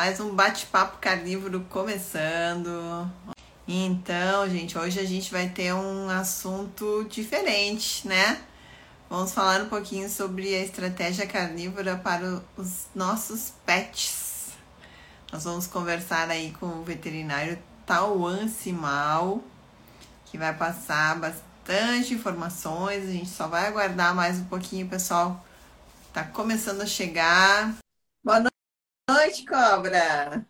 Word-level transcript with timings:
Mais 0.00 0.18
um 0.18 0.34
bate-papo 0.34 0.96
carnívoro 0.96 1.60
começando. 1.68 3.06
Então, 3.68 4.48
gente, 4.48 4.78
hoje 4.78 4.98
a 4.98 5.04
gente 5.04 5.30
vai 5.30 5.50
ter 5.50 5.74
um 5.74 6.08
assunto 6.08 7.04
diferente, 7.04 8.08
né? 8.08 8.40
Vamos 9.10 9.34
falar 9.34 9.60
um 9.60 9.68
pouquinho 9.68 10.08
sobre 10.08 10.54
a 10.54 10.64
estratégia 10.64 11.26
carnívora 11.26 11.98
para 11.98 12.42
os 12.56 12.86
nossos 12.94 13.52
pets. 13.66 14.52
Nós 15.30 15.44
vamos 15.44 15.66
conversar 15.66 16.30
aí 16.30 16.50
com 16.58 16.80
o 16.80 16.82
veterinário 16.82 17.58
Tauan 17.84 18.48
Simal, 18.48 19.44
que 20.24 20.38
vai 20.38 20.56
passar 20.56 21.20
bastante 21.20 22.14
informações. 22.14 23.06
A 23.06 23.12
gente 23.12 23.28
só 23.28 23.48
vai 23.48 23.66
aguardar 23.66 24.14
mais 24.14 24.38
um 24.38 24.44
pouquinho, 24.44 24.88
pessoal. 24.88 25.44
Tá 26.10 26.24
começando 26.24 26.80
a 26.80 26.86
chegar. 26.86 27.76
Boa 29.10 29.24
noite 29.24 29.44
cobra. 29.44 30.46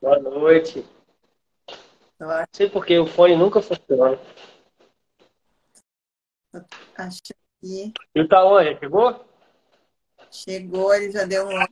Boa 0.00 0.18
noite. 0.20 0.86
Não 2.20 2.28
sei 2.52 2.70
porque 2.70 2.96
o 2.96 3.08
fone 3.08 3.34
nunca 3.34 3.60
funciona. 3.60 4.16
Acho 6.96 7.18
que. 7.60 7.92
E 8.14 8.20
o 8.20 8.28
Taon, 8.28 8.62
já 8.62 8.78
chegou? 8.78 9.24
Chegou, 10.30 10.94
ele 10.94 11.10
já 11.10 11.24
deu 11.24 11.48
um 11.48 11.58
oi. 11.58 11.66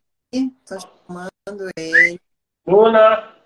Tô 0.66 0.80
chamando 0.80 1.70
ele. 1.76 2.20
Luna! 2.66 3.36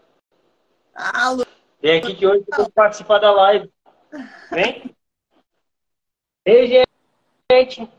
Ah, 0.94 1.30
Luna. 1.33 1.47
Vem 1.83 1.98
aqui 1.98 2.16
que 2.16 2.27
hoje 2.27 2.47
eu 2.50 2.56
vou 2.56 2.70
participar 2.70 3.19
da 3.19 3.30
live. 3.30 3.70
Vem. 4.50 4.97
Ei, 6.47 6.66
gente. 6.66 7.92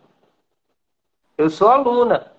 Eu 1.38 1.52
sou 1.52 1.68
a 1.68 1.78
Luna. 1.78 2.37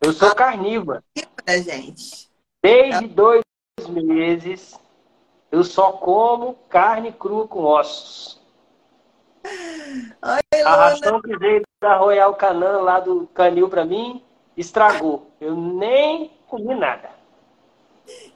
Eu 0.00 0.12
sou 0.12 0.34
carnívora. 0.34 1.02
Gente. 1.48 2.30
Desde 2.62 3.06
dois 3.08 3.42
meses, 3.88 4.78
eu 5.50 5.62
só 5.64 5.92
como 5.92 6.54
carne 6.68 7.12
crua 7.12 7.46
com 7.46 7.64
ossos. 7.64 8.40
Oi, 9.44 10.62
a 10.62 10.76
ração 10.76 11.20
que 11.20 11.36
veio 11.36 11.62
da 11.80 11.96
Royal 11.96 12.34
Canan, 12.34 12.80
lá 12.80 13.00
do 13.00 13.26
Canil 13.28 13.68
para 13.68 13.84
mim, 13.84 14.24
estragou. 14.56 15.30
Eu 15.40 15.54
nem 15.54 16.30
comi 16.46 16.74
nada. 16.74 17.10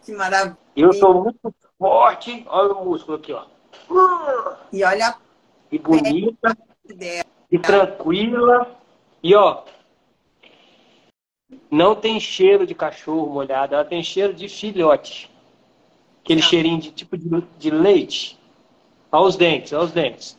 Que 0.02 0.12
maravilha. 0.12 0.56
Eu 0.76 0.92
sou 0.92 1.22
muito 1.22 1.54
forte. 1.78 2.44
Olha 2.48 2.74
o 2.74 2.84
músculo 2.84 3.16
aqui, 3.16 3.32
ó. 3.32 3.44
E 4.72 4.84
olha. 4.84 5.16
E 5.72 5.78
bonita. 5.78 6.56
E 7.50 7.58
tranquila. 7.58 8.76
E 9.22 9.34
ó, 9.34 9.62
não 11.70 11.94
tem 11.94 12.18
cheiro 12.20 12.66
de 12.66 12.74
cachorro 12.74 13.32
molhado, 13.32 13.74
ela 13.74 13.84
tem 13.84 14.02
cheiro 14.02 14.34
de 14.34 14.48
filhote. 14.48 15.30
Aquele 16.22 16.40
não. 16.40 16.48
cheirinho 16.48 16.80
de 16.80 16.90
tipo 16.90 17.16
de, 17.16 17.28
de 17.58 17.70
leite. 17.70 18.38
Aos 19.10 19.36
dentes, 19.36 19.72
aos 19.72 19.90
dentes. 19.90 20.36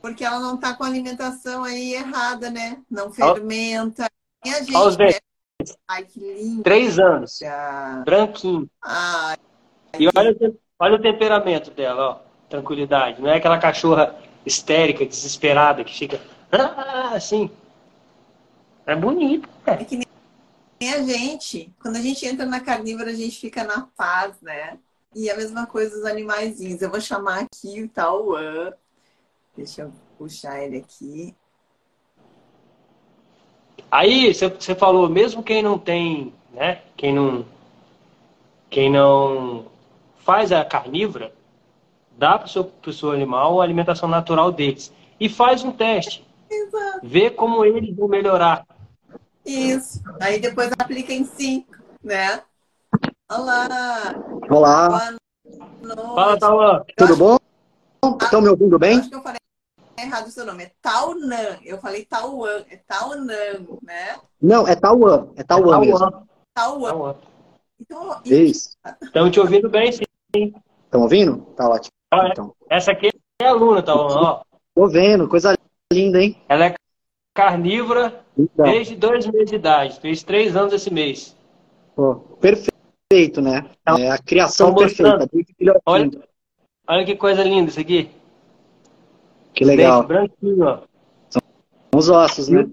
Porque 0.00 0.24
ela 0.24 0.38
não 0.38 0.56
está 0.56 0.74
com 0.74 0.84
a 0.84 0.86
alimentação 0.86 1.64
aí 1.64 1.94
errada, 1.94 2.50
né? 2.50 2.78
Não 2.90 3.10
fermenta. 3.10 4.10
E 4.44 4.50
a 4.50 4.58
gente, 4.58 4.76
aos 4.76 4.96
dentes. 4.96 5.22
Ai, 5.88 6.04
que 6.04 6.20
lindo. 6.20 6.62
Três 6.62 6.98
anos. 6.98 7.40
Branquinho. 8.04 8.68
Ai, 8.82 9.36
e 9.98 10.06
olha, 10.14 10.36
olha 10.78 10.94
o 10.96 11.00
temperamento 11.00 11.70
dela, 11.70 12.10
ó. 12.10 12.18
Tranquilidade. 12.50 13.22
Não 13.22 13.30
é 13.30 13.36
aquela 13.36 13.58
cachorra 13.58 14.14
histérica, 14.44 15.06
desesperada, 15.06 15.82
que 15.82 15.96
fica 15.96 16.20
ah, 16.52 17.14
assim. 17.14 17.50
É 18.86 18.94
bonito. 18.94 19.48
É 19.66 19.76
que 19.76 20.03
nem 20.80 20.92
a 20.92 21.02
gente, 21.02 21.72
quando 21.80 21.96
a 21.96 22.00
gente 22.00 22.26
entra 22.26 22.44
na 22.44 22.60
carnívora, 22.60 23.10
a 23.10 23.14
gente 23.14 23.38
fica 23.40 23.64
na 23.64 23.88
paz, 23.96 24.40
né? 24.40 24.78
E 25.14 25.30
a 25.30 25.36
mesma 25.36 25.66
coisa 25.66 25.96
os 25.96 26.04
animaizinhos. 26.04 26.82
Eu 26.82 26.90
vou 26.90 27.00
chamar 27.00 27.40
aqui 27.40 27.82
o 27.82 27.88
Tauan. 27.88 28.72
Deixa 29.56 29.82
eu 29.82 29.92
puxar 30.18 30.62
ele 30.62 30.78
aqui. 30.78 31.34
Aí, 33.90 34.34
você 34.34 34.74
falou, 34.74 35.08
mesmo 35.08 35.42
quem 35.42 35.62
não 35.62 35.78
tem, 35.78 36.34
né? 36.52 36.82
Quem 36.96 37.14
não, 37.14 37.46
quem 38.68 38.90
não 38.90 39.66
faz 40.18 40.50
a 40.50 40.64
carnívora, 40.64 41.32
dá 42.18 42.36
para 42.36 42.46
o 42.46 42.48
seu, 42.48 42.72
seu 42.92 43.12
animal 43.12 43.60
a 43.60 43.64
alimentação 43.64 44.08
natural 44.08 44.50
deles. 44.50 44.92
E 45.20 45.28
faz 45.28 45.62
um 45.62 45.70
teste. 45.70 46.26
Exato. 46.50 47.00
Vê 47.04 47.30
como 47.30 47.64
eles 47.64 47.94
vão 47.94 48.08
melhorar. 48.08 48.66
Isso. 49.44 50.02
Aí 50.20 50.40
depois 50.40 50.70
aplica 50.78 51.12
em 51.12 51.24
cinco, 51.24 51.74
né? 52.02 52.42
Olá. 53.30 53.68
Olá. 54.48 54.88
Boa 54.88 55.10
noite. 55.10 56.14
Fala, 56.14 56.38
Tauan. 56.38 56.84
Tudo 56.96 57.16
bom? 57.16 57.36
Estão 58.22 58.40
me 58.40 58.48
ouvindo 58.48 58.78
bem? 58.78 58.98
acho 58.98 59.10
que 59.10 59.14
eu 59.14 59.22
falei 59.22 59.38
errado 59.98 60.26
o 60.26 60.30
seu 60.30 60.46
nome. 60.46 60.64
É 60.64 60.70
Taunan. 60.80 61.58
Eu 61.62 61.78
falei 61.78 62.04
Tauan. 62.04 62.64
É 62.70 62.76
Taunan, 62.86 63.66
né? 63.82 64.16
Não, 64.40 64.66
é 64.66 64.74
Tauan. 64.74 65.28
É 65.36 65.42
Tauan, 65.42 65.76
é 65.76 65.80
mesmo. 65.80 66.26
Tauan. 66.54 67.16
Então, 67.80 68.20
Isso. 68.24 68.76
Estão 69.02 69.30
te 69.30 69.40
ouvindo 69.40 69.68
bem, 69.68 69.92
sim. 69.92 70.04
Estão 70.84 71.02
ouvindo? 71.02 71.38
Tá 71.56 71.68
ótimo. 71.68 71.92
Ah, 72.12 72.28
então. 72.28 72.54
Essa 72.70 72.92
aqui 72.92 73.10
é 73.40 73.46
a 73.46 73.50
aluna, 73.50 73.82
Tauan. 73.82 74.14
Ó. 74.14 74.42
Tô 74.74 74.88
vendo. 74.88 75.28
Coisa 75.28 75.54
linda, 75.92 76.22
hein? 76.22 76.40
Ela 76.48 76.66
é 76.66 76.74
carnívora 77.34 78.24
então. 78.38 78.64
desde 78.64 78.94
dois 78.94 79.26
meses 79.26 79.50
de 79.50 79.56
idade. 79.56 80.00
Fez 80.00 80.22
três 80.22 80.56
anos 80.56 80.72
esse 80.72 80.92
mês. 80.92 81.36
Pô, 81.94 82.14
perfeito, 82.40 83.42
né? 83.42 83.66
Então, 83.82 83.98
é 83.98 84.10
a 84.10 84.18
criação 84.18 84.74
perfeita. 84.74 85.28
Olha, 85.84 86.10
olha 86.88 87.04
que 87.04 87.16
coisa 87.16 87.42
linda 87.42 87.70
isso 87.70 87.80
aqui. 87.80 88.08
Que 89.52 89.64
legal. 89.64 90.04
Dente 90.04 90.08
branquinho, 90.08 90.64
ó. 90.64 90.78
São 91.28 91.42
os 91.94 92.08
ossos, 92.08 92.48
né? 92.48 92.68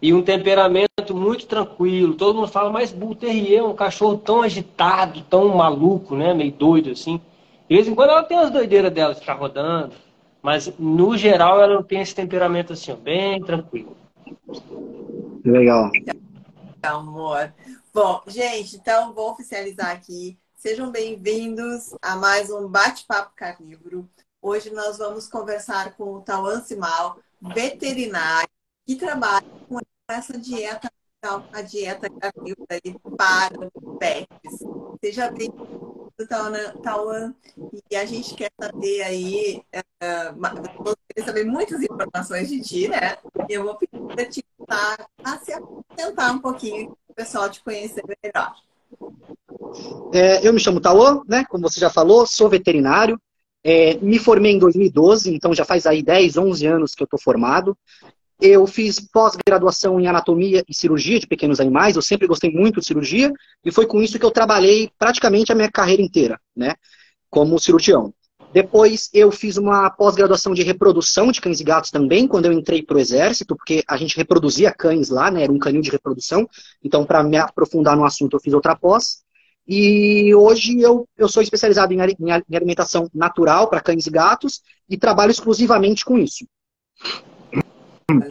E 0.00 0.14
um 0.14 0.22
temperamento 0.22 1.12
muito 1.12 1.46
tranquilo. 1.46 2.14
Todo 2.14 2.36
mundo 2.36 2.48
fala, 2.48 2.70
mas 2.70 2.92
Bull 2.92 3.16
Terrier 3.16 3.60
é 3.60 3.64
um 3.64 3.74
cachorro 3.74 4.16
tão 4.16 4.42
agitado, 4.42 5.22
tão 5.22 5.48
maluco, 5.48 6.14
né? 6.14 6.32
Meio 6.32 6.52
doido, 6.52 6.90
assim. 6.90 7.20
De 7.68 7.76
vez 7.76 7.88
em 7.88 7.94
quando 7.94 8.10
ela 8.10 8.22
tem 8.22 8.38
as 8.38 8.50
doideiras 8.50 8.92
dela, 8.92 9.14
ficar 9.14 9.34
rodando. 9.34 9.92
Mas, 10.42 10.72
no 10.78 11.16
geral, 11.16 11.60
ela 11.60 11.74
não 11.74 11.82
tem 11.82 12.00
esse 12.00 12.14
temperamento 12.14 12.72
assim, 12.72 12.94
bem 12.94 13.42
tranquilo. 13.42 13.96
Legal. 15.44 15.90
Amor. 16.82 17.52
Bom, 17.92 18.22
gente, 18.26 18.76
então 18.76 19.12
vou 19.12 19.32
oficializar 19.32 19.90
aqui. 19.90 20.38
Sejam 20.54 20.90
bem-vindos 20.90 21.94
a 22.00 22.14
mais 22.16 22.50
um 22.50 22.68
Bate-Papo 22.68 23.32
Carnívoro. 23.34 24.08
Hoje 24.40 24.70
nós 24.70 24.98
vamos 24.98 25.26
conversar 25.26 25.96
com 25.96 26.14
o 26.14 26.20
Tauan 26.20 26.60
Simal, 26.60 27.18
veterinário, 27.40 28.48
que 28.86 28.94
trabalha 28.94 29.46
com 29.68 29.78
essa 30.08 30.38
dieta, 30.38 30.90
a 31.52 31.62
dieta 31.62 32.08
carnívora 32.08 32.80
para 33.16 33.70
pets. 33.98 34.58
Seja 35.02 35.30
bem-vindo 35.30 35.97
Tauan, 36.26 37.34
e 37.90 37.96
a 37.96 38.04
gente 38.04 38.34
quer 38.34 38.50
saber 38.60 39.02
aí, 39.02 39.62
uh, 40.02 41.24
saber 41.24 41.44
muitas 41.44 41.80
informações 41.82 42.48
de 42.48 42.60
ti, 42.60 42.88
né? 42.88 43.16
E 43.48 43.52
eu 43.54 43.64
vou 43.64 43.76
pedir 43.76 44.00
para 44.06 44.24
te 44.24 44.44
a 44.68 45.38
se 45.38 45.52
apresentar 45.52 46.32
um 46.32 46.38
pouquinho, 46.38 46.96
para 47.06 47.12
o 47.12 47.14
pessoal 47.14 47.48
te 47.48 47.62
conhecer 47.62 48.02
melhor. 48.22 48.54
É, 50.12 50.46
eu 50.46 50.52
me 50.52 50.60
chamo 50.60 50.80
Tauan, 50.80 51.22
né? 51.26 51.44
Como 51.48 51.68
você 51.68 51.80
já 51.80 51.90
falou, 51.90 52.26
sou 52.26 52.48
veterinário. 52.48 53.20
É, 53.64 53.96
me 53.96 54.18
formei 54.18 54.52
em 54.52 54.58
2012, 54.58 55.34
então 55.34 55.54
já 55.54 55.64
faz 55.64 55.86
aí 55.86 56.02
10, 56.02 56.36
11 56.36 56.66
anos 56.66 56.94
que 56.94 57.02
eu 57.02 57.06
estou 57.06 57.20
formado. 57.20 57.76
Eu 58.40 58.66
fiz 58.66 59.00
pós-graduação 59.00 59.98
em 60.00 60.06
anatomia 60.06 60.64
e 60.68 60.74
cirurgia 60.74 61.18
de 61.18 61.26
pequenos 61.26 61.58
animais. 61.58 61.96
Eu 61.96 62.02
sempre 62.02 62.26
gostei 62.26 62.50
muito 62.50 62.80
de 62.80 62.86
cirurgia 62.86 63.32
e 63.64 63.72
foi 63.72 63.86
com 63.86 64.00
isso 64.00 64.18
que 64.18 64.24
eu 64.24 64.30
trabalhei 64.30 64.90
praticamente 64.96 65.50
a 65.50 65.54
minha 65.54 65.70
carreira 65.70 66.00
inteira, 66.00 66.40
né? 66.56 66.74
Como 67.28 67.58
cirurgião. 67.58 68.14
Depois 68.52 69.10
eu 69.12 69.30
fiz 69.30 69.56
uma 69.56 69.90
pós-graduação 69.90 70.54
de 70.54 70.62
reprodução 70.62 71.30
de 71.30 71.40
cães 71.40 71.60
e 71.60 71.64
gatos 71.64 71.90
também, 71.90 72.26
quando 72.26 72.46
eu 72.46 72.52
entrei 72.52 72.82
para 72.82 72.96
o 72.96 73.00
exército, 73.00 73.54
porque 73.54 73.82
a 73.86 73.96
gente 73.96 74.16
reproduzia 74.16 74.72
cães 74.72 75.10
lá, 75.10 75.30
né? 75.30 75.42
Era 75.42 75.52
um 75.52 75.58
canil 75.58 75.82
de 75.82 75.90
reprodução. 75.90 76.48
Então, 76.82 77.04
para 77.04 77.22
me 77.22 77.36
aprofundar 77.36 77.96
no 77.96 78.04
assunto, 78.04 78.36
eu 78.36 78.40
fiz 78.40 78.54
outra 78.54 78.74
pós. 78.74 79.22
E 79.66 80.34
hoje 80.34 80.80
eu, 80.80 81.06
eu 81.16 81.28
sou 81.28 81.42
especializado 81.42 81.92
em, 81.92 81.98
em 81.98 82.56
alimentação 82.56 83.10
natural 83.12 83.68
para 83.68 83.82
cães 83.82 84.06
e 84.06 84.10
gatos 84.10 84.62
e 84.88 84.96
trabalho 84.96 85.30
exclusivamente 85.30 86.04
com 86.04 86.16
isso. 86.16 86.46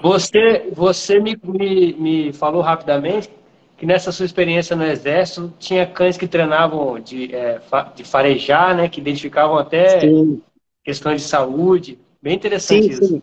Você, 0.01 0.69
você 0.73 1.19
me, 1.19 1.39
me, 1.43 1.93
me 1.93 2.33
falou 2.33 2.61
rapidamente 2.61 3.29
que 3.77 3.85
nessa 3.85 4.11
sua 4.11 4.25
experiência 4.25 4.75
no 4.75 4.83
Exército 4.83 5.53
tinha 5.59 5.85
cães 5.85 6.17
que 6.17 6.27
treinavam 6.27 6.99
de, 6.99 7.33
é, 7.33 7.61
de 7.95 8.03
farejar, 8.03 8.75
né? 8.75 8.89
Que 8.89 8.99
identificavam 8.99 9.55
até 9.57 10.01
sim. 10.01 10.41
questões 10.83 11.21
de 11.21 11.27
saúde. 11.27 11.99
Bem 12.21 12.35
interessante 12.35 12.85
sim, 12.85 12.89
isso. 12.89 13.07
Sim. 13.07 13.21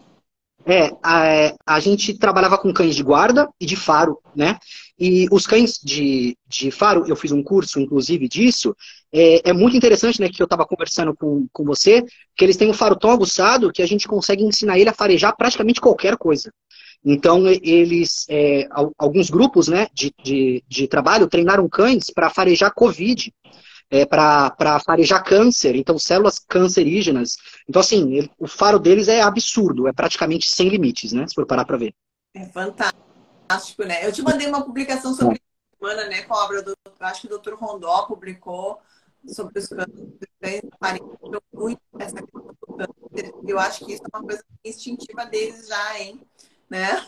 É, 0.66 0.90
a, 1.02 1.54
a, 1.66 1.80
gente 1.80 2.16
trabalhava 2.16 2.56
com 2.56 2.72
cães 2.72 2.94
de 2.94 3.02
guarda 3.02 3.50
e 3.60 3.66
de 3.66 3.76
faro, 3.76 4.18
né? 4.34 4.56
E 4.98 5.26
os 5.30 5.46
cães 5.46 5.78
de, 5.82 6.38
de 6.46 6.70
faro, 6.70 7.04
eu 7.06 7.16
fiz 7.16 7.32
um 7.32 7.42
curso, 7.42 7.80
inclusive, 7.80 8.28
disso. 8.28 8.74
É, 9.16 9.50
é 9.50 9.52
muito 9.52 9.76
interessante, 9.76 10.20
né, 10.20 10.28
que 10.28 10.42
eu 10.42 10.44
estava 10.44 10.66
conversando 10.66 11.14
com, 11.14 11.46
com 11.52 11.64
você, 11.64 12.04
que 12.34 12.44
eles 12.44 12.56
têm 12.56 12.68
um 12.68 12.74
faro 12.74 12.96
tão 12.96 13.10
aguçado 13.10 13.72
que 13.72 13.80
a 13.80 13.86
gente 13.86 14.08
consegue 14.08 14.42
ensinar 14.42 14.76
ele 14.76 14.90
a 14.90 14.94
farejar 14.94 15.36
praticamente 15.36 15.80
qualquer 15.80 16.16
coisa. 16.16 16.52
Então, 17.04 17.46
eles, 17.46 18.26
é, 18.28 18.66
alguns 18.98 19.30
grupos 19.30 19.68
né, 19.68 19.86
de, 19.94 20.12
de, 20.20 20.64
de 20.66 20.88
trabalho 20.88 21.28
treinaram 21.28 21.68
cães 21.68 22.10
para 22.10 22.28
farejar 22.28 22.74
Covid, 22.74 23.32
é, 23.88 24.04
para 24.04 24.80
farejar 24.84 25.22
câncer, 25.22 25.76
então 25.76 25.96
células 25.96 26.40
cancerígenas. 26.40 27.36
Então, 27.68 27.78
assim, 27.78 28.14
ele, 28.14 28.30
o 28.36 28.48
faro 28.48 28.80
deles 28.80 29.06
é 29.06 29.20
absurdo, 29.20 29.86
é 29.86 29.92
praticamente 29.92 30.50
sem 30.50 30.68
limites, 30.68 31.12
né? 31.12 31.24
Se 31.28 31.34
for 31.34 31.46
parar 31.46 31.64
para 31.64 31.76
ver. 31.76 31.94
É 32.34 32.46
fantástico, 32.46 33.84
né? 33.84 34.04
Eu 34.04 34.10
te 34.10 34.22
mandei 34.22 34.48
uma 34.48 34.64
publicação 34.64 35.14
sobre 35.14 35.36
é. 35.36 35.76
semana, 35.78 36.08
né, 36.08 36.22
com 36.22 36.34
a 36.34 36.44
obra 36.44 36.62
do, 36.62 36.74
acho 36.98 37.20
que 37.20 37.32
o 37.32 37.38
Dr. 37.38 37.54
Rondó 37.54 38.02
publicou 38.06 38.80
sobre 39.26 39.58
os 39.58 39.68
cânceres, 39.68 40.12
muito 41.52 41.80
essa 41.98 42.14
questão 42.14 42.42
do 42.42 42.76
câncer. 42.76 43.32
Eu 43.46 43.58
acho 43.58 43.84
que 43.84 43.92
isso 43.92 44.02
é 44.02 44.16
uma 44.16 44.26
coisa 44.26 44.44
instintiva 44.64 45.26
deles 45.26 45.68
já, 45.68 46.00
hein? 46.00 46.20
né? 46.74 47.04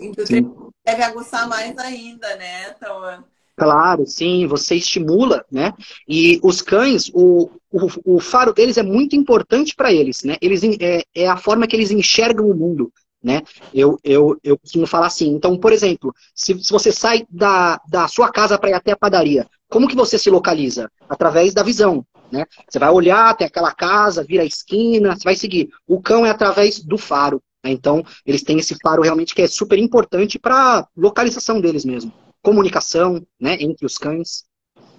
Inclusive, 0.00 0.48
deve 0.84 1.02
aguçar 1.02 1.48
mais 1.48 1.76
ainda, 1.78 2.36
né? 2.36 2.70
Então, 2.70 3.24
Claro, 3.56 4.04
sim, 4.04 4.48
você 4.48 4.74
estimula, 4.74 5.44
né? 5.50 5.72
E 6.08 6.40
os 6.42 6.60
cães, 6.60 7.08
o, 7.14 7.48
o, 7.70 8.16
o 8.16 8.20
faro 8.20 8.52
deles 8.52 8.76
é 8.76 8.82
muito 8.82 9.14
importante 9.14 9.76
para 9.76 9.92
eles, 9.92 10.24
né? 10.24 10.36
Eles, 10.40 10.62
é, 10.80 11.04
é 11.14 11.28
a 11.28 11.36
forma 11.36 11.66
que 11.66 11.76
eles 11.76 11.92
enxergam 11.92 12.48
o 12.48 12.54
mundo, 12.54 12.92
né? 13.22 13.42
Eu, 13.72 13.96
eu, 14.02 14.36
eu 14.42 14.58
costumo 14.58 14.88
falar 14.88 15.06
assim. 15.06 15.28
Então, 15.28 15.56
por 15.56 15.72
exemplo, 15.72 16.12
se, 16.34 16.58
se 16.64 16.72
você 16.72 16.90
sai 16.90 17.24
da, 17.30 17.80
da 17.88 18.08
sua 18.08 18.28
casa 18.28 18.58
para 18.58 18.70
ir 18.70 18.74
até 18.74 18.90
a 18.90 18.96
padaria, 18.96 19.46
como 19.74 19.88
que 19.88 19.96
você 19.96 20.16
se 20.16 20.30
localiza? 20.30 20.88
Através 21.08 21.52
da 21.52 21.64
visão, 21.64 22.06
né? 22.30 22.46
Você 22.70 22.78
vai 22.78 22.90
olhar 22.90 23.30
até 23.30 23.46
aquela 23.46 23.72
casa, 23.72 24.22
vira 24.22 24.44
a 24.44 24.46
esquina, 24.46 25.16
você 25.16 25.24
vai 25.24 25.34
seguir. 25.34 25.68
O 25.84 26.00
cão 26.00 26.24
é 26.24 26.30
através 26.30 26.78
do 26.78 26.96
faro. 26.96 27.42
Né? 27.64 27.72
Então, 27.72 28.04
eles 28.24 28.44
têm 28.44 28.60
esse 28.60 28.76
faro 28.80 29.02
realmente 29.02 29.34
que 29.34 29.42
é 29.42 29.48
super 29.48 29.76
importante 29.76 30.38
para 30.38 30.86
localização 30.96 31.60
deles 31.60 31.84
mesmo. 31.84 32.12
Comunicação 32.40 33.26
né, 33.40 33.56
entre 33.58 33.84
os 33.84 33.98
cães. 33.98 34.44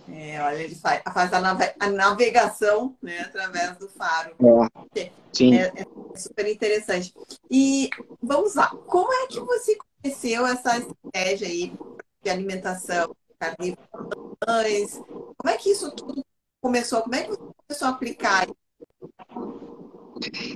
É, 0.10 0.42
olha, 0.44 0.64
ele 0.64 0.76
faz, 0.76 1.02
faz 1.14 1.32
a, 1.32 1.40
nave, 1.40 1.72
a, 1.80 1.90
navegação 1.90 2.98
né, 3.02 3.22
através 3.22 3.78
do 3.78 3.88
faro. 3.88 4.36
É, 4.94 5.10
sim. 5.32 5.56
É, 5.56 5.72
é, 5.74 5.86
super 6.18 6.52
interessante. 6.52 7.14
E 7.50 7.90
vamos 8.22 8.56
lá, 8.56 8.68
como 8.88 9.14
é 9.14 9.28
que 9.28 9.40
você 9.40 9.78
conheceu 10.04 10.46
essa 10.46 10.78
estratégia 10.80 11.48
aí 11.48 11.72
de 12.22 12.30
alimentação 12.30 13.16
carnívoros? 13.40 15.00
Como 15.38 15.54
é 15.54 15.58
que 15.58 15.70
isso 15.70 15.92
tudo 15.92 16.24
começou? 16.62 17.02
Como 17.02 17.16
é 17.16 17.24
que 17.24 17.30
você 17.30 17.40
começou 17.68 17.88
a 17.88 17.92
aplicar? 17.92 18.48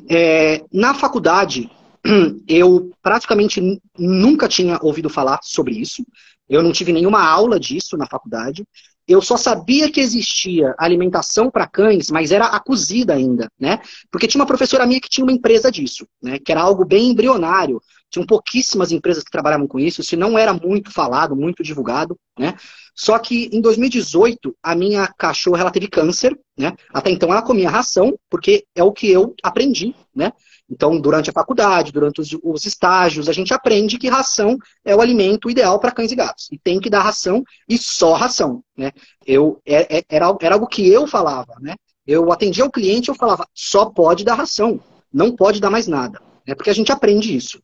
É, 0.10 0.64
na 0.72 0.94
faculdade, 0.94 1.70
eu 2.48 2.92
praticamente 3.02 3.62
nunca 3.98 4.48
tinha 4.48 4.80
ouvido 4.82 5.10
falar 5.10 5.40
sobre 5.44 5.76
isso. 5.76 6.04
Eu 6.48 6.64
não 6.64 6.72
tive 6.72 6.92
nenhuma 6.92 7.24
aula 7.24 7.60
disso 7.60 7.96
na 7.96 8.08
faculdade. 8.08 8.66
Eu 9.08 9.22
só 9.22 9.38
sabia 9.38 9.92
que 9.92 10.00
existia 10.00 10.76
alimentação 10.78 11.50
para 11.50 11.68
cães, 11.68 12.12
mas 12.12 12.32
era 12.32 12.46
a 12.46 12.60
cozida 12.60 13.14
ainda, 13.14 13.50
né? 13.60 13.80
Porque 14.12 14.28
tinha 14.28 14.40
uma 14.40 14.48
professora 14.48 14.86
minha 14.86 15.02
que 15.02 15.10
tinha 15.10 15.26
uma 15.26 15.34
empresa 15.34 15.72
disso, 15.72 16.08
né? 16.22 16.38
Que 16.38 16.52
era 16.52 16.62
algo 16.62 16.86
bem 16.86 17.10
embrionário. 17.10 17.82
Tinham 18.10 18.26
pouquíssimas 18.26 18.92
empresas 18.92 19.24
que 19.24 19.32
trabalhavam 19.32 19.68
com 19.68 19.80
isso, 19.80 20.02
isso 20.02 20.18
não 20.18 20.38
era 20.38 20.54
muito 20.54 20.92
falado, 20.92 21.36
muito 21.36 21.64
divulgado, 21.64 22.18
né? 22.38 22.56
Só 22.96 23.18
que 23.20 23.50
em 23.54 23.62
2018, 23.62 24.56
a 24.62 24.76
minha 24.76 25.08
cachorra 25.18 25.62
ela 25.62 25.72
teve 25.72 25.88
câncer, 25.88 26.38
né? 26.58 26.74
Até 26.94 27.12
então 27.12 27.32
ela 27.32 27.42
comia 27.42 27.70
ração, 27.70 28.18
porque 28.30 28.66
é 28.76 28.84
o 28.84 28.92
que 28.92 29.10
eu 29.10 29.34
aprendi, 29.44 29.96
né? 30.16 30.34
Então, 30.70 31.00
durante 31.00 31.30
a 31.30 31.34
faculdade, 31.34 31.92
durante 31.92 32.22
os, 32.22 32.30
os, 32.44 32.66
estágios, 32.66 33.28
a 33.28 33.34
gente 33.34 33.54
aprende 33.54 33.98
que 33.98 34.08
ração 34.08 34.58
é 34.86 34.96
o 34.96 35.02
alimento 35.02 35.50
ideal 35.50 35.80
para 35.80 35.92
cães 35.92 36.12
e 36.12 36.16
gatos. 36.16 36.48
E 36.52 36.60
tem 36.60 36.80
que 36.80 36.90
dar 36.90 37.02
ração 37.02 37.44
e 37.68 37.78
só 37.78 38.14
ração. 38.14 38.64
Né? 38.78 38.92
Eu, 39.26 39.60
é, 39.66 39.98
é, 39.98 40.04
era, 40.08 40.38
era 40.40 40.56
algo 40.56 40.68
que 40.68 40.88
eu 40.88 41.08
falava. 41.08 41.56
Né? 41.60 41.76
Eu 42.06 42.32
atendia 42.32 42.66
o 42.66 42.72
cliente 42.72 43.10
eu 43.10 43.16
falava, 43.16 43.48
só 43.54 43.86
pode 43.86 44.24
dar 44.24 44.36
ração, 44.36 44.80
não 45.12 45.36
pode 45.36 45.60
dar 45.60 45.72
mais 45.72 45.88
nada. 45.88 46.22
Né? 46.50 46.56
Porque 46.56 46.70
a 46.70 46.74
gente 46.74 46.92
aprende 46.92 47.36
isso. 47.36 47.62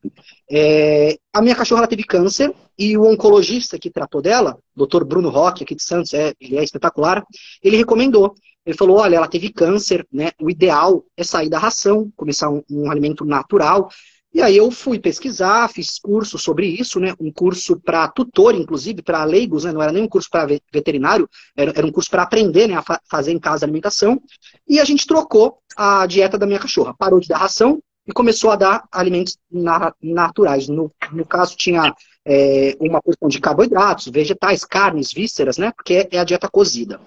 É, 0.50 1.18
a 1.34 1.42
minha 1.42 1.56
cachorra 1.56 1.88
teve 1.88 2.04
câncer 2.04 2.54
e 2.78 2.98
o 2.98 3.04
oncologista 3.04 3.80
que 3.80 3.90
tratou 3.90 4.22
dela, 4.22 4.58
Dr. 4.76 5.04
Bruno 5.04 5.30
Roque, 5.30 5.64
aqui 5.64 5.76
de 5.76 5.84
Santos, 5.84 6.14
é, 6.14 6.34
ele 6.40 6.58
é 6.58 6.64
espetacular, 6.64 7.26
ele 7.64 7.78
recomendou 7.78 8.36
ele 8.66 8.76
falou: 8.76 8.98
olha, 8.98 9.18
ela 9.18 9.28
teve 9.28 9.54
câncer, 9.54 10.06
né? 10.12 10.32
O 10.42 10.50
ideal 10.50 11.06
é 11.16 11.24
sair 11.24 11.50
da 11.50 11.60
ração, 11.60 12.12
começar 12.16 12.50
um, 12.50 12.64
um 12.70 12.90
alimento 12.90 13.24
natural. 13.24 13.90
E 14.34 14.42
aí 14.42 14.58
eu 14.58 14.70
fui 14.70 15.00
pesquisar, 15.00 15.70
fiz 15.70 15.98
curso 15.98 16.38
sobre 16.38 16.68
isso, 16.68 17.00
né? 17.00 17.14
Um 17.20 17.32
curso 17.32 17.80
para 17.80 18.08
tutor, 18.10 18.54
inclusive, 18.54 19.02
para 19.02 19.24
leigos, 19.24 19.64
né? 19.64 19.72
Não 19.72 19.82
era 19.82 19.94
nem 19.94 20.04
um 20.04 20.10
curso 20.10 20.30
para 20.30 20.46
veterinário, 20.74 21.30
era, 21.56 21.72
era, 21.74 21.88
um 21.88 21.92
curso 21.92 22.10
para 22.10 22.24
aprender 22.24 22.68
né? 22.68 22.76
a 22.76 22.82
fa 22.82 23.00
fazer 23.10 23.32
em 23.32 23.40
casa 23.40 23.64
a 23.64 23.68
alimentação. 23.68 24.22
E 24.68 24.80
a 24.80 24.84
gente 24.84 25.06
trocou 25.06 25.60
a 25.78 26.06
dieta 26.06 26.38
da 26.38 26.46
minha 26.46 26.60
cachorra. 26.60 26.94
Parou 26.98 27.20
de 27.20 27.28
dar 27.28 27.38
ração 27.38 27.82
e 28.08 28.14
começou 28.14 28.52
a 28.52 28.56
dar 28.56 28.88
alimentos 28.92 29.38
na 29.52 29.94
naturais. 30.02 30.68
No, 30.68 30.92
no 31.12 31.26
caso, 31.26 31.56
tinha 31.58 31.94
é, 32.26 32.76
uma 32.80 33.02
porção 33.02 33.28
de 33.28 33.40
carboidratos, 33.40 34.08
vegetais, 34.08 34.64
carnes, 34.64 35.12
vísceras, 35.12 35.58
né? 35.58 35.72
Porque 35.72 36.08
é 36.12 36.20
a 36.20 36.24
dieta 36.24 36.50
cozida. 36.50 37.00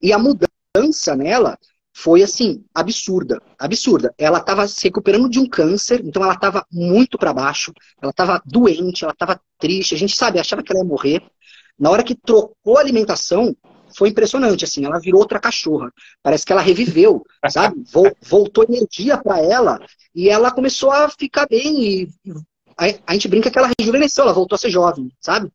E 0.00 0.12
a 0.12 0.18
mudança 0.18 1.16
nela 1.16 1.58
foi 1.96 2.22
assim, 2.22 2.64
absurda, 2.74 3.40
absurda. 3.58 4.12
Ela 4.18 4.38
estava 4.38 4.66
se 4.66 4.82
recuperando 4.82 5.30
de 5.30 5.38
um 5.38 5.48
câncer, 5.48 6.04
então 6.04 6.22
ela 6.22 6.34
estava 6.34 6.66
muito 6.70 7.16
para 7.16 7.32
baixo, 7.32 7.72
ela 8.02 8.10
estava 8.10 8.42
doente, 8.44 9.04
ela 9.04 9.12
estava 9.12 9.40
triste, 9.58 9.94
a 9.94 9.98
gente 9.98 10.16
sabe, 10.16 10.40
achava 10.40 10.62
que 10.62 10.72
ela 10.72 10.82
ia 10.82 10.88
morrer. 10.88 11.22
Na 11.78 11.90
hora 11.90 12.02
que 12.02 12.14
trocou 12.14 12.76
a 12.76 12.80
alimentação, 12.80 13.56
foi 13.96 14.10
impressionante, 14.10 14.64
assim, 14.64 14.84
ela 14.84 14.98
virou 14.98 15.20
outra 15.20 15.38
cachorra. 15.38 15.92
Parece 16.22 16.44
que 16.44 16.52
ela 16.52 16.62
reviveu, 16.62 17.24
sabe? 17.48 17.82
Voltou 18.22 18.64
energia 18.64 19.16
para 19.16 19.40
ela 19.40 19.78
e 20.14 20.28
ela 20.28 20.50
começou 20.50 20.90
a 20.90 21.08
ficar 21.08 21.46
bem 21.46 21.82
e 21.82 22.08
a, 22.76 23.12
gente 23.12 23.28
brinca 23.28 23.50
que 23.50 23.58
ela 23.58 23.70
rejuvenesceu, 23.78 24.24
ela 24.24 24.32
voltou 24.32 24.56
a 24.56 24.58
ser 24.58 24.70
jovem, 24.70 25.10
sabe? 25.20 25.50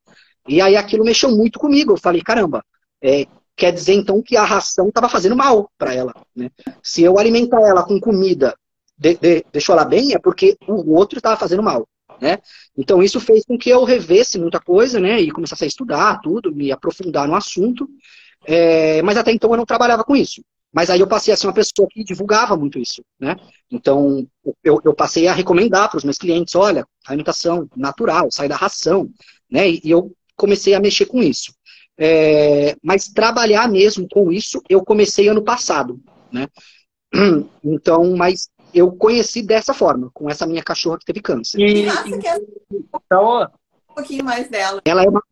E 0.48 0.62
aí 0.62 0.76
aquilo 0.76 1.04
mexeu 1.04 1.30
muito 1.36 1.60
comigo. 1.60 1.94
Eu 1.94 1.98
falei, 1.98 2.22
caramba, 2.22 2.64
é, 3.02 3.26
quer 3.56 3.72
dizer 3.72 3.94
então 3.94 4.22
que 4.22 4.38
a 4.38 4.44
ração 4.44 4.88
estava 4.88 5.10
fazendo 5.10 5.36
mal 5.36 5.70
para 5.78 5.94
ela. 5.94 6.14
Né? 6.36 6.50
Se 6.82 7.04
eu 7.04 7.20
alimentar 7.20 7.62
ela 7.62 7.84
com 7.84 8.00
comida, 8.00 8.56
de, 8.98 9.16
de, 9.16 9.46
deixou 9.52 9.74
ela 9.76 9.86
bem, 9.86 10.14
é 10.14 10.20
porque 10.20 10.58
o 10.68 10.94
outro 10.94 11.20
estava 11.20 11.38
fazendo 11.38 11.62
mal. 11.62 11.88
Né? 12.22 12.38
Então 12.78 13.02
isso 13.02 13.20
fez 13.20 13.46
com 13.46 13.58
que 13.58 13.70
eu 13.70 13.84
revesse 13.84 14.38
muita 14.40 14.60
coisa, 14.60 15.00
né? 15.00 15.22
E 15.22 15.32
começasse 15.32 15.64
a 15.64 15.68
estudar 15.68 16.20
tudo, 16.22 16.54
me 16.54 16.72
aprofundar 16.72 17.28
no 17.28 17.36
assunto. 17.36 17.88
É, 18.46 19.02
mas 19.02 19.18
até 19.18 19.32
então 19.32 19.52
eu 19.52 19.58
não 19.58 19.66
trabalhava 19.66 20.04
com 20.04 20.16
isso. 20.16 20.42
Mas 20.72 20.90
aí 20.90 21.00
eu 21.00 21.08
passei 21.08 21.34
a 21.34 21.38
ser 21.38 21.48
uma 21.48 21.54
pessoa 21.54 21.88
que 21.90 22.04
divulgava 22.04 22.56
muito 22.56 22.78
isso, 22.78 23.04
né? 23.20 23.36
Então 23.72 24.28
eu, 24.64 24.80
eu 24.84 24.94
passei 24.94 25.28
a 25.28 25.34
recomendar 25.34 25.90
para 25.90 25.98
os 25.98 26.04
meus 26.04 26.18
clientes, 26.18 26.54
olha, 26.54 26.86
alimentação 27.08 27.68
natural, 27.76 28.30
sai 28.32 28.48
da 28.48 28.56
ração, 28.56 29.10
né? 29.50 29.68
E, 29.68 29.82
e 29.84 29.92
eu 29.92 30.12
comecei 30.36 30.76
a 30.76 30.80
mexer 30.80 31.08
com 31.08 31.24
isso. 31.24 31.54
É, 31.98 32.76
mas 32.82 33.10
trabalhar 33.10 33.68
mesmo 33.68 34.08
com 34.08 34.32
isso 34.32 34.62
eu 34.70 34.82
comecei 34.86 35.28
ano 35.28 35.44
passado, 35.44 36.00
né? 36.32 36.48
Então, 37.64 38.16
mas 38.16 38.50
eu 38.74 38.92
conheci 38.92 39.42
dessa 39.42 39.74
forma, 39.74 40.10
com 40.14 40.30
essa 40.30 40.46
minha 40.46 40.64
cachorra 40.64 41.00
que 41.00 41.06
teve 41.06 41.22
câncer. 41.22 41.60
E, 41.60 41.88
e 41.88 42.20
quer... 42.20 42.40
então, 42.72 43.44
um 43.90 43.94
pouquinho 43.96 44.24
mais 44.24 44.48
dela. 44.48 44.80
Ela 44.86 45.04
é 45.04 45.10
uma, 45.10 45.24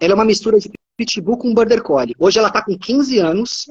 ela 0.00 0.12
é 0.12 0.14
uma 0.14 0.24
mistura 0.24 0.58
de 0.58 0.70
pitbull 0.98 1.38
com 1.38 1.54
border 1.54 1.82
collie. 1.82 2.14
Hoje 2.18 2.38
ela 2.38 2.50
tá 2.50 2.62
com 2.62 2.76
15 2.76 3.18
anos, 3.18 3.66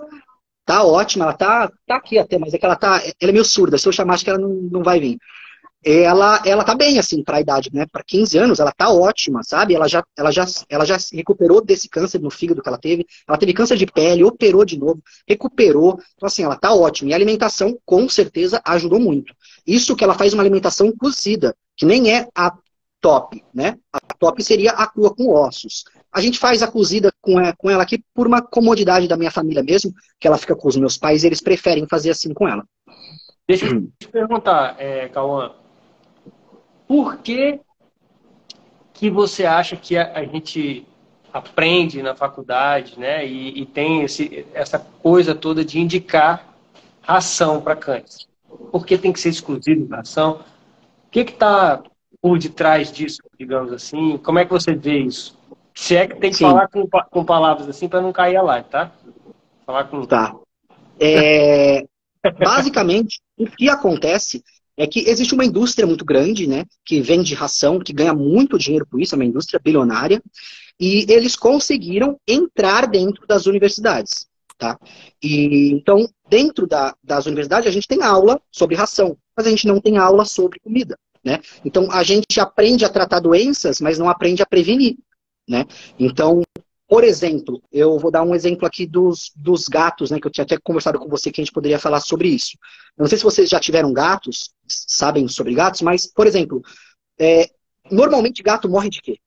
tá 0.66 0.84
ótima, 0.84 1.26
ela 1.26 1.34
tá, 1.34 1.72
tá 1.86 1.98
aqui 1.98 2.18
até, 2.18 2.40
mas 2.40 2.54
é 2.54 2.58
que 2.58 2.66
ela 2.66 2.76
tá, 2.76 3.02
ela 3.20 3.30
é 3.30 3.32
meio 3.32 3.46
surda, 3.46 3.78
se 3.78 3.88
eu 3.88 3.92
chamar 3.92 4.16
acho 4.16 4.24
que 4.24 4.30
ela 4.30 4.40
não, 4.40 4.50
não 4.50 4.82
vai 4.82 5.00
vir 5.00 5.20
ela, 5.84 6.42
ela 6.46 6.64
tá 6.64 6.76
bem, 6.76 7.00
assim, 7.00 7.24
para 7.24 7.38
a 7.38 7.42
idade, 7.42 7.70
né? 7.72 7.86
Para 7.86 8.04
15 8.04 8.38
anos, 8.38 8.60
ela 8.60 8.72
tá 8.72 8.90
ótima, 8.90 9.44
sabe? 9.44 9.76
Ela 9.76 9.88
já, 9.88 10.04
ela, 10.18 10.32
já, 10.32 10.46
ela 10.70 10.86
já 10.86 11.00
se 11.00 11.16
recuperou 11.16 11.62
desse 11.64 11.88
câncer 11.88 12.20
no 12.20 12.30
fígado 12.30 12.62
que 12.62 12.68
ela 12.68 12.78
teve. 12.78 13.06
Ela 13.28 13.38
teve 13.38 13.54
câncer 13.54 13.78
de 13.78 13.86
pele, 13.86 14.24
operou 14.24 14.66
de 14.66 14.78
novo, 14.78 15.02
recuperou. 15.28 16.00
Então, 16.16 16.28
assim, 16.28 16.44
ela 16.44 16.58
tá 16.58 16.74
ótima. 16.74 17.12
E 17.12 17.14
a 17.14 17.16
alimentação, 17.16 17.78
com 17.86 18.10
certeza, 18.10 18.62
ajudou 18.66 19.00
muito. 19.00 19.34
Isso 19.66 19.96
que 19.96 20.04
ela 20.04 20.14
faz 20.14 20.34
uma 20.34 20.44
alimentação 20.44 20.92
cozida, 20.92 21.56
que 21.76 21.86
nem 21.86 22.14
é 22.14 22.28
a 22.36 22.52
top, 23.00 23.44
né? 23.54 23.78
A 23.94 24.00
top 24.20 24.44
seria 24.44 24.72
a 24.72 24.88
crua 24.88 25.14
com 25.16 25.30
ossos. 25.30 25.86
A 26.12 26.22
gente 26.22 26.40
faz 26.40 26.62
a 26.64 26.72
cozida 26.72 27.12
com, 27.22 27.40
é, 27.40 27.54
com 27.58 27.70
ela 27.70 27.84
aqui 27.84 28.04
por 28.14 28.28
uma 28.28 28.42
comodidade 28.42 29.08
da 29.08 29.18
minha 29.18 29.32
família 29.32 29.64
mesmo, 29.64 29.94
que 30.20 30.28
ela 30.28 30.38
fica 30.38 30.56
com 30.56 30.68
os 30.68 30.76
meus 30.76 30.98
pais, 30.98 31.24
eles 31.24 31.42
preferem 31.42 31.88
fazer 31.88 32.12
assim 32.12 32.34
com 32.34 32.48
ela. 32.48 32.64
Deixa 33.48 33.66
eu 33.66 33.88
te 34.00 34.08
perguntar, 34.08 34.76
é, 34.80 35.08
Cauã, 35.10 35.52
por 36.88 37.18
que 37.18 37.60
que 38.94 39.10
você 39.12 39.46
acha 39.46 39.76
que 39.76 39.96
a, 39.96 40.12
a 40.18 40.26
gente 40.26 40.86
aprende 41.32 42.02
na 42.02 42.16
faculdade, 42.16 43.00
né? 43.00 43.26
E, 43.26 43.62
e 43.62 43.66
tem 43.66 44.02
esse, 44.02 44.46
essa 44.54 44.80
coisa 44.80 45.36
toda 45.36 45.64
de 45.64 45.80
indicar 45.80 46.56
ração 47.02 47.62
para 47.62 47.76
cães. 47.76 48.28
Por 48.72 48.86
que 48.86 48.98
tem 48.98 49.14
que 49.14 49.20
ser 49.20 49.30
exclusivo 49.30 49.86
de 49.86 49.92
ração? 49.92 50.40
O 51.06 51.10
que 51.12 51.20
está 51.20 51.82
por 52.22 52.40
detrás 52.40 52.92
disso, 52.92 53.22
digamos 53.40 53.72
assim? 53.72 54.18
Como 54.18 54.40
é 54.40 54.46
que 54.46 54.52
você 54.52 54.74
vê 54.74 55.00
isso? 55.00 55.38
Se 55.78 55.96
é 55.96 56.08
que 56.08 56.16
tem 56.16 56.32
que 56.32 56.38
Sim. 56.38 56.46
falar 56.46 56.68
com, 56.68 56.88
com 56.88 57.24
palavras 57.24 57.70
assim 57.70 57.88
para 57.88 58.02
não 58.02 58.12
cair 58.12 58.36
a 58.36 58.42
live, 58.42 58.68
tá? 58.68 58.92
Falar 59.64 59.84
com. 59.84 60.04
Tá. 60.08 60.36
É, 61.00 61.86
basicamente, 62.44 63.22
o 63.38 63.46
que 63.46 63.70
acontece 63.70 64.44
é 64.76 64.88
que 64.88 65.08
existe 65.08 65.36
uma 65.36 65.46
indústria 65.46 65.86
muito 65.86 66.04
grande, 66.04 66.48
né, 66.48 66.66
que 66.84 67.00
vende 67.00 67.36
ração, 67.36 67.80
que 67.80 67.94
ganha 67.94 68.14
muito 68.14 68.58
dinheiro 68.58 68.88
com 68.90 68.98
isso, 68.98 69.14
é 69.14 69.18
uma 69.18 69.26
indústria 69.26 69.62
bilionária, 69.64 70.22
e 70.80 71.06
eles 71.10 71.36
conseguiram 71.36 72.20
entrar 72.28 72.88
dentro 72.88 73.26
das 73.28 73.46
universidades, 73.46 74.26
tá? 74.58 74.80
E 75.22 75.72
então, 75.72 76.10
dentro 76.28 76.66
da, 76.66 76.96
das 77.04 77.28
universidades, 77.28 77.68
a 77.68 77.72
gente 77.72 77.88
tem 77.88 78.02
aula 78.02 78.42
sobre 78.52 78.76
ração, 78.76 79.16
mas 79.36 79.46
a 79.46 79.50
gente 79.52 79.68
não 79.68 79.80
tem 79.80 80.00
aula 80.00 80.26
sobre 80.26 80.60
comida, 80.60 80.98
né? 81.24 81.40
Então, 81.64 81.92
a 81.92 82.02
gente 82.02 82.40
aprende 82.40 82.84
a 82.84 82.90
tratar 82.90 83.20
doenças, 83.20 83.80
mas 83.80 84.00
não 84.00 84.10
aprende 84.10 84.42
a 84.42 84.46
prevenir, 84.46 84.98
né? 85.48 85.66
Então, 85.98 86.44
por 86.88 87.04
exemplo, 87.04 87.62
eu 87.72 88.00
vou 88.00 88.10
dar 88.10 88.24
um 88.24 88.34
exemplo 88.34 88.66
aqui 88.66 88.86
dos, 88.86 89.32
dos 89.36 89.68
gatos, 89.68 90.10
né? 90.10 90.20
Que 90.20 90.28
eu 90.28 90.32
tinha 90.32 90.46
até 90.46 90.58
conversado 90.58 90.98
com 90.98 91.10
você 91.10 91.32
que 91.32 91.42
a 91.42 91.44
gente 91.44 91.54
poderia 91.54 91.78
falar 91.78 92.00
sobre 92.00 92.30
isso. 92.30 92.58
Eu 92.98 93.04
não 93.04 93.08
sei 93.08 93.18
se 93.18 93.24
vocês 93.24 93.50
já 93.50 93.60
tiveram 93.60 93.92
gatos, 93.92 94.52
sabem 94.68 95.28
sobre 95.28 95.54
gatos, 95.54 95.82
mas, 95.82 96.08
por 96.08 96.26
exemplo, 96.26 96.62
é, 97.20 97.50
normalmente 97.92 98.42
gato 98.42 98.70
morre 98.70 98.90
de 98.90 99.02
quê? 99.02 99.20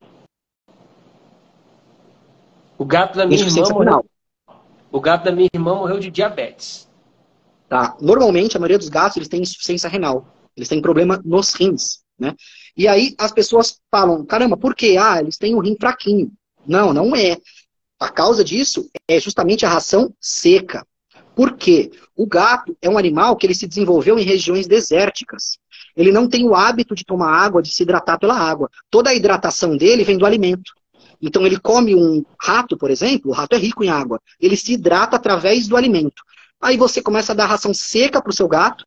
O 2.78 2.84
gato 2.86 3.18
da 3.18 3.26
minha 3.26 3.38
irmã 3.38 3.68
morreu. 3.68 4.06
O 4.90 5.00
gato 5.00 5.24
da 5.24 5.32
minha 5.32 5.48
irmã 5.52 5.74
morreu 5.74 6.00
de 6.00 6.10
diabetes. 6.10 6.88
Tá. 7.68 7.94
Normalmente, 8.00 8.56
a 8.56 8.60
maioria 8.60 8.78
dos 8.78 8.88
gatos 8.88 9.18
eles 9.18 9.28
têm 9.28 9.42
insuficiência 9.42 9.88
renal. 9.88 10.26
Eles 10.56 10.68
têm 10.68 10.80
problema 10.80 11.20
nos 11.24 11.52
rins, 11.54 12.00
né? 12.18 12.34
E 12.76 12.88
aí 12.88 13.14
as 13.18 13.32
pessoas 13.32 13.78
falam, 13.90 14.24
caramba, 14.24 14.56
por 14.56 14.74
quê? 14.74 14.96
Ah, 14.98 15.20
eles 15.20 15.36
têm 15.36 15.54
o 15.54 15.60
rim 15.60 15.76
fraquinho. 15.78 16.32
Não, 16.66 16.92
não 16.92 17.14
é. 17.14 17.38
A 17.98 18.08
causa 18.08 18.42
disso 18.42 18.88
é 19.06 19.20
justamente 19.20 19.66
a 19.66 19.68
ração 19.68 20.14
seca. 20.20 20.86
Por 21.34 21.56
quê? 21.56 21.90
O 22.16 22.26
gato 22.26 22.76
é 22.80 22.88
um 22.88 22.98
animal 22.98 23.36
que 23.36 23.46
ele 23.46 23.54
se 23.54 23.66
desenvolveu 23.66 24.18
em 24.18 24.24
regiões 24.24 24.66
desérticas. 24.66 25.58
Ele 25.96 26.12
não 26.12 26.28
tem 26.28 26.46
o 26.46 26.54
hábito 26.54 26.94
de 26.94 27.04
tomar 27.04 27.30
água, 27.30 27.62
de 27.62 27.70
se 27.70 27.82
hidratar 27.82 28.18
pela 28.18 28.34
água. 28.34 28.70
Toda 28.90 29.10
a 29.10 29.14
hidratação 29.14 29.76
dele 29.76 30.04
vem 30.04 30.18
do 30.18 30.26
alimento. 30.26 30.72
Então 31.20 31.46
ele 31.46 31.58
come 31.58 31.94
um 31.94 32.24
rato, 32.40 32.76
por 32.76 32.90
exemplo, 32.90 33.30
o 33.30 33.34
rato 33.34 33.54
é 33.54 33.58
rico 33.58 33.84
em 33.84 33.90
água. 33.90 34.20
Ele 34.40 34.56
se 34.56 34.72
hidrata 34.72 35.16
através 35.16 35.68
do 35.68 35.76
alimento. 35.76 36.22
Aí 36.60 36.76
você 36.76 37.02
começa 37.02 37.32
a 37.32 37.34
dar 37.34 37.46
ração 37.46 37.74
seca 37.74 38.22
para 38.22 38.30
o 38.30 38.34
seu 38.34 38.48
gato 38.48 38.86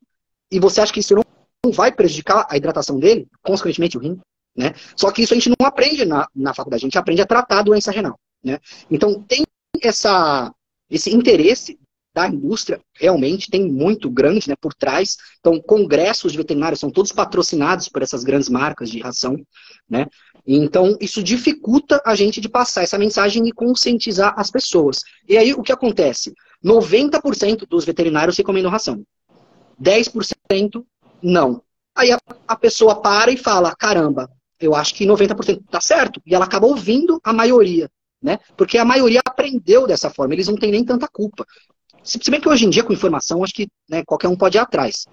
e 0.51 0.59
você 0.59 0.81
acha 0.81 0.93
que 0.93 0.99
isso 0.99 1.15
não 1.15 1.23
vai 1.71 1.91
prejudicar 1.91 2.45
a 2.49 2.57
hidratação 2.57 2.99
dele, 2.99 3.27
consequentemente 3.41 3.97
o 3.97 4.01
rim. 4.01 4.19
Né? 4.55 4.73
Só 4.95 5.11
que 5.11 5.21
isso 5.21 5.33
a 5.33 5.37
gente 5.37 5.49
não 5.49 5.65
aprende 5.65 6.05
na, 6.05 6.27
na 6.35 6.53
faculdade, 6.53 6.83
a 6.83 6.87
gente 6.87 6.97
aprende 6.97 7.21
a 7.21 7.25
tratar 7.25 7.59
a 7.59 7.63
doença 7.63 7.91
renal. 7.91 8.19
Né? 8.43 8.59
Então 8.89 9.21
tem 9.23 9.43
essa, 9.81 10.53
esse 10.89 11.13
interesse 11.13 11.79
da 12.13 12.27
indústria 12.27 12.79
realmente 12.93 13.49
tem 13.49 13.67
muito 13.67 14.09
grande 14.09 14.47
né, 14.47 14.55
por 14.59 14.73
trás. 14.73 15.17
Então, 15.39 15.59
congressos 15.59 16.31
de 16.31 16.37
veterinários 16.37 16.79
são 16.79 16.91
todos 16.91 17.11
patrocinados 17.11 17.89
por 17.89 18.03
essas 18.03 18.23
grandes 18.23 18.49
marcas 18.49 18.89
de 18.89 18.99
ração. 18.99 19.35
Né? 19.89 20.05
Então, 20.45 20.95
isso 21.01 21.23
dificulta 21.23 21.99
a 22.05 22.13
gente 22.13 22.39
de 22.39 22.47
passar 22.47 22.83
essa 22.83 22.99
mensagem 22.99 23.47
e 23.47 23.51
conscientizar 23.51 24.35
as 24.37 24.51
pessoas. 24.51 25.01
E 25.27 25.37
aí, 25.37 25.53
o 25.53 25.63
que 25.63 25.71
acontece? 25.71 26.33
90% 26.63 27.67
dos 27.67 27.83
veterinários 27.83 28.37
recomendam 28.37 28.69
ração. 28.69 29.03
10% 29.81 30.83
não. 31.23 31.61
Aí 31.95 32.11
a, 32.11 32.19
a 32.47 32.55
pessoa 32.55 33.01
para 33.01 33.31
e 33.31 33.37
fala: 33.37 33.75
caramba, 33.75 34.29
eu 34.59 34.75
acho 34.75 34.93
que 34.93 35.05
90% 35.05 35.61
está 35.65 35.81
certo. 35.81 36.21
E 36.25 36.35
ela 36.35 36.45
acaba 36.45 36.67
ouvindo 36.67 37.19
a 37.23 37.33
maioria, 37.33 37.89
né? 38.21 38.39
Porque 38.57 38.77
a 38.77 38.85
maioria 38.85 39.21
aprendeu 39.25 39.87
dessa 39.87 40.09
forma, 40.09 40.33
eles 40.33 40.47
não 40.47 40.55
têm 40.55 40.71
nem 40.71 40.83
tanta 40.83 41.07
culpa. 41.07 41.45
Se, 42.03 42.19
bem 42.29 42.41
que 42.41 42.49
hoje 42.49 42.65
em 42.65 42.69
dia, 42.69 42.83
com 42.83 42.91
informação, 42.91 43.43
acho 43.43 43.53
que 43.53 43.67
né, 43.89 44.03
qualquer 44.05 44.27
um 44.27 44.35
pode 44.35 44.57
ir 44.57 44.59
atrás. 44.59 45.05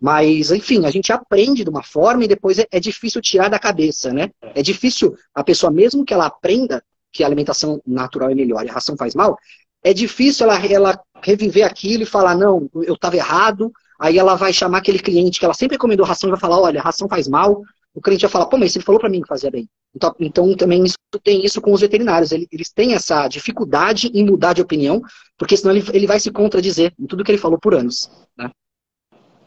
Mas, 0.00 0.50
enfim, 0.50 0.84
a 0.84 0.90
gente 0.90 1.12
aprende 1.12 1.62
de 1.62 1.70
uma 1.70 1.84
forma 1.84 2.24
e 2.24 2.28
depois 2.28 2.58
é, 2.58 2.66
é, 2.72 2.80
difícil 2.80 3.20
tirar 3.20 3.48
da 3.48 3.58
cabeça, 3.58 4.12
né? 4.12 4.30
É 4.40 4.60
difícil 4.60 5.14
a 5.32 5.44
pessoa, 5.44 5.70
mesmo 5.70 6.04
que 6.04 6.12
ela 6.12 6.26
aprenda 6.26 6.82
que 7.12 7.22
a 7.22 7.26
alimentação 7.26 7.80
natural 7.86 8.30
é 8.30 8.34
melhor 8.34 8.64
e 8.64 8.68
a 8.68 8.72
ração 8.72 8.96
faz 8.96 9.14
mal, 9.14 9.38
é 9.84 9.92
difícil 9.92 10.50
ela, 10.50 10.66
ela 10.66 11.00
reviver 11.22 11.64
aquilo 11.64 12.02
e 12.02 12.06
falar, 12.06 12.34
não, 12.34 12.68
eu 12.74 12.94
estava 12.94 13.16
errado. 13.16 13.72
Aí 14.02 14.18
ela 14.18 14.34
vai 14.34 14.52
chamar 14.52 14.78
aquele 14.78 14.98
cliente 14.98 15.38
que 15.38 15.44
ela 15.44 15.54
sempre 15.54 15.76
recomendou 15.76 16.04
ração 16.04 16.28
e 16.28 16.32
vai 16.32 16.40
falar, 16.40 16.58
olha, 16.60 16.80
a 16.80 16.82
ração 16.82 17.08
faz 17.08 17.28
mal, 17.28 17.62
o 17.94 18.00
cliente 18.00 18.22
vai 18.22 18.30
falar, 18.32 18.46
pô, 18.46 18.58
mas 18.58 18.74
ele 18.74 18.84
falou 18.84 19.00
para 19.00 19.08
mim 19.08 19.22
que 19.22 19.28
fazia 19.28 19.48
bem. 19.48 19.70
Então, 19.94 20.12
então 20.18 20.56
também 20.56 20.82
isso, 20.82 20.96
tem 21.22 21.44
isso 21.44 21.60
com 21.60 21.72
os 21.72 21.82
veterinários. 21.82 22.32
Eles, 22.32 22.72
têm 22.72 22.94
essa 22.94 23.28
dificuldade 23.28 24.10
em 24.12 24.26
mudar 24.26 24.54
de 24.54 24.60
opinião, 24.60 25.00
porque 25.38 25.56
senão 25.56 25.72
ele, 25.72 25.88
ele 25.92 26.08
vai 26.08 26.18
se 26.18 26.32
contradizer 26.32 26.92
em 26.98 27.06
tudo 27.06 27.22
que 27.22 27.30
ele 27.30 27.38
falou 27.38 27.60
por 27.60 27.76
anos. 27.76 28.10
Né? 28.36 28.50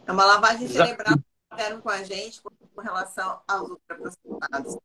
É 0.07 0.11
uma 0.13 0.25
lavagem 0.25 0.69
cerebral 0.69 1.17
que 1.17 1.57
fizeram 1.57 1.81
com 1.81 1.89
a 1.89 2.01
gente 2.03 2.41
com 2.41 2.81
relação 2.81 3.41
aos 3.45 3.69
ultraprocessados. 3.69 4.77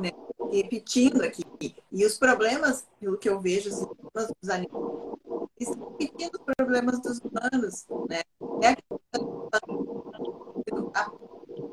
Né? 0.00 0.12
Repetindo 0.52 1.22
aqui. 1.22 1.42
E 1.90 2.06
os 2.06 2.16
problemas, 2.18 2.86
pelo 3.00 3.18
que 3.18 3.28
eu 3.28 3.40
vejo, 3.40 3.68
os 3.70 3.84
problemas 3.84 4.32
dos 4.40 4.48
animais, 4.48 4.76
estão 5.96 5.98
repetindo 5.98 6.34
os 6.34 6.54
problemas 6.56 7.00
dos 7.00 7.18
humanos. 7.18 7.86
Né? 8.08 8.22
É 8.62 8.76
a 10.94 11.10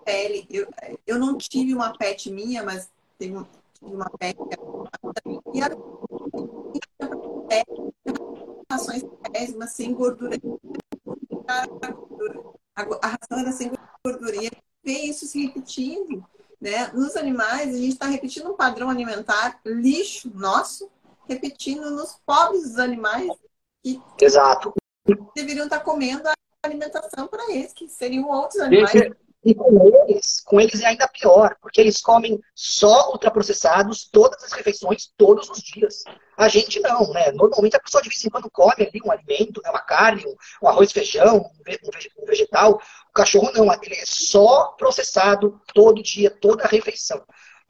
pele. 0.05 0.47
Eu, 0.49 0.67
eu 1.05 1.19
não 1.19 1.37
tive 1.37 1.73
uma 1.73 1.97
pet 1.97 2.31
minha, 2.31 2.63
mas 2.63 2.89
tive 3.19 3.35
uma 3.81 4.09
pet 4.17 4.37
e 5.53 5.61
a 5.61 5.69
ações 8.69 9.05
péssimas, 9.31 9.71
sem 9.71 9.93
gordura. 9.93 10.37
A 13.01 13.07
ração 13.07 13.39
era 13.39 13.51
sem 13.51 13.71
gordura. 14.03 14.35
E 14.35 14.51
vê 14.83 14.99
isso 15.03 15.27
se 15.27 15.45
repetindo. 15.45 16.25
Né? 16.59 16.87
Nos 16.93 17.15
animais, 17.15 17.75
a 17.75 17.77
gente 17.77 17.89
está 17.89 18.07
repetindo 18.07 18.49
um 18.49 18.55
padrão 18.55 18.89
alimentar 18.89 19.59
lixo 19.65 20.31
nosso, 20.33 20.89
repetindo 21.27 21.91
nos 21.91 22.17
pobres 22.25 22.77
animais 22.77 23.29
que 23.83 24.01
Exato. 24.21 24.73
deveriam 25.35 25.65
estar 25.65 25.81
comendo 25.81 26.27
a 26.27 26.33
alimentação 26.63 27.27
para 27.27 27.51
eles, 27.51 27.73
que 27.73 27.87
seriam 27.89 28.29
outros 28.29 28.59
animais. 28.61 29.11
E 29.45 29.53
com 29.53 30.07
eles, 30.07 30.39
com 30.45 30.61
eles 30.61 30.79
é 30.81 30.87
ainda 30.87 31.05
pior, 31.05 31.57
porque 31.61 31.81
eles 31.81 31.99
comem 31.99 32.39
só 32.55 33.11
ultraprocessados 33.11 34.07
todas 34.09 34.41
as 34.41 34.53
refeições, 34.53 35.11
todos 35.17 35.49
os 35.49 35.59
dias. 35.61 36.05
A 36.37 36.47
gente 36.47 36.79
não, 36.79 37.11
né? 37.11 37.29
Normalmente 37.33 37.75
a 37.75 37.79
pessoa 37.79 38.01
de 38.01 38.07
vez 38.07 38.23
em 38.23 38.29
quando 38.29 38.49
come 38.49 38.73
ali 38.77 39.01
um 39.03 39.11
alimento, 39.11 39.61
né? 39.61 39.69
uma 39.69 39.81
carne, 39.81 40.23
um 40.61 40.67
arroz 40.67 40.91
e 40.91 40.93
feijão, 40.93 41.39
um 41.39 42.25
vegetal. 42.25 42.81
O 43.09 43.13
cachorro 43.13 43.51
não, 43.53 43.65
ele 43.83 43.95
é 43.95 44.05
só 44.05 44.67
processado 44.77 45.59
todo 45.73 46.01
dia, 46.01 46.31
toda 46.31 46.63
a 46.63 46.67
refeição. 46.67 47.21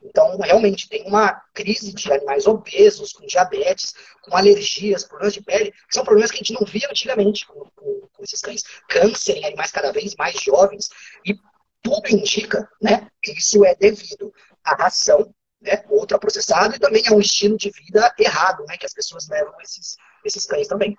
Então, 0.04 0.36
realmente, 0.38 0.88
tem 0.88 1.02
uma 1.06 1.32
crise 1.54 1.92
de 1.94 2.12
animais 2.12 2.46
obesos, 2.46 3.12
com 3.12 3.26
diabetes, 3.26 3.94
com 4.22 4.36
alergias, 4.36 5.04
problemas 5.04 5.34
de 5.34 5.42
pele, 5.42 5.72
que 5.72 5.94
são 5.94 6.04
problemas 6.04 6.30
que 6.30 6.36
a 6.36 6.44
gente 6.44 6.52
não 6.52 6.66
via 6.66 6.88
antigamente 6.88 7.46
com, 7.46 7.60
com, 7.74 8.08
com 8.12 8.22
esses 8.22 8.40
cães. 8.40 8.62
Câncer 8.88 9.38
em 9.38 9.46
animais 9.46 9.70
cada 9.70 9.92
vez 9.92 10.14
mais 10.16 10.36
jovens. 10.40 10.90
E 11.24 11.34
tudo 11.82 12.08
indica 12.10 12.68
né, 12.80 13.08
que 13.22 13.32
isso 13.32 13.64
é 13.64 13.74
devido 13.74 14.32
à 14.62 14.74
ração 14.74 15.34
né, 15.60 15.82
ultraprocessada 15.88 16.76
e 16.76 16.78
também 16.78 17.02
a 17.08 17.12
um 17.12 17.20
estilo 17.20 17.56
de 17.56 17.70
vida 17.70 18.12
errado, 18.18 18.64
né, 18.66 18.76
que 18.76 18.86
as 18.86 18.92
pessoas 18.92 19.28
levam 19.28 19.54
esses, 19.62 19.96
esses 20.24 20.44
cães 20.44 20.68
também. 20.68 20.96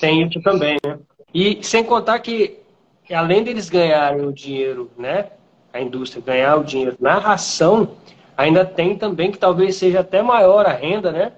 Tem 0.00 0.26
isso 0.26 0.40
também, 0.40 0.78
né? 0.84 0.98
E 1.32 1.62
sem 1.62 1.84
contar 1.84 2.18
que, 2.18 2.58
além 3.08 3.44
deles 3.44 3.68
ganharem 3.68 4.26
o 4.26 4.32
dinheiro, 4.32 4.90
né, 4.96 5.30
a 5.72 5.80
indústria 5.80 6.22
ganhar 6.22 6.56
o 6.56 6.64
dinheiro 6.64 6.96
na 6.98 7.18
ração, 7.18 7.96
ainda 8.36 8.64
tem 8.64 8.96
também 8.96 9.30
que 9.30 9.38
talvez 9.38 9.76
seja 9.76 10.00
até 10.00 10.22
maior 10.22 10.66
a 10.66 10.72
renda, 10.72 11.12
né? 11.12 11.32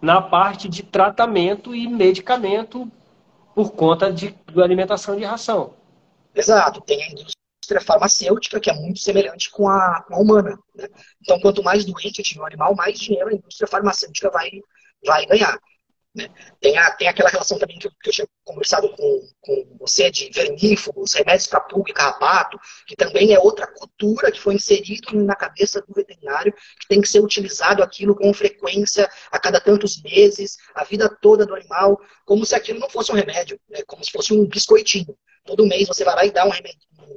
Na 0.00 0.20
parte 0.20 0.68
de 0.68 0.82
tratamento 0.82 1.74
e 1.74 1.86
medicamento 1.88 2.90
por 3.54 3.72
conta 3.72 4.12
de, 4.12 4.34
de 4.52 4.62
alimentação 4.62 5.16
de 5.16 5.24
ração. 5.24 5.74
Exato, 6.34 6.82
tem 6.82 7.02
a 7.02 7.10
indústria 7.10 7.80
farmacêutica 7.80 8.60
que 8.60 8.70
é 8.70 8.74
muito 8.74 9.00
semelhante 9.00 9.50
com 9.50 9.68
a, 9.68 10.02
com 10.02 10.14
a 10.14 10.18
humana. 10.18 10.58
Né? 10.74 10.88
Então, 11.22 11.40
quanto 11.40 11.62
mais 11.62 11.84
doente 11.84 12.22
tiver 12.22 12.42
o 12.42 12.46
animal, 12.46 12.74
mais 12.74 12.98
dinheiro 12.98 13.30
a 13.30 13.32
indústria 13.32 13.66
farmacêutica 13.66 14.30
vai, 14.30 14.50
vai 15.04 15.24
ganhar. 15.24 15.58
Né? 16.16 16.30
Tem, 16.58 16.78
a, 16.78 16.90
tem 16.92 17.08
aquela 17.08 17.28
relação 17.28 17.58
também 17.58 17.78
que 17.78 17.86
eu, 17.86 17.92
que 18.02 18.08
eu 18.08 18.12
tinha 18.12 18.28
conversado 18.42 18.88
com, 18.88 19.28
com 19.42 19.76
você 19.78 20.10
de 20.10 20.30
vermífugos, 20.30 21.12
remédios 21.12 21.46
para 21.46 21.60
pulga 21.60 21.90
e 21.90 21.94
carrapato, 21.94 22.58
que 22.86 22.96
também 22.96 23.34
é 23.34 23.38
outra 23.38 23.66
cultura 23.66 24.32
que 24.32 24.40
foi 24.40 24.54
inserida 24.54 25.12
na 25.12 25.36
cabeça 25.36 25.82
do 25.82 25.92
veterinário, 25.92 26.54
que 26.80 26.88
tem 26.88 27.02
que 27.02 27.08
ser 27.08 27.20
utilizado 27.20 27.82
aquilo 27.82 28.16
com 28.16 28.32
frequência 28.32 29.06
a 29.30 29.38
cada 29.38 29.60
tantos 29.60 30.02
meses, 30.02 30.56
a 30.74 30.84
vida 30.84 31.06
toda 31.20 31.44
do 31.44 31.54
animal, 31.54 32.00
como 32.24 32.46
se 32.46 32.54
aquilo 32.54 32.80
não 32.80 32.88
fosse 32.88 33.12
um 33.12 33.14
remédio, 33.14 33.60
né? 33.68 33.80
como 33.86 34.02
se 34.02 34.10
fosse 34.10 34.32
um 34.32 34.46
biscoitinho. 34.46 35.14
Todo 35.46 35.66
mês 35.66 35.86
você 35.86 36.04
vai 36.04 36.14
lá 36.14 36.24
e 36.24 36.30
dá 36.30 36.44
um 36.44 36.50
remédio, 36.50 36.88
um, 37.02 37.16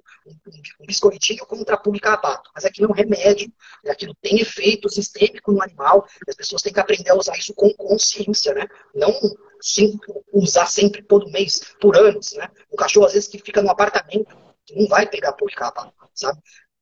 um 0.81 0.85
biscoitinho 0.85 1.45
contra 1.45 1.75
a 1.75 1.77
pulga 1.77 1.99
carrapato. 1.99 2.49
Mas 2.53 2.65
aquilo 2.65 2.87
é 2.87 2.91
um 2.91 2.95
remédio, 2.95 3.51
aquilo 3.87 4.15
tem 4.21 4.39
efeito 4.39 4.89
sistêmico 4.89 5.51
no 5.51 5.61
animal, 5.61 6.05
as 6.27 6.35
pessoas 6.35 6.61
têm 6.61 6.73
que 6.73 6.79
aprender 6.79 7.09
a 7.09 7.15
usar 7.15 7.37
isso 7.37 7.53
com 7.53 7.73
consciência, 7.73 8.53
né? 8.53 8.67
Não 8.93 9.13
sim, 9.61 9.99
usar 10.31 10.67
sempre 10.67 11.03
todo 11.03 11.29
mês, 11.31 11.61
por 11.81 11.97
anos, 11.97 12.33
né? 12.33 12.49
O 12.69 12.77
cachorro, 12.77 13.05
às 13.05 13.13
vezes, 13.13 13.27
que 13.27 13.39
fica 13.39 13.61
no 13.61 13.69
apartamento, 13.69 14.37
não 14.71 14.87
vai 14.87 15.07
pegar 15.07 15.33
pulga 15.33 15.53
e 15.53 15.55
carrapato, 15.55 15.93
sabe? 16.13 16.39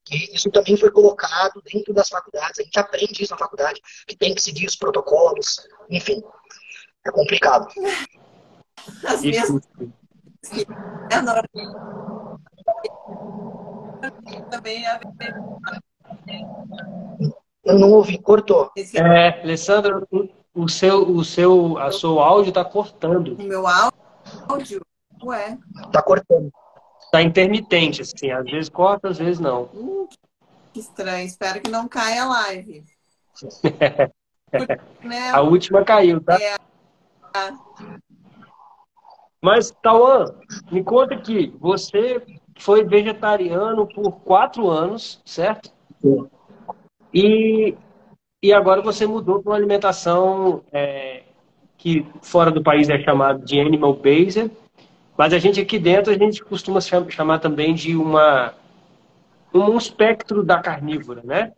E 0.09 0.35
isso 0.35 0.49
também 0.51 0.77
foi 0.77 0.91
colocado 0.91 1.61
dentro 1.61 1.93
das 1.93 2.09
faculdades, 2.09 2.59
a 2.59 2.63
gente 2.63 2.79
aprende 2.79 3.23
isso 3.23 3.31
na 3.31 3.37
faculdade, 3.37 3.81
que 4.07 4.15
tem 4.15 4.33
que 4.33 4.41
seguir 4.41 4.65
os 4.65 4.75
protocolos, 4.75 5.67
enfim, 5.89 6.21
é 7.05 7.11
complicado. 7.11 7.67
As 9.05 9.21
minhas... 9.21 9.49
É 14.01 14.41
também 14.49 14.85
é 14.85 14.99
Eu 17.63 17.79
não 17.79 17.91
ouvi, 17.91 18.17
cortou. 18.17 18.71
É, 18.93 19.41
Alessandra, 19.41 20.05
o 20.53 20.67
seu, 20.67 21.09
o 21.09 21.23
seu, 21.23 21.77
a 21.77 21.91
seu 21.91 22.19
áudio 22.19 22.49
está 22.49 22.63
cortando. 22.63 23.35
O 23.39 23.43
meu 23.43 23.65
áudio? 23.67 24.81
Ué. 25.23 25.57
Está 25.85 26.01
cortando. 26.01 26.51
Está 27.01 27.21
intermitente, 27.21 28.01
assim. 28.01 28.31
Às 28.31 28.45
vezes 28.45 28.69
corta, 28.69 29.09
às 29.09 29.17
vezes 29.17 29.39
não. 29.39 29.63
Uh, 29.73 30.07
que 30.73 30.79
estranho. 30.79 31.25
Espero 31.25 31.61
que 31.61 31.71
não 31.71 31.87
caia 31.87 32.23
a 32.23 32.27
live. 32.27 32.83
né? 35.03 35.29
A 35.31 35.41
última 35.41 35.83
caiu, 35.83 36.21
tá? 36.21 36.37
É. 36.41 36.55
Mas, 39.41 39.71
Tauan, 39.81 40.25
me 40.71 40.83
conta 40.83 41.13
aqui. 41.13 41.53
Você 41.59 42.21
foi 42.59 42.83
vegetariano 42.83 43.87
por 43.87 44.11
quatro 44.21 44.69
anos, 44.69 45.21
certo? 45.25 45.71
Sim. 46.01 46.27
E, 47.13 47.75
e 48.43 48.53
agora 48.53 48.81
você 48.81 49.05
mudou 49.05 49.41
para 49.41 49.51
uma 49.51 49.57
alimentação 49.57 50.63
é, 50.71 51.23
que 51.77 52.05
fora 52.21 52.51
do 52.51 52.63
país 52.63 52.89
é 52.89 52.99
chamada 52.99 53.43
de 53.43 53.59
animal 53.59 53.93
based, 53.93 54.51
mas 55.17 55.33
a 55.33 55.39
gente 55.39 55.59
aqui 55.59 55.79
dentro 55.79 56.11
a 56.11 56.17
gente 56.17 56.43
costuma 56.43 56.79
chamar 56.81 57.39
também 57.39 57.73
de 57.73 57.95
uma 57.95 58.53
um 59.53 59.77
espectro 59.77 60.43
da 60.43 60.59
carnívora, 60.59 61.21
né? 61.23 61.53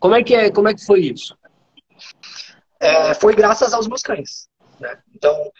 Como 0.00 0.14
é 0.14 0.22
que 0.22 0.34
é? 0.34 0.50
Como 0.50 0.68
é 0.68 0.74
que 0.74 0.84
foi 0.84 1.00
isso? 1.00 1.36
É, 2.80 3.14
foi 3.14 3.34
graças 3.34 3.74
aos 3.74 3.86
meus 3.86 4.02
cães. 4.02 4.48
Né? 4.80 4.96
Então, 5.14 5.50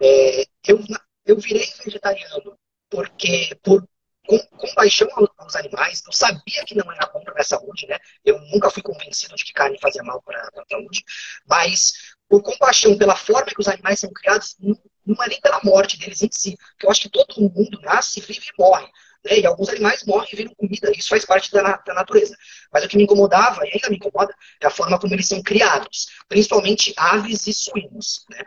é, 0.00 0.46
eu, 0.66 0.78
eu 1.24 1.38
virei 1.38 1.66
vegetariano 1.84 2.58
porque 2.88 3.56
por 3.62 3.86
com, 4.26 4.38
compaixão 4.58 5.08
aos 5.38 5.54
animais, 5.54 6.02
eu 6.04 6.12
sabia 6.12 6.64
que 6.66 6.74
não 6.74 6.90
era 6.92 7.06
bom 7.06 7.22
para 7.22 7.40
a 7.40 7.44
saúde, 7.44 7.86
né? 7.86 7.96
Eu 8.24 8.38
nunca 8.52 8.70
fui 8.70 8.82
convencido 8.82 9.34
de 9.36 9.44
que 9.44 9.52
carne 9.52 9.78
fazia 9.80 10.02
mal 10.02 10.20
para 10.22 10.40
a 10.40 10.64
saúde, 10.68 11.04
mas 11.46 11.92
por 12.28 12.42
compaixão 12.42 12.98
pela 12.98 13.16
forma 13.16 13.46
que 13.46 13.60
os 13.60 13.68
animais 13.68 14.00
são 14.00 14.10
criados, 14.12 14.56
não, 14.58 14.76
não 15.06 15.22
é 15.22 15.28
nem 15.28 15.40
pela 15.40 15.60
morte 15.62 15.96
deles 15.98 16.22
em 16.22 16.28
si, 16.32 16.56
porque 16.72 16.86
eu 16.86 16.90
acho 16.90 17.02
que 17.02 17.08
todo 17.08 17.40
mundo 17.40 17.80
nasce, 17.82 18.20
vive 18.20 18.40
e 18.40 18.60
morre. 18.62 18.86
Né? 19.24 19.40
E 19.40 19.46
alguns 19.46 19.68
animais 19.68 20.04
morrem 20.04 20.28
e 20.32 20.36
viram 20.36 20.54
comida, 20.54 20.90
isso 20.96 21.08
faz 21.08 21.24
parte 21.24 21.52
da, 21.52 21.76
da, 21.76 21.94
natureza. 21.94 22.36
Mas 22.72 22.84
o 22.84 22.88
que 22.88 22.96
me 22.96 23.04
incomodava, 23.04 23.64
e 23.64 23.72
ainda 23.74 23.88
me 23.88 23.96
incomoda, 23.96 24.34
é 24.60 24.66
a 24.66 24.70
forma 24.70 24.98
como 24.98 25.14
eles 25.14 25.28
são 25.28 25.42
criados, 25.42 26.08
principalmente 26.28 26.92
aves 26.96 27.46
e 27.46 27.52
suínos. 27.52 28.24
Né? 28.28 28.38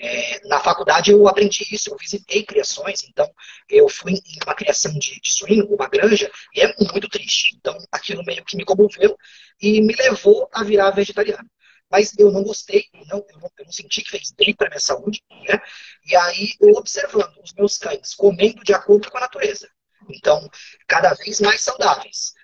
É, 0.00 0.46
na 0.46 0.60
faculdade 0.60 1.10
eu 1.10 1.26
aprendi 1.26 1.66
isso, 1.74 1.90
eu 1.90 1.96
visitei 1.96 2.44
criações, 2.44 3.02
então 3.02 3.28
eu 3.68 3.88
fui 3.88 4.12
em 4.12 4.38
uma 4.44 4.54
criação 4.54 4.92
de, 4.92 5.20
de 5.20 5.32
suíno, 5.32 5.66
uma 5.66 5.88
granja, 5.88 6.30
e 6.54 6.60
é 6.60 6.72
muito 6.92 7.08
triste. 7.08 7.56
Então 7.56 7.76
aquilo 7.90 8.24
meio 8.24 8.44
que 8.44 8.56
me 8.56 8.64
comoveu 8.64 9.16
e 9.60 9.80
me 9.80 9.94
levou 9.94 10.48
a 10.52 10.62
virar 10.62 10.90
vegetariano. 10.92 11.48
Mas 11.90 12.12
eu 12.18 12.30
não 12.30 12.42
gostei, 12.44 12.84
não, 13.08 13.24
eu, 13.28 13.38
não, 13.40 13.50
eu 13.58 13.64
não 13.64 13.72
senti 13.72 14.02
que 14.02 14.10
fez 14.10 14.30
bem 14.32 14.54
para 14.54 14.68
minha 14.68 14.80
saúde, 14.80 15.22
né? 15.48 15.60
E 16.06 16.14
aí 16.14 16.52
eu 16.60 16.74
observando 16.74 17.38
os 17.42 17.52
meus 17.54 17.78
cães 17.78 18.14
comendo 18.14 18.62
de 18.62 18.74
acordo 18.74 19.10
com 19.10 19.16
a 19.16 19.22
natureza. 19.22 19.68
Então, 20.10 20.48
cada 20.86 21.14
vez 21.14 21.40
mais 21.40 21.62
saudáveis. 21.62 22.34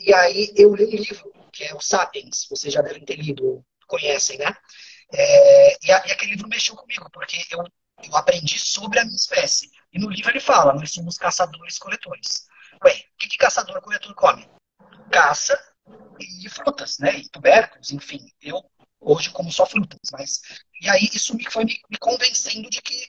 E 0.00 0.12
aí 0.14 0.52
eu 0.56 0.74
li 0.74 0.86
um 0.86 0.90
livro, 0.90 1.32
que 1.52 1.64
é 1.64 1.74
o 1.74 1.80
Sapiens, 1.80 2.46
vocês 2.50 2.72
já 2.72 2.82
devem 2.82 3.04
ter 3.04 3.16
lido, 3.16 3.64
conhecem, 3.86 4.38
né? 4.38 4.56
É, 5.16 5.86
e, 5.86 5.92
a, 5.92 6.06
e, 6.06 6.12
aquele 6.12 6.32
livro 6.32 6.48
mexeu 6.48 6.74
comigo, 6.74 7.08
porque 7.12 7.46
eu, 7.50 7.64
eu 8.02 8.16
aprendi 8.16 8.58
sobre 8.58 8.98
a 8.98 9.04
minha 9.04 9.16
espécie. 9.16 9.70
E 9.92 9.98
no 9.98 10.10
livro 10.10 10.30
ele 10.30 10.40
fala, 10.40 10.74
nós 10.74 10.92
somos 10.92 11.16
caçadores-coletores. 11.16 12.46
Ué, 12.84 12.92
o 12.92 13.16
que, 13.18 13.28
que 13.28 13.38
caçador-coletor 13.38 14.14
come? 14.14 14.48
Caça 15.12 15.56
e 16.18 16.48
frutas, 16.48 16.98
né? 16.98 17.18
E 17.18 17.28
tubérculos, 17.28 17.92
enfim. 17.92 18.28
Eu 18.40 18.60
hoje 19.00 19.30
como 19.30 19.52
só 19.52 19.64
frutas, 19.66 20.00
mas... 20.12 20.40
E 20.80 20.88
aí 20.88 21.08
isso 21.12 21.36
me 21.36 21.48
foi 21.50 21.64
me, 21.64 21.78
me 21.88 21.96
convencendo 21.98 22.68
de 22.68 22.82
que, 22.82 23.08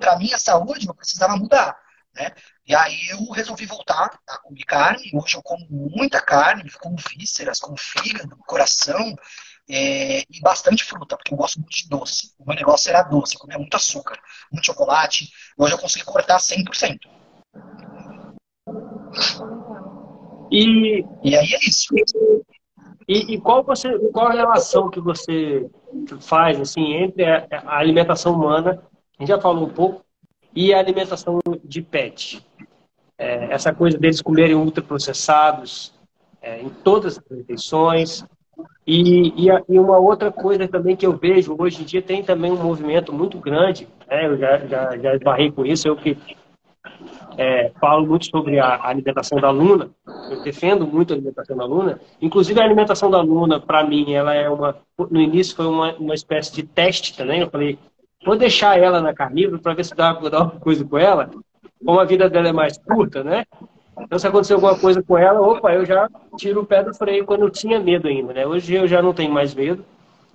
para 0.00 0.18
minha 0.18 0.38
saúde, 0.38 0.86
eu 0.86 0.94
precisava 0.94 1.36
mudar. 1.36 1.76
Né? 2.14 2.30
E 2.66 2.74
aí 2.74 3.08
eu 3.08 3.30
resolvi 3.30 3.66
voltar 3.66 4.18
a 4.26 4.38
comer 4.38 4.64
carne. 4.64 5.10
Hoje 5.14 5.36
eu 5.36 5.42
como 5.42 5.66
muita 5.70 6.20
carne, 6.20 6.70
como 6.72 6.96
vísceras, 6.96 7.58
como 7.58 7.76
fígado, 7.76 8.36
coração, 8.46 9.14
é, 9.68 10.20
e 10.20 10.40
bastante 10.40 10.84
fruta, 10.84 11.16
porque 11.16 11.32
eu 11.32 11.38
gosto 11.38 11.58
muito 11.60 11.74
de 11.74 11.88
doce. 11.88 12.32
O 12.38 12.46
meu 12.46 12.56
negócio 12.56 12.90
era 12.90 13.02
doce, 13.02 13.34
eu 13.34 13.40
comia 13.40 13.58
muito 13.58 13.74
açúcar, 13.74 14.18
muito 14.50 14.66
chocolate. 14.66 15.30
Hoje 15.56 15.74
eu 15.74 15.78
consegui 15.78 16.04
cortar 16.04 16.38
100%. 16.38 16.98
E, 20.50 21.04
e 21.22 21.36
aí 21.36 21.54
é 21.54 21.58
isso. 21.66 21.94
E, 23.08 23.34
e, 23.34 23.40
qual, 23.40 23.64
você, 23.64 23.98
qual 24.10 24.28
a 24.28 24.32
relação 24.32 24.90
que 24.90 25.00
você 25.00 25.68
faz 26.20 26.60
assim, 26.60 26.92
entre 26.94 27.24
a, 27.24 27.46
a, 27.50 27.78
alimentação 27.78 28.34
humana, 28.34 28.82
a 29.18 29.22
gente 29.22 29.28
já 29.28 29.40
falou 29.40 29.66
um 29.66 29.72
pouco, 29.72 30.04
e 30.54 30.72
a 30.72 30.78
alimentação 30.78 31.40
de 31.64 31.82
pet? 31.82 32.46
É, 33.18 33.52
essa 33.52 33.72
coisa 33.72 33.98
deles 33.98 34.20
comerem 34.20 34.54
ultraprocessados 34.54 35.94
é, 36.40 36.60
em 36.60 36.68
todas 36.68 37.18
as 37.18 37.38
refeições, 37.38 38.24
e, 38.86 39.28
e, 39.28 39.48
e, 39.68 39.78
uma 39.78 39.98
outra 39.98 40.30
coisa 40.30 40.66
também 40.66 40.96
que 40.96 41.06
eu 41.06 41.16
vejo, 41.16 41.56
hoje 41.58 41.82
em 41.82 41.84
dia 41.84 42.02
tem 42.02 42.22
também 42.22 42.50
um 42.50 42.62
movimento 42.62 43.12
muito 43.12 43.38
grande, 43.38 43.88
né? 44.08 44.26
eu 44.26 44.36
já, 44.36 44.58
já, 44.66 44.98
já 44.98 45.14
esbarrei 45.14 45.50
com 45.50 45.64
isso, 45.64 45.86
eu 45.86 45.96
que 45.96 46.16
é, 47.38 47.70
falo 47.80 48.06
muito 48.06 48.26
sobre 48.26 48.58
a 48.58 48.84
alimentação 48.86 49.40
da 49.40 49.50
Luna, 49.50 49.90
eu 50.30 50.42
defendo 50.42 50.86
muito 50.86 51.12
a 51.12 51.16
alimentação 51.16 51.56
da 51.56 51.64
Luna, 51.64 52.00
inclusive 52.20 52.60
a 52.60 52.64
alimentação 52.64 53.10
da 53.10 53.20
Luna, 53.20 53.60
para 53.60 53.84
mim, 53.84 54.12
ela 54.12 54.34
é 54.34 54.50
uma, 54.50 54.76
no 55.10 55.20
início 55.20 55.56
foi 55.56 55.66
uma, 55.66 55.94
uma 55.94 56.14
espécie 56.14 56.52
de 56.52 56.62
teste 56.62 57.16
também, 57.16 57.40
eu 57.40 57.50
falei, 57.50 57.78
vou 58.24 58.36
deixar 58.36 58.78
ela 58.78 59.00
na 59.00 59.14
carnívora 59.14 59.60
para 59.60 59.74
ver 59.74 59.84
se 59.84 59.94
dá 59.94 60.12
dar 60.12 60.38
alguma 60.38 60.60
coisa 60.60 60.84
com 60.84 60.98
ela, 60.98 61.30
como 61.84 62.00
a 62.00 62.04
vida 62.04 62.28
dela 62.28 62.48
é 62.48 62.52
mais 62.52 62.76
curta, 62.78 63.24
né? 63.24 63.44
Então, 64.02 64.18
se 64.18 64.26
acontecer 64.26 64.54
alguma 64.54 64.78
coisa 64.78 65.02
com 65.02 65.16
ela, 65.16 65.40
opa, 65.40 65.72
eu 65.72 65.84
já 65.84 66.08
tiro 66.36 66.60
o 66.60 66.66
pé 66.66 66.82
do 66.82 66.94
freio 66.94 67.24
quando 67.24 67.42
eu 67.42 67.50
tinha 67.50 67.80
medo 67.80 68.08
ainda, 68.08 68.32
né? 68.32 68.46
Hoje 68.46 68.74
eu 68.74 68.86
já 68.86 69.00
não 69.00 69.12
tenho 69.14 69.32
mais 69.32 69.54
medo, 69.54 69.84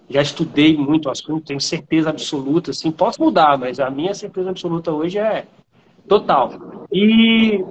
já 0.09 0.21
estudei 0.21 0.75
muito 0.77 1.07
o 1.07 1.11
assunto, 1.11 1.45
tenho 1.45 1.59
certeza 1.59 2.09
absoluta, 2.09 2.71
assim, 2.71 2.91
posso 2.91 3.21
mudar, 3.21 3.57
mas 3.57 3.79
a 3.79 3.89
minha 3.89 4.13
certeza 4.13 4.49
absoluta 4.49 4.91
hoje 4.91 5.19
é 5.19 5.45
total. 6.07 6.51
E 6.91 7.63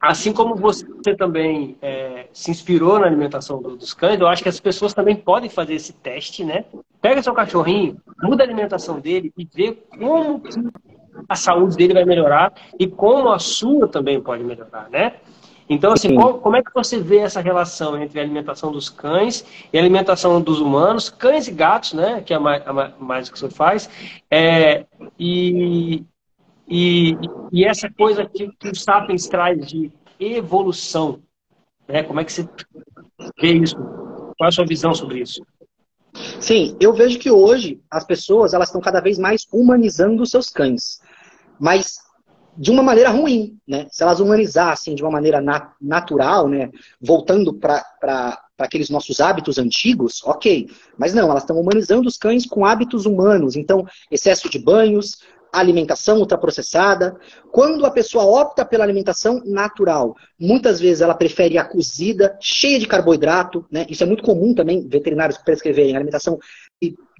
assim 0.00 0.32
como 0.32 0.56
você 0.56 1.14
também 1.16 1.76
é, 1.80 2.26
se 2.32 2.50
inspirou 2.50 2.98
na 2.98 3.06
alimentação 3.06 3.62
dos 3.62 3.94
cães, 3.94 4.18
eu 4.18 4.26
acho 4.26 4.42
que 4.42 4.48
as 4.48 4.58
pessoas 4.58 4.92
também 4.92 5.14
podem 5.14 5.48
fazer 5.48 5.74
esse 5.74 5.92
teste, 5.92 6.42
né? 6.42 6.64
Pega 7.00 7.22
seu 7.22 7.34
cachorrinho, 7.34 7.96
muda 8.22 8.42
a 8.42 8.46
alimentação 8.46 8.98
dele 8.98 9.32
e 9.36 9.44
vê 9.44 9.72
como 9.72 10.42
a 11.28 11.36
saúde 11.36 11.76
dele 11.76 11.94
vai 11.94 12.04
melhorar 12.04 12.52
e 12.78 12.86
como 12.86 13.30
a 13.30 13.38
sua 13.38 13.88
também 13.88 14.20
pode 14.20 14.42
melhorar, 14.44 14.88
né? 14.90 15.14
Então, 15.68 15.92
assim, 15.92 16.14
qual, 16.14 16.38
como 16.38 16.56
é 16.56 16.62
que 16.62 16.72
você 16.74 16.98
vê 16.98 17.18
essa 17.18 17.40
relação 17.40 18.00
entre 18.00 18.18
a 18.18 18.22
alimentação 18.22 18.70
dos 18.70 18.90
cães 18.90 19.44
e 19.72 19.78
a 19.78 19.80
alimentação 19.80 20.40
dos 20.40 20.60
humanos, 20.60 21.08
cães 21.08 21.48
e 21.48 21.52
gatos, 21.52 21.94
né? 21.94 22.20
Que 22.20 22.34
é 22.34 22.38
mais, 22.38 22.62
mais 22.98 23.28
o 23.28 23.32
que 23.32 23.38
você 23.38 23.50
faz, 23.50 23.88
é, 24.30 24.84
e, 25.18 26.04
e, 26.68 27.16
e, 27.52 27.64
essa 27.64 27.88
coisa 27.90 28.26
que, 28.26 28.48
que 28.58 28.68
o 28.68 28.74
Sapiens 28.74 29.26
traz 29.28 29.66
de 29.66 29.90
evolução, 30.20 31.20
né? 31.88 32.02
Como 32.02 32.20
é 32.20 32.24
que 32.24 32.32
você 32.32 32.48
vê 33.40 33.52
isso? 33.52 33.76
Qual 33.76 34.46
é 34.46 34.48
a 34.48 34.52
sua 34.52 34.66
visão 34.66 34.94
sobre 34.94 35.20
isso? 35.20 35.42
Sim, 36.38 36.76
eu 36.78 36.92
vejo 36.92 37.18
que 37.18 37.30
hoje 37.30 37.80
as 37.90 38.04
pessoas 38.04 38.52
elas 38.52 38.68
estão 38.68 38.80
cada 38.80 39.00
vez 39.00 39.18
mais 39.18 39.46
humanizando 39.50 40.22
os 40.22 40.30
seus 40.30 40.50
cães. 40.50 41.00
Mas 41.62 41.98
de 42.56 42.72
uma 42.72 42.82
maneira 42.82 43.08
ruim, 43.08 43.56
né? 43.66 43.86
Se 43.88 44.02
elas 44.02 44.18
humanizassem 44.18 44.96
de 44.96 45.02
uma 45.02 45.12
maneira 45.12 45.40
nat 45.40 45.70
natural, 45.80 46.48
né? 46.48 46.70
Voltando 47.00 47.54
para 47.54 48.36
aqueles 48.58 48.90
nossos 48.90 49.20
hábitos 49.20 49.58
antigos, 49.58 50.20
ok. 50.24 50.68
Mas 50.98 51.14
não, 51.14 51.30
elas 51.30 51.44
estão 51.44 51.60
humanizando 51.60 52.08
os 52.08 52.16
cães 52.16 52.44
com 52.44 52.66
hábitos 52.66 53.06
humanos. 53.06 53.54
Então, 53.54 53.86
excesso 54.10 54.50
de 54.50 54.58
banhos, 54.58 55.18
alimentação 55.52 56.18
ultraprocessada. 56.18 57.14
Quando 57.52 57.84
a 57.84 57.90
pessoa 57.90 58.24
opta 58.24 58.64
pela 58.64 58.82
alimentação 58.82 59.40
natural, 59.44 60.16
muitas 60.40 60.80
vezes 60.80 61.02
ela 61.02 61.14
prefere 61.14 61.58
a 61.58 61.64
cozida, 61.64 62.36
cheia 62.40 62.78
de 62.78 62.88
carboidrato, 62.88 63.64
né? 63.70 63.86
Isso 63.88 64.02
é 64.02 64.06
muito 64.06 64.24
comum 64.24 64.54
também, 64.54 64.88
veterinários 64.88 65.38
prescreverem 65.38 65.94
alimentação 65.94 66.38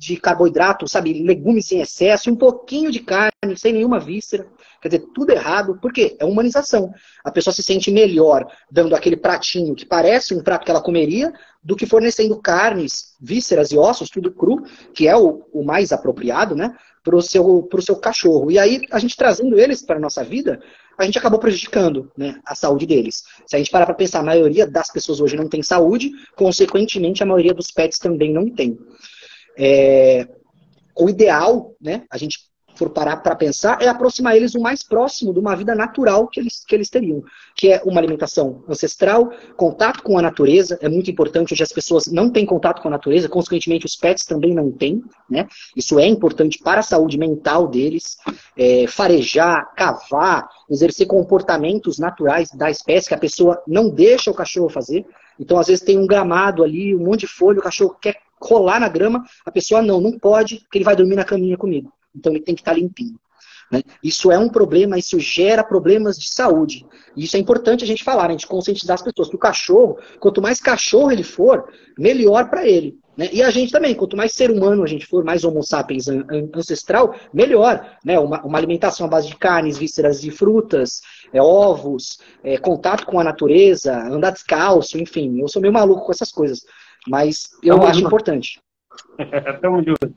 de 0.03 0.17
carboidrato, 0.17 0.89
sabe, 0.89 1.23
legumes 1.23 1.71
em 1.71 1.81
excesso, 1.81 2.29
um 2.29 2.35
pouquinho 2.35 2.91
de 2.91 2.99
carne, 2.99 3.57
sem 3.57 3.73
nenhuma 3.73 4.01
víscera. 4.01 4.49
Quer 4.81 4.89
dizer, 4.89 5.07
tudo 5.15 5.31
errado, 5.31 5.79
porque 5.81 6.17
é 6.19 6.25
humanização. 6.25 6.93
A 7.23 7.31
pessoa 7.31 7.55
se 7.55 7.63
sente 7.63 7.89
melhor 7.89 8.45
dando 8.69 8.97
aquele 8.97 9.17
pratinho 9.17 9.77
que 9.77 9.87
parece 9.87 10.35
um 10.35 10.43
prato 10.43 10.65
que 10.65 10.73
ela 10.73 10.83
comeria, 10.83 11.33
do 11.63 11.77
que 11.77 11.87
fornecendo 11.87 12.37
carnes, 12.41 13.15
vísceras 13.21 13.71
e 13.71 13.79
ossos, 13.79 14.11
tudo 14.11 14.33
cru, 14.33 14.65
que 14.93 15.07
é 15.07 15.17
o, 15.17 15.47
o 15.53 15.63
mais 15.63 15.93
apropriado, 15.93 16.57
né? 16.57 16.75
para 17.05 17.15
o 17.15 17.23
seu, 17.23 17.63
pro 17.63 17.81
seu 17.81 17.95
cachorro. 17.95 18.51
E 18.51 18.59
aí, 18.59 18.81
a 18.91 18.99
gente 18.99 19.17
trazendo 19.17 19.57
eles 19.57 19.83
para 19.83 19.97
a 19.97 20.01
nossa 20.01 20.25
vida, 20.25 20.61
a 20.99 21.05
gente 21.05 21.17
acabou 21.17 21.39
prejudicando 21.39 22.11
né, 22.17 22.41
a 22.45 22.57
saúde 22.57 22.87
deles. 22.87 23.23
Se 23.47 23.55
a 23.55 23.59
gente 23.59 23.71
parar 23.71 23.87
para 23.87 23.95
pensar, 23.95 24.19
a 24.19 24.25
maioria 24.25 24.67
das 24.67 24.91
pessoas 24.91 25.21
hoje 25.21 25.37
não 25.37 25.49
tem 25.49 25.63
saúde, 25.63 26.11
consequentemente, 26.37 27.23
a 27.23 27.27
maioria 27.27 27.55
dos 27.55 27.71
pets 27.71 27.99
também 27.99 28.33
não 28.33 28.51
tem. 28.51 28.77
É, 29.57 30.29
o 30.99 31.09
ideal, 31.09 31.75
né, 31.81 32.05
a 32.11 32.19
gente 32.19 32.53
for 32.75 32.91
parar 32.91 33.19
para 33.19 33.37
pensar, 33.37 33.81
é 33.83 33.89
aproximar 33.89 34.37
eles 34.37 34.55
o 34.55 34.61
mais 34.61 34.83
próximo 34.83 35.33
de 35.33 35.39
uma 35.39 35.55
vida 35.55 35.75
natural 35.75 36.27
que 36.29 36.41
eles, 36.41 36.65
que 36.65 36.75
eles 36.75 36.89
teriam, 36.89 37.23
que 37.57 37.71
é 37.71 37.83
uma 37.85 38.01
alimentação 38.01 38.65
ancestral, 38.69 39.31
contato 39.57 40.03
com 40.03 40.19
a 40.19 40.23
natureza, 40.23 40.79
é 40.81 40.89
muito 40.89 41.11
importante, 41.11 41.53
hoje 41.53 41.63
as 41.63 41.73
pessoas 41.73 42.07
não 42.07 42.31
têm 42.31 42.47
contato 42.47 42.81
com 42.81 42.89
a 42.89 42.91
natureza, 42.91 43.29
consequentemente 43.29 43.87
os 43.87 43.97
pets 43.97 44.25
também 44.25 44.55
não 44.55 44.71
têm, 44.71 45.03
né? 45.29 45.47
Isso 45.77 45.99
é 45.99 46.07
importante 46.07 46.59
para 46.59 46.81
a 46.81 46.83
saúde 46.83 47.19
mental 47.19 47.69
deles, 47.69 48.17
é, 48.57 48.87
farejar, 48.87 49.73
cavar, 49.77 50.49
exercer 50.71 51.07
comportamentos 51.07 51.99
naturais 51.99 52.51
da 52.53 52.71
espécie 52.71 53.09
que 53.09 53.15
a 53.15 53.19
pessoa 53.19 53.63
não 53.67 53.91
deixa 53.91 54.31
o 54.31 54.35
cachorro 54.35 54.69
fazer, 54.69 55.05
então 55.39 55.59
às 55.59 55.67
vezes 55.67 55.85
tem 55.85 55.99
um 55.99 56.07
gramado 56.07 56.63
ali, 56.63 56.95
um 56.95 57.05
monte 57.05 57.21
de 57.21 57.27
folha, 57.27 57.59
o 57.59 57.63
cachorro 57.63 57.97
quer 58.01 58.17
rolar 58.43 58.81
na 58.81 58.89
grama, 58.89 59.25
a 59.45 59.51
pessoa 59.51 59.83
não, 59.83 60.01
não 60.01 60.19
pode, 60.19 60.61
porque 60.61 60.79
ele 60.79 60.85
vai 60.85 60.97
dormir 60.97 61.17
na 61.17 61.25
caminha 61.25 61.57
comigo. 61.57 61.93
Então 62.15 62.33
ele 62.33 62.43
tem 62.43 62.55
que 62.55 62.61
estar 62.61 62.75
limpinho. 62.75 63.19
Né? 63.73 63.83
Isso 64.05 64.31
é 64.31 64.39
um 64.39 64.51
problema, 64.51 64.99
isso 64.99 65.19
gera 65.19 65.65
problemas 65.65 66.19
de 66.19 66.29
saúde. 66.29 66.85
E 67.17 67.25
isso 67.25 67.37
é 67.37 67.41
importante 67.41 67.83
a 67.83 67.87
gente 67.87 68.05
falar, 68.05 68.25
né? 68.25 68.29
a 68.29 68.33
gente 68.33 68.47
conscientizar 68.47 68.95
as 68.95 69.03
pessoas 69.03 69.31
que 69.31 69.37
o 69.37 69.39
cachorro, 69.39 69.99
quanto 70.21 70.43
mais 70.43 70.61
cachorro 70.61 71.11
ele 71.11 71.23
for, 71.23 71.65
melhor 71.99 72.51
para 72.51 72.69
ele. 72.69 72.99
Né? 73.17 73.31
E 73.33 73.43
a 73.43 73.51
gente 73.51 73.73
também, 73.73 73.95
quanto 73.95 74.15
mais 74.17 74.33
ser 74.33 74.51
humano 74.51 74.83
a 74.83 74.87
gente 74.87 75.07
for, 75.07 75.25
mais 75.25 75.43
homo 75.43 75.63
sapiens 75.63 76.07
ancestral, 76.55 77.15
melhor. 77.33 77.97
Né? 78.05 78.19
Uma, 78.19 78.43
uma 78.43 78.59
alimentação 78.59 79.07
à 79.07 79.09
base 79.09 79.29
de 79.29 79.37
carnes, 79.37 79.79
vísceras 79.79 80.23
e 80.23 80.31
frutas, 80.31 81.01
é, 81.33 81.41
ovos, 81.41 82.19
é, 82.45 82.59
contato 82.59 83.07
com 83.07 83.19
a 83.19 83.25
natureza, 83.25 83.97
andar 83.97 84.33
descalço, 84.33 84.99
enfim. 84.99 85.41
Eu 85.41 85.49
sou 85.49 85.63
meio 85.63 85.73
maluco 85.73 86.05
com 86.05 86.13
essas 86.13 86.31
coisas. 86.31 86.63
Mas 87.09 87.51
eu 87.63 87.77
Tamo 87.77 87.87
acho 87.87 87.99
junto. 88.01 88.07
importante. 88.07 88.61
Tamo 89.61 89.83
junto. 89.85 90.15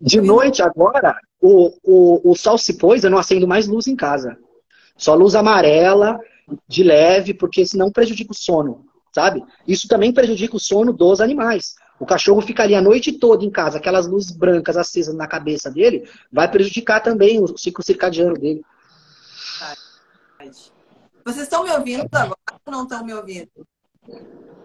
De 0.00 0.20
noite 0.20 0.62
agora, 0.62 1.18
o, 1.40 1.72
o, 1.82 2.30
o 2.30 2.34
sol 2.36 2.58
se 2.58 2.78
pôs, 2.78 3.02
eu 3.04 3.10
não 3.10 3.18
acendo 3.18 3.48
mais 3.48 3.66
luz 3.66 3.86
em 3.86 3.96
casa. 3.96 4.36
Só 4.96 5.14
luz 5.14 5.34
amarela, 5.34 6.18
de 6.68 6.82
leve, 6.82 7.34
porque 7.34 7.66
senão 7.66 7.90
prejudica 7.90 8.32
o 8.32 8.34
sono, 8.34 8.84
sabe? 9.14 9.44
Isso 9.66 9.88
também 9.88 10.12
prejudica 10.12 10.56
o 10.56 10.60
sono 10.60 10.92
dos 10.92 11.20
animais. 11.20 11.74
O 11.98 12.04
cachorro 12.04 12.42
ficaria 12.42 12.78
a 12.78 12.82
noite 12.82 13.18
toda 13.18 13.44
em 13.44 13.50
casa, 13.50 13.78
aquelas 13.78 14.06
luzes 14.06 14.30
brancas 14.30 14.76
acesas 14.76 15.14
na 15.14 15.26
cabeça 15.26 15.70
dele, 15.70 16.08
vai 16.30 16.50
prejudicar 16.50 17.00
também 17.02 17.42
o 17.42 17.56
ciclo 17.56 17.82
circadiano 17.82 18.34
dele. 18.34 18.62
Vocês 21.24 21.44
estão 21.44 21.64
me 21.64 21.70
ouvindo 21.70 22.06
agora 22.12 22.36
ou 22.64 22.72
não 22.72 22.82
estão 22.82 23.04
me 23.04 23.14
ouvindo? 23.14 23.48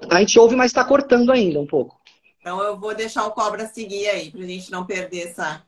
A 0.10 0.20
gente 0.20 0.38
ouve, 0.38 0.56
mas 0.56 0.72
está 0.72 0.84
cortando 0.84 1.32
ainda 1.32 1.60
um 1.60 1.66
pouco. 1.66 2.00
Então 2.40 2.62
eu 2.62 2.78
vou 2.78 2.94
deixar 2.94 3.26
o 3.26 3.32
cobra 3.32 3.66
seguir 3.68 4.08
aí, 4.10 4.30
para 4.30 4.42
a 4.42 4.46
gente 4.46 4.72
não 4.72 4.86
perder 4.86 5.30
essa. 5.30 5.64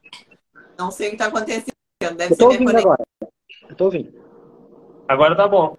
Não 0.77 0.91
sei 0.91 1.07
o 1.07 1.09
que 1.11 1.15
está 1.15 1.27
acontecendo. 1.27 1.73
Deve 2.15 2.33
eu 2.33 2.37
tô 2.37 2.47
ouvindo 2.47 2.77
agora. 2.77 3.03
Eu 3.69 3.75
tô 3.75 3.85
ouvindo. 3.85 4.13
Agora 5.07 5.35
tá 5.35 5.47
bom. 5.47 5.77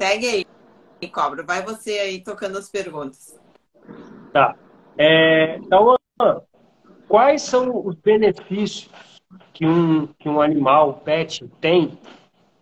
Segue 0.00 0.46
aí, 1.00 1.10
cobra. 1.10 1.42
Vai 1.44 1.62
você 1.62 1.98
aí 1.98 2.20
tocando 2.20 2.58
as 2.58 2.68
perguntas. 2.68 3.38
Tá. 4.32 4.56
É, 4.98 5.56
então, 5.56 5.96
quais 7.08 7.42
são 7.42 7.86
os 7.86 7.94
benefícios 7.96 8.88
que 9.52 9.66
um, 9.66 10.06
que 10.18 10.28
um 10.28 10.40
animal, 10.40 10.90
um 10.90 11.04
pet, 11.04 11.46
tem 11.60 11.98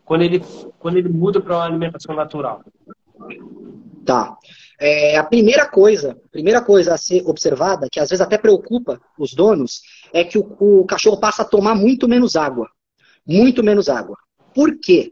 quando 0.05 0.23
ele, 0.23 0.43
quando 0.79 0.97
ele 0.97 1.09
muda 1.09 1.41
para 1.41 1.57
uma 1.57 1.65
alimentação 1.65 2.15
natural? 2.15 2.63
Tá. 4.05 4.37
É, 4.79 5.17
a 5.17 5.25
primeira 5.25 5.67
coisa, 5.67 6.21
primeira 6.31 6.63
coisa 6.63 6.95
a 6.95 6.99
ser 6.99 7.23
observada, 7.27 7.89
que 7.91 8.01
às 8.01 8.11
vezes 8.11 8.21
até 8.21 8.37
preocupa 8.37 9.01
os 9.19 9.33
donos, 9.33 9.81
é 10.13 10.25
que 10.25 10.39
o, 10.39 10.57
o 10.59 10.85
cachorro 10.85 11.19
passa 11.19 11.43
a 11.43 11.47
tomar 11.47 11.75
muito 11.75 12.09
menos 12.09 12.37
água. 12.37 12.69
Muito 13.27 13.63
menos 13.63 13.89
água. 13.89 14.17
Por 14.55 14.79
quê? 14.79 15.11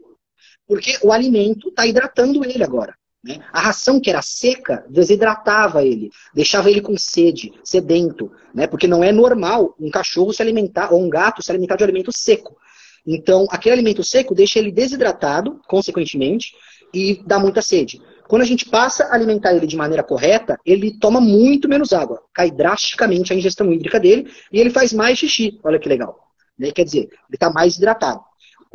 Porque 0.67 0.97
o 1.01 1.11
alimento 1.11 1.69
está 1.69 1.85
hidratando 1.85 2.45
ele 2.45 2.63
agora. 2.63 2.93
Né? 3.23 3.39
A 3.53 3.61
ração 3.61 4.01
que 4.01 4.09
era 4.09 4.21
seca 4.21 4.85
desidratava 4.89 5.85
ele, 5.85 6.11
deixava 6.33 6.69
ele 6.69 6.81
com 6.81 6.97
sede, 6.97 7.53
sedento, 7.63 8.31
né? 8.53 8.67
porque 8.67 8.87
não 8.87 9.03
é 9.03 9.11
normal 9.11 9.75
um 9.79 9.89
cachorro 9.89 10.33
se 10.33 10.41
alimentar, 10.41 10.91
ou 10.93 11.01
um 11.01 11.09
gato 11.09 11.41
se 11.41 11.49
alimentar 11.49 11.77
de 11.77 11.83
alimento 11.83 12.11
seco. 12.11 12.57
Então, 13.05 13.47
aquele 13.49 13.73
alimento 13.73 14.03
seco 14.03 14.35
deixa 14.35 14.59
ele 14.59 14.71
desidratado, 14.71 15.59
consequentemente, 15.67 16.53
e 16.93 17.21
dá 17.25 17.39
muita 17.39 17.61
sede. 17.61 18.01
Quando 18.27 18.43
a 18.43 18.45
gente 18.45 18.69
passa 18.69 19.05
a 19.05 19.15
alimentar 19.15 19.53
ele 19.53 19.67
de 19.67 19.75
maneira 19.75 20.03
correta, 20.03 20.57
ele 20.65 20.97
toma 20.99 21.19
muito 21.19 21.67
menos 21.67 21.91
água, 21.91 22.21
cai 22.33 22.51
drasticamente 22.51 23.33
a 23.33 23.35
ingestão 23.35 23.71
hídrica 23.71 23.99
dele 23.99 24.31
e 24.51 24.59
ele 24.59 24.69
faz 24.69 24.93
mais 24.93 25.17
xixi. 25.17 25.59
Olha 25.63 25.79
que 25.79 25.89
legal. 25.89 26.17
Né? 26.57 26.71
Quer 26.71 26.85
dizer, 26.85 26.99
ele 26.99 27.09
está 27.33 27.51
mais 27.51 27.75
hidratado. 27.75 28.21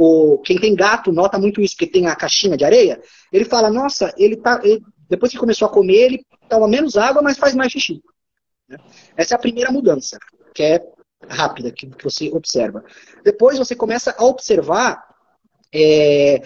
O, 0.01 0.39
quem 0.39 0.61
tem 0.61 0.77
gato 0.77 1.11
nota 1.11 1.39
muito 1.41 1.61
isso, 1.61 1.75
porque 1.75 1.91
tem 1.91 2.07
a 2.07 2.15
caixinha 2.15 2.57
de 2.57 2.65
areia. 2.65 3.01
Ele 3.33 3.45
fala, 3.45 3.69
nossa, 3.69 4.15
ele 4.17 4.37
tá. 4.37 4.61
Ele, 4.63 4.81
depois 5.09 5.33
que 5.33 5.39
começou 5.39 5.67
a 5.67 5.73
comer, 5.73 6.05
ele 6.05 6.27
toma 6.49 6.69
menos 6.69 6.97
água, 6.97 7.21
mas 7.21 7.37
faz 7.37 7.55
mais 7.55 7.73
xixi. 7.73 8.01
Né? 8.69 8.79
Essa 9.17 9.35
é 9.35 9.37
a 9.37 9.41
primeira 9.41 9.73
mudança, 9.73 10.17
que 10.55 10.63
é 10.63 10.81
rápida 11.29 11.73
que, 11.73 11.91
você 12.01 12.31
observa. 12.31 12.85
Depois 13.25 13.59
você 13.59 13.75
começa 13.75 14.15
a 14.17 14.25
observar 14.25 15.03
é, 15.75 16.43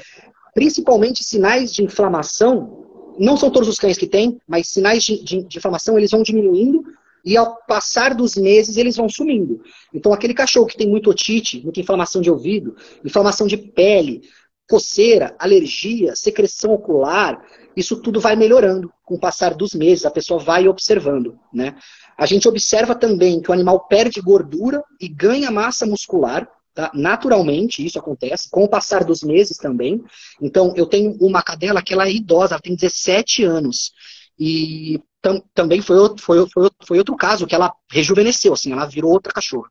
principalmente 0.54 1.22
sinais 1.22 1.74
de 1.74 1.82
inflamação. 1.82 3.14
Não 3.18 3.36
são 3.36 3.50
todos 3.50 3.68
os 3.68 3.78
cães 3.78 3.98
que 3.98 4.06
têm, 4.06 4.40
mas 4.48 4.68
sinais 4.68 5.04
de, 5.04 5.22
de, 5.22 5.42
de 5.42 5.58
inflamação 5.58 5.98
eles 5.98 6.10
vão 6.10 6.22
diminuindo 6.22 6.82
e 7.24 7.36
ao 7.36 7.56
passar 7.66 8.14
dos 8.14 8.36
meses 8.36 8.76
eles 8.76 8.96
vão 8.96 9.08
sumindo. 9.08 9.62
Então 9.92 10.12
aquele 10.12 10.34
cachorro 10.34 10.66
que 10.66 10.76
tem 10.76 10.88
muito 10.88 11.10
otite, 11.10 11.62
muita 11.62 11.80
inflamação 11.80 12.20
de 12.20 12.30
ouvido, 12.30 12.76
inflamação 13.04 13.46
de 13.46 13.56
pele, 13.56 14.22
coceira, 14.68 15.36
alergia, 15.38 16.16
secreção 16.16 16.72
ocular, 16.72 17.44
isso 17.76 18.00
tudo 18.00 18.20
vai 18.20 18.36
melhorando 18.36 18.92
com 19.04 19.14
o 19.14 19.20
passar 19.20 19.54
dos 19.54 19.74
meses, 19.74 20.06
a 20.06 20.10
pessoa 20.10 20.40
vai 20.40 20.66
observando, 20.68 21.38
né? 21.52 21.74
A 22.16 22.26
gente 22.26 22.48
observa 22.48 22.94
também 22.94 23.40
que 23.40 23.50
o 23.50 23.52
animal 23.52 23.86
perde 23.86 24.20
gordura 24.20 24.82
e 25.00 25.08
ganha 25.08 25.50
massa 25.50 25.86
muscular, 25.86 26.48
tá? 26.74 26.90
naturalmente, 26.94 27.84
isso 27.84 27.98
acontece, 27.98 28.48
com 28.50 28.64
o 28.64 28.68
passar 28.68 29.04
dos 29.04 29.22
meses 29.22 29.56
também. 29.56 30.02
Então, 30.40 30.72
eu 30.76 30.86
tenho 30.86 31.16
uma 31.20 31.42
cadela 31.42 31.82
que 31.82 31.92
ela 31.92 32.06
é 32.06 32.12
idosa, 32.12 32.54
ela 32.54 32.62
tem 32.62 32.74
17 32.74 33.44
anos. 33.44 33.92
E 34.38 35.00
tam, 35.22 35.42
também 35.54 35.80
foi 35.80 35.96
outro, 35.96 36.22
foi, 36.22 36.46
foi, 36.50 36.68
foi 36.84 36.98
outro 36.98 37.16
caso 37.16 37.46
que 37.46 37.54
ela 37.54 37.72
rejuvenesceu, 37.90 38.52
assim, 38.52 38.72
ela 38.72 38.84
virou 38.86 39.12
outra 39.12 39.32
cachorra. 39.32 39.70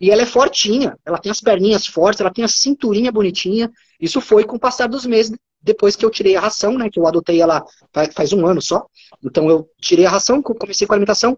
E 0.00 0.10
ela 0.10 0.22
é 0.22 0.26
fortinha, 0.26 0.96
ela 1.04 1.18
tem 1.18 1.30
as 1.30 1.40
perninhas 1.40 1.86
fortes, 1.86 2.20
ela 2.20 2.32
tem 2.32 2.44
a 2.44 2.48
cinturinha 2.48 3.10
bonitinha. 3.10 3.70
Isso 4.00 4.20
foi 4.20 4.44
com 4.44 4.56
o 4.56 4.60
passar 4.60 4.88
dos 4.88 5.06
meses, 5.06 5.36
depois 5.60 5.96
que 5.96 6.04
eu 6.04 6.10
tirei 6.10 6.36
a 6.36 6.40
ração, 6.40 6.78
né? 6.78 6.88
Que 6.88 7.00
eu 7.00 7.06
adotei 7.06 7.40
ela 7.40 7.64
faz 8.14 8.32
um 8.32 8.46
ano 8.46 8.62
só. 8.62 8.86
Então 9.24 9.48
eu 9.48 9.68
tirei 9.80 10.06
a 10.06 10.10
ração, 10.10 10.40
comecei 10.42 10.86
com 10.86 10.92
a 10.92 10.96
alimentação, 10.96 11.36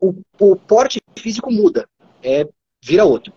o, 0.00 0.14
o 0.40 0.56
porte 0.56 1.00
físico 1.16 1.52
muda, 1.52 1.88
é, 2.22 2.44
vira 2.82 3.04
outro. 3.04 3.32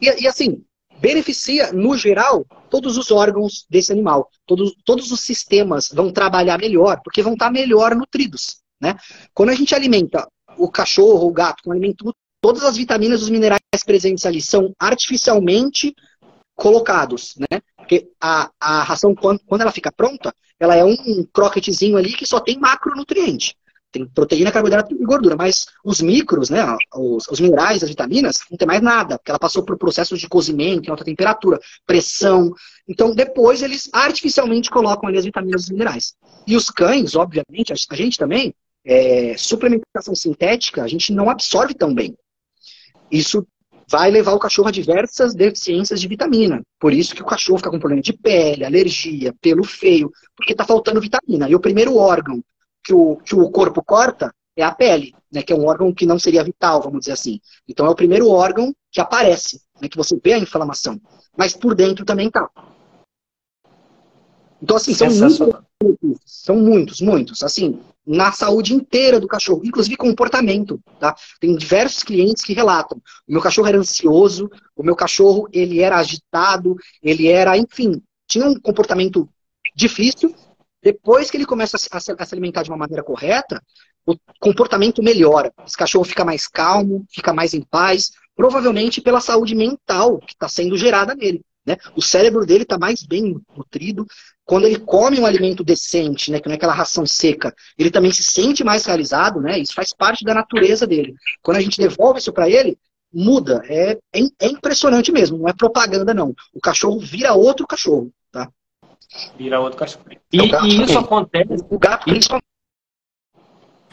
E, 0.00 0.22
e, 0.22 0.26
assim, 0.26 0.64
beneficia, 1.02 1.72
no 1.72 1.98
geral, 1.98 2.46
todos 2.70 2.96
os 2.96 3.10
órgãos 3.10 3.66
desse 3.68 3.90
animal. 3.90 4.30
Todos, 4.46 4.72
todos 4.84 5.10
os 5.10 5.20
sistemas 5.20 5.90
vão 5.92 6.12
trabalhar 6.12 6.56
melhor, 6.58 7.00
porque 7.02 7.20
vão 7.20 7.32
estar 7.32 7.50
melhor 7.50 7.96
nutridos. 7.96 8.58
Né? 8.80 8.96
Quando 9.34 9.50
a 9.50 9.54
gente 9.54 9.74
alimenta 9.74 10.28
o 10.56 10.70
cachorro 10.70 11.26
o 11.26 11.32
gato 11.32 11.64
com 11.64 11.72
alimento, 11.72 12.14
todas 12.40 12.62
as 12.62 12.76
vitaminas 12.76 13.20
e 13.20 13.24
os 13.24 13.30
minerais 13.30 13.60
presentes 13.84 14.24
ali 14.24 14.40
são 14.40 14.72
artificialmente 14.78 15.92
colocados, 16.54 17.34
né? 17.36 17.60
Porque 17.76 18.08
a, 18.20 18.50
a 18.60 18.82
ração, 18.82 19.14
quando, 19.14 19.40
quando 19.46 19.62
ela 19.62 19.72
fica 19.72 19.90
pronta, 19.90 20.32
ela 20.60 20.76
é 20.76 20.84
um 20.84 21.24
croquetezinho 21.32 21.96
ali 21.96 22.12
que 22.12 22.26
só 22.26 22.38
tem 22.38 22.58
macronutriente. 22.58 23.56
Tem 23.92 24.06
proteína, 24.06 24.50
carboidrato 24.50 24.94
e 24.94 25.04
gordura, 25.04 25.36
mas 25.36 25.66
os 25.84 26.00
micros, 26.00 26.48
né, 26.48 26.64
os, 26.94 27.28
os, 27.28 27.38
minerais, 27.38 27.82
as 27.82 27.90
vitaminas, 27.90 28.38
não 28.50 28.56
tem 28.56 28.66
mais 28.66 28.80
nada, 28.80 29.18
porque 29.18 29.30
ela 29.30 29.38
passou 29.38 29.62
por 29.62 29.76
processos 29.76 30.18
de 30.18 30.28
cozimento 30.28 30.88
em 30.88 30.90
alta 30.90 31.04
temperatura, 31.04 31.60
pressão. 31.86 32.54
Então, 32.88 33.14
depois 33.14 33.62
eles 33.62 33.90
artificialmente 33.92 34.70
colocam 34.70 35.08
ali 35.08 35.18
as 35.18 35.26
vitaminas 35.26 35.62
e 35.62 35.64
os 35.64 35.70
minerais. 35.70 36.14
E 36.46 36.56
os 36.56 36.70
cães, 36.70 37.14
obviamente, 37.14 37.70
a 37.72 37.94
gente 37.94 38.16
também, 38.16 38.54
é, 38.84 39.36
suplementação 39.36 40.14
sintética, 40.14 40.82
a 40.82 40.88
gente 40.88 41.12
não 41.12 41.28
absorve 41.28 41.74
tão 41.74 41.94
bem. 41.94 42.16
Isso 43.10 43.46
vai 43.90 44.10
levar 44.10 44.32
o 44.32 44.38
cachorro 44.38 44.68
a 44.68 44.72
diversas 44.72 45.34
deficiências 45.34 46.00
de 46.00 46.08
vitamina. 46.08 46.62
Por 46.80 46.94
isso 46.94 47.14
que 47.14 47.20
o 47.20 47.26
cachorro 47.26 47.58
fica 47.58 47.70
com 47.70 47.78
problema 47.78 48.02
de 48.02 48.14
pele, 48.14 48.64
alergia, 48.64 49.34
pelo 49.38 49.64
feio, 49.64 50.10
porque 50.34 50.52
está 50.52 50.64
faltando 50.64 50.98
vitamina. 50.98 51.46
E 51.46 51.54
o 51.54 51.60
primeiro 51.60 51.96
órgão 51.96 52.42
que 52.84 52.92
o, 52.92 53.16
que 53.16 53.34
o 53.34 53.50
corpo 53.50 53.82
corta 53.82 54.34
é 54.56 54.62
a 54.62 54.72
pele, 54.74 55.14
né, 55.32 55.42
que 55.42 55.52
é 55.52 55.56
um 55.56 55.66
órgão 55.66 55.92
que 55.94 56.04
não 56.04 56.18
seria 56.18 56.44
vital, 56.44 56.82
vamos 56.82 57.00
dizer 57.00 57.12
assim. 57.12 57.40
Então 57.66 57.86
é 57.86 57.90
o 57.90 57.94
primeiro 57.94 58.28
órgão 58.28 58.74
que 58.90 59.00
aparece, 59.00 59.62
né, 59.80 59.88
que 59.88 59.96
você 59.96 60.18
vê 60.22 60.34
a 60.34 60.38
inflamação. 60.38 61.00
Mas 61.36 61.54
por 61.54 61.74
dentro 61.74 62.04
também 62.04 62.30
tá. 62.30 62.48
Então, 64.62 64.76
assim, 64.76 64.94
são 64.94 65.08
muitos, 65.10 66.20
são 66.24 66.56
muitos, 66.56 67.00
muitos. 67.00 67.42
Assim, 67.42 67.80
na 68.06 68.30
saúde 68.30 68.74
inteira 68.74 69.18
do 69.18 69.26
cachorro, 69.26 69.62
inclusive 69.64 69.96
comportamento, 69.96 70.80
tá? 71.00 71.16
Tem 71.40 71.56
diversos 71.56 72.04
clientes 72.04 72.44
que 72.44 72.52
relatam. 72.52 72.98
O 73.26 73.32
meu 73.32 73.40
cachorro 73.40 73.66
era 73.66 73.78
ansioso, 73.78 74.48
o 74.76 74.84
meu 74.84 74.94
cachorro, 74.94 75.48
ele 75.52 75.80
era 75.80 75.96
agitado, 75.96 76.76
ele 77.02 77.26
era, 77.26 77.56
enfim, 77.56 78.00
tinha 78.28 78.46
um 78.46 78.54
comportamento 78.54 79.28
difícil, 79.74 80.32
depois 80.82 81.30
que 81.30 81.36
ele 81.36 81.46
começa 81.46 81.76
a 81.76 82.00
se, 82.00 82.12
alimentar 82.32 82.62
de 82.62 82.70
uma 82.70 82.76
maneira 82.76 83.02
correta, 83.02 83.62
o 84.04 84.16
comportamento 84.40 85.02
melhora. 85.02 85.52
Esse 85.64 85.76
cachorro 85.76 86.04
fica 86.04 86.24
mais 86.24 86.48
calmo, 86.48 87.04
fica 87.10 87.32
mais 87.32 87.54
em 87.54 87.62
paz, 87.62 88.10
provavelmente 88.34 89.00
pela 89.00 89.20
saúde 89.20 89.54
mental 89.54 90.18
que 90.18 90.32
está 90.32 90.48
sendo 90.48 90.76
gerada 90.76 91.14
nele. 91.14 91.40
Né? 91.64 91.76
O 91.96 92.02
cérebro 92.02 92.44
dele 92.44 92.64
está 92.64 92.76
mais 92.76 93.02
bem 93.04 93.40
nutrido. 93.56 94.04
Quando 94.44 94.66
ele 94.66 94.80
come 94.80 95.20
um 95.20 95.26
alimento 95.26 95.62
decente, 95.62 96.30
né, 96.32 96.40
que 96.40 96.48
não 96.48 96.54
é 96.54 96.56
aquela 96.56 96.74
ração 96.74 97.06
seca, 97.06 97.54
ele 97.78 97.90
também 97.90 98.10
se 98.10 98.24
sente 98.24 98.64
mais 98.64 98.84
realizado. 98.84 99.40
Né? 99.40 99.60
Isso 99.60 99.74
faz 99.74 99.94
parte 99.96 100.24
da 100.24 100.34
natureza 100.34 100.86
dele. 100.86 101.14
Quando 101.40 101.58
a 101.58 101.60
gente 101.60 101.78
devolve 101.78 102.18
isso 102.18 102.32
para 102.32 102.50
ele, 102.50 102.76
muda. 103.12 103.62
É, 103.66 103.92
é, 104.12 104.20
é, 104.40 104.46
impressionante 104.48 105.12
mesmo. 105.12 105.38
Não 105.38 105.48
é 105.48 105.52
propaganda, 105.52 106.12
não. 106.12 106.34
O 106.52 106.60
cachorro 106.60 106.98
vira 106.98 107.34
outro 107.34 107.66
cachorro. 107.66 108.12
Tá? 108.32 108.50
Vira 109.36 109.60
outro 109.60 109.78
cachorro. 109.78 110.04
E, 110.10 110.40
é 110.40 110.64
e 110.64 110.82
isso 110.82 110.98
acontece. 110.98 111.64
O 111.68 111.78
gato, 111.78 112.04
principalmente. 112.04 112.46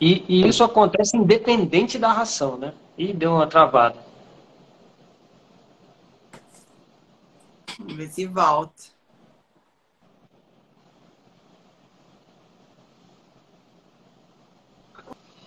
E, 0.02 0.24
e, 0.30 0.48
isso 0.48 0.64
acontece 0.64 1.18
independente 1.18 1.98
da 1.98 2.12
ração, 2.12 2.58
né? 2.58 2.74
E 2.98 3.12
deu 3.12 3.34
uma 3.34 3.48
travada. 3.48 3.98
Vamos 7.78 7.96
ver 7.96 8.08
se 8.08 8.26
volta. 8.26 8.84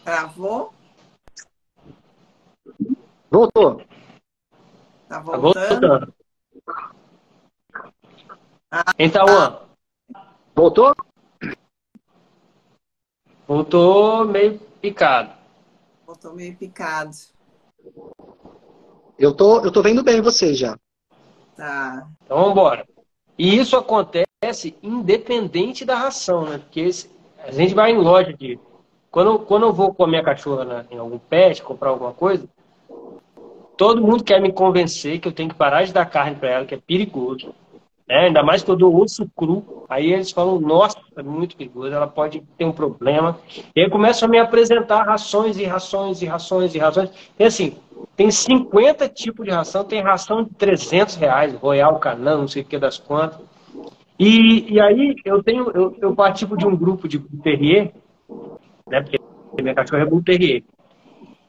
Travou? 0.05 0.75
Voltou. 3.31 3.77
Tá, 3.77 3.85
tá 5.09 5.21
voltando? 5.21 5.81
Tá 5.81 5.89
voltando. 5.89 6.15
Então, 8.99 9.27
Voltou? 10.55 10.95
Voltou 13.47 14.25
meio 14.27 14.59
picado. 14.81 15.33
Voltou 16.07 16.35
meio 16.35 16.55
picado. 16.57 17.11
Eu 19.19 19.35
tô, 19.35 19.65
eu 19.65 19.73
tô 19.73 19.83
vendo 19.83 20.03
bem 20.03 20.21
você 20.21 20.55
já. 20.55 20.77
Tá. 21.57 22.07
Então 22.25 22.37
vamos 22.37 22.53
embora. 22.53 22.87
E 23.39 23.57
isso 23.59 23.77
acontece 23.77 24.77
independente 24.83 25.85
da 25.85 25.97
ração, 25.97 26.45
né? 26.45 26.59
Porque 26.59 26.81
esse, 26.81 27.11
a 27.39 27.51
gente 27.51 27.75
vai 27.75 27.93
em 27.93 27.99
loja 27.99 28.33
de. 28.33 28.59
Quando, 29.11 29.39
quando 29.41 29.67
eu 29.67 29.73
vou 29.73 29.95
com 29.95 30.05
a 30.05 30.09
minha 30.09 30.23
cachorra 30.23 30.65
na, 30.65 30.85
em 30.91 30.99
algum 30.99 31.19
pet, 31.19 31.63
comprar 31.63 31.91
alguma 31.91 32.13
coisa, 32.13 32.49
todo 33.77 34.03
mundo 34.03 34.25
quer 34.25 34.41
me 34.41 34.53
convencer 34.53 35.19
que 35.19 35.29
eu 35.29 35.33
tenho 35.33 35.49
que 35.49 35.55
parar 35.55 35.85
de 35.85 35.93
dar 35.93 36.07
carne 36.07 36.37
para 36.37 36.51
ela, 36.51 36.67
que 36.67 36.75
é 36.75 36.79
perigoso. 36.79 37.55
É, 38.13 38.27
ainda 38.27 38.43
mais 38.43 38.63
que 38.63 38.71
eu 38.71 38.95
osso 38.95 39.27
cru. 39.35 39.87
Aí 39.89 40.13
eles 40.13 40.31
falam, 40.31 40.61
nossa, 40.61 40.99
é 41.17 41.23
muito 41.23 41.57
perigoso, 41.57 41.95
ela 41.95 42.07
pode 42.07 42.43
ter 42.59 42.65
um 42.67 42.71
problema. 42.71 43.39
E 43.75 43.81
aí 43.81 43.89
começam 43.89 44.29
a 44.29 44.31
me 44.31 44.39
apresentar 44.39 45.05
rações 45.05 45.57
e 45.57 45.65
rações 45.65 46.21
e 46.21 46.27
rações 46.27 46.75
e 46.75 46.79
rações. 46.79 47.11
E 47.39 47.45
assim, 47.45 47.75
tem 48.15 48.31
50 48.31 49.09
tipos 49.09 49.47
de 49.47 49.51
ração, 49.51 49.83
tem 49.83 50.03
ração 50.03 50.45
de 50.45 50.51
300 50.51 51.17
reais, 51.17 51.55
Royal 51.55 51.99
Canan, 51.99 52.37
não 52.37 52.49
sei 52.49 52.61
o 52.61 52.67
que 52.67 52.79
das 52.79 52.99
quantas. 52.99 53.41
E, 54.19 54.75
e 54.75 54.79
aí 54.79 55.17
eu 55.25 55.43
tenho, 55.43 55.71
eu, 55.71 55.97
eu 55.99 56.15
participo 56.15 56.55
de 56.55 56.67
um 56.67 56.77
grupo 56.77 57.09
de 57.09 57.19
Terrier, 57.19 57.95
né, 58.89 59.01
porque 59.01 59.19
minha 59.63 59.75
cachorra 59.75 60.03
é 60.03 60.07
Bull 60.07 60.23
Terrier. 60.23 60.63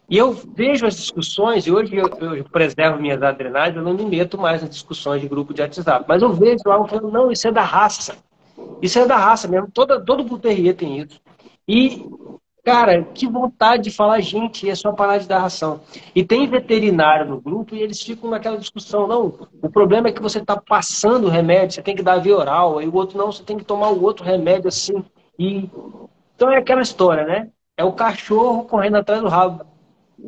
E 0.10 0.18
eu 0.18 0.34
vejo 0.34 0.86
as 0.86 0.96
discussões, 0.96 1.66
e 1.66 1.72
hoje 1.72 1.96
eu, 1.96 2.08
eu, 2.36 2.44
preservo 2.44 3.02
minhas 3.02 3.22
adrenais, 3.24 3.76
eu 3.76 3.82
não 3.82 3.94
me 3.94 4.06
meto 4.06 4.38
mais 4.38 4.62
nas 4.62 4.70
discussões 4.70 5.22
de 5.22 5.28
grupo 5.28 5.54
de 5.54 5.62
WhatsApp. 5.62 6.06
Mas 6.08 6.22
eu 6.22 6.34
vejo 6.34 6.62
lá 6.66 6.86
falando, 6.88 7.12
não, 7.12 7.32
isso 7.32 7.48
é 7.48 7.52
da 7.52 7.64
raça. 7.64 8.18
Isso 8.82 9.00
é 9.00 9.06
da 9.06 9.18
raça 9.18 9.48
mesmo. 9.48 9.70
Toda, 9.74 10.04
todo 10.04 10.24
Buterrier 10.24 10.76
tem 10.76 11.00
isso. 11.00 11.20
E, 11.66 12.06
cara, 12.66 13.04
que 13.04 13.26
vontade 13.28 13.84
de 13.84 13.92
falar, 13.92 14.20
gente, 14.20 14.70
é 14.70 14.76
só 14.76 14.92
parar 14.92 15.20
de 15.20 15.28
dar 15.28 15.40
ração. 15.40 15.80
E 16.14 16.24
tem 16.24 16.48
veterinário 16.48 17.30
no 17.30 17.40
grupo 17.40 17.74
e 17.74 17.82
eles 17.82 18.02
ficam 18.02 18.30
naquela 18.30 18.58
discussão, 18.58 19.08
não, 19.08 19.34
o 19.62 19.70
problema 19.70 20.10
é 20.10 20.12
que 20.12 20.22
você 20.22 20.40
está 20.40 20.58
passando 20.58 21.28
o 21.28 21.30
remédio, 21.30 21.76
você 21.76 21.82
tem 21.82 21.96
que 21.96 22.04
dar 22.04 22.18
via 22.18 22.38
oral, 22.38 22.78
aí 22.78 22.88
o 22.88 22.96
outro 22.96 23.18
não, 23.18 23.32
você 23.32 23.44
tem 23.44 23.58
que 23.58 23.64
tomar 23.64 23.90
o 23.90 24.04
outro 24.04 24.26
remédio 24.26 24.68
assim. 24.68 25.04
E... 25.40 25.70
Então 26.36 26.52
é 26.52 26.58
aquela 26.58 26.82
história, 26.82 27.26
né? 27.26 27.50
É 27.78 27.86
o 27.86 27.94
cachorro 27.94 28.66
correndo 28.66 28.98
atrás 28.98 29.22
do 29.22 29.30
rabo 29.30 29.73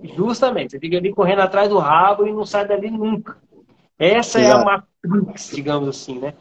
Justamente, 0.04 0.72
você 0.72 0.80
fica 0.80 0.98
ali 0.98 1.14
correndo 1.14 1.40
atrás 1.40 1.70
do 1.70 1.78
rabo 1.78 2.28
e 2.28 2.34
não 2.34 2.46
sai 2.46 2.68
dali 2.68 2.90
nunca. 2.90 3.38
Essa 3.98 4.40
Exato. 4.40 4.70
é 4.70 4.74
a 4.74 4.84
Matrix, 5.04 5.52
digamos 5.56 5.88
assim, 5.88 6.20
né? 6.20 6.34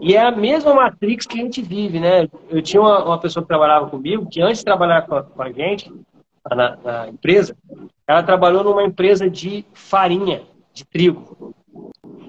E 0.00 0.14
é 0.14 0.22
a 0.22 0.30
mesma 0.30 0.74
Matrix 0.74 1.26
que 1.26 1.40
a 1.40 1.42
gente 1.42 1.62
vive, 1.62 2.00
né? 2.00 2.28
Eu 2.48 2.62
tinha 2.62 2.80
uma, 2.80 3.04
uma 3.04 3.20
pessoa 3.20 3.42
que 3.42 3.48
trabalhava 3.48 3.88
comigo, 3.88 4.28
que 4.30 4.40
antes 4.40 4.58
de 4.58 4.64
trabalhar 4.64 5.02
com 5.02 5.14
a, 5.14 5.22
com 5.22 5.42
a 5.42 5.52
gente, 5.52 5.92
na, 6.50 6.76
na, 6.76 7.08
empresa, 7.08 7.56
ela 8.06 8.22
trabalhou 8.22 8.64
numa 8.64 8.82
empresa 8.82 9.28
de 9.28 9.64
farinha, 9.72 10.42
de 10.72 10.84
trigo. 10.84 11.54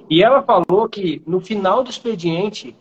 E 0.10 0.24
ela 0.24 0.42
falou 0.44 0.88
que 0.88 1.22
no 1.26 1.40
final 1.40 1.84
do 1.84 1.90
expediente, 1.90 2.76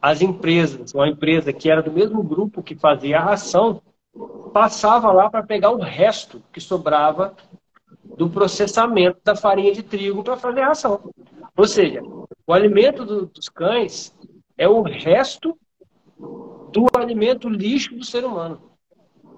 as 0.00 0.22
empresas, 0.22 0.94
uma 0.94 1.08
empresa 1.08 1.52
que 1.52 1.70
era 1.70 1.82
do 1.82 1.92
mesmo 1.92 2.22
grupo 2.22 2.62
que 2.62 2.74
fazia 2.74 3.18
a 3.18 3.24
ração, 3.24 3.82
passava 4.52 5.12
lá 5.12 5.30
para 5.30 5.42
pegar 5.42 5.70
o 5.70 5.80
resto 5.80 6.42
que 6.52 6.60
sobrava 6.60 7.36
do 8.16 8.28
processamento 8.28 9.20
da 9.22 9.36
farinha 9.36 9.72
de 9.72 9.82
trigo 9.82 10.24
para 10.24 10.36
fazer 10.36 10.62
a 10.62 10.68
ração. 10.68 11.12
Ou 11.56 11.66
seja, 11.66 12.02
o 12.46 12.52
alimento 12.52 13.04
do, 13.04 13.26
dos 13.26 13.48
cães 13.48 14.14
é 14.56 14.68
o 14.68 14.82
resto 14.82 15.56
do 16.18 16.86
alimento 16.96 17.48
lixo 17.48 17.94
do 17.94 18.04
ser 18.04 18.24
humano. 18.24 18.68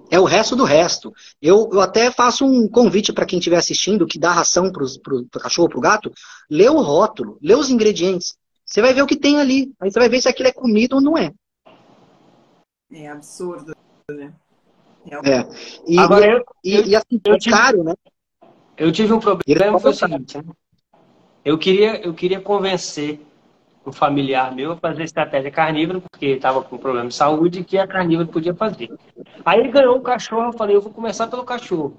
É 0.09 0.19
o 0.19 0.25
resto 0.25 0.55
do 0.55 0.65
resto. 0.65 1.13
Eu, 1.41 1.69
eu 1.71 1.79
até 1.79 2.11
faço 2.11 2.45
um 2.45 2.67
convite 2.67 3.13
para 3.13 3.25
quem 3.25 3.39
estiver 3.39 3.57
assistindo 3.57 4.05
que 4.05 4.19
dá 4.19 4.31
ração 4.31 4.69
para 4.71 4.83
o 4.83 5.39
cachorro, 5.39 5.69
para 5.69 5.77
o 5.77 5.81
gato, 5.81 6.11
lê 6.49 6.67
o 6.67 6.81
rótulo, 6.81 7.37
lê 7.41 7.55
os 7.55 7.69
ingredientes. 7.69 8.35
Você 8.65 8.81
vai 8.81 8.93
ver 8.93 9.03
o 9.03 9.07
que 9.07 9.15
tem 9.15 9.39
ali. 9.39 9.71
Aí 9.79 9.89
você 9.89 9.99
vai 9.99 10.09
ver 10.09 10.21
se 10.21 10.27
aquilo 10.27 10.49
é 10.49 10.53
comida 10.53 10.95
ou 10.95 11.01
não 11.01 11.17
é. 11.17 11.31
É 12.91 13.07
absurdo, 13.07 13.73
né? 14.09 14.33
É. 15.23 15.47
E, 15.87 15.97
Agora, 15.97 16.25
eu, 16.25 16.43
e, 16.63 16.75
eu, 16.75 16.85
e 16.85 16.95
assim, 16.95 17.19
eu 17.25 17.33
é 17.33 17.37
tive, 17.37 17.55
caro, 17.55 17.83
né? 17.83 17.93
Eu 18.77 18.91
tive 18.91 19.13
um 19.13 19.19
problema, 19.19 19.79
foi 19.79 19.91
o 19.91 19.93
seguinte, 19.93 20.37
né? 20.37 20.43
Eu 21.43 21.57
queria, 21.57 22.05
eu 22.05 22.13
queria 22.13 22.39
convencer 22.39 23.19
um 23.85 23.91
familiar 23.91 24.53
meu 24.53 24.73
a 24.73 24.77
fazer 24.77 25.03
estratégia 25.03 25.49
carnívora, 25.49 25.99
porque 25.99 26.25
ele 26.25 26.35
estava 26.35 26.61
com 26.61 26.77
problema 26.77 27.07
de 27.07 27.15
saúde 27.15 27.63
que 27.63 27.77
a 27.77 27.87
carnívora 27.87 28.27
podia 28.27 28.53
fazer. 28.53 28.91
Aí 29.43 29.59
ele 29.59 29.69
ganhou 29.69 29.97
um 29.97 30.01
cachorro, 30.01 30.49
eu 30.49 30.53
falei, 30.53 30.75
eu 30.75 30.81
vou 30.81 30.91
começar 30.91 31.27
pelo 31.27 31.43
cachorro. 31.43 31.97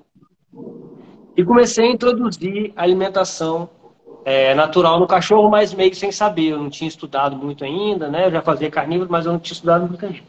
E 1.36 1.44
comecei 1.44 1.86
a 1.86 1.90
introduzir 1.90 2.72
alimentação 2.76 3.68
é, 4.24 4.54
natural 4.54 5.00
no 5.00 5.08
cachorro, 5.08 5.50
mas 5.50 5.74
meio 5.74 5.94
sem 5.94 6.12
saber. 6.12 6.50
Eu 6.50 6.58
não 6.58 6.70
tinha 6.70 6.86
estudado 6.86 7.36
muito 7.36 7.64
ainda, 7.64 8.08
né? 8.08 8.26
Eu 8.26 8.30
já 8.30 8.42
fazia 8.42 8.70
carnívoro, 8.70 9.10
mas 9.10 9.26
eu 9.26 9.32
não 9.32 9.40
tinha 9.40 9.54
estudado 9.54 9.88
muito 9.88 10.04
ainda. 10.04 10.22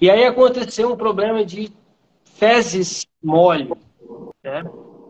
E 0.00 0.10
aí 0.10 0.24
aconteceu 0.24 0.92
um 0.92 0.96
problema 0.96 1.44
de 1.44 1.70
fezes 2.34 3.06
mole, 3.22 3.72
né? 4.42 4.64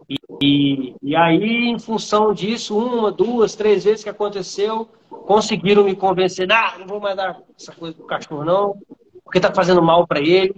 E, 0.08 0.16
e, 0.42 0.94
e, 1.02 1.16
aí, 1.16 1.68
em 1.68 1.78
função 1.78 2.32
disso, 2.34 2.76
uma, 2.76 3.10
duas, 3.10 3.54
três 3.54 3.84
vezes 3.84 4.04
que 4.04 4.10
aconteceu, 4.10 4.86
conseguiram 5.26 5.84
me 5.84 5.96
convencer, 5.96 6.50
ah, 6.52 6.76
não 6.78 6.86
vou 6.86 7.00
mais 7.00 7.16
dar 7.16 7.40
essa 7.58 7.72
coisa 7.72 7.96
pro 7.96 8.06
cachorro 8.06 8.44
não, 8.44 8.76
porque 9.24 9.40
tá 9.40 9.52
fazendo 9.52 9.82
mal 9.82 10.06
para 10.06 10.20
ele, 10.20 10.54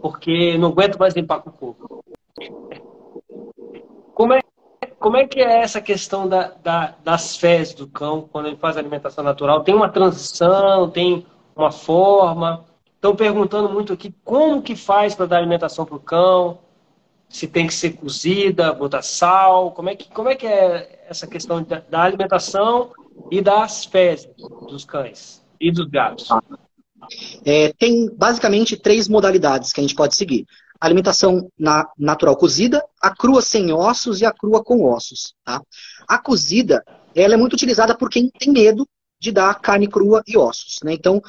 porque 0.00 0.58
não 0.58 0.68
aguento 0.68 0.98
mais 0.98 1.14
limpar 1.14 1.40
com 1.40 1.50
o 1.50 1.52
corpo. 1.52 2.04
Como 4.14 4.34
é, 4.34 4.40
como 4.98 5.16
é 5.16 5.26
que 5.26 5.40
é 5.40 5.62
essa 5.62 5.80
questão 5.80 6.28
da, 6.28 6.52
da, 6.62 6.94
das 7.04 7.36
fezes 7.36 7.74
do 7.74 7.86
cão 7.86 8.28
quando 8.32 8.46
ele 8.46 8.56
faz 8.56 8.76
alimentação 8.76 9.22
natural? 9.22 9.62
Tem 9.62 9.74
uma 9.74 9.88
transição, 9.88 10.90
tem 10.90 11.24
uma 11.54 11.70
forma? 11.70 12.64
Estão 12.98 13.14
perguntando 13.14 13.68
muito 13.68 13.92
aqui 13.92 14.12
como 14.24 14.60
que 14.60 14.74
faz 14.74 15.14
para 15.14 15.26
dar 15.26 15.38
alimentação 15.38 15.86
para 15.86 15.94
o 15.94 16.00
cão, 16.00 16.58
se 17.28 17.46
tem 17.46 17.68
que 17.68 17.72
ser 17.72 17.90
cozida, 17.92 18.72
botar 18.72 19.02
sal, 19.02 19.70
como 19.70 19.88
é 19.88 19.94
que, 19.94 20.08
como 20.08 20.28
é, 20.28 20.34
que 20.34 20.44
é 20.44 21.06
essa 21.08 21.24
questão 21.24 21.62
da, 21.62 21.78
da 21.78 22.02
alimentação 22.02 22.90
e 23.30 23.40
das 23.40 23.84
fezes 23.84 24.28
dos 24.68 24.84
cães 24.84 25.40
e 25.60 25.70
dos 25.70 25.86
gatos? 25.86 26.28
É, 27.44 27.72
tem 27.74 28.12
basicamente 28.16 28.76
três 28.76 29.06
modalidades 29.06 29.72
que 29.72 29.78
a 29.78 29.82
gente 29.82 29.94
pode 29.94 30.16
seguir. 30.16 30.44
Alimentação 30.80 31.48
na, 31.56 31.88
natural 31.96 32.36
cozida, 32.36 32.84
a 33.00 33.14
crua 33.14 33.40
sem 33.42 33.72
ossos 33.72 34.20
e 34.20 34.26
a 34.26 34.32
crua 34.32 34.64
com 34.64 34.84
ossos. 34.84 35.34
Tá? 35.44 35.62
A 36.08 36.18
cozida 36.18 36.84
ela 37.14 37.34
é 37.34 37.36
muito 37.36 37.52
utilizada 37.52 37.96
por 37.96 38.10
quem 38.10 38.28
tem 38.28 38.52
medo 38.52 38.84
de 39.20 39.30
dar 39.30 39.60
carne 39.60 39.86
crua 39.86 40.20
e 40.26 40.36
ossos. 40.36 40.78
Né? 40.82 40.94
Então, 40.94 41.22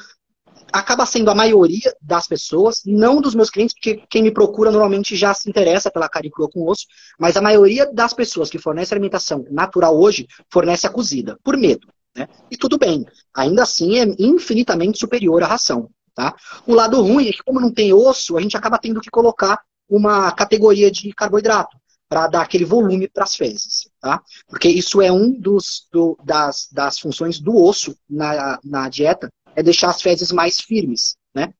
acaba 0.72 1.06
sendo 1.06 1.30
a 1.30 1.34
maioria 1.34 1.94
das 2.00 2.26
pessoas, 2.26 2.82
não 2.84 3.20
dos 3.20 3.34
meus 3.34 3.50
clientes, 3.50 3.74
porque 3.74 4.02
quem 4.08 4.22
me 4.22 4.30
procura 4.30 4.70
normalmente 4.70 5.16
já 5.16 5.32
se 5.34 5.48
interessa 5.48 5.90
pela 5.90 6.08
carne 6.08 6.30
crua 6.30 6.48
com 6.50 6.68
osso, 6.68 6.86
mas 7.18 7.36
a 7.36 7.40
maioria 7.40 7.90
das 7.92 8.12
pessoas 8.12 8.50
que 8.50 8.58
fornecem 8.58 8.96
alimentação 8.96 9.44
natural 9.50 9.98
hoje 9.98 10.26
fornece 10.50 10.86
a 10.86 10.90
cozida, 10.90 11.38
por 11.42 11.56
medo. 11.56 11.86
Né? 12.16 12.28
E 12.50 12.56
tudo 12.56 12.78
bem, 12.78 13.06
ainda 13.34 13.62
assim 13.62 13.98
é 13.98 14.04
infinitamente 14.18 14.98
superior 14.98 15.42
à 15.42 15.46
ração. 15.46 15.88
Tá? 16.14 16.34
O 16.66 16.74
lado 16.74 17.00
ruim 17.00 17.28
é 17.28 17.32
que, 17.32 17.42
como 17.42 17.60
não 17.60 17.72
tem 17.72 17.92
osso, 17.92 18.36
a 18.36 18.40
gente 18.40 18.56
acaba 18.56 18.78
tendo 18.78 19.00
que 19.00 19.10
colocar 19.10 19.60
uma 19.88 20.30
categoria 20.32 20.90
de 20.90 21.12
carboidrato 21.12 21.76
para 22.08 22.26
dar 22.26 22.42
aquele 22.42 22.64
volume 22.64 23.08
para 23.08 23.22
as 23.22 23.36
fezes. 23.36 23.88
Tá? 24.00 24.20
Porque 24.48 24.68
isso 24.68 25.00
é 25.00 25.12
um 25.12 25.30
dos, 25.30 25.86
do, 25.92 26.18
das, 26.24 26.68
das 26.72 26.98
funções 26.98 27.38
do 27.38 27.56
osso 27.56 27.96
na, 28.08 28.58
na 28.64 28.88
dieta, 28.88 29.32
é 29.60 29.62
deixar 29.62 29.90
as 29.90 30.02
fezes 30.02 30.32
mais 30.32 30.58
firmes, 30.60 31.16
né? 31.34 31.52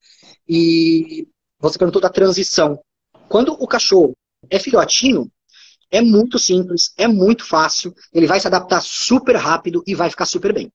E 0.48 1.28
você 1.58 1.78
perguntou 1.78 2.00
da 2.00 2.08
transição. 2.08 2.80
Quando 3.28 3.52
o 3.52 3.66
cachorro 3.66 4.16
é 4.48 4.58
filhotinho, 4.58 5.30
é 5.90 6.00
muito 6.00 6.38
simples, 6.38 6.92
é 6.96 7.06
muito 7.06 7.44
fácil, 7.44 7.94
ele 8.12 8.26
vai 8.26 8.40
se 8.40 8.46
adaptar 8.46 8.80
super 8.80 9.36
rápido 9.36 9.82
e 9.86 9.94
vai 9.94 10.08
ficar 10.08 10.24
super 10.24 10.52
bem. 10.52 10.72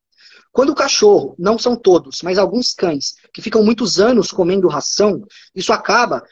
Quando 0.51 0.69
o 0.69 0.75
cachorro, 0.75 1.35
não 1.37 1.57
são 1.57 1.75
todos, 1.75 2.21
mas 2.21 2.37
alguns 2.37 2.73
cães, 2.73 3.15
que 3.33 3.41
ficam 3.41 3.63
muitos 3.63 3.99
anos 3.99 4.31
comendo 4.31 4.67
ração, 4.67 5.21
isso 5.53 5.73
acaba 5.73 6.23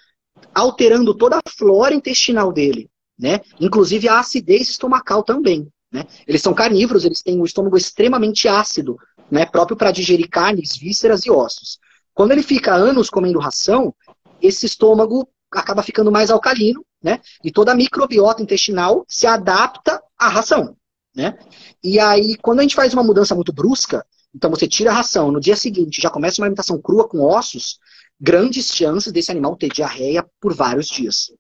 alterando 0.54 1.14
toda 1.14 1.38
a 1.38 1.50
flora 1.50 1.96
intestinal 1.96 2.54
dele, 2.54 2.90
né? 3.18 3.42
Inclusive 3.60 4.08
a 4.08 4.20
acidez 4.20 4.70
estomacal 4.70 5.24
também. 5.24 5.68
Né? 5.94 6.08
Eles 6.28 6.42
são 6.42 6.56
carnívoros, 6.56 7.06
eles 7.06 7.22
têm 7.22 7.40
o 7.40 7.46
estômago 7.46 7.78
extremamente 7.78 8.48
ácido, 8.48 8.98
né, 9.30 9.46
próprio 9.46 9.78
para 9.78 9.92
digerir 9.92 10.28
carnes, 10.28 10.76
vísceras 10.76 11.24
e 11.26 11.32
ossos. 11.32 11.78
Quando 12.16 12.32
ele 12.32 12.42
fica 12.42 12.74
anos 12.74 13.12
comendo 13.12 13.40
ração, 13.40 13.94
esse 14.42 14.66
estômago 14.66 15.30
acaba 15.52 15.84
ficando 15.84 16.12
mais 16.12 16.32
alcalino, 16.32 16.84
né? 17.02 17.20
E 17.44 17.52
toda 17.52 17.72
a 17.72 17.76
microbiota 17.76 18.42
intestinal 18.42 19.06
se 19.08 19.28
adapta 19.28 20.02
à 20.18 20.28
ração, 20.28 20.76
né? 21.16 21.38
E 21.84 22.00
aí, 22.00 22.36
quando 22.38 22.60
a 22.60 22.62
gente 22.64 22.76
faz 22.76 22.94
uma 22.94 23.04
mudança 23.04 23.36
muito 23.36 23.54
brusca, 23.54 24.06
então 24.36 24.50
você 24.50 24.68
tira 24.68 24.90
a 24.90 24.96
ração, 24.96 25.32
no 25.32 25.40
dia 25.40 25.56
seguinte 25.56 26.02
já 26.02 26.10
começa 26.10 26.42
uma 26.42 26.46
alimentação 26.46 26.82
crua 26.82 27.08
com 27.08 27.22
ossos, 27.22 27.78
grandes 28.20 28.68
chances 28.68 29.12
desse 29.12 29.32
animal 29.32 29.56
ter 29.56 29.70
diarreia 29.70 30.26
por 30.42 30.54
vários 30.54 30.88
dias. 30.88 31.32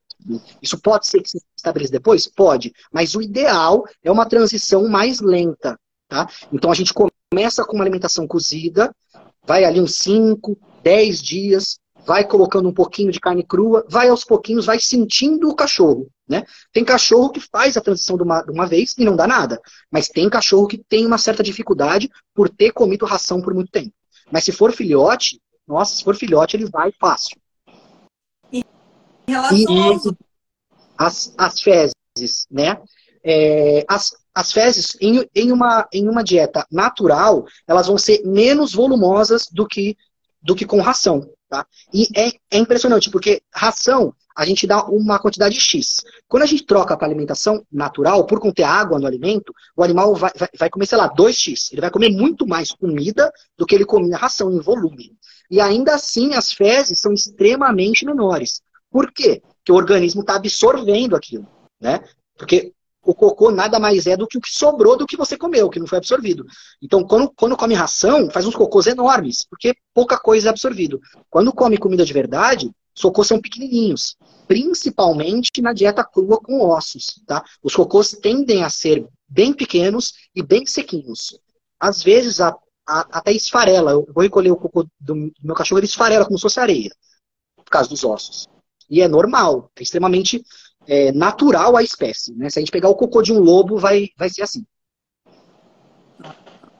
Isso 0.61 0.79
pode 0.79 1.07
ser 1.07 1.21
que 1.21 1.29
se 1.29 1.41
estabeleça 1.55 1.91
depois? 1.91 2.27
Pode. 2.27 2.73
Mas 2.91 3.15
o 3.15 3.21
ideal 3.21 3.83
é 4.03 4.11
uma 4.11 4.25
transição 4.25 4.87
mais 4.87 5.19
lenta. 5.19 5.77
Tá? 6.07 6.27
Então 6.51 6.71
a 6.71 6.75
gente 6.75 6.93
começa 6.93 7.65
com 7.65 7.75
uma 7.75 7.83
alimentação 7.83 8.27
cozida, 8.27 8.93
vai 9.45 9.63
ali 9.63 9.79
uns 9.81 9.95
5, 9.95 10.57
10 10.83 11.21
dias, 11.21 11.79
vai 12.05 12.27
colocando 12.27 12.67
um 12.67 12.73
pouquinho 12.73 13.11
de 13.11 13.19
carne 13.19 13.43
crua, 13.43 13.85
vai 13.89 14.09
aos 14.09 14.23
pouquinhos, 14.23 14.65
vai 14.65 14.79
sentindo 14.79 15.49
o 15.49 15.55
cachorro. 15.55 16.07
Né? 16.27 16.45
Tem 16.71 16.85
cachorro 16.85 17.29
que 17.29 17.39
faz 17.39 17.75
a 17.75 17.81
transição 17.81 18.15
de 18.15 18.23
uma, 18.23 18.41
de 18.41 18.51
uma 18.51 18.65
vez 18.65 18.93
e 18.97 19.03
não 19.03 19.15
dá 19.15 19.27
nada. 19.27 19.59
Mas 19.91 20.07
tem 20.07 20.29
cachorro 20.29 20.67
que 20.67 20.77
tem 20.77 21.05
uma 21.05 21.17
certa 21.17 21.43
dificuldade 21.43 22.09
por 22.33 22.49
ter 22.49 22.71
comido 22.71 23.05
ração 23.05 23.41
por 23.41 23.53
muito 23.53 23.71
tempo. 23.71 23.93
Mas 24.31 24.43
se 24.43 24.51
for 24.51 24.71
filhote, 24.71 25.41
nossa, 25.67 25.95
se 25.95 26.03
for 26.03 26.15
filhote, 26.15 26.55
ele 26.55 26.69
vai 26.69 26.91
fácil. 26.99 27.37
Em 29.27 29.31
relação 29.31 30.15
as, 30.97 31.33
as 31.37 31.61
fezes, 31.61 32.47
né? 32.49 32.79
É, 33.23 33.85
as, 33.87 34.11
as 34.33 34.51
fezes, 34.51 34.97
em, 34.99 35.27
em, 35.33 35.51
uma, 35.51 35.87
em 35.93 36.07
uma 36.07 36.23
dieta 36.23 36.65
natural, 36.71 37.45
elas 37.67 37.87
vão 37.87 37.97
ser 37.97 38.21
menos 38.25 38.73
volumosas 38.73 39.47
do 39.51 39.65
que, 39.65 39.97
do 40.41 40.55
que 40.55 40.65
com 40.65 40.81
ração. 40.81 41.29
Tá? 41.49 41.65
E 41.93 42.07
é, 42.15 42.31
é 42.51 42.57
impressionante, 42.57 43.09
porque 43.09 43.41
ração, 43.53 44.13
a 44.35 44.45
gente 44.45 44.65
dá 44.65 44.83
uma 44.85 45.19
quantidade 45.19 45.59
X. 45.59 46.03
Quando 46.27 46.43
a 46.43 46.47
gente 46.47 46.65
troca 46.65 46.97
para 46.97 47.07
alimentação 47.07 47.65
natural, 47.71 48.25
por 48.25 48.39
conter 48.39 48.63
água 48.63 48.99
no 48.99 49.05
alimento, 49.05 49.53
o 49.75 49.83
animal 49.83 50.15
vai, 50.15 50.31
vai, 50.35 50.49
vai, 50.57 50.69
comer, 50.69 50.87
sei 50.87 50.97
lá, 50.97 51.13
2X. 51.13 51.71
Ele 51.71 51.81
vai 51.81 51.91
comer 51.91 52.09
muito 52.09 52.47
mais 52.47 52.71
comida 52.71 53.31
do 53.57 53.65
que 53.65 53.75
ele 53.75 53.85
comia 53.85 54.17
ração 54.17 54.51
em 54.51 54.59
volume. 54.59 55.15
E 55.49 55.61
ainda 55.61 55.93
assim, 55.93 56.33
as 56.33 56.51
fezes 56.51 56.99
são 56.99 57.13
extremamente 57.13 58.05
menores. 58.05 58.61
Por 58.93 59.11
quê? 59.11 59.41
Porque 59.57 59.71
o 59.71 59.75
organismo 59.75 60.21
está 60.21 60.35
absorvendo 60.35 61.15
aquilo. 61.15 61.47
Né? 61.81 61.99
Porque 62.37 62.71
o 63.03 63.15
cocô 63.15 63.49
nada 63.49 63.79
mais 63.79 64.05
é 64.05 64.15
do 64.15 64.27
que 64.27 64.37
o 64.37 64.41
que 64.41 64.51
sobrou 64.51 64.95
do 64.95 65.07
que 65.07 65.17
você 65.17 65.35
comeu, 65.35 65.67
que 65.67 65.79
não 65.79 65.87
foi 65.87 65.97
absorvido. 65.97 66.45
Então, 66.79 67.03
quando, 67.03 67.33
quando 67.35 67.57
come 67.57 67.73
ração, 67.73 68.29
faz 68.29 68.45
uns 68.45 68.55
cocôs 68.55 68.85
enormes, 68.85 69.45
porque 69.49 69.73
pouca 69.95 70.17
coisa 70.19 70.49
é 70.49 70.51
absorvido. 70.51 71.01
Quando 71.27 71.51
come 71.51 71.79
comida 71.79 72.05
de 72.05 72.13
verdade, 72.13 72.71
os 72.95 73.01
cocôs 73.01 73.27
são 73.27 73.41
pequenininhos, 73.41 74.15
principalmente 74.47 75.59
na 75.59 75.73
dieta 75.73 76.03
crua 76.03 76.37
com 76.37 76.61
ossos. 76.61 77.19
Tá? 77.25 77.43
Os 77.63 77.75
cocôs 77.75 78.11
tendem 78.11 78.63
a 78.63 78.69
ser 78.69 79.07
bem 79.27 79.53
pequenos 79.53 80.13
e 80.35 80.43
bem 80.43 80.67
sequinhos. 80.67 81.35
Às 81.79 82.03
vezes, 82.03 82.39
a, 82.39 82.55
a, 82.87 82.99
até 83.11 83.31
esfarela. 83.31 83.91
Eu 83.91 84.07
vou 84.13 84.21
recolher 84.21 84.51
o 84.51 84.55
cocô 84.55 84.85
do, 84.99 85.33
meu 85.43 85.55
cachorro, 85.55 85.79
ele 85.79 85.87
esfarela 85.87 86.25
como 86.25 86.37
se 86.37 86.43
fosse 86.43 86.59
areia, 86.59 86.91
por 87.55 87.65
causa 87.65 87.89
dos 87.89 88.03
ossos. 88.03 88.47
E 88.89 89.01
é 89.01 89.07
normal, 89.07 89.71
é 89.77 89.83
extremamente 89.83 90.43
é, 90.87 91.11
natural 91.11 91.75
à 91.75 91.83
espécie. 91.83 92.33
Né? 92.35 92.49
Se 92.49 92.59
a 92.59 92.61
gente 92.61 92.71
pegar 92.71 92.89
o 92.89 92.95
cocô 92.95 93.21
de 93.21 93.33
um 93.33 93.39
lobo, 93.39 93.77
vai, 93.77 94.09
vai 94.17 94.29
ser 94.29 94.43
assim. 94.43 94.65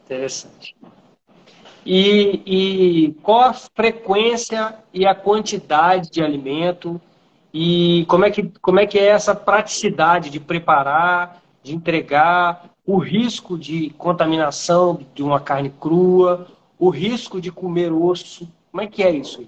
Interessante. 0.05 0.75
E, 1.85 2.41
e 2.45 3.13
qual 3.21 3.41
a 3.41 3.53
frequência 3.53 4.77
e 4.93 5.05
a 5.05 5.13
quantidade 5.13 6.09
de 6.09 6.21
alimento 6.21 7.01
e 7.53 8.05
como 8.07 8.25
é 8.25 8.31
que, 8.31 8.51
como 8.61 8.79
é, 8.79 8.87
que 8.87 8.97
é 8.97 9.05
essa 9.05 9.35
praticidade 9.35 10.29
de 10.29 10.39
preparar, 10.39 11.43
de 11.61 11.75
entregar, 11.75 12.71
o 12.85 12.97
risco 12.97 13.57
de 13.57 13.91
contaminação 13.91 14.99
de 15.13 15.21
uma 15.21 15.39
carne 15.39 15.69
crua, 15.69 16.47
o 16.79 16.89
risco 16.89 17.39
de 17.39 17.51
comer 17.51 17.91
osso. 17.93 18.49
Como 18.71 18.81
é 18.81 18.87
que 18.87 19.03
é 19.03 19.11
isso? 19.11 19.45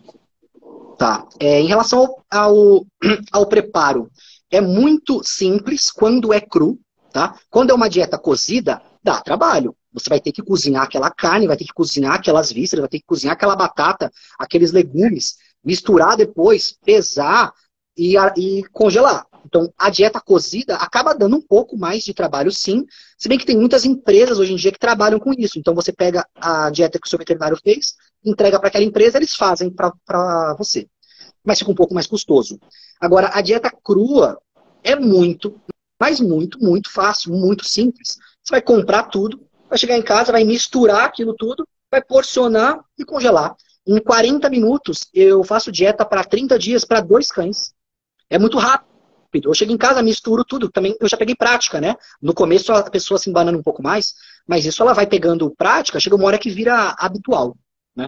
Tá. 0.98 1.28
É, 1.40 1.60
em 1.60 1.68
relação 1.68 2.16
ao, 2.30 2.86
ao 3.32 3.46
preparo, 3.48 4.10
é 4.50 4.62
muito 4.62 5.22
simples 5.24 5.90
quando 5.92 6.34
é 6.34 6.40
cru, 6.40 6.80
tá? 7.12 7.38
Quando 7.50 7.72
é 7.72 7.74
uma 7.74 7.90
dieta 7.90 8.18
cozida, 8.18 8.82
dá 9.04 9.22
trabalho. 9.22 9.76
Você 9.94 10.10
vai 10.10 10.20
ter 10.20 10.32
que 10.32 10.42
cozinhar 10.42 10.84
aquela 10.84 11.10
carne, 11.10 11.48
vai 11.48 11.58
ter 11.58 11.66
que 11.66 11.74
cozinhar 11.74 12.14
aquelas 12.14 12.52
vísceras, 12.52 12.82
vai 12.82 12.90
ter 12.90 13.00
que 13.00 13.06
cozinhar 13.06 13.34
aquela 13.34 13.56
batata, 13.56 14.12
aqueles 14.38 14.72
legumes, 14.72 15.36
misturar 15.64 16.18
depois, 16.18 16.78
pesar 16.84 17.52
e, 17.98 18.16
e 18.38 18.64
congelar. 18.72 19.26
Então, 19.46 19.72
a 19.78 19.90
dieta 19.90 20.20
cozida 20.20 20.76
acaba 20.76 21.14
dando 21.14 21.38
um 21.38 21.42
pouco 21.42 21.78
mais 21.78 22.04
de 22.04 22.14
trabalho, 22.14 22.52
sim. 22.52 22.84
Se 23.18 23.30
bem 23.30 23.38
que 23.38 23.46
tem 23.46 23.56
muitas 23.56 23.86
empresas 23.86 24.40
hoje 24.40 24.54
em 24.54 24.56
dia 24.56 24.72
que 24.72 24.80
trabalham 24.80 25.20
com 25.20 25.32
isso. 25.38 25.60
Então, 25.60 25.76
você 25.76 25.94
pega 25.94 26.28
a 26.36 26.70
dieta 26.72 27.00
que 27.00 27.06
o 27.06 27.10
seu 27.10 27.20
veterinário 27.20 27.58
fez, 27.64 27.94
entrega 28.24 28.60
para 28.60 28.70
aquela 28.70 28.84
empresa, 28.84 29.18
eles 29.18 29.36
fazem 29.36 29.70
para 29.70 30.56
você. 30.58 30.88
Mas 31.46 31.60
fica 31.60 31.72
um 31.72 31.76
pouco 31.76 31.94
mais 31.94 32.08
custoso. 32.08 32.60
Agora, 33.00 33.30
a 33.34 33.42
dieta 33.42 33.72
crua 33.84 34.40
é 34.84 34.96
muito, 34.96 35.60
mas 36.00 36.20
muito, 36.20 36.60
muito 36.60 36.92
fácil, 36.92 37.34
muito 37.34 37.66
simples. 37.66 38.18
Você 38.44 38.52
vai 38.52 38.62
comprar 38.62 39.04
tudo, 39.04 39.42
vai 39.70 39.78
chegar 39.78 39.98
em 39.98 40.02
casa, 40.02 40.32
vai 40.32 40.44
misturar 40.44 41.06
aquilo 41.06 41.34
tudo, 41.36 41.68
vai 41.90 42.02
porcionar 42.02 42.80
e 42.98 43.06
congelar. 43.06 43.56
Em 43.88 44.00
40 44.00 44.50
minutos, 44.50 45.08
eu 45.14 45.44
faço 45.44 45.72
dieta 45.72 46.06
para 46.06 46.24
30 46.24 46.58
dias 46.58 46.84
para 46.84 47.02
dois 47.02 47.28
cães. 47.28 47.74
É 48.30 48.40
muito 48.40 48.58
rápido. 48.58 48.96
Eu 49.44 49.54
chego 49.54 49.74
em 49.74 49.78
casa, 49.78 50.02
misturo 50.02 50.44
tudo. 50.46 50.70
Também 50.72 50.96
eu 51.00 51.08
já 51.08 51.18
peguei 51.18 51.36
prática, 51.36 51.82
né? 51.82 51.96
No 52.22 52.34
começo 52.34 52.72
a 52.72 52.90
pessoa 52.90 53.18
se 53.18 53.30
embanando 53.30 53.60
um 53.60 53.64
pouco 53.64 53.84
mais, 53.84 54.14
mas 54.48 54.66
isso 54.66 54.82
ela 54.82 54.94
vai 54.94 55.06
pegando 55.06 55.54
prática, 55.56 56.00
chega 56.00 56.16
uma 56.16 56.26
hora 56.26 56.40
que 56.40 56.50
vira 56.50 56.96
habitual, 56.98 57.56
né? 57.96 58.08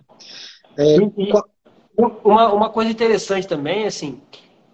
É, 0.77 0.95
uma, 1.97 2.53
uma 2.53 2.69
coisa 2.69 2.91
interessante 2.91 3.47
também, 3.47 3.85
assim, 3.85 4.21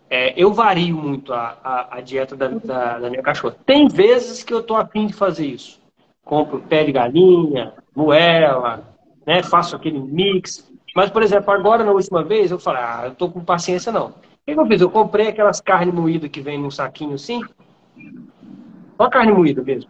é, 0.10 0.34
eu 0.36 0.54
vario 0.54 0.96
muito 0.96 1.34
a, 1.34 1.58
a, 1.64 1.98
a 1.98 2.02
dieta 2.02 2.36
da, 2.36 2.50
da, 2.50 3.00
da, 3.00 3.10
minha 3.10 3.24
cachorra. 3.24 3.56
Tem 3.66 3.88
vezes 3.88 4.44
que 4.44 4.54
eu 4.54 4.62
tô 4.62 4.76
afim 4.76 5.08
de 5.08 5.14
fazer 5.14 5.48
isso. 5.48 5.82
Compro 6.24 6.60
pé 6.60 6.84
de 6.84 6.92
galinha, 6.92 7.74
moela, 7.96 8.84
né? 9.26 9.42
Faço 9.42 9.76
aquele 9.76 10.00
mix. 10.00 10.70
Mas, 10.96 11.10
por 11.10 11.24
exemplo, 11.24 11.52
agora 11.52 11.84
na 11.84 11.92
última 11.92 12.24
vez 12.24 12.52
eu 12.52 12.60
falei, 12.60 12.84
ah, 12.84 13.02
eu 13.06 13.16
tô 13.16 13.30
com 13.30 13.44
paciência 13.44 13.92
não. 13.92 14.08
O 14.08 14.14
que 14.46 14.52
eu 14.52 14.68
fiz? 14.68 14.82
Eu 14.82 14.90
comprei 14.90 15.30
aquelas 15.30 15.60
carnes 15.60 15.96
moídas 15.96 16.30
que 16.30 16.42
vem 16.42 16.60
num 16.60 16.70
saquinho 16.70 17.16
assim. 17.16 17.42
Só 18.98 19.10
carne 19.10 19.32
moída 19.32 19.64
mesmo. 19.64 19.90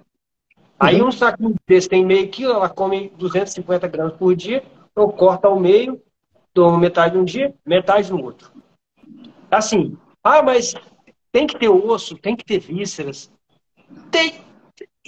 Aí 0.79 1.01
uhum. 1.01 1.07
um 1.07 1.11
saquinho 1.11 1.55
desse 1.67 1.89
tem 1.89 2.05
meio 2.05 2.29
quilo, 2.29 2.53
ela 2.53 2.69
come 2.69 3.11
250 3.17 3.87
gramas 3.87 4.13
por 4.13 4.35
dia, 4.35 4.63
eu 4.95 5.09
corto 5.09 5.47
ao 5.47 5.59
meio, 5.59 6.01
dou 6.53 6.77
metade 6.77 7.17
um 7.17 7.23
dia, 7.23 7.53
metade 7.65 8.11
no 8.11 8.23
outro. 8.23 8.51
Assim, 9.49 9.97
ah, 10.23 10.41
mas 10.41 10.73
tem 11.31 11.47
que 11.47 11.57
ter 11.57 11.69
osso, 11.69 12.17
tem 12.17 12.35
que 12.35 12.45
ter 12.45 12.59
vísceras. 12.59 13.31
Tem. 14.11 14.41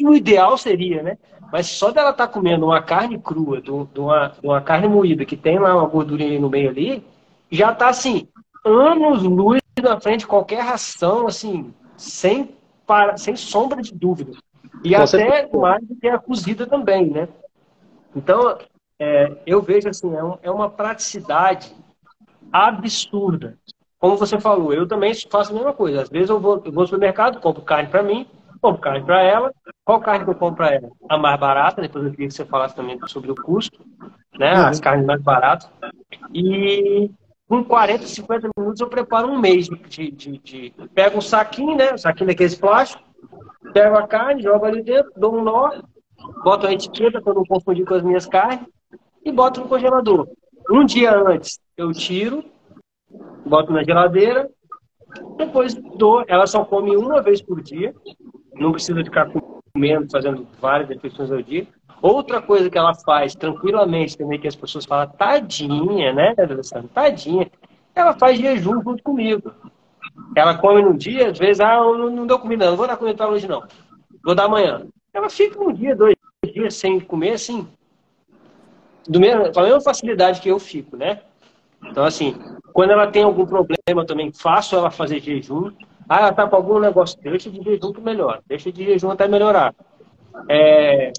O 0.02 0.14
ideal 0.14 0.58
seria, 0.58 1.02
né? 1.02 1.18
Mas 1.52 1.68
só 1.68 1.91
dela 1.91 2.10
estar 2.10 2.28
tá 2.28 2.34
comendo 2.34 2.66
uma 2.66 2.82
carne 2.82 3.18
crua, 3.18 3.62
de 3.62 3.72
uma, 3.72 3.86
de 3.86 4.48
uma 4.48 4.62
carne 4.62 4.88
moída, 4.88 5.24
que 5.26 5.38
tem 5.38 5.58
lá 5.58 5.76
uma 5.76 5.88
gordurinha 5.88 6.39
no 6.39 6.50
meio 6.50 6.70
ali, 6.70 7.04
já 7.50 7.72
está 7.72 7.89
assim, 7.89 8.28
anos 8.66 9.24
luz 9.24 9.62
na 9.82 10.00
frente 10.00 10.22
de 10.22 10.28
qualquer 10.28 10.62
ração, 10.62 11.28
assim, 11.28 11.74
sem, 11.96 12.56
para, 12.86 13.18
sem 13.18 13.36
sombra 13.36 13.82
de 13.82 13.93
dúvida. 13.93 14.34
E 14.84 14.96
Você 14.96 15.22
até 15.22 15.56
mais 15.56 15.84
do 15.86 15.96
que 15.96 16.08
a 16.08 16.18
cozida 16.18 16.66
também, 16.68 17.10
né? 17.10 17.28
Então, 18.16 18.58
é, 19.00 19.38
eu 19.46 19.62
vejo 19.62 19.89
assim, 19.89 20.14
é, 20.16 20.24
um, 20.24 20.38
é 20.41 20.52
uma 20.52 20.70
praticidade 20.70 21.76
absurda 22.52 23.58
como 24.06 24.18
você 24.18 24.39
falou, 24.39 24.72
eu 24.72 24.88
também 24.88 25.14
faço 25.32 25.52
a 25.52 25.56
mesma 25.56 25.74
coisa. 25.74 26.04
Às 26.04 26.10
vezes 26.10 26.30
eu 26.30 26.39
vou, 26.39 26.62
eu 26.64 26.72
vou 26.72 26.84
no 26.84 26.88
supermercado, 26.88 27.39
compro 27.39 27.64
carne 27.64 27.89
para 27.89 28.04
mim, 28.04 28.28
compro 28.62 28.80
carne 28.80 29.04
para 29.04 29.24
ela. 29.24 29.52
Qual 29.84 30.00
carne 30.00 30.24
que 30.24 30.30
eu 30.30 30.36
compro 30.36 30.58
para 30.58 30.76
ela? 30.76 30.89
A 31.10 31.18
mais 31.18 31.39
barata, 31.39 31.82
depois 31.82 32.06
eu 32.06 32.12
queria 32.12 32.28
que 32.28 32.34
você 32.36 32.46
falasse 32.46 32.76
também 32.76 33.00
sobre 33.08 33.32
o 33.32 33.36
custo, 33.36 33.84
né? 34.38 34.54
Uhum. 34.54 34.68
As 34.68 34.80
carnes 34.80 35.08
mais 35.08 35.20
baratas. 35.24 35.68
E 36.32 37.10
com 37.48 37.64
40, 37.64 38.06
50 38.06 38.50
minutos 38.56 38.80
eu 38.80 38.88
preparo 38.88 39.28
um 39.28 39.39
mês 39.39 39.68
de. 39.68 40.12
de, 40.12 40.38
de... 40.38 40.74
Pego 40.93 41.18
um 41.18 41.22
saquinho, 41.22 41.76
né? 41.76 41.93
Um 41.93 41.98
saquinho 41.98 42.28
daqueles 42.28 42.54
plásticos, 42.54 43.04
pego 43.74 43.98
a 43.98 44.06
carne, 44.06 44.43
jogo 44.43 44.66
ali 44.66 44.84
dentro, 44.84 45.12
dou 45.18 45.36
um 45.36 45.43
nó, 45.43 45.82
boto 46.43 46.68
a 46.68 46.72
etiqueta 46.72 47.20
para 47.20 47.34
não 47.34 47.43
confundir 47.43 47.86
com 47.86 47.96
as 47.96 48.04
minhas 48.04 48.28
carnes 48.28 48.68
e 49.26 49.32
boto 49.32 49.60
no 49.60 49.68
congelador. 49.68 50.28
Um 50.70 50.86
dia 50.86 51.18
antes 51.18 51.60
eu 51.76 51.92
tiro, 51.92 52.46
boto 53.46 53.74
na 53.74 53.84
geladeira, 53.84 54.50
depois 55.38 55.76
dou. 55.98 56.24
Ela 56.28 56.46
só 56.48 56.64
come 56.64 56.96
uma 56.96 57.22
vez 57.22 57.42
por 57.42 57.62
dia, 57.62 57.94
não 58.54 58.72
precisa 58.72 59.04
ficar 59.04 59.30
comendo, 59.74 60.08
fazendo 60.12 60.48
várias 60.62 60.88
refeições 60.88 61.32
ao 61.32 61.42
dia. 61.42 61.68
Outra 62.02 62.42
coisa 62.42 62.70
que 62.70 62.78
ela 62.78 62.94
faz 62.94 63.34
tranquilamente 63.34 64.18
também, 64.18 64.40
que 64.40 64.48
as 64.48 64.56
pessoas 64.56 64.86
falam, 64.86 65.08
tadinha, 65.08 66.14
né, 66.14 66.36
Alessandra? 66.38 66.90
Tadinha. 66.94 67.50
Ela 67.96 68.14
faz 68.14 68.38
jejum 68.38 68.82
junto 68.84 69.02
comigo. 69.02 69.52
Ela 70.36 70.58
come 70.58 70.84
num 70.84 70.96
dia, 70.96 71.30
às 71.30 71.40
vezes, 71.40 71.60
ah, 71.60 71.78
não, 71.78 72.10
não 72.12 72.28
deu 72.28 72.38
comida, 72.38 72.70
não 72.70 72.78
vou 72.78 72.86
dar 72.86 72.98
comida 72.98 73.18
para 73.18 73.30
hoje 73.30 73.48
não. 73.48 73.64
Vou 74.24 74.36
dar 74.36 74.46
amanhã. 74.46 74.86
Ela 75.14 75.30
fica 75.30 75.62
um 75.64 75.74
dia, 75.74 75.96
dois 75.96 76.16
dias 76.54 76.76
sem 76.76 77.00
comer, 77.00 77.32
assim, 77.32 77.68
do 79.08 79.20
mesmo, 79.20 79.51
com 79.51 79.60
a 79.60 79.64
mesma 79.64 79.82
facilidade 79.82 80.41
que 80.41 80.49
eu 80.49 80.60
fico, 80.60 80.97
né? 80.97 81.22
Então, 81.89 82.03
assim, 82.03 82.36
quando 82.74 82.91
ela 82.91 83.08
tem 83.08 83.24
algum 83.24 83.45
problema 83.45 84.06
também, 84.06 84.32
faço 84.34 84.76
ela 84.76 84.89
fazer 84.89 85.22
jejum. 85.22 85.72
Ah, 86.08 86.20
ela 86.20 86.34
tá 86.34 86.47
com 86.47 86.56
algum 86.56 86.80
negócio, 86.80 87.20
deixa 87.22 87.49
de 87.49 87.62
jejum 87.64 87.91
que 87.91 88.01
melhora. 88.01 88.41
Deixa 88.47 88.72
de 88.72 88.84
jejum 88.84 89.10
até 89.10 89.28
melhorar. 89.28 89.74
É, 90.49 91.12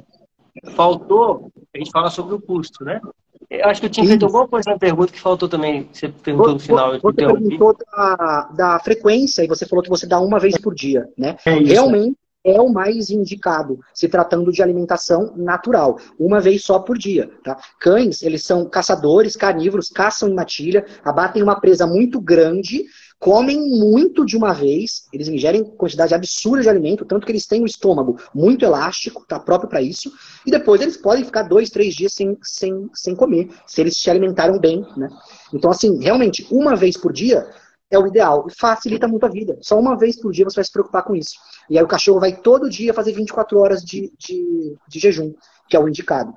faltou, 0.75 1.51
a 1.75 1.79
gente 1.79 1.91
fala 1.91 2.11
sobre 2.11 2.35
o 2.35 2.41
custo, 2.41 2.85
né? 2.85 3.01
Eu 3.49 3.67
acho 3.67 3.81
que 3.81 3.87
eu 3.87 3.91
tinha 3.91 4.07
feito 4.07 4.25
alguma 4.25 4.49
coisa 4.49 4.71
na 4.71 4.79
pergunta 4.79 5.13
que 5.13 5.21
faltou 5.21 5.49
também. 5.49 5.89
Você 5.93 6.09
perguntou 6.09 6.55
no 6.55 6.59
final. 6.59 6.99
Você 6.99 7.13
perguntou 7.13 7.77
da, 7.77 8.51
da 8.57 8.79
frequência 8.81 9.45
e 9.45 9.47
você 9.47 9.67
falou 9.67 9.85
que 9.85 9.89
você 9.89 10.07
dá 10.07 10.21
uma 10.21 10.41
vez 10.41 10.59
por 10.59 10.75
dia, 10.75 11.09
né? 11.17 11.37
É 11.47 11.53
Realmente, 11.53 12.17
é 12.47 12.61
o 12.61 12.73
mais 12.73 13.11
indicado, 13.11 13.81
se 13.93 14.09
tratando 14.09 14.53
de 14.53 14.63
alimentação 14.63 15.35
natural, 15.37 15.99
uma 16.17 16.41
vez 16.41 16.63
só 16.63 16.79
por 16.79 16.97
dia. 16.97 17.29
Tá? 17.43 17.59
Cães, 17.81 18.23
eles 18.23 18.45
são 18.45 18.65
caçadores, 18.69 19.35
carnívoros, 19.35 19.89
caçam 19.89 20.29
em 20.29 20.35
matilha, 20.35 20.87
abatem 21.05 21.43
uma 21.43 21.61
presa 21.61 21.89
muito 21.89 22.21
grande, 22.21 22.85
comem 23.19 23.59
muito 23.59 24.25
de 24.25 24.37
uma 24.37 24.53
vez, 24.53 25.09
eles 25.13 25.27
ingerem 25.27 25.65
quantidade 25.65 26.15
absurda 26.15 26.63
de 26.63 26.69
alimento, 26.69 27.05
tanto 27.05 27.27
que 27.27 27.33
eles 27.33 27.47
têm 27.47 27.63
o 27.63 27.67
estômago 27.67 28.17
muito 28.33 28.65
elástico, 28.65 29.27
tá 29.27 29.41
próprio 29.41 29.69
para 29.69 29.83
isso, 29.83 30.13
e 30.47 30.51
depois 30.51 30.81
eles 30.81 30.97
podem 30.97 31.25
ficar 31.25 31.43
dois, 31.43 31.69
três 31.69 31.95
dias 31.97 32.13
sem, 32.13 32.39
sem, 32.43 32.89
sem 32.95 33.17
comer, 33.17 33.49
se 33.67 33.81
eles 33.81 33.97
se 33.97 34.09
alimentaram 34.09 34.61
bem. 34.61 34.87
Né? 34.97 35.09
Então, 35.53 35.71
assim, 35.71 35.99
realmente, 36.01 36.47
uma 36.49 36.77
vez 36.77 36.97
por 36.97 37.13
dia 37.13 37.45
é 37.91 37.99
o 37.99 38.07
ideal. 38.07 38.47
E 38.49 38.55
facilita 38.55 39.09
muito 39.09 39.27
a 39.27 39.29
vida. 39.29 39.57
Só 39.61 39.79
uma 39.79 39.97
vez 39.97 40.21
por 40.21 40.33
dia 40.33 40.45
você 40.45 40.57
vai 40.57 40.65
se 40.65 40.73
preocupar 40.73 41.05
com 41.05 41.15
isso. 41.15 41.37
E 41.69 41.79
aí 41.79 41.85
o 41.85 41.89
cachorro 41.89 42.21
vai 42.21 42.37
todo 42.37 42.71
dia 42.71 42.95
fazer 42.95 43.13
24 43.13 43.59
horas 43.59 43.83
de, 43.83 44.13
de, 44.19 44.77
de 44.89 44.99
jejum, 44.99 45.35
que 45.69 45.77
é 45.77 45.81
o 45.81 45.89
indicado. 45.89 46.35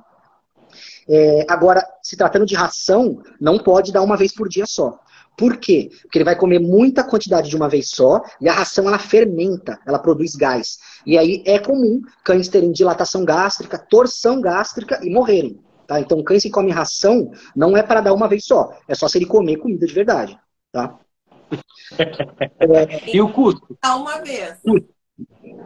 É, 1.07 1.45
agora, 1.49 1.83
se 2.03 2.15
tratando 2.15 2.45
de 2.45 2.55
ração, 2.55 3.21
não 3.41 3.57
pode 3.57 3.91
dar 3.91 4.01
uma 4.01 4.15
vez 4.15 4.33
por 4.33 4.47
dia 4.47 4.65
só. 4.67 4.99
Por 5.35 5.57
quê? 5.57 5.89
Porque 6.01 6.17
ele 6.17 6.25
vai 6.25 6.35
comer 6.35 6.59
muita 6.59 7.03
quantidade 7.03 7.49
de 7.49 7.55
uma 7.55 7.69
vez 7.69 7.89
só 7.89 8.21
e 8.41 8.49
a 8.49 8.53
ração 8.53 8.87
ela 8.87 8.99
fermenta, 8.99 9.79
ela 9.87 9.97
produz 9.97 10.35
gás. 10.35 10.77
E 11.05 11.17
aí 11.17 11.41
é 11.45 11.57
comum 11.57 12.01
cães 12.23 12.49
terem 12.49 12.71
dilatação 12.71 13.23
gástrica, 13.23 13.77
torção 13.77 14.41
gástrica 14.41 14.99
e 15.01 15.09
morrerem. 15.09 15.59
Tá? 15.87 15.99
Então, 15.99 16.21
cães 16.23 16.43
que 16.43 16.49
comem 16.49 16.73
ração 16.73 17.31
não 17.55 17.75
é 17.75 17.81
para 17.81 18.01
dar 18.01 18.13
uma 18.13 18.27
vez 18.27 18.45
só, 18.45 18.77
é 18.87 18.93
só 18.93 19.07
se 19.07 19.17
ele 19.17 19.25
comer 19.25 19.57
comida 19.57 19.87
de 19.87 19.93
verdade. 19.93 20.37
Tá? 20.71 20.99
É, 21.97 23.09
e 23.15 23.21
o 23.21 23.31
custo? 23.31 23.77
A 23.81 23.95
uma 23.95 24.21
vez. 24.21 24.59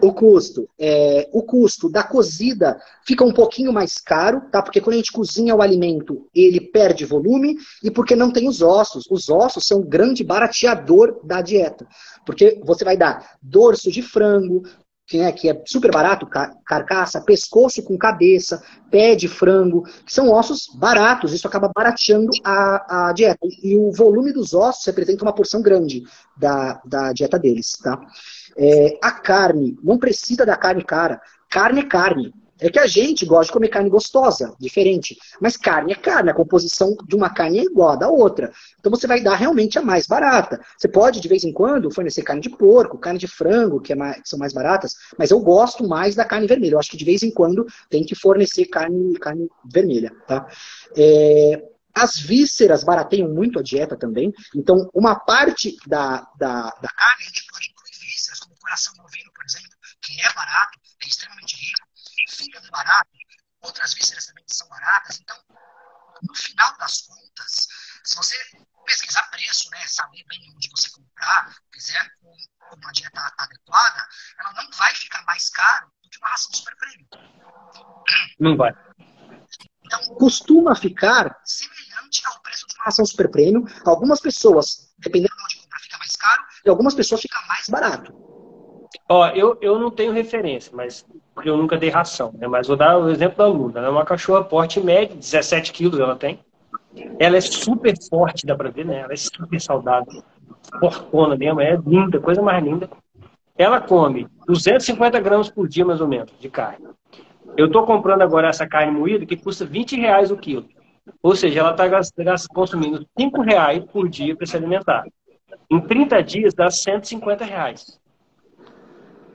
O 0.01 0.14
custo. 0.14 0.68
É, 0.80 1.30
o 1.32 1.43
custo 1.43 1.89
da 1.89 2.04
cozida 2.04 2.80
fica 3.06 3.24
um 3.24 3.34
pouquinho 3.34 3.72
mais 3.72 3.99
caro, 3.99 4.41
tá? 4.51 4.62
Porque 4.62 4.82
quando 4.82 4.95
a 4.95 4.97
gente 4.97 5.12
cozinha 5.12 5.56
o 5.56 5.62
alimento, 5.62 6.28
ele 6.34 6.60
perde 6.60 7.06
volume 7.06 7.56
e 7.84 7.89
porque 7.89 8.16
não 8.16 8.32
tem 8.32 8.47
os 8.47 8.62
ossos. 8.62 9.06
Os 9.10 9.30
ossos 9.30 9.66
são 9.66 9.80
um 9.80 9.86
grande 9.86 10.24
barateador 10.24 11.20
da 11.24 11.41
dieta. 11.41 11.88
Porque 12.26 12.60
você 12.64 12.84
vai 12.84 12.97
dar 12.97 13.38
dorso 13.41 13.91
de 13.91 14.01
frango, 14.01 14.64
né, 15.12 15.32
que 15.32 15.49
é 15.49 15.62
super 15.66 15.91
barato, 15.91 16.28
carcaça, 16.66 17.22
pescoço 17.22 17.84
com 17.84 17.97
cabeça, 17.97 18.64
pé 18.89 19.16
de 19.16 19.28
frango, 19.28 19.84
que 20.06 20.14
são 20.14 20.30
ossos 20.32 20.68
baratos, 20.76 21.34
isso 21.34 21.47
acaba 21.47 21.72
barateando 21.74 22.30
a, 22.43 23.10
a 23.10 23.14
dieta. 23.14 23.45
E 23.62 23.76
o 23.76 23.91
volume 23.91 24.32
dos 24.32 24.54
ossos 24.54 24.86
representa 24.86 25.24
uma 25.24 25.34
porção 25.34 25.62
grande 25.62 26.04
da, 26.38 26.82
da 26.86 27.12
dieta 27.12 27.38
deles, 27.38 27.74
tá? 27.84 27.99
É, 28.58 28.97
a 29.01 29.12
carne, 29.12 29.78
não 29.84 29.97
precisa 29.97 30.45
da 30.45 30.56
carne 30.56 30.84
cara. 30.84 31.20
Carne 31.49 31.82
é 31.82 31.86
carne. 31.86 32.34
É 32.64 32.70
que 32.70 32.80
a 32.80 32.88
gente 32.88 33.26
gosta 33.26 33.47
de 33.47 33.51
comer 33.51 33.68
carne 33.68 33.89
gostosa, 33.89 34.55
diferente. 34.57 35.18
Mas 35.41 35.57
carne 35.57 35.91
é 35.91 35.95
carne, 35.95 36.30
a 36.30 36.34
composição 36.34 36.95
de 37.05 37.14
uma 37.14 37.30
carne 37.30 37.59
é 37.59 37.64
igual 37.64 37.89
à 37.89 37.95
da 37.97 38.07
outra. 38.07 38.53
Então 38.80 38.89
você 38.89 39.05
vai 39.05 39.20
dar 39.20 39.36
realmente 39.36 39.78
a 39.78 39.82
mais 39.82 40.07
barata. 40.07 40.61
Você 40.78 40.88
pode, 40.88 41.20
de 41.20 41.28
vez 41.28 41.43
em 41.43 41.51
quando, 41.51 41.91
fornecer 41.91 42.22
carne 42.22 42.41
de 42.41 42.49
porco, 42.49 42.97
carne 42.97 43.20
de 43.20 43.28
frango, 43.28 43.82
que, 43.82 43.91
é 43.91 43.95
mais, 43.97 44.22
que 44.22 44.30
são 44.30 44.39
mais 44.39 44.53
baratas, 44.53 44.95
mas 45.18 45.30
eu 45.30 45.41
gosto 45.41 45.86
mais 45.86 46.16
da 46.16 46.24
carne 46.24 46.47
vermelha. 46.47 46.76
Eu 46.76 46.80
acho 46.80 46.89
que 46.89 46.95
de 46.95 47.03
vez 47.03 47.22
em 47.22 47.32
quando 47.32 47.68
tem 47.89 48.05
que 48.05 48.16
fornecer 48.16 48.66
carne, 48.68 49.20
carne 49.20 49.49
vermelha. 49.70 50.16
Tá? 50.26 50.47
É, 50.95 51.61
as 51.93 52.18
vísceras 52.18 52.86
barateiam 52.86 53.28
muito 53.28 53.59
a 53.59 53.61
dieta 53.61 53.97
também. 53.97 54.32
Então, 54.55 54.89
uma 54.93 55.16
parte 55.16 55.76
da, 55.86 56.26
da, 56.38 56.70
da 56.82 56.89
carne 56.89 57.24
a 57.24 57.28
gente 57.28 57.45
pode 57.51 57.70
incluir 57.70 57.91
vísceras, 57.99 58.39
como 58.39 58.55
coração 58.57 58.93
bovino, 58.95 59.32
por 59.36 59.43
exemplo, 59.43 59.70
que 60.01 60.14
é 60.22 60.34
barato, 60.34 60.80
é 61.03 61.07
extremamente 61.07 61.57
rico 61.57 61.82
fígado 62.34 62.69
barato, 62.71 63.09
outras 63.61 63.93
vísceras 63.93 64.25
também 64.25 64.43
são 64.47 64.67
baratas. 64.67 65.19
Então, 65.21 65.38
no 66.21 66.36
final 66.36 66.77
das 66.77 67.01
contas, 67.01 67.67
Se 68.03 68.17
você 68.17 68.36
pesquisar 68.86 69.23
preço, 69.31 69.69
né, 69.71 69.79
saber 69.88 70.23
bem 70.27 70.39
onde 70.53 70.69
você 70.69 70.89
comprar, 70.89 71.55
fizer 71.73 72.11
uma 72.21 72.91
dieta 72.91 73.34
adequada, 73.38 74.07
ela 74.39 74.53
não 74.53 74.69
vai 74.71 74.93
ficar 74.93 75.23
mais 75.23 75.49
caro 75.49 75.88
do 76.03 76.09
que 76.09 76.17
uma 76.17 76.29
ração 76.29 76.51
super 76.53 76.75
prêmio. 76.75 77.07
Não 78.39 78.57
vai. 78.57 78.73
Então, 79.86 80.15
costuma 80.15 80.75
ficar 80.75 81.39
semelhante 81.45 82.23
ao 82.25 82.41
preço 82.41 82.67
de 82.67 82.75
uma 82.75 82.84
ração 82.86 83.05
super 83.05 83.31
prêmio. 83.31 83.63
Algumas 83.86 84.19
pessoas, 84.19 84.93
dependendo 84.97 85.34
de 85.38 85.43
onde 85.43 85.55
comprar, 85.61 85.79
fica 85.79 85.97
mais 85.97 86.15
caro, 86.17 86.43
e 86.65 86.69
algumas 86.69 86.93
pessoas 86.93 87.21
fica 87.21 87.41
mais 87.47 87.69
barato. 87.69 88.11
Ó, 89.09 89.27
eu, 89.29 89.57
eu 89.61 89.79
não 89.79 89.89
tenho 89.89 90.11
referência, 90.11 90.71
mas 90.75 91.05
porque 91.33 91.49
eu 91.49 91.57
nunca 91.57 91.77
dei 91.77 91.89
ração, 91.89 92.33
né? 92.37 92.47
Mas 92.47 92.67
vou 92.67 92.77
dar 92.77 92.97
o 92.97 93.09
exemplo 93.09 93.37
da 93.37 93.47
Luna. 93.47 93.79
Ela 93.79 93.87
é 93.87 93.91
uma 93.91 94.05
cachorra 94.05 94.43
porte 94.43 94.79
médio, 94.79 95.17
17 95.17 95.71
quilos 95.71 95.99
ela 95.99 96.15
tem. 96.15 96.39
Ela 97.19 97.37
é 97.37 97.41
super 97.41 97.93
forte, 98.09 98.45
dá 98.45 98.55
pra 98.55 98.69
ver, 98.69 98.85
né? 98.85 98.99
Ela 98.99 99.13
é 99.13 99.17
super 99.17 99.59
saudável. 99.59 100.23
Fortona 100.79 101.35
mesmo, 101.35 101.59
é 101.59 101.75
linda, 101.85 102.19
coisa 102.19 102.41
mais 102.41 102.63
linda. 102.63 102.89
Ela 103.57 103.81
come 103.81 104.27
250 104.47 105.19
gramas 105.19 105.49
por 105.49 105.67
dia, 105.67 105.85
mais 105.85 106.01
ou 106.01 106.07
menos, 106.07 106.31
de 106.39 106.49
carne. 106.49 106.87
Eu 107.55 107.67
estou 107.67 107.85
comprando 107.85 108.21
agora 108.21 108.47
essa 108.47 108.67
carne 108.67 108.91
moída 108.91 109.25
que 109.25 109.35
custa 109.35 109.65
20 109.65 109.95
reais 109.95 110.31
o 110.31 110.37
quilo. 110.37 110.65
Ou 111.21 111.35
seja, 111.35 111.59
ela 111.59 111.71
está 111.71 111.85
consumindo 112.53 113.05
5 113.19 113.41
reais 113.41 113.83
por 113.91 114.07
dia 114.07 114.35
para 114.35 114.45
se 114.45 114.55
alimentar. 114.55 115.03
Em 115.69 115.79
30 115.79 116.23
dias 116.23 116.53
dá 116.53 116.69
150 116.69 117.43
reais. 117.43 117.99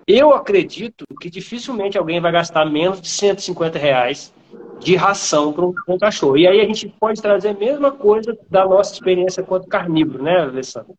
Eu 0.09 0.33
acredito 0.33 1.05
que 1.21 1.29
dificilmente 1.29 1.99
alguém 1.99 2.19
vai 2.19 2.33
gastar 2.33 2.65
menos 2.65 2.99
de 2.99 3.09
150 3.09 3.79
reais 3.79 4.33
de 4.81 4.97
ração 4.97 5.53
para 5.53 5.67
um, 5.67 5.99
cachorro. 5.99 6.39
E 6.39 6.47
aí 6.47 6.63
a 6.63 6.65
gente 6.65 6.89
pode 6.89 7.21
trazer 7.21 7.51
a 7.51 7.55
mesma 7.55 7.93
coisa 7.93 8.35
da 8.49 8.65
nossa 8.65 8.95
experiência 8.95 9.43
quanto 9.43 9.69
carnívoro, 9.69 10.23
né, 10.23 10.41
Alessandro? 10.41 10.97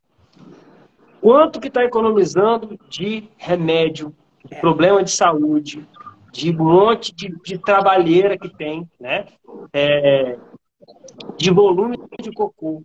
Quanto 1.19 1.59
que 1.59 1.69
está 1.69 1.83
economizando 1.83 2.77
de 2.87 3.27
remédio, 3.35 4.13
de 4.45 4.55
problema 4.59 5.03
de 5.03 5.09
saúde, 5.09 5.83
de 6.31 6.51
um 6.51 6.63
monte 6.63 7.11
de, 7.15 7.35
de 7.43 7.57
trabalheira 7.57 8.37
que 8.37 8.49
tem, 8.49 8.87
né? 8.99 9.25
É, 9.73 10.37
de 11.35 11.49
volume 11.49 11.97
de 12.21 12.31
cocô, 12.31 12.83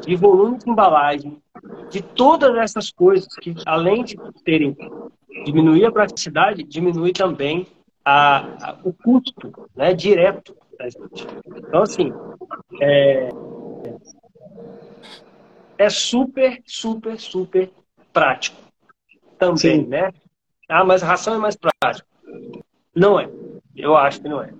de 0.00 0.16
volume 0.16 0.58
de 0.58 0.70
embalagem, 0.70 1.40
de 1.90 2.02
todas 2.02 2.54
essas 2.56 2.90
coisas 2.90 3.28
que, 3.40 3.54
além 3.64 4.04
de 4.04 4.16
terem 4.44 4.76
diminuir 5.44 5.84
a 5.84 5.92
praticidade, 5.92 6.62
diminui 6.62 7.12
também 7.12 7.66
a, 8.04 8.70
a, 8.70 8.78
o 8.84 8.92
custo 8.92 9.52
né, 9.74 9.92
direto 9.92 10.56
da 10.78 10.88
gente. 10.88 11.26
Então, 11.56 11.82
assim, 11.82 12.12
é, 12.80 13.28
é 15.78 15.90
super, 15.90 16.62
super, 16.64 17.18
super 17.18 17.70
prático 18.12 18.56
também, 19.38 19.56
Sim. 19.56 19.86
né? 19.86 20.10
Ah, 20.68 20.84
mas 20.84 21.02
a 21.02 21.06
ração 21.06 21.34
é 21.34 21.38
mais 21.38 21.56
prática. 21.56 22.06
Não 22.94 23.20
é. 23.20 23.28
Eu 23.74 23.96
acho 23.96 24.20
que 24.20 24.28
não 24.28 24.42
é. 24.42 24.52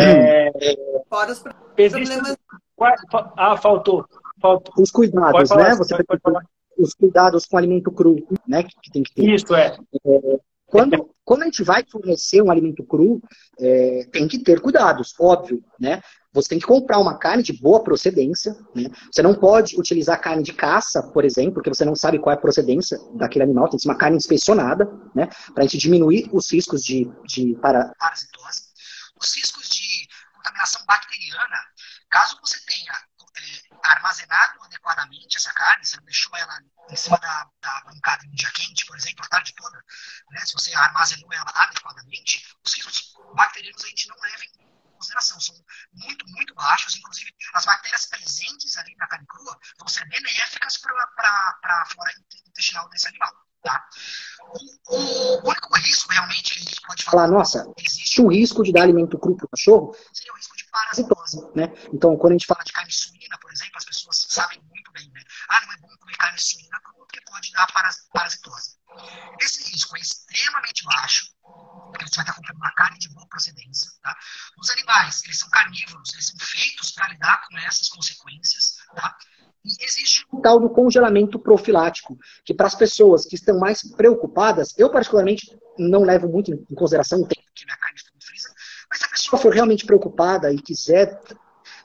É 0.00 1.00
Fora 1.08 1.32
os 1.32 1.42
problemas. 1.42 2.36
Ah, 3.36 3.56
faltou. 3.56 4.06
faltou. 4.40 4.74
Os 4.78 4.90
cuidados, 4.90 5.50
né? 5.50 5.74
Você 5.74 6.02
pode, 6.04 6.20
falar 6.22 6.42
os 6.78 6.94
cuidados 6.94 7.46
com 7.46 7.56
alimento 7.56 7.90
cru, 7.90 8.16
né? 8.46 8.62
Que 8.62 8.90
tem 8.90 9.02
que 9.02 9.14
ter. 9.14 9.28
Isso, 9.28 9.54
é. 9.54 9.76
é 10.06 10.38
quando, 10.70 11.10
quando 11.24 11.42
a 11.42 11.44
gente 11.46 11.64
vai 11.64 11.84
fornecer 11.84 12.40
um 12.40 12.50
alimento 12.50 12.84
cru, 12.84 13.20
é, 13.58 14.06
tem 14.12 14.28
que 14.28 14.38
ter 14.38 14.60
cuidados, 14.60 15.12
óbvio, 15.18 15.62
né? 15.78 16.00
Você 16.32 16.50
tem 16.50 16.60
que 16.60 16.66
comprar 16.66 17.00
uma 17.00 17.18
carne 17.18 17.42
de 17.42 17.52
boa 17.60 17.82
procedência, 17.82 18.56
né? 18.72 18.88
Você 19.10 19.20
não 19.20 19.34
pode 19.34 19.78
utilizar 19.78 20.20
carne 20.20 20.44
de 20.44 20.52
caça, 20.52 21.02
por 21.02 21.24
exemplo, 21.24 21.54
porque 21.54 21.70
você 21.70 21.84
não 21.84 21.96
sabe 21.96 22.20
qual 22.20 22.32
é 22.32 22.36
a 22.36 22.40
procedência 22.40 22.98
daquele 23.14 23.42
animal, 23.42 23.68
tem 23.68 23.78
que 23.78 23.82
ser 23.82 23.88
uma 23.88 23.98
carne 23.98 24.16
inspecionada, 24.16 24.88
né? 25.12 25.28
Para 25.52 25.64
a 25.64 25.66
gente 25.66 25.76
diminuir 25.76 26.30
os 26.32 26.52
riscos 26.52 26.84
de, 26.84 27.10
de 27.26 27.56
para, 27.60 27.92
parasitose. 27.98 28.70
Os 29.20 29.34
riscos 29.36 29.59
contaminação 30.60 30.84
bacteriana, 30.84 31.66
caso 32.10 32.38
você 32.40 32.60
tenha 32.66 32.92
armazenado 33.82 34.62
adequadamente 34.64 35.36
essa 35.36 35.52
carne, 35.52 35.84
você 35.84 35.96
não 35.96 36.04
deixou 36.04 36.36
ela 36.36 36.60
em 36.90 36.96
cima 36.96 37.16
da, 37.18 37.48
da 37.60 37.80
bancada 37.82 38.26
em 38.26 38.30
dia 38.32 38.50
quente, 38.50 38.84
por 38.84 38.96
exemplo, 38.96 39.24
a 39.24 39.28
tarde 39.28 39.54
toda, 39.54 39.82
né? 40.30 40.44
se 40.44 40.52
você 40.52 40.74
armazenou 40.74 41.32
ela 41.32 41.50
adequadamente, 41.54 42.44
os 42.64 42.74
riscos 42.74 43.14
bacterianos 43.34 43.84
a 43.84 43.88
gente 43.88 44.08
não 44.08 44.16
leva 44.20 44.44
em 44.44 44.90
consideração, 44.92 45.40
são 45.40 45.54
muito, 45.92 46.26
muito 46.28 46.54
baixos, 46.54 46.96
inclusive 46.96 47.34
as 47.54 47.64
bactérias 47.64 48.06
presentes 48.06 48.76
ali 48.76 48.94
na 48.96 49.06
carne 49.06 49.26
crua 49.26 49.58
vão 49.78 49.88
ser 49.88 50.06
benéficas 50.08 50.76
para 50.76 51.58
a 51.64 51.86
flora 51.86 52.12
intestinal 52.46 52.88
desse 52.90 53.08
animal. 53.08 53.49
Tá? 53.62 53.84
O, 54.88 55.48
único 55.48 55.76
risco 55.78 56.12
realmente 56.12 56.54
que 56.54 56.60
a 56.60 56.62
gente 56.62 56.80
pode 56.80 57.04
falar, 57.04 57.28
nossa, 57.28 57.70
existe 57.76 58.22
um 58.22 58.28
risco 58.28 58.62
de 58.62 58.72
dar 58.72 58.82
alimento 58.82 59.18
cru 59.18 59.36
para 59.36 59.46
o 59.46 59.48
cachorro, 59.48 59.94
seria 60.12 60.32
o 60.32 60.36
risco 60.36 60.56
de 60.56 60.64
parasitose. 60.70 61.50
Né? 61.54 61.72
Então, 61.92 62.16
quando 62.16 62.32
a 62.32 62.34
gente 62.34 62.46
fala 62.46 62.64
de 62.64 62.72
carne 62.72 62.90
suína, 62.90 63.38
por 63.38 63.52
exemplo, 63.52 63.76
as 63.76 63.84
pessoas 63.84 64.26
sabem 64.28 64.60
muito 64.68 64.90
bem, 64.92 65.08
né? 65.12 65.22
Ah, 65.48 65.60
não 65.66 65.72
é 65.72 65.76
bom 65.78 65.88
comer 65.98 66.16
carne 66.16 66.40
suína 66.40 66.80
porque 66.96 67.20
pode 67.22 67.52
dar 67.52 67.66
parasitose. 68.12 68.80
Esse 69.40 69.70
risco 69.70 69.96
é 69.96 70.00
extremamente 70.00 70.84
baixo, 70.84 71.26
porque 71.42 72.04
você 72.08 72.16
vai 72.16 72.24
estar 72.24 72.34
comprando 72.34 72.56
uma 72.56 72.72
carne 72.72 72.98
de 72.98 73.08
boa 73.10 73.26
procedência. 73.28 73.90
Tá? 74.02 74.16
Os 74.58 74.70
animais, 74.70 75.22
eles 75.24 75.38
são 75.38 75.48
carnívoros, 75.50 76.12
eles 76.14 76.26
são 76.26 76.38
feitos 76.38 76.92
para 76.92 77.08
lidar 77.08 77.46
com 77.46 77.58
essas 77.58 77.88
consequências. 77.88 78.76
Tá? 78.94 79.16
Existe 79.64 80.26
o 80.32 80.40
tal 80.40 80.58
do 80.58 80.70
congelamento 80.70 81.38
profilático, 81.38 82.18
que 82.44 82.54
para 82.54 82.66
as 82.66 82.74
pessoas 82.74 83.26
que 83.26 83.34
estão 83.34 83.58
mais 83.58 83.82
preocupadas, 83.94 84.74
eu 84.78 84.90
particularmente 84.90 85.54
não 85.78 86.02
levo 86.02 86.28
muito 86.28 86.50
em 86.50 86.74
consideração 86.74 87.20
o 87.20 87.26
tempo 87.26 87.46
que 87.54 87.66
minha 87.66 87.76
carne 87.76 87.96
está 87.96 88.10
no 88.14 88.22
freezer, 88.22 88.52
mas 88.88 88.98
se 88.98 89.04
a 89.04 89.08
pessoa 89.08 89.40
for 89.40 89.52
realmente 89.52 89.84
preocupada 89.84 90.52
e 90.52 90.60
quiser 90.60 91.20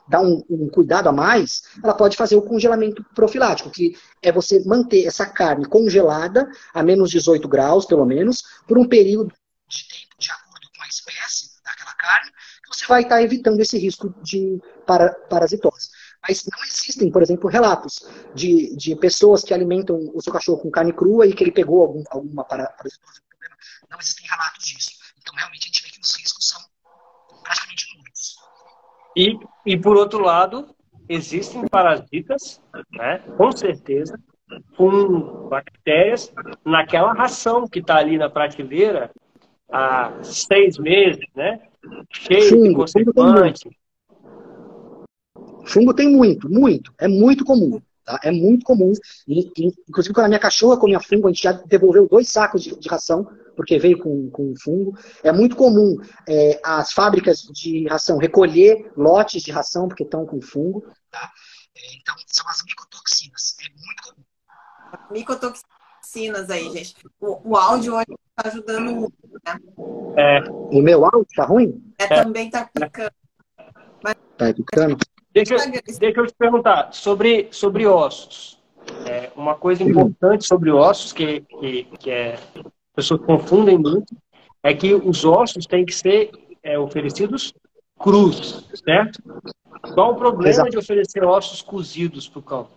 dar 0.08 0.20
um, 0.20 0.42
um, 0.48 0.68
cuidado 0.68 1.08
a 1.08 1.12
mais, 1.12 1.62
ela 1.82 1.94
pode 1.94 2.16
fazer 2.16 2.36
o 2.36 2.42
congelamento 2.42 3.04
profilático, 3.14 3.70
que 3.70 3.96
é 4.22 4.30
você 4.32 4.62
manter 4.64 5.04
essa 5.04 5.26
carne 5.26 5.66
congelada 5.66 6.48
a 6.72 6.82
menos 6.82 7.10
18 7.10 7.46
graus, 7.48 7.84
pelo 7.84 8.06
menos, 8.06 8.42
por 8.66 8.78
um 8.78 8.88
período 8.88 9.34
de 9.68 9.88
tempo 9.88 10.14
de 10.18 10.30
acordo 10.30 10.68
com 10.76 10.82
a 10.82 10.88
espécie 10.88 11.50
daquela 11.64 11.92
carne, 11.94 12.30
você 12.68 12.86
vai 12.86 13.02
estar 13.02 13.22
evitando 13.22 13.60
esse 13.60 13.78
risco 13.78 14.14
de 14.22 14.60
para, 14.86 15.12
parasitose. 15.28 15.90
Mas 16.28 16.44
não 16.44 16.64
existem, 16.64 17.10
por 17.10 17.22
exemplo, 17.22 17.48
relatos 17.48 18.08
de, 18.34 18.74
de 18.76 18.96
pessoas 18.96 19.42
que 19.42 19.54
alimentam 19.54 20.10
o 20.14 20.20
seu 20.20 20.32
cachorro 20.32 20.58
com 20.58 20.70
carne 20.70 20.92
crua 20.92 21.26
e 21.26 21.32
que 21.32 21.44
ele 21.44 21.52
pegou 21.52 21.82
algum, 21.82 22.02
alguma 22.10 22.44
parasitose. 22.44 22.98
Não 23.90 23.98
existem 23.98 24.26
relatos 24.28 24.66
disso. 24.66 24.90
Então, 25.20 25.34
realmente, 25.36 25.64
a 25.64 25.66
gente 25.66 25.82
vê 25.82 25.90
que 25.90 26.00
os 26.00 26.14
riscos 26.16 26.48
são 26.48 26.60
praticamente 27.42 27.86
nulos. 27.96 28.36
E, 29.16 29.38
e, 29.72 29.76
por 29.78 29.96
outro 29.96 30.20
lado, 30.20 30.74
existem 31.08 31.66
parasitas, 31.68 32.60
né, 32.92 33.18
com 33.36 33.52
certeza, 33.52 34.18
com 34.76 35.48
bactérias 35.48 36.32
naquela 36.64 37.12
ração 37.12 37.66
que 37.66 37.80
está 37.80 37.96
ali 37.96 38.16
na 38.18 38.30
prateleira 38.30 39.10
há 39.70 40.22
seis 40.22 40.78
meses, 40.78 41.24
né? 41.34 41.60
Cheio 42.12 42.42
Sim, 42.42 42.68
de 42.68 42.74
conservante. 42.74 43.68
Fungo 45.66 45.92
tem 45.92 46.08
muito, 46.08 46.48
muito. 46.48 46.94
É 46.98 47.08
muito 47.08 47.44
comum. 47.44 47.80
Tá? 48.06 48.20
É 48.22 48.30
muito 48.30 48.64
comum. 48.64 48.92
E, 49.26 49.40
e, 49.56 49.72
inclusive, 49.88 50.14
quando 50.14 50.26
a 50.26 50.28
minha 50.28 50.40
cachorra 50.40 50.78
comia 50.78 51.00
fungo, 51.00 51.26
a 51.26 51.32
gente 51.32 51.42
já 51.42 51.52
devolveu 51.52 52.08
dois 52.08 52.28
sacos 52.28 52.62
de, 52.62 52.78
de 52.78 52.88
ração, 52.88 53.28
porque 53.56 53.78
veio 53.78 53.98
com, 53.98 54.30
com 54.30 54.54
fungo. 54.56 54.96
É 55.24 55.32
muito 55.32 55.56
comum 55.56 55.96
é, 56.28 56.60
as 56.64 56.92
fábricas 56.92 57.42
de 57.42 57.86
ração 57.88 58.16
recolher 58.16 58.92
lotes 58.96 59.42
de 59.42 59.50
ração, 59.50 59.88
porque 59.88 60.04
estão 60.04 60.24
com 60.24 60.40
fungo. 60.40 60.86
Tá? 61.10 61.32
É, 61.76 61.96
então, 61.96 62.14
são 62.28 62.48
as 62.48 62.62
micotoxinas. 62.64 63.56
É 63.60 63.68
muito 63.70 64.02
comum. 64.04 64.24
Micotoxinas 65.10 66.48
aí, 66.48 66.70
gente. 66.70 66.94
O, 67.20 67.50
o 67.50 67.56
áudio 67.56 67.96
hoje 67.96 68.06
está 68.38 68.48
ajudando 68.48 68.94
muito, 68.94 69.14
né? 69.44 69.58
É. 70.16 70.48
O 70.48 70.80
meu 70.80 71.04
áudio 71.04 71.26
está 71.28 71.44
ruim? 71.44 71.92
É, 71.98 72.04
é. 72.04 72.22
também 72.22 72.46
está 72.46 72.70
picando. 72.72 73.10
Mas... 74.02 74.14
Tá 74.38 74.54
picando? 74.54 74.96
Deixa, 75.36 75.54
deixa 75.98 76.20
eu 76.20 76.26
te 76.26 76.34
perguntar 76.34 76.88
sobre, 76.92 77.48
sobre 77.50 77.86
ossos. 77.86 78.58
É, 79.06 79.30
uma 79.36 79.54
coisa 79.54 79.82
importante 79.82 80.46
sobre 80.46 80.70
ossos 80.70 81.12
que, 81.12 81.42
que, 81.42 81.84
que 81.98 82.10
é, 82.10 82.38
as 82.54 82.64
pessoas 82.94 83.20
confundem 83.20 83.76
muito 83.76 84.16
é 84.62 84.72
que 84.72 84.94
os 84.94 85.26
ossos 85.26 85.66
têm 85.66 85.84
que 85.84 85.94
ser 85.94 86.30
é, 86.62 86.78
oferecidos 86.78 87.52
crus, 87.98 88.66
certo? 88.82 89.22
Qual 89.92 90.12
o 90.12 90.16
problema 90.16 90.48
Exato. 90.48 90.70
de 90.70 90.78
oferecer 90.78 91.22
ossos 91.22 91.60
cozidos 91.60 92.26
para 92.26 92.38
o 92.38 92.42
cão? 92.42 92.68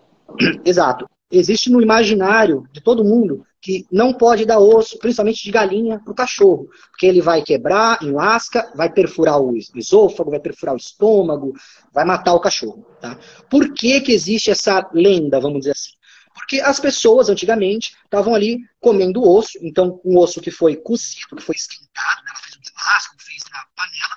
Exato. 0.65 1.09
Existe 1.31 1.71
no 1.71 1.81
imaginário 1.81 2.67
de 2.73 2.81
todo 2.81 3.05
mundo 3.05 3.45
que 3.61 3.85
não 3.91 4.13
pode 4.13 4.45
dar 4.45 4.59
osso, 4.59 4.97
principalmente 4.99 5.43
de 5.43 5.51
galinha, 5.51 5.99
para 5.99 6.11
o 6.11 6.15
cachorro, 6.15 6.69
porque 6.91 7.05
ele 7.05 7.21
vai 7.21 7.41
quebrar, 7.41 8.01
enlasca, 8.01 8.71
vai 8.75 8.91
perfurar 8.91 9.39
o 9.39 9.55
esôfago, 9.75 10.31
vai 10.31 10.39
perfurar 10.39 10.73
o 10.73 10.77
estômago, 10.77 11.53
vai 11.93 12.05
matar 12.05 12.33
o 12.33 12.39
cachorro. 12.39 12.85
Tá? 13.01 13.19
Por 13.49 13.73
que, 13.73 13.99
que 14.01 14.13
existe 14.13 14.49
essa 14.49 14.89
lenda, 14.93 15.39
vamos 15.39 15.59
dizer 15.59 15.71
assim? 15.71 15.91
Porque 16.33 16.61
as 16.61 16.79
pessoas, 16.79 17.27
antigamente, 17.27 17.95
estavam 18.05 18.33
ali 18.33 18.59
comendo 18.79 19.27
osso, 19.27 19.57
então 19.61 19.99
um 20.05 20.17
osso 20.17 20.39
que 20.39 20.51
foi 20.51 20.77
cozido, 20.77 21.35
que 21.35 21.43
foi 21.43 21.55
esquentado, 21.55 22.21
ela 22.27 22.39
fez 22.39 22.55
um 22.55 22.63
churrasco, 22.63 23.15
fez 23.19 23.43
na 23.51 23.65
panela, 23.75 24.15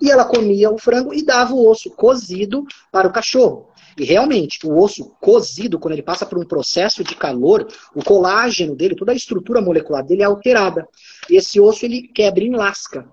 e 0.00 0.10
ela 0.10 0.24
comia 0.24 0.70
o 0.70 0.78
frango 0.78 1.12
e 1.12 1.24
dava 1.24 1.54
o 1.54 1.68
osso 1.68 1.90
cozido 1.90 2.64
para 2.92 3.08
o 3.08 3.12
cachorro. 3.12 3.72
E 3.96 4.04
realmente, 4.04 4.66
o 4.66 4.78
osso 4.78 5.16
cozido, 5.20 5.78
quando 5.78 5.94
ele 5.94 6.02
passa 6.02 6.26
por 6.26 6.38
um 6.38 6.44
processo 6.44 7.02
de 7.02 7.14
calor, 7.14 7.66
o 7.94 8.04
colágeno 8.04 8.76
dele, 8.76 8.94
toda 8.94 9.12
a 9.12 9.16
estrutura 9.16 9.60
molecular 9.60 10.04
dele 10.04 10.22
é 10.22 10.26
alterada. 10.26 10.86
E 11.30 11.36
esse 11.36 11.58
osso 11.58 11.84
ele 11.84 12.08
quebra 12.08 12.44
em 12.44 12.54
lasca. 12.54 13.08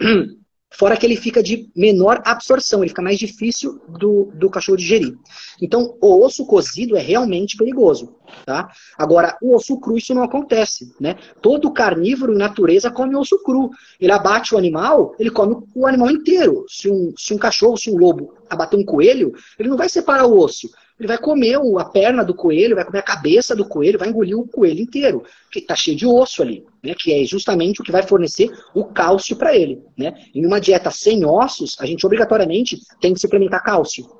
Fora 0.70 0.96
que 0.96 1.06
ele 1.06 1.16
fica 1.16 1.42
de 1.42 1.70
menor 1.74 2.22
absorção, 2.24 2.80
ele 2.80 2.90
fica 2.90 3.02
mais 3.02 3.18
difícil 3.18 3.80
do, 3.88 4.30
do 4.34 4.50
cachorro 4.50 4.76
digerir. 4.76 5.16
Então, 5.60 5.96
o 6.00 6.22
osso 6.22 6.46
cozido 6.46 6.96
é 6.96 7.00
realmente 7.00 7.56
perigoso. 7.56 8.14
Tá? 8.44 8.70
Agora, 8.96 9.36
o 9.40 9.54
osso 9.54 9.80
cru, 9.80 9.96
isso 9.96 10.14
não 10.14 10.22
acontece. 10.22 10.92
Né? 11.00 11.16
Todo 11.40 11.72
carnívoro, 11.72 12.34
em 12.34 12.38
natureza, 12.38 12.90
come 12.90 13.16
osso 13.16 13.42
cru. 13.42 13.70
Ele 13.98 14.12
abate 14.12 14.54
o 14.54 14.58
animal, 14.58 15.14
ele 15.18 15.30
come 15.30 15.56
o 15.74 15.86
animal 15.86 16.10
inteiro. 16.10 16.66
Se 16.68 16.90
um, 16.90 17.14
se 17.16 17.32
um 17.32 17.38
cachorro, 17.38 17.78
se 17.78 17.90
um 17.90 17.96
lobo 17.96 18.34
abater 18.48 18.78
um 18.78 18.84
coelho, 18.84 19.32
ele 19.58 19.70
não 19.70 19.76
vai 19.76 19.88
separar 19.88 20.26
o 20.26 20.38
osso 20.38 20.68
ele 20.98 21.06
vai 21.06 21.18
comer 21.18 21.56
a 21.78 21.84
perna 21.84 22.24
do 22.24 22.34
coelho, 22.34 22.74
vai 22.74 22.84
comer 22.84 22.98
a 22.98 23.02
cabeça 23.02 23.54
do 23.54 23.64
coelho, 23.64 23.98
vai 23.98 24.08
engolir 24.08 24.36
o 24.36 24.48
coelho 24.48 24.80
inteiro, 24.80 25.22
que 25.50 25.60
está 25.60 25.76
cheio 25.76 25.96
de 25.96 26.06
osso 26.06 26.42
ali, 26.42 26.64
né? 26.82 26.94
Que 26.98 27.12
é 27.12 27.24
justamente 27.24 27.80
o 27.80 27.84
que 27.84 27.92
vai 27.92 28.02
fornecer 28.02 28.50
o 28.74 28.84
cálcio 28.84 29.36
para 29.36 29.56
ele, 29.56 29.80
né? 29.96 30.14
Em 30.34 30.44
uma 30.44 30.60
dieta 30.60 30.90
sem 30.90 31.24
ossos, 31.24 31.76
a 31.80 31.86
gente 31.86 32.04
obrigatoriamente 32.04 32.78
tem 33.00 33.14
que 33.14 33.20
suplementar 33.20 33.62
cálcio. 33.62 34.10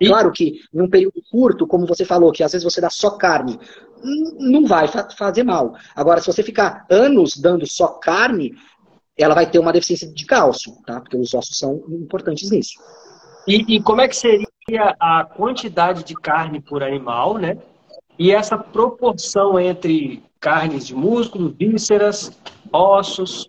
E... 0.00 0.08
Claro 0.08 0.32
que 0.32 0.60
em 0.72 0.80
um 0.80 0.88
período 0.88 1.20
curto, 1.30 1.66
como 1.66 1.86
você 1.86 2.04
falou, 2.04 2.32
que 2.32 2.42
às 2.42 2.52
vezes 2.52 2.64
você 2.64 2.80
dá 2.80 2.90
só 2.90 3.10
carne, 3.10 3.58
não 4.38 4.66
vai 4.66 4.88
fazer 5.16 5.42
mal. 5.42 5.74
Agora, 5.94 6.20
se 6.20 6.26
você 6.26 6.42
ficar 6.42 6.86
anos 6.90 7.36
dando 7.36 7.66
só 7.66 7.88
carne, 7.88 8.54
ela 9.16 9.34
vai 9.34 9.50
ter 9.50 9.58
uma 9.58 9.72
deficiência 9.72 10.10
de 10.10 10.24
cálcio, 10.24 10.72
tá? 10.86 11.00
Porque 11.00 11.16
os 11.16 11.34
ossos 11.34 11.58
são 11.58 11.82
importantes 11.88 12.50
nisso. 12.50 12.78
E, 13.46 13.76
e 13.76 13.82
como 13.82 14.00
é 14.00 14.08
que 14.08 14.16
seria 14.16 14.46
a 14.98 15.24
quantidade 15.24 16.02
de 16.02 16.14
carne 16.14 16.60
por 16.60 16.82
animal, 16.82 17.38
né? 17.38 17.56
E 18.18 18.32
essa 18.32 18.58
proporção 18.58 19.60
entre 19.60 20.24
carnes 20.40 20.88
de 20.88 20.94
músculo, 20.94 21.54
vísceras, 21.56 22.32
ossos. 22.72 23.48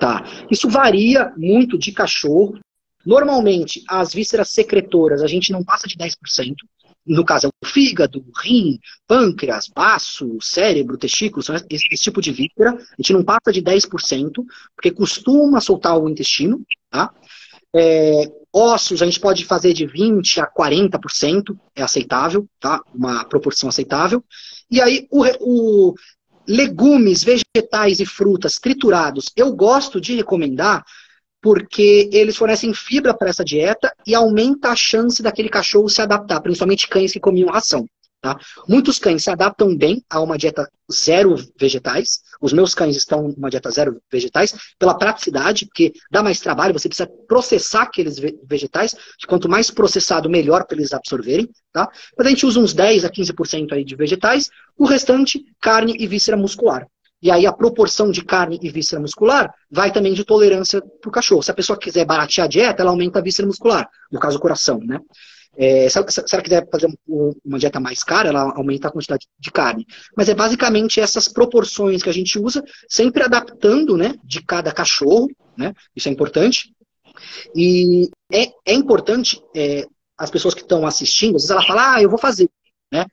Tá. 0.00 0.24
Isso 0.50 0.68
varia 0.68 1.32
muito 1.36 1.78
de 1.78 1.92
cachorro. 1.92 2.58
Normalmente, 3.06 3.84
as 3.88 4.12
vísceras 4.12 4.50
secretoras 4.50 5.22
a 5.22 5.28
gente 5.28 5.52
não 5.52 5.62
passa 5.62 5.86
de 5.86 5.96
10%. 5.96 6.16
No 7.06 7.24
caso, 7.24 7.46
é 7.46 7.50
o 7.64 7.66
fígado, 7.66 8.24
rim, 8.42 8.80
pâncreas, 9.06 9.68
baço, 9.68 10.38
cérebro, 10.40 10.98
testículo, 10.98 11.42
esse, 11.70 11.86
esse 11.88 12.02
tipo 12.02 12.20
de 12.20 12.32
víscera. 12.32 12.72
A 12.72 12.96
gente 12.98 13.12
não 13.12 13.22
passa 13.22 13.52
de 13.52 13.62
10%, 13.62 14.44
porque 14.74 14.90
costuma 14.90 15.60
soltar 15.60 15.96
o 15.96 16.08
intestino, 16.08 16.60
tá? 16.90 17.12
É, 17.74 18.24
ossos, 18.52 19.02
a 19.02 19.06
gente 19.06 19.20
pode 19.20 19.44
fazer 19.44 19.72
de 19.72 19.86
20% 19.86 20.38
a 20.42 20.46
40%, 20.46 21.56
é 21.74 21.82
aceitável, 21.82 22.46
tá? 22.58 22.80
Uma 22.94 23.24
proporção 23.24 23.68
aceitável. 23.68 24.24
E 24.70 24.80
aí, 24.80 25.06
o, 25.10 25.24
o 25.40 25.94
legumes, 26.46 27.22
vegetais 27.22 28.00
e 28.00 28.06
frutas 28.06 28.54
triturados, 28.56 29.26
eu 29.36 29.54
gosto 29.54 30.00
de 30.00 30.16
recomendar 30.16 30.84
porque 31.42 32.10
eles 32.12 32.36
fornecem 32.36 32.74
fibra 32.74 33.14
para 33.14 33.30
essa 33.30 33.44
dieta 33.44 33.92
e 34.06 34.14
aumenta 34.14 34.68
a 34.68 34.76
chance 34.76 35.22
daquele 35.22 35.48
cachorro 35.48 35.88
se 35.88 36.02
adaptar, 36.02 36.40
principalmente 36.40 36.88
cães 36.88 37.12
que 37.12 37.20
comiam 37.20 37.48
ração. 37.48 37.86
Tá? 38.20 38.38
Muitos 38.68 38.98
cães 38.98 39.24
se 39.24 39.30
adaptam 39.30 39.74
bem 39.74 40.04
a 40.10 40.20
uma 40.20 40.36
dieta 40.36 40.70
zero 40.92 41.36
vegetais. 41.58 42.20
Os 42.40 42.52
meus 42.52 42.74
cães 42.74 42.94
estão 42.94 43.28
numa 43.28 43.48
dieta 43.48 43.70
zero 43.70 44.00
vegetais 44.12 44.54
pela 44.78 44.94
praticidade, 44.94 45.64
porque 45.64 45.92
dá 46.10 46.22
mais 46.22 46.38
trabalho, 46.38 46.74
você 46.74 46.88
precisa 46.88 47.10
processar 47.26 47.82
aqueles 47.82 48.18
vegetais. 48.44 48.94
Quanto 49.26 49.48
mais 49.48 49.70
processado, 49.70 50.28
melhor 50.28 50.66
para 50.66 50.76
eles 50.76 50.92
absorverem. 50.92 51.48
Tá? 51.72 51.88
Mas 52.16 52.26
a 52.26 52.30
gente 52.30 52.44
usa 52.44 52.60
uns 52.60 52.74
10 52.74 53.06
a 53.06 53.10
15% 53.10 53.72
aí 53.72 53.84
de 53.84 53.96
vegetais, 53.96 54.50
o 54.76 54.84
restante, 54.84 55.42
carne 55.60 55.96
e 55.98 56.06
víscera 56.06 56.36
muscular. 56.36 56.86
E 57.22 57.30
aí 57.30 57.46
a 57.46 57.52
proporção 57.52 58.10
de 58.10 58.24
carne 58.24 58.58
e 58.62 58.70
víscera 58.70 59.00
muscular 59.00 59.52
vai 59.70 59.92
também 59.92 60.12
de 60.12 60.24
tolerância 60.24 60.82
para 61.00 61.08
o 61.08 61.12
cachorro. 61.12 61.42
Se 61.42 61.50
a 61.50 61.54
pessoa 61.54 61.78
quiser 61.78 62.04
baratear 62.04 62.46
a 62.46 62.48
dieta, 62.48 62.82
ela 62.82 62.90
aumenta 62.90 63.18
a 63.18 63.22
víscera 63.22 63.46
muscular, 63.46 63.88
no 64.10 64.18
caso 64.18 64.38
o 64.38 64.40
coração, 64.40 64.78
né? 64.78 64.98
É, 65.56 65.88
ela, 65.94 66.42
quiser 66.42 66.68
fazer 66.70 66.88
uma 67.44 67.58
dieta 67.58 67.80
mais 67.80 68.02
cara, 68.02 68.28
ela 68.28 68.52
aumenta 68.56 68.88
a 68.88 68.90
quantidade 68.90 69.26
de 69.38 69.50
carne. 69.50 69.86
Mas 70.16 70.28
é 70.28 70.34
basicamente 70.34 71.00
essas 71.00 71.28
proporções 71.28 72.02
que 72.02 72.08
a 72.08 72.12
gente 72.12 72.38
usa, 72.38 72.62
sempre 72.88 73.22
adaptando 73.22 73.96
né, 73.96 74.14
de 74.24 74.42
cada 74.42 74.72
cachorro, 74.72 75.28
né? 75.56 75.74
Isso 75.94 76.08
é 76.08 76.12
importante. 76.12 76.72
E 77.54 78.08
é, 78.32 78.46
é 78.64 78.72
importante, 78.72 79.42
é, 79.54 79.84
as 80.16 80.30
pessoas 80.30 80.54
que 80.54 80.62
estão 80.62 80.86
assistindo, 80.86 81.36
às 81.36 81.42
vezes 81.42 81.50
ela 81.50 81.66
fala, 81.66 81.94
ah, 81.94 82.02
eu 82.02 82.08
vou 82.08 82.18
fazer. 82.18 82.48
Né? 82.92 83.04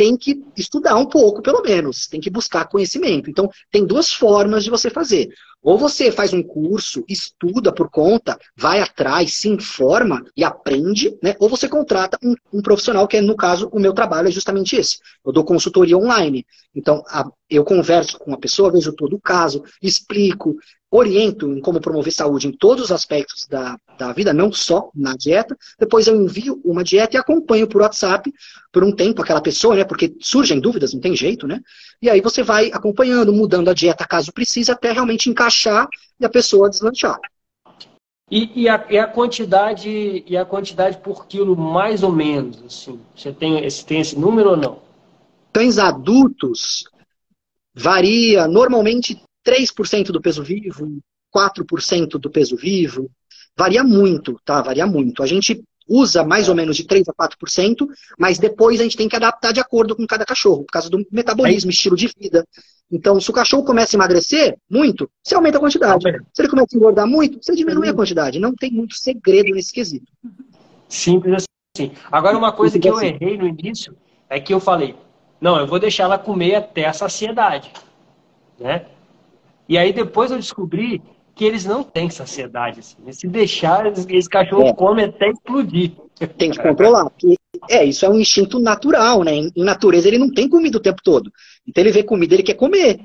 tem 0.00 0.16
que 0.16 0.42
estudar 0.56 0.96
um 0.96 1.04
pouco, 1.04 1.42
pelo 1.42 1.60
menos, 1.60 2.06
tem 2.06 2.22
que 2.22 2.30
buscar 2.30 2.66
conhecimento. 2.66 3.28
Então, 3.28 3.50
tem 3.70 3.84
duas 3.84 4.10
formas 4.10 4.64
de 4.64 4.70
você 4.70 4.88
fazer. 4.88 5.28
Ou 5.62 5.76
você 5.76 6.10
faz 6.10 6.32
um 6.32 6.42
curso, 6.42 7.04
estuda 7.06 7.72
por 7.72 7.90
conta, 7.90 8.38
vai 8.56 8.80
atrás, 8.80 9.34
se 9.34 9.48
informa 9.48 10.24
e 10.34 10.42
aprende, 10.42 11.16
né? 11.22 11.36
Ou 11.38 11.48
você 11.48 11.68
contrata 11.68 12.18
um, 12.22 12.34
um 12.52 12.62
profissional, 12.62 13.06
que 13.06 13.18
é, 13.18 13.20
no 13.20 13.36
caso, 13.36 13.68
o 13.70 13.78
meu 13.78 13.92
trabalho 13.92 14.28
é 14.28 14.30
justamente 14.30 14.76
esse. 14.76 14.98
Eu 15.24 15.32
dou 15.32 15.44
consultoria 15.44 15.98
online. 15.98 16.46
Então, 16.74 17.02
a, 17.08 17.28
eu 17.48 17.64
converso 17.64 18.18
com 18.18 18.32
a 18.32 18.38
pessoa, 18.38 18.72
vejo 18.72 18.92
todo 18.92 19.16
o 19.16 19.20
caso, 19.20 19.62
explico, 19.82 20.56
oriento 20.90 21.46
em 21.46 21.60
como 21.60 21.80
promover 21.80 22.12
saúde 22.12 22.48
em 22.48 22.52
todos 22.52 22.84
os 22.84 22.92
aspectos 22.92 23.46
da, 23.48 23.78
da 23.96 24.12
vida, 24.12 24.32
não 24.32 24.52
só 24.52 24.90
na 24.94 25.14
dieta. 25.14 25.56
Depois 25.78 26.06
eu 26.06 26.16
envio 26.20 26.60
uma 26.64 26.82
dieta 26.82 27.16
e 27.16 27.18
acompanho 27.18 27.68
por 27.68 27.82
WhatsApp 27.82 28.32
por 28.72 28.82
um 28.82 28.92
tempo 28.92 29.22
aquela 29.22 29.40
pessoa, 29.40 29.76
né? 29.76 29.84
Porque 29.84 30.12
surgem 30.20 30.60
dúvidas, 30.60 30.92
não 30.92 31.00
tem 31.00 31.14
jeito, 31.14 31.46
né? 31.46 31.60
E 32.02 32.10
aí 32.10 32.20
você 32.20 32.42
vai 32.42 32.70
acompanhando, 32.72 33.32
mudando 33.32 33.68
a 33.68 33.74
dieta 33.74 34.06
caso 34.06 34.32
precise, 34.32 34.70
até 34.70 34.90
realmente 34.92 35.30
encaixar 35.30 35.49
e 36.18 36.24
a 36.24 36.28
pessoa 36.28 36.70
deslanchar. 36.70 37.18
E, 38.30 38.62
e, 38.62 38.68
a, 38.68 38.86
e, 38.88 38.96
a, 38.96 39.08
quantidade 39.08 40.24
e 40.24 40.36
a 40.36 40.44
quantidade 40.44 40.98
por 40.98 41.26
quilo, 41.26 41.56
mais 41.56 42.04
ou 42.04 42.12
menos, 42.12 42.62
assim, 42.62 43.00
você 43.14 43.32
tem 43.32 43.64
esse, 43.64 43.84
tem 43.84 44.00
esse 44.00 44.16
número 44.16 44.50
ou 44.50 44.56
não? 44.56 44.82
Cães 45.52 45.78
adultos 45.78 46.84
varia 47.74 48.46
normalmente 48.46 49.20
3% 49.44 50.12
do 50.12 50.20
peso 50.20 50.44
vivo, 50.44 51.00
4% 51.34 52.18
do 52.18 52.30
peso 52.30 52.56
vivo. 52.56 53.10
Varia 53.56 53.82
muito, 53.82 54.40
tá? 54.44 54.62
Varia 54.62 54.86
muito. 54.86 55.24
A 55.24 55.26
gente 55.26 55.62
usa 55.90 56.22
mais 56.22 56.48
ou 56.48 56.54
menos 56.54 56.76
de 56.76 56.84
3 56.84 57.08
a 57.08 57.12
4%, 57.12 57.86
mas 58.16 58.38
depois 58.38 58.78
a 58.78 58.84
gente 58.84 58.96
tem 58.96 59.08
que 59.08 59.16
adaptar 59.16 59.52
de 59.52 59.58
acordo 59.58 59.96
com 59.96 60.06
cada 60.06 60.24
cachorro, 60.24 60.64
por 60.64 60.72
causa 60.72 60.88
do 60.88 61.04
metabolismo, 61.10 61.68
é. 61.70 61.74
estilo 61.74 61.96
de 61.96 62.06
vida. 62.16 62.46
Então, 62.92 63.20
se 63.20 63.28
o 63.28 63.32
cachorro 63.32 63.64
começa 63.64 63.96
a 63.96 63.98
emagrecer 63.98 64.56
muito, 64.70 65.10
você 65.22 65.34
aumenta 65.34 65.58
a 65.58 65.60
quantidade. 65.60 66.04
Se 66.32 66.42
ele 66.42 66.48
começa 66.48 66.68
a 66.72 66.76
engordar 66.76 67.06
muito, 67.06 67.38
você 67.42 67.54
diminui 67.54 67.88
a 67.88 67.94
quantidade. 67.94 68.38
Não 68.38 68.54
tem 68.54 68.70
muito 68.70 68.96
segredo 68.96 69.52
nesse 69.52 69.72
quesito. 69.72 70.10
Simples 70.88 71.44
assim. 71.76 71.92
Agora, 72.10 72.38
uma 72.38 72.52
coisa 72.52 72.78
que 72.78 72.88
eu 72.88 72.96
assim. 72.96 73.06
errei 73.06 73.36
no 73.36 73.46
início 73.46 73.96
é 74.28 74.40
que 74.40 74.54
eu 74.54 74.60
falei, 74.60 74.94
não, 75.40 75.56
eu 75.58 75.66
vou 75.66 75.78
deixar 75.78 76.04
ela 76.04 76.18
comer 76.18 76.56
até 76.56 76.86
a 76.86 76.92
saciedade. 76.92 77.72
Né? 78.58 78.86
E 79.68 79.78
aí 79.78 79.92
depois 79.92 80.30
eu 80.30 80.36
descobri 80.36 81.00
que 81.40 81.44
eles 81.46 81.64
não 81.64 81.82
têm 81.82 82.10
saciedade. 82.10 82.80
Assim. 82.80 82.96
Né? 83.02 83.12
Se 83.12 83.26
deixar, 83.26 83.86
esse 83.86 84.28
cachorro 84.28 84.66
é. 84.66 84.74
come 84.74 85.04
até 85.04 85.30
explodir. 85.30 85.92
Tem 86.36 86.50
que 86.50 86.60
controlar. 86.60 87.08
Porque, 87.08 87.34
é, 87.70 87.82
isso 87.82 88.04
é 88.04 88.10
um 88.10 88.20
instinto 88.20 88.58
natural, 88.58 89.24
né? 89.24 89.32
Em, 89.32 89.50
natureza 89.56 90.06
ele 90.06 90.18
não 90.18 90.30
tem 90.30 90.50
comida 90.50 90.76
o 90.76 90.82
tempo 90.82 91.00
todo. 91.02 91.32
Então 91.66 91.82
ele 91.82 91.92
vê 91.92 92.02
comida, 92.02 92.34
ele 92.34 92.42
quer 92.42 92.56
comer. 92.56 93.00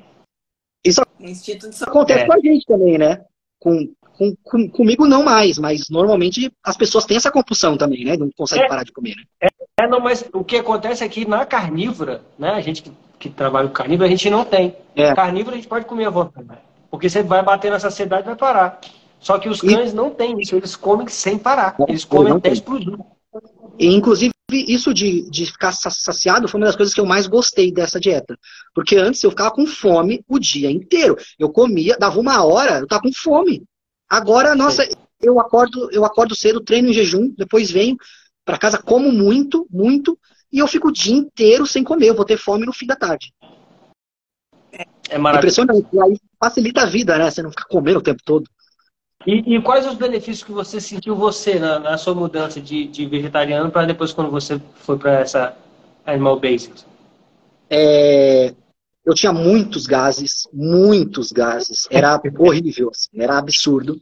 Isso 0.84 1.02
acontece 1.82 2.24
é. 2.24 2.28
com 2.28 2.34
a 2.34 2.40
gente 2.42 2.66
também, 2.66 2.98
né? 2.98 3.24
Com, 3.58 3.90
com, 4.18 4.36
com, 4.44 4.70
comigo 4.70 5.08
não 5.08 5.24
mais, 5.24 5.58
mas 5.58 5.90
normalmente 5.90 6.52
as 6.62 6.76
pessoas 6.76 7.06
têm 7.06 7.16
essa 7.16 7.32
compulsão 7.32 7.78
também, 7.78 8.04
né? 8.04 8.18
Não 8.18 8.30
conseguem 8.36 8.66
é, 8.66 8.68
parar 8.68 8.84
de 8.84 8.92
comer, 8.92 9.16
né? 9.16 9.24
É, 9.44 9.48
é, 9.80 9.88
não, 9.88 10.02
mas 10.02 10.28
o 10.34 10.44
que 10.44 10.58
acontece 10.58 11.06
é 11.06 11.08
que 11.08 11.26
na 11.26 11.46
carnívora, 11.46 12.22
né? 12.38 12.50
A 12.50 12.60
gente 12.60 12.84
que 12.84 12.92
que 13.18 13.30
trabalha 13.30 13.70
com 13.70 13.74
carnívoro, 13.74 14.06
a 14.06 14.10
gente 14.10 14.30
não 14.30 14.44
tem. 14.44 14.76
É. 14.94 15.16
Carnívoro 15.16 15.56
a 15.56 15.58
gente 15.58 15.70
pode 15.70 15.86
comer 15.86 16.06
à 16.06 16.10
vontade. 16.10 16.48
Porque 16.96 17.10
você 17.10 17.22
vai 17.22 17.44
bater 17.44 17.70
na 17.70 17.80
saciedade 17.80 18.24
e 18.24 18.26
vai 18.26 18.36
parar. 18.36 18.80
Só 19.20 19.38
que 19.38 19.50
os 19.50 19.60
cães 19.60 19.92
e... 19.92 19.96
não 19.96 20.10
têm 20.10 20.40
isso, 20.40 20.56
eles 20.56 20.76
comem 20.76 21.08
sem 21.08 21.38
parar. 21.38 21.76
Eles 21.88 22.06
comem 22.06 22.34
até 22.34 22.52
explodir. 22.52 22.98
E, 23.78 23.94
inclusive, 23.94 24.34
isso 24.50 24.94
de, 24.94 25.30
de 25.30 25.46
ficar 25.46 25.74
saciado 25.74 26.48
foi 26.48 26.60
uma 26.60 26.68
das 26.68 26.76
coisas 26.76 26.94
que 26.94 27.02
eu 27.02 27.06
mais 27.06 27.28
gostei 27.28 27.70
dessa 27.70 28.00
dieta. 28.00 28.38
Porque 28.74 28.96
antes 28.96 29.22
eu 29.24 29.30
ficava 29.30 29.52
com 29.52 29.66
fome 29.68 30.24
o 30.28 30.40
dia 30.40 30.72
inteiro. 30.72 31.18
Eu 31.38 31.50
comia, 31.50 31.98
dava 32.00 32.18
uma 32.18 32.46
hora, 32.46 32.80
eu 32.80 32.88
tava 32.88 33.02
com 33.02 33.12
fome. 33.12 33.64
Agora, 34.10 34.56
nossa, 34.56 34.88
eu 35.22 35.38
acordo, 35.40 35.92
eu 35.92 36.06
acordo 36.06 36.34
cedo, 36.34 36.62
treino 36.62 36.90
em 36.90 36.94
jejum, 36.94 37.34
depois 37.38 37.70
venho 37.70 37.98
para 38.46 38.58
casa, 38.58 38.78
como 38.78 39.12
muito, 39.12 39.68
muito, 39.70 40.18
e 40.54 40.60
eu 40.60 40.68
fico 40.68 40.88
o 40.88 40.94
dia 40.94 41.16
inteiro 41.16 41.66
sem 41.66 41.84
comer. 41.84 42.10
Eu 42.10 42.16
vou 42.16 42.24
ter 42.24 42.38
fome 42.38 42.66
no 42.66 42.72
fim 42.72 42.86
da 42.86 42.96
tarde. 42.96 43.34
É 45.10 45.18
maravilhoso. 45.18 45.62
Impressionante. 45.62 45.96
E 45.96 46.02
aí 46.02 46.20
facilita 46.46 46.82
a 46.82 46.86
vida, 46.86 47.18
né? 47.18 47.30
Você 47.30 47.42
não 47.42 47.50
fica 47.50 47.66
comendo 47.70 48.00
o 48.00 48.04
tempo 48.04 48.22
todo. 48.24 48.46
E, 49.26 49.56
e 49.56 49.62
quais 49.62 49.88
os 49.88 49.96
benefícios 49.96 50.44
que 50.44 50.52
você 50.52 50.80
sentiu 50.80 51.16
você 51.16 51.58
na, 51.58 51.80
na 51.80 51.98
sua 51.98 52.14
mudança 52.14 52.62
de, 52.62 52.86
de 52.88 53.06
vegetariano 53.08 53.72
para 53.72 53.88
depois 53.88 54.14
quando 54.14 54.30
você 54.30 54.62
foi 54.76 54.98
para 54.98 55.20
essa 55.20 55.58
Animal 56.06 56.40
Basics? 56.40 56.86
É, 57.70 58.54
eu 59.04 59.16
tinha 59.16 59.34
muitos 59.34 59.88
gases, 59.88 60.48
muitos 60.54 61.32
gases. 61.32 61.88
Era 61.90 62.22
horrível, 62.38 62.92
assim, 62.92 63.20
era 63.20 63.38
absurdo. 63.38 64.00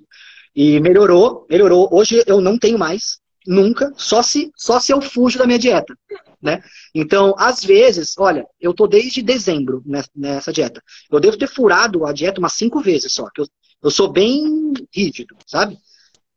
E 0.53 0.79
melhorou, 0.81 1.47
melhorou. 1.49 1.87
Hoje 1.91 2.21
eu 2.27 2.41
não 2.41 2.59
tenho 2.59 2.77
mais, 2.77 3.19
nunca, 3.47 3.93
só 3.95 4.21
se, 4.21 4.51
só 4.55 4.79
se 4.79 4.91
eu 4.91 5.01
fujo 5.01 5.39
da 5.39 5.47
minha 5.47 5.57
dieta. 5.57 5.95
Né? 6.43 6.61
Então, 6.93 7.33
às 7.37 7.63
vezes, 7.63 8.15
olha, 8.17 8.45
eu 8.59 8.73
tô 8.73 8.85
desde 8.85 9.21
dezembro 9.21 9.81
nessa 10.13 10.51
dieta. 10.51 10.83
Eu 11.09 11.21
devo 11.21 11.37
ter 11.37 11.47
furado 11.47 12.05
a 12.05 12.11
dieta 12.11 12.39
umas 12.39 12.51
cinco 12.51 12.81
vezes 12.81 13.13
só, 13.13 13.29
que 13.33 13.39
eu, 13.39 13.47
eu 13.81 13.89
sou 13.89 14.11
bem 14.11 14.73
rígido, 14.93 15.37
sabe? 15.47 15.77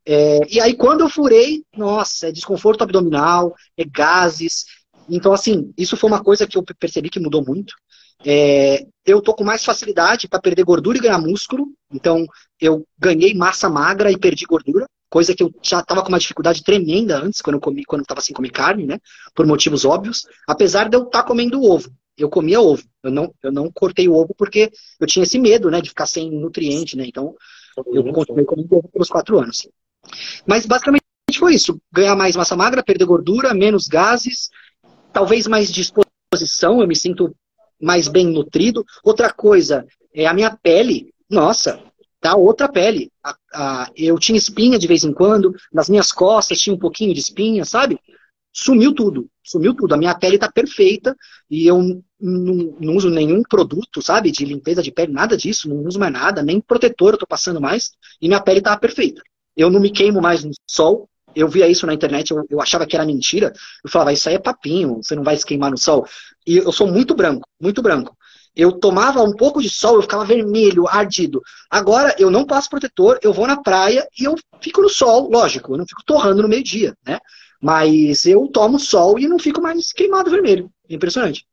É, 0.07 0.39
e 0.49 0.61
aí, 0.61 0.77
quando 0.77 1.01
eu 1.01 1.09
furei, 1.11 1.65
nossa, 1.77 2.29
é 2.29 2.33
desconforto 2.33 2.83
abdominal, 2.83 3.53
é 3.77 3.85
gases. 3.85 4.65
Então, 5.09 5.33
assim, 5.33 5.75
isso 5.77 5.97
foi 5.97 6.09
uma 6.09 6.23
coisa 6.23 6.47
que 6.47 6.57
eu 6.57 6.63
percebi 6.79 7.11
que 7.11 7.19
mudou 7.19 7.45
muito. 7.45 7.75
É, 8.25 8.87
eu 9.05 9.21
tô 9.21 9.35
com 9.35 9.43
mais 9.43 9.65
facilidade 9.65 10.29
para 10.29 10.41
perder 10.41 10.63
gordura 10.63 10.99
e 10.99 11.01
ganhar 11.01 11.19
músculo. 11.19 11.67
Então, 11.93 12.25
eu 12.61 12.87
ganhei 12.97 13.35
massa 13.35 13.69
magra 13.69 14.13
e 14.13 14.17
perdi 14.17 14.47
gordura 14.47 14.87
coisa 15.09 15.35
que 15.35 15.43
eu 15.43 15.53
já 15.63 15.81
estava 15.81 16.03
com 16.03 16.09
uma 16.09 16.19
dificuldade 16.19 16.63
tremenda 16.63 17.19
antes, 17.19 17.41
quando 17.41 17.57
eu 17.57 17.61
comi, 17.61 17.85
quando 17.85 18.03
estava 18.03 18.21
sem 18.21 18.35
comer 18.35 18.51
carne, 18.51 18.87
né? 18.87 18.99
Por 19.35 19.47
motivos 19.47 19.85
óbvios. 19.85 20.27
Apesar 20.47 20.89
de 20.89 20.97
eu 20.97 21.05
estar 21.05 21.23
tá 21.23 21.29
comendo 21.29 21.63
ovo. 21.63 21.91
Eu 22.17 22.29
comia 22.29 22.61
ovo. 22.61 22.83
Eu 23.03 23.11
não, 23.11 23.35
eu 23.43 23.53
não 23.53 23.71
cortei 23.71 24.09
o 24.09 24.15
ovo 24.15 24.35
porque 24.37 24.71
eu 24.99 25.07
tinha 25.07 25.23
esse 25.23 25.39
medo, 25.39 25.71
né? 25.71 25.81
De 25.81 25.91
ficar 25.91 26.07
sem 26.07 26.31
nutriente, 26.31 26.97
né? 26.97 27.05
Então, 27.07 27.35
eu 27.93 28.05
continuei 28.13 28.45
comendo 28.45 28.77
ovo 28.77 28.89
pelos 28.89 29.09
quatro 29.09 29.39
anos. 29.39 29.69
Mas 30.47 30.67
basicamente 30.67 31.05
foi 31.39 31.55
isso. 31.55 31.81
Ganhar 31.93 32.17
mais 32.17 32.37
massa 32.37 32.57
magra, 32.57 32.83
perder 32.83 33.05
gordura, 33.05 33.55
menos 33.55 33.87
gases, 33.87 34.49
talvez 35.13 35.47
mais 35.47 35.73
disposição, 35.73 36.81
eu 36.81 36.89
me 36.89 36.97
sinto 36.97 37.35
mais 37.81 38.09
bem 38.09 38.27
nutrido. 38.27 38.85
Outra 39.05 39.33
coisa, 39.33 39.87
é 40.15 40.27
a 40.27 40.35
minha 40.35 40.57
pele. 40.57 41.13
Nossa, 41.29 41.83
tá 42.21 42.37
outra 42.37 42.69
pele. 42.69 43.11
A, 43.23 43.37
a, 43.57 43.91
eu 43.97 44.19
tinha 44.19 44.37
espinha 44.37 44.79
de 44.79 44.87
vez 44.87 45.03
em 45.03 45.13
quando, 45.13 45.55
nas 45.73 45.89
minhas 45.89 46.13
costas 46.13 46.61
tinha 46.61 46.75
um 46.75 46.79
pouquinho 46.79 47.15
de 47.15 47.21
espinha, 47.21 47.65
sabe? 47.65 47.99
Sumiu 48.53 48.95
tudo, 48.95 49.29
sumiu 49.43 49.75
tudo. 49.75 49.95
A 49.95 49.99
minha 49.99 50.15
pele 50.15 50.39
tá 50.39 50.51
perfeita 50.51 51.17
e 51.51 51.67
eu 51.67 51.79
não, 52.21 52.75
não, 52.81 52.97
uso 52.97 53.09
nenhum 53.11 53.43
produto, 53.43 54.03
sabe, 54.03 54.31
de 54.31 54.45
limpeza 54.45 54.83
de 54.83 54.93
pele, 54.93 55.13
nada 55.13 55.37
disso, 55.37 55.69
não 55.69 55.85
uso 55.85 55.99
mais 55.99 56.13
nada, 56.13 56.43
nem 56.43 56.61
protetor 56.61 57.15
eu 57.15 57.19
tô 57.19 57.27
passando 57.27 57.61
mais 57.61 57.93
e 58.21 58.29
minha 58.29 58.41
pele 58.41 58.61
tá 58.61 58.77
perfeita. 58.77 59.23
Eu 59.57 59.71
não 59.71 59.81
me 59.81 59.91
queimo 59.91 60.21
mais 60.21 60.45
no 60.45 60.53
sol. 60.69 61.09
Eu 61.35 61.49
via 61.49 61.69
isso 61.69 61.87
na 61.87 61.93
internet, 61.93 62.31
eu, 62.31 62.47
eu 62.49 62.61
achava 62.63 62.87
que 62.87 62.97
era 62.97 63.05
mentira. 63.05 63.53
Eu 63.85 63.91
falava, 63.91 64.13
isso 64.13 64.29
aí 64.29 64.37
é 64.37 64.39
papinho, 64.39 65.03
você 65.03 65.15
não 65.15 65.23
vai 65.23 65.37
se 65.37 65.45
queimar 65.45 65.71
no 65.71 65.79
sol. 65.79 66.07
E 66.47 66.57
eu 66.59 66.73
sou 66.73 66.87
muito 66.87 67.15
branco, 67.15 67.47
muito 67.61 67.83
branco. 67.83 68.17
Eu 68.57 68.73
tomava 68.73 69.23
um 69.23 69.35
pouco 69.35 69.61
de 69.61 69.69
sol, 69.69 69.97
eu 69.97 70.03
ficava 70.03 70.25
vermelho, 70.25 70.89
ardido. 70.89 71.43
Agora 71.71 72.17
eu 72.19 72.31
não 72.31 72.47
passo 72.47 72.71
protetor, 72.71 73.19
eu 73.23 73.33
vou 73.33 73.47
na 73.47 73.63
praia 73.63 74.09
e 74.19 74.25
eu 74.25 74.35
fico 74.63 74.81
no 74.81 74.89
sol, 74.89 75.29
lógico, 75.31 75.75
eu 75.75 75.79
não 75.79 75.87
fico 75.87 76.03
torrando 76.07 76.43
no 76.43 76.49
meio-dia, 76.49 76.97
né? 77.07 77.19
Mas 77.61 78.25
eu 78.25 78.49
tomo 78.49 78.79
sol 78.79 79.19
e 79.19 79.29
não 79.29 79.39
fico 79.39 79.61
mais 79.61 79.93
queimado 79.93 80.31
vermelho. 80.31 80.71
Impressionante. 80.89 81.47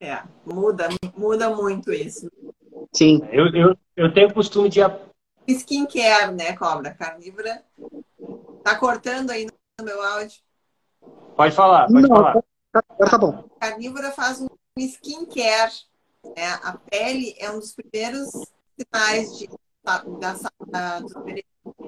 É, 0.00 0.22
muda, 0.46 0.88
muda 1.16 1.50
muito 1.50 1.92
isso. 1.92 2.30
Sim. 2.92 3.20
Eu, 3.32 3.48
eu, 3.48 3.76
eu 3.96 4.14
tenho 4.14 4.28
o 4.28 4.34
costume 4.34 4.68
de. 4.68 4.80
Skincare, 5.48 6.32
né, 6.34 6.56
cobra 6.56 6.92
carnívora? 6.94 7.64
Tá 8.62 8.76
cortando 8.76 9.30
aí 9.30 9.46
no 9.78 9.84
meu 9.84 10.00
áudio? 10.00 10.38
Pode 11.34 11.54
falar, 11.54 11.86
pode 11.86 12.02
não, 12.02 12.08
falar. 12.08 12.42
Tá, 12.70 12.82
agora 12.90 13.10
tá 13.10 13.18
bom. 13.18 13.48
carnívora 13.58 14.12
faz 14.12 14.40
um 14.40 14.46
skincare. 14.84 15.72
Né? 16.36 16.46
A 16.62 16.78
pele 16.90 17.34
é 17.38 17.50
um 17.50 17.58
dos 17.58 17.74
primeiros 17.74 18.30
sinais 18.76 19.38
de, 19.38 19.48
da, 19.84 19.98
da, 20.02 21.00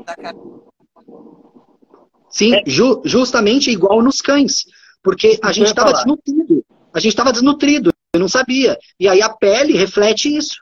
da 0.05 0.17
carne. 0.17 0.41
Sim, 2.29 2.63
ju, 2.67 3.03
justamente 3.05 3.71
igual 3.71 4.03
nos 4.03 4.21
cães. 4.21 4.65
Porque 5.03 5.39
a 5.43 5.53
gente 5.53 5.69
estava 5.69 5.93
desnutrido. 5.93 6.65
A 6.93 7.01
gente 7.01 7.13
estava 7.13 7.33
desnutrido, 7.33 7.93
eu 8.15 8.21
não 8.21 8.29
sabia. 8.29 8.79
E 8.99 9.09
aí 9.09 9.23
a 9.23 9.31
pele 9.31 9.77
reflete 9.77 10.37
isso. 10.37 10.61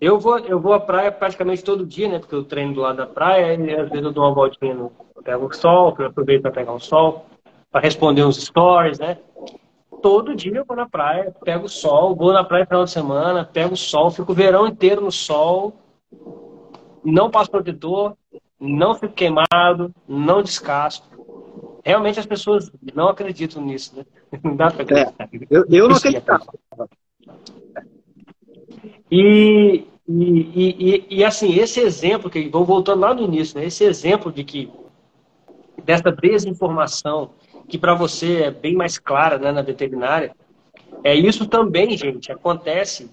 Eu 0.00 0.18
vou, 0.18 0.38
eu 0.40 0.58
vou 0.58 0.72
à 0.72 0.80
praia 0.80 1.12
praticamente 1.12 1.62
todo 1.62 1.86
dia, 1.86 2.08
né? 2.08 2.18
Porque 2.18 2.34
eu 2.34 2.42
treino 2.42 2.74
do 2.74 2.80
lado 2.80 2.96
da 2.96 3.06
praia 3.06 3.54
e 3.54 3.74
às 3.74 3.88
vezes 3.88 4.04
eu 4.04 4.12
dou 4.12 4.24
uma 4.24 4.34
voltinha 4.34 4.74
no. 4.74 4.90
pego 5.22 5.46
o 5.46 5.52
sol, 5.52 5.94
eu 5.98 6.06
aproveito 6.06 6.42
para 6.42 6.50
pegar 6.50 6.72
o 6.72 6.80
sol 6.80 7.26
para 7.72 7.80
responder 7.80 8.22
uns 8.22 8.36
stories, 8.36 8.98
né? 8.98 9.16
Todo 10.02 10.36
dia 10.36 10.58
eu 10.58 10.64
vou 10.64 10.76
na 10.76 10.86
praia, 10.86 11.34
pego 11.42 11.64
o 11.64 11.68
sol, 11.68 12.14
vou 12.14 12.32
na 12.32 12.44
praia 12.44 12.64
no 12.64 12.68
final 12.68 12.84
de 12.84 12.90
semana, 12.90 13.44
pego 13.44 13.72
o 13.72 13.76
sol, 13.76 14.10
fico 14.10 14.32
o 14.32 14.34
verão 14.34 14.66
inteiro 14.66 15.00
no 15.00 15.10
sol, 15.10 15.72
não 17.02 17.30
passo 17.30 17.50
protetor, 17.50 18.14
não 18.60 18.94
fico 18.94 19.14
queimado, 19.14 19.92
não 20.06 20.42
descasco. 20.42 21.06
Realmente 21.84 22.20
as 22.20 22.26
pessoas 22.26 22.70
não 22.94 23.08
acreditam 23.08 23.62
nisso, 23.62 23.96
né? 23.96 24.04
Não 24.42 24.54
dá 24.54 24.70
pra 24.70 24.82
acreditar. 24.82 25.28
É, 25.32 25.38
eu, 25.50 25.64
eu 25.68 25.88
não 25.88 25.96
acreditava. 25.96 26.46
E, 29.10 29.84
e, 30.08 30.40
e, 30.54 31.06
e, 31.10 31.24
assim, 31.24 31.54
esse 31.58 31.80
exemplo, 31.80 32.30
que 32.30 32.48
vou 32.48 32.64
voltando 32.64 33.00
lá 33.00 33.12
no 33.12 33.22
início, 33.22 33.58
né? 33.58 33.66
esse 33.66 33.84
exemplo 33.84 34.32
de 34.32 34.44
que 34.44 34.70
dessa 35.84 36.10
desinformação 36.12 37.30
que 37.68 37.78
para 37.78 37.94
você 37.94 38.42
é 38.44 38.50
bem 38.50 38.74
mais 38.74 38.98
clara 38.98 39.38
né, 39.38 39.52
na 39.52 39.62
veterinária, 39.62 40.34
é 41.04 41.14
isso 41.14 41.46
também, 41.46 41.96
gente, 41.96 42.30
acontece 42.30 43.10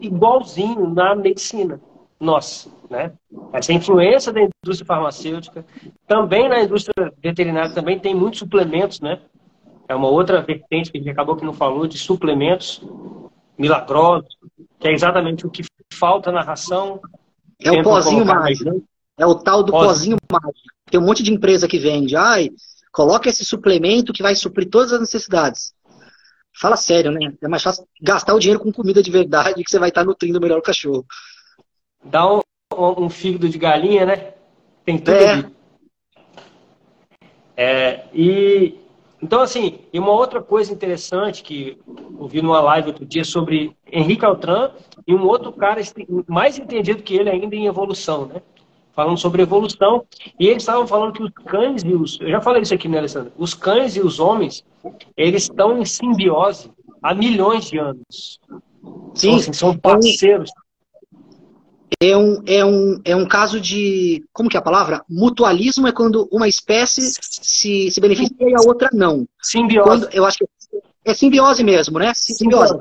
igualzinho 0.00 0.88
na 0.88 1.14
medicina 1.14 1.80
nossa, 2.20 2.68
né? 2.90 3.12
Essa 3.50 3.72
influência 3.72 4.30
da 4.30 4.42
indústria 4.42 4.86
farmacêutica, 4.86 5.64
também 6.06 6.48
na 6.50 6.62
indústria 6.62 7.10
veterinária 7.22 7.74
também 7.74 7.98
tem 7.98 8.14
muitos 8.14 8.40
suplementos, 8.40 9.00
né? 9.00 9.18
É 9.88 9.94
uma 9.94 10.08
outra 10.08 10.42
vertente 10.42 10.92
que 10.92 10.98
a 10.98 11.00
gente 11.00 11.10
acabou 11.10 11.34
que 11.34 11.44
não 11.44 11.54
falou 11.54 11.86
de 11.86 11.96
suplementos 11.96 12.84
milagrosos, 13.58 14.28
que 14.78 14.86
é 14.86 14.92
exatamente 14.92 15.46
o 15.46 15.50
que 15.50 15.64
falta 15.94 16.30
na 16.30 16.42
ração. 16.42 17.00
É 17.58 17.72
o 17.72 17.82
pozinho 17.82 18.24
mágico. 18.24 18.84
É 19.18 19.26
o 19.26 19.34
tal 19.34 19.62
do 19.62 19.72
pozinho 19.72 20.16
mágico. 20.30 20.68
Tem 20.90 21.00
um 21.00 21.04
monte 21.04 21.22
de 21.22 21.32
empresa 21.32 21.66
que 21.66 21.78
vende. 21.78 22.16
Ai, 22.16 22.50
Coloca 22.92 23.28
esse 23.28 23.44
suplemento 23.44 24.12
que 24.12 24.22
vai 24.22 24.34
suprir 24.34 24.68
todas 24.68 24.92
as 24.92 25.00
necessidades. 25.00 25.72
Fala 26.58 26.76
sério, 26.76 27.12
né? 27.12 27.32
É 27.40 27.48
mais 27.48 27.62
fácil 27.62 27.86
gastar 28.02 28.34
o 28.34 28.38
dinheiro 28.38 28.60
com 28.60 28.72
comida 28.72 29.02
de 29.02 29.10
verdade 29.10 29.62
que 29.62 29.70
você 29.70 29.78
vai 29.78 29.88
estar 29.90 30.04
nutrindo 30.04 30.40
melhor 30.40 30.58
o 30.58 30.62
cachorro. 30.62 31.06
Dá 32.04 32.26
um, 32.26 32.40
um 32.76 33.08
fígado 33.08 33.48
de 33.48 33.58
galinha, 33.58 34.04
né? 34.04 34.34
Tem 34.84 34.98
tudo 34.98 35.14
é. 35.14 35.30
ali. 35.30 35.56
É, 37.56 38.04
e 38.12 38.80
então, 39.22 39.40
assim, 39.42 39.80
e 39.92 39.98
uma 39.98 40.12
outra 40.12 40.40
coisa 40.40 40.72
interessante 40.72 41.42
que 41.42 41.78
eu 41.86 42.26
vi 42.26 42.40
numa 42.40 42.60
live 42.60 42.88
outro 42.88 43.04
dia 43.04 43.22
sobre 43.22 43.76
Henrique 43.92 44.24
Altran 44.24 44.70
e 45.06 45.14
um 45.14 45.26
outro 45.26 45.52
cara 45.52 45.80
mais 46.26 46.58
entendido 46.58 47.02
que 47.02 47.14
ele 47.14 47.28
ainda 47.28 47.54
em 47.54 47.66
evolução, 47.66 48.26
né? 48.26 48.42
Falando 49.00 49.18
sobre 49.18 49.42
evolução. 49.42 50.04
E 50.38 50.46
eles 50.46 50.62
estavam 50.62 50.86
falando 50.86 51.12
que 51.12 51.22
os 51.22 51.30
cães 51.30 51.82
e 51.82 51.94
os. 51.94 52.18
Eu 52.20 52.30
já 52.30 52.40
falei 52.40 52.62
isso 52.62 52.74
aqui, 52.74 52.88
né, 52.88 52.98
Alessandro? 52.98 53.32
Os 53.36 53.54
cães 53.54 53.96
e 53.96 54.00
os 54.00 54.20
homens, 54.20 54.64
eles 55.16 55.44
estão 55.44 55.78
em 55.80 55.84
simbiose 55.84 56.70
há 57.02 57.14
milhões 57.14 57.64
de 57.66 57.78
anos. 57.78 58.38
Sim, 59.14 59.36
assim, 59.36 59.52
são 59.52 59.76
parceiros. 59.76 60.50
É 62.02 62.16
um, 62.16 62.42
é, 62.46 62.64
um, 62.64 63.00
é 63.04 63.16
um 63.16 63.26
caso 63.26 63.60
de. 63.60 64.24
Como 64.32 64.48
que 64.48 64.56
é 64.56 64.60
a 64.60 64.62
palavra? 64.62 65.02
Mutualismo 65.08 65.88
é 65.88 65.92
quando 65.92 66.28
uma 66.30 66.48
espécie 66.48 67.12
se, 67.20 67.90
se 67.90 68.00
beneficia 68.00 68.48
e 68.48 68.54
a 68.54 68.60
outra 68.66 68.88
não. 68.92 69.26
Simbiose. 69.42 69.88
Quando, 69.88 70.08
eu 70.12 70.24
acho 70.24 70.38
que 70.38 70.46
é 71.04 71.14
simbiose 71.14 71.64
mesmo, 71.64 71.98
né? 71.98 72.12
Simbiose. 72.14 72.78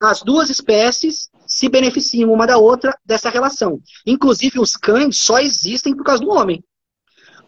As 0.00 0.22
duas 0.22 0.50
espécies 0.50 1.30
se 1.46 1.68
beneficiam 1.68 2.32
uma 2.32 2.46
da 2.46 2.58
outra 2.58 2.96
dessa 3.04 3.30
relação. 3.30 3.80
Inclusive, 4.06 4.58
os 4.60 4.72
cães 4.76 5.18
só 5.18 5.38
existem 5.38 5.94
por 5.96 6.04
causa 6.04 6.22
do 6.22 6.30
homem. 6.30 6.62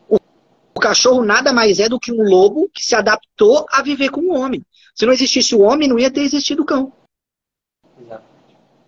O 0.08 0.80
cachorro 0.80 1.24
nada 1.24 1.52
mais 1.52 1.80
é 1.80 1.88
do 1.88 1.98
que 1.98 2.12
um 2.12 2.22
lobo 2.22 2.70
que 2.72 2.84
se 2.84 2.94
adaptou 2.94 3.66
a 3.70 3.82
viver 3.82 4.10
com 4.10 4.20
o 4.20 4.38
homem. 4.38 4.64
Se 4.94 5.04
não 5.04 5.12
existisse 5.12 5.54
o 5.54 5.60
homem, 5.60 5.88
não 5.88 5.98
ia 5.98 6.10
ter 6.10 6.20
existido 6.20 6.62
o 6.62 6.64
cão. 6.64 6.92
Exato. 8.00 8.24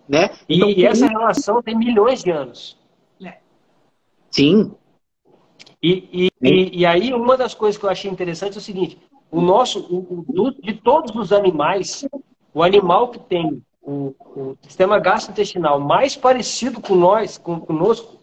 Né? 0.07 0.29
E, 0.47 0.55
Então, 0.55 0.69
e 0.69 0.85
essa 0.85 1.07
relação 1.07 1.61
tem 1.61 1.77
milhões 1.77 2.23
de 2.23 2.31
anos. 2.31 2.77
Sim, 4.29 4.71
E, 5.83 6.07
e, 6.13 6.31
e, 6.41 6.79
e 6.79 6.85
aí, 6.85 7.13
uma 7.13 7.35
das 7.35 7.53
coisas 7.53 7.77
que 7.77 7.85
eu 7.85 7.89
achei 7.89 8.09
interessante 8.09 8.55
é 8.55 8.59
o 8.59 8.61
seguinte: 8.61 8.97
o 9.29 9.41
nosso, 9.41 9.79
o, 9.93 10.23
o- 10.29 10.51
de 10.51 10.73
todos 10.75 11.13
os 11.13 11.33
animais, 11.33 12.05
o 12.53 12.63
animal 12.63 13.09
que 13.09 13.19
tem 13.19 13.61
o, 13.81 14.13
o 14.19 14.57
sistema 14.61 14.99
gastrointestinal 14.99 15.79
mais 15.79 16.15
parecido 16.15 16.79
com 16.81 16.95
nós, 16.95 17.37
com, 17.37 17.59
conosco, 17.59 18.19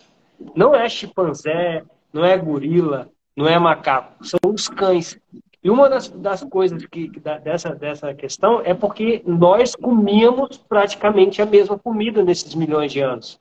não 0.54 0.74
é 0.74 0.88
chimpanzé, 0.88 1.82
não 2.12 2.24
é 2.24 2.36
gorila, 2.36 3.08
não 3.36 3.46
é 3.46 3.58
macaco, 3.58 4.24
são 4.24 4.38
os 4.46 4.68
cães. 4.68 5.18
E 5.62 5.70
uma 5.70 5.88
das, 5.88 6.08
das 6.08 6.44
coisas 6.44 6.86
que, 6.86 7.08
que 7.08 7.18
da- 7.18 7.38
dessa, 7.38 7.74
dessa 7.74 8.14
questão 8.14 8.62
é 8.64 8.72
porque 8.72 9.22
nós 9.26 9.74
comíamos 9.74 10.56
praticamente 10.56 11.42
a 11.42 11.46
mesma 11.46 11.76
comida 11.76 12.22
nesses 12.22 12.54
milhões 12.54 12.92
de 12.92 13.00
anos. 13.00 13.38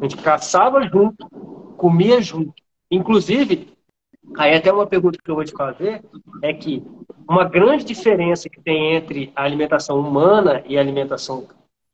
A 0.00 0.02
gente 0.02 0.16
caçava 0.16 0.82
junto, 0.82 1.28
comia 1.76 2.20
junto. 2.20 2.52
Inclusive, 2.90 3.68
aí 4.36 4.54
até 4.54 4.72
uma 4.72 4.86
pergunta 4.86 5.18
que 5.22 5.30
eu 5.30 5.36
vou 5.36 5.44
te 5.44 5.52
fazer 5.52 6.02
é 6.42 6.52
que 6.52 6.84
uma 7.28 7.44
grande 7.44 7.84
diferença 7.84 8.48
que 8.48 8.60
tem 8.60 8.94
entre 8.96 9.32
a 9.36 9.44
alimentação 9.44 10.00
humana 10.00 10.64
e 10.66 10.76
a 10.76 10.80
alimentação 10.80 11.46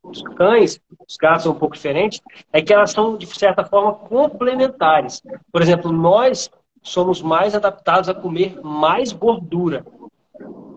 dos 0.07 0.23
cães, 0.23 0.81
os 1.09 1.17
gatos 1.17 1.43
são 1.45 1.53
um 1.53 1.59
pouco 1.59 1.75
diferentes, 1.75 2.21
é 2.53 2.63
que 2.63 2.73
elas 2.73 2.93
são, 2.93 3.17
de 3.17 3.27
certa 3.27 3.65
forma, 3.65 3.93
complementares. 3.95 5.23
Por 5.53 5.63
exemplo, 5.63 5.93
nós 5.93 6.51
somos 6.83 7.21
mais 7.21 7.55
adaptados 7.55 8.09
a 8.09 8.15
comer 8.15 8.61
mais 8.63 9.13
gordura. 9.13 9.85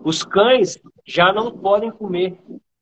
Os 0.04 0.22
cães 0.22 0.78
já 1.06 1.32
não 1.32 1.50
podem 1.50 1.90
comer 1.90 2.38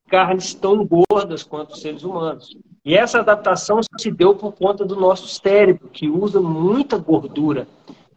carnes 0.09 0.53
tão 0.53 0.85
gordas 0.85 1.43
quanto 1.43 1.73
os 1.73 1.81
seres 1.81 2.03
humanos. 2.03 2.57
E 2.83 2.95
essa 2.95 3.19
adaptação 3.19 3.81
se 3.97 4.09
deu 4.09 4.35
por 4.35 4.53
conta 4.53 4.83
do 4.83 4.95
nosso 4.95 5.27
cérebro, 5.27 5.89
que 5.89 6.09
usa 6.09 6.41
muita 6.41 6.97
gordura. 6.97 7.67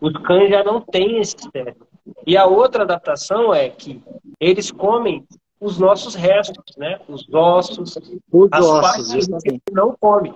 Os 0.00 0.12
cães 0.22 0.50
já 0.50 0.64
não 0.64 0.80
têm 0.80 1.20
esse 1.20 1.36
cérebro. 1.52 1.86
E 2.26 2.36
a 2.36 2.46
outra 2.46 2.82
adaptação 2.84 3.54
é 3.54 3.68
que 3.68 4.02
eles 4.40 4.70
comem 4.70 5.24
os 5.62 5.78
nossos 5.78 6.16
restos, 6.16 6.76
né? 6.76 6.98
Os 7.08 7.26
ossos, 7.32 7.96
os 8.32 8.48
as 8.50 8.64
ossos, 8.66 8.80
partes 8.80 9.06
que 9.06 9.20
justamente. 9.20 9.46
ele 9.46 9.60
não 9.70 9.96
come. 9.98 10.34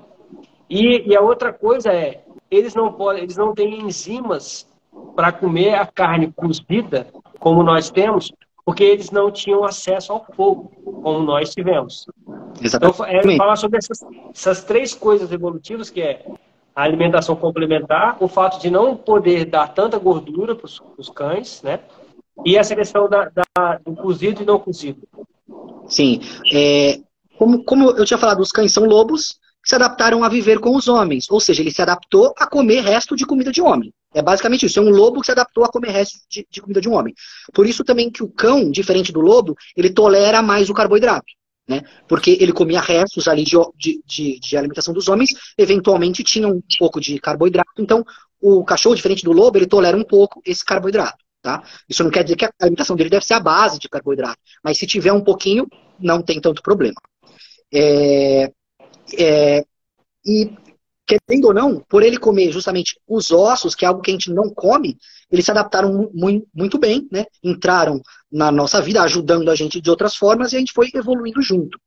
E, 0.71 1.11
e 1.11 1.17
a 1.17 1.21
outra 1.21 1.53
coisa 1.53 1.93
é, 1.93 2.23
eles 2.49 2.75
não 2.77 2.93
podem, 2.93 3.25
eles 3.25 3.37
não 3.37 3.53
têm 3.53 3.81
enzimas 3.81 4.69
para 5.17 5.33
comer 5.33 5.75
a 5.75 5.85
carne 5.85 6.33
cozida, 6.33 7.09
como 7.41 7.63
nós 7.65 7.91
temos, 7.91 8.33
porque 8.65 8.85
eles 8.85 9.11
não 9.11 9.31
tinham 9.31 9.65
acesso 9.65 10.13
ao 10.13 10.25
fogo, 10.35 10.71
como 11.03 11.21
nós 11.21 11.53
tivemos. 11.53 12.07
Então, 12.63 12.89
é 13.05 13.17
Exatamente. 13.19 13.37
falar 13.37 13.57
sobre 13.57 13.79
essas, 13.79 14.05
essas 14.33 14.65
três 14.65 14.95
coisas 14.95 15.33
evolutivas, 15.33 15.91
que 15.91 16.01
é 16.01 16.25
a 16.75 16.83
alimentação 16.83 17.35
complementar, 17.35 18.17
o 18.21 18.29
fato 18.29 18.61
de 18.61 18.71
não 18.71 18.97
poder 18.97 19.47
dar 19.47 19.75
tanta 19.75 19.99
gordura 19.99 20.55
para 20.55 20.67
os 20.67 21.09
cães, 21.11 21.63
né? 21.63 21.81
E 22.45 22.57
essa 22.57 22.75
questão 22.77 23.09
da, 23.09 23.31
da- 23.31 23.79
do 23.85 23.95
cozido 23.95 24.43
e 24.43 24.47
não 24.47 24.59
cozido. 24.59 25.03
Sim. 25.89 26.21
É, 26.53 27.01
como, 27.39 27.65
como 27.65 27.91
eu 27.91 28.05
tinha 28.05 28.19
falado, 28.19 28.41
os 28.41 28.53
cães 28.53 28.73
são 28.73 28.85
lobos 28.85 29.39
que 29.63 29.71
se 29.71 29.75
adaptaram 29.75 30.23
a 30.23 30.29
viver 30.29 30.61
com 30.61 30.77
os 30.77 30.87
homens. 30.87 31.31
Ou 31.31 31.41
seja, 31.41 31.63
ele 31.63 31.71
se 31.73 31.83
adaptou 31.83 32.33
a 32.39 32.47
comer 32.47 32.83
resto 32.83 33.17
de 33.17 33.27
comida 33.27 33.51
de 33.51 33.61
homem. 33.61 33.93
É 34.15 34.23
basicamente 34.23 34.67
isso. 34.67 34.79
É 34.79 34.83
um 34.83 34.91
lobo 34.91 35.21
que 35.21 35.27
se 35.27 35.33
adaptou 35.33 35.65
a 35.65 35.69
comer 35.69 35.91
resto 35.91 36.19
de, 36.31 36.47
de 36.51 36.61
comida 36.61 36.81
de 36.81 36.89
um 36.89 36.95
homem. 36.95 37.15
Por 37.53 37.67
isso 37.67 37.85
também 37.85 38.11
que 38.11 38.23
o 38.23 38.29
cão, 38.29 38.71
diferente 38.71 39.13
do 39.13 39.21
lobo, 39.21 39.57
ele 39.77 39.91
tolera 39.91 40.41
mais 40.41 40.71
o 40.71 40.75
carboidrato. 40.75 41.27
Né? 41.69 41.83
Porque 42.07 42.39
ele 42.41 42.53
comia 42.53 42.81
restos 42.81 43.27
ali 43.27 43.43
de, 43.43 43.57
de, 43.77 44.01
de, 44.07 44.39
de 44.39 44.57
alimentação 44.57 44.95
dos 44.95 45.09
homens, 45.09 45.31
eventualmente 45.59 46.23
tinha 46.23 46.47
um 46.47 46.63
pouco 46.79 47.01
de 47.01 47.19
carboidrato. 47.19 47.73
Então, 47.79 48.05
o 48.41 48.65
cachorro, 48.65 48.95
diferente 48.95 49.25
do 49.25 49.33
lobo, 49.33 49.59
ele 49.59 49.67
tolera 49.67 49.97
um 49.97 50.05
pouco 50.05 50.41
esse 50.47 50.65
carboidrato. 50.65 51.26
Tá? 51.47 51.63
Isso 51.89 52.03
não 52.03 52.11
quer 52.11 52.25
dizer 52.25 52.35
que 52.35 52.45
a 52.45 52.51
alimentação 52.61 52.97
dele 52.97 53.09
deve 53.09 53.25
ser 53.25 53.35
a 53.35 53.39
base 53.41 53.79
de 53.79 53.89
carboidrato. 53.89 54.37
Mas 54.65 54.79
se 54.79 54.85
tiver 54.85 55.13
um 55.13 55.23
pouquinho, 55.23 55.65
não 55.97 56.21
tem 56.21 56.41
tanto 56.41 56.61
problema. 56.61 57.01
É, 57.73 58.51
é, 59.19 59.65
e, 60.27 60.51
querendo 61.07 61.47
ou 61.47 61.55
não, 61.55 61.81
por 61.89 62.03
ele 62.03 62.19
comer 62.19 62.51
justamente 62.53 62.99
os 63.07 63.31
ossos, 63.31 63.77
que 63.77 63.85
é 63.85 63.89
algo 63.89 64.03
que 64.03 64.11
a 64.11 64.15
gente 64.15 64.33
não 64.33 64.53
come, 64.53 64.99
eles 65.31 65.45
se 65.45 65.53
adaptaram 65.53 65.93
mu- 65.93 66.11
mu- 66.13 66.49
muito 66.53 66.79
bem, 66.79 67.09
né? 67.13 67.27
entraram 67.45 68.03
na 68.31 68.51
nossa 68.51 68.83
vida, 68.83 69.03
ajudando 69.03 69.49
a 69.49 69.55
gente 69.55 69.81
de 69.81 69.89
outras 69.89 70.17
formas, 70.17 70.53
e 70.53 70.57
a 70.57 70.59
gente 70.59 70.73
foi 70.73 70.91
evoluindo 70.95 71.41
junto. 71.43 71.79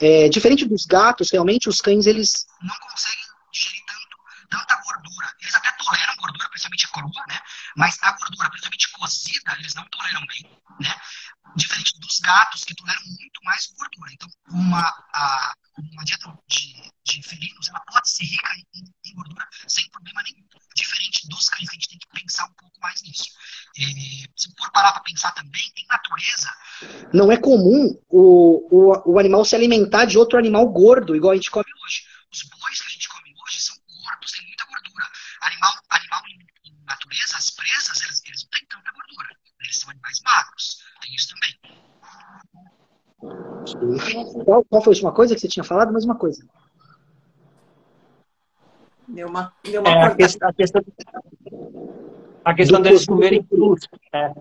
É, 0.00 0.28
diferente 0.28 0.66
dos 0.66 0.86
gatos, 0.86 1.30
realmente, 1.30 1.68
os 1.68 1.80
cães, 1.80 2.06
eles 2.06 2.46
não 2.62 2.74
conseguem 2.90 3.24
digerir 3.52 3.82
tanto, 3.86 4.58
tanta 4.58 4.82
gordura. 4.82 5.28
Eles 5.40 5.54
até 5.54 5.70
toleram 5.72 6.14
gordura, 6.20 6.48
principalmente 6.50 6.90
crua, 6.90 7.26
né? 7.28 7.38
Mas 7.76 7.96
a 8.02 8.12
gordura, 8.12 8.50
principalmente 8.50 8.90
cozida, 8.92 9.56
eles 9.58 9.74
não 9.74 9.84
toleram 9.88 10.26
bem, 10.26 10.42
né? 10.80 10.94
Diferente 11.56 11.98
dos 11.98 12.18
gatos, 12.20 12.64
que 12.64 12.74
toleram 12.74 13.02
muito 13.06 13.40
mais 13.44 13.66
gordura. 13.68 14.12
Então, 14.12 14.28
uma, 14.50 14.80
a- 15.14 15.54
uma 15.92 16.04
dieta 16.04 16.36
de, 16.48 16.92
de 17.04 17.22
felinos, 17.22 17.68
ela 17.68 17.80
pode 17.80 18.08
ser 18.10 18.24
rica 18.24 18.50
em, 18.74 18.84
em 19.10 19.14
gordura 19.14 19.46
sem 19.66 19.88
problema 19.90 20.22
nenhum. 20.22 20.46
Diferente 20.76 21.26
dos 21.28 21.48
cães, 21.48 21.68
a 21.68 21.72
gente 21.72 21.88
tem 21.88 21.98
que 21.98 22.06
pensar 22.20 22.44
um 22.46 22.54
pouco 22.54 22.78
mais 22.80 23.02
nisso. 23.02 23.24
É, 23.78 23.82
se 24.36 24.52
for 24.56 24.70
parar 24.72 24.92
para 24.92 25.02
pensar 25.02 25.32
também, 25.32 25.62
em 25.76 25.86
natureza, 25.86 26.50
não 27.12 27.32
é 27.32 27.36
comum 27.36 27.98
o, 28.08 28.68
o, 28.70 29.12
o 29.14 29.18
animal 29.18 29.44
se 29.44 29.54
alimentar 29.56 30.04
de 30.04 30.18
outro 30.18 30.38
animal 30.38 30.68
gordo, 30.68 31.16
igual 31.16 31.32
a 31.32 31.36
gente 31.36 31.50
come 31.50 31.66
hoje. 31.84 32.02
Os 32.32 32.42
bois 32.42 32.80
que 32.80 32.86
a 32.86 32.90
gente 32.90 33.08
come 33.08 33.34
hoje 33.42 33.60
são 33.60 33.76
gordos, 33.86 34.32
tem 34.32 34.46
muita 34.46 34.64
gordura. 34.66 35.08
Animal, 35.42 35.72
animal 35.90 36.22
em, 36.28 36.70
em 36.70 36.84
natureza, 36.84 37.36
as 37.38 37.50
presas, 37.50 38.00
eles, 38.02 38.22
eles 38.26 38.42
não 38.44 38.50
têm 38.50 38.66
tanta 38.66 38.92
gordura. 38.92 39.28
Eles 39.60 39.78
são 39.78 39.90
animais 39.90 40.20
magros. 40.22 40.78
Tem 41.00 41.14
isso 41.14 41.28
também. 41.34 41.58
Qual, 44.58 44.64
qual 44.64 44.82
foi 44.82 44.92
a 44.92 44.94
última 44.94 45.12
coisa 45.12 45.34
que 45.34 45.40
você 45.40 45.48
tinha 45.48 45.64
falado? 45.64 45.92
Mais 45.92 46.04
uma 46.04 46.16
coisa. 46.16 46.44
Deu 49.06 49.28
uma, 49.28 49.52
deu 49.62 49.80
uma 49.80 49.90
É, 49.90 50.02
a, 50.02 50.14
questão, 50.14 50.48
a 50.48 50.52
questão, 50.52 50.82
a 52.44 52.54
questão 52.54 52.80
Do 52.80 52.84
deles 52.84 53.06
comerem 53.06 53.42
cruz. 53.44 53.86
É, 54.12 54.32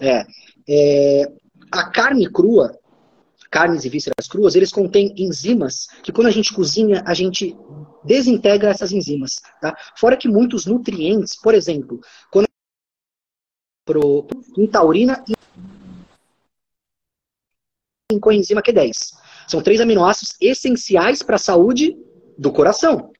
É, 0.00 0.26
é, 0.68 1.32
a 1.70 1.90
carne 1.90 2.30
crua, 2.30 2.78
carnes 3.50 3.84
e 3.84 3.88
vísceras 3.88 4.28
cruas, 4.28 4.54
eles 4.54 4.72
contêm 4.72 5.12
enzimas 5.16 5.88
que 6.02 6.12
quando 6.12 6.28
a 6.28 6.32
gente 6.32 6.54
cozinha, 6.54 7.02
a 7.04 7.12
gente 7.12 7.56
desintegra 8.04 8.70
essas 8.70 8.92
enzimas. 8.92 9.40
Tá? 9.60 9.76
Fora 9.96 10.16
que 10.16 10.28
muitos 10.28 10.64
nutrientes, 10.64 11.36
por 11.36 11.54
exemplo, 11.54 12.00
quando 12.30 12.46
pro, 13.84 14.26
em 14.56 14.66
taurina 14.66 15.22
e 15.28 15.34
em 18.10 18.18
coenzima 18.18 18.62
Q10. 18.62 19.20
São 19.50 19.60
três 19.60 19.80
aminoácidos 19.80 20.36
essenciais 20.40 21.22
para 21.22 21.36
a 21.36 21.38
saúde 21.38 21.96
do 22.38 22.52
coração. 22.52 23.10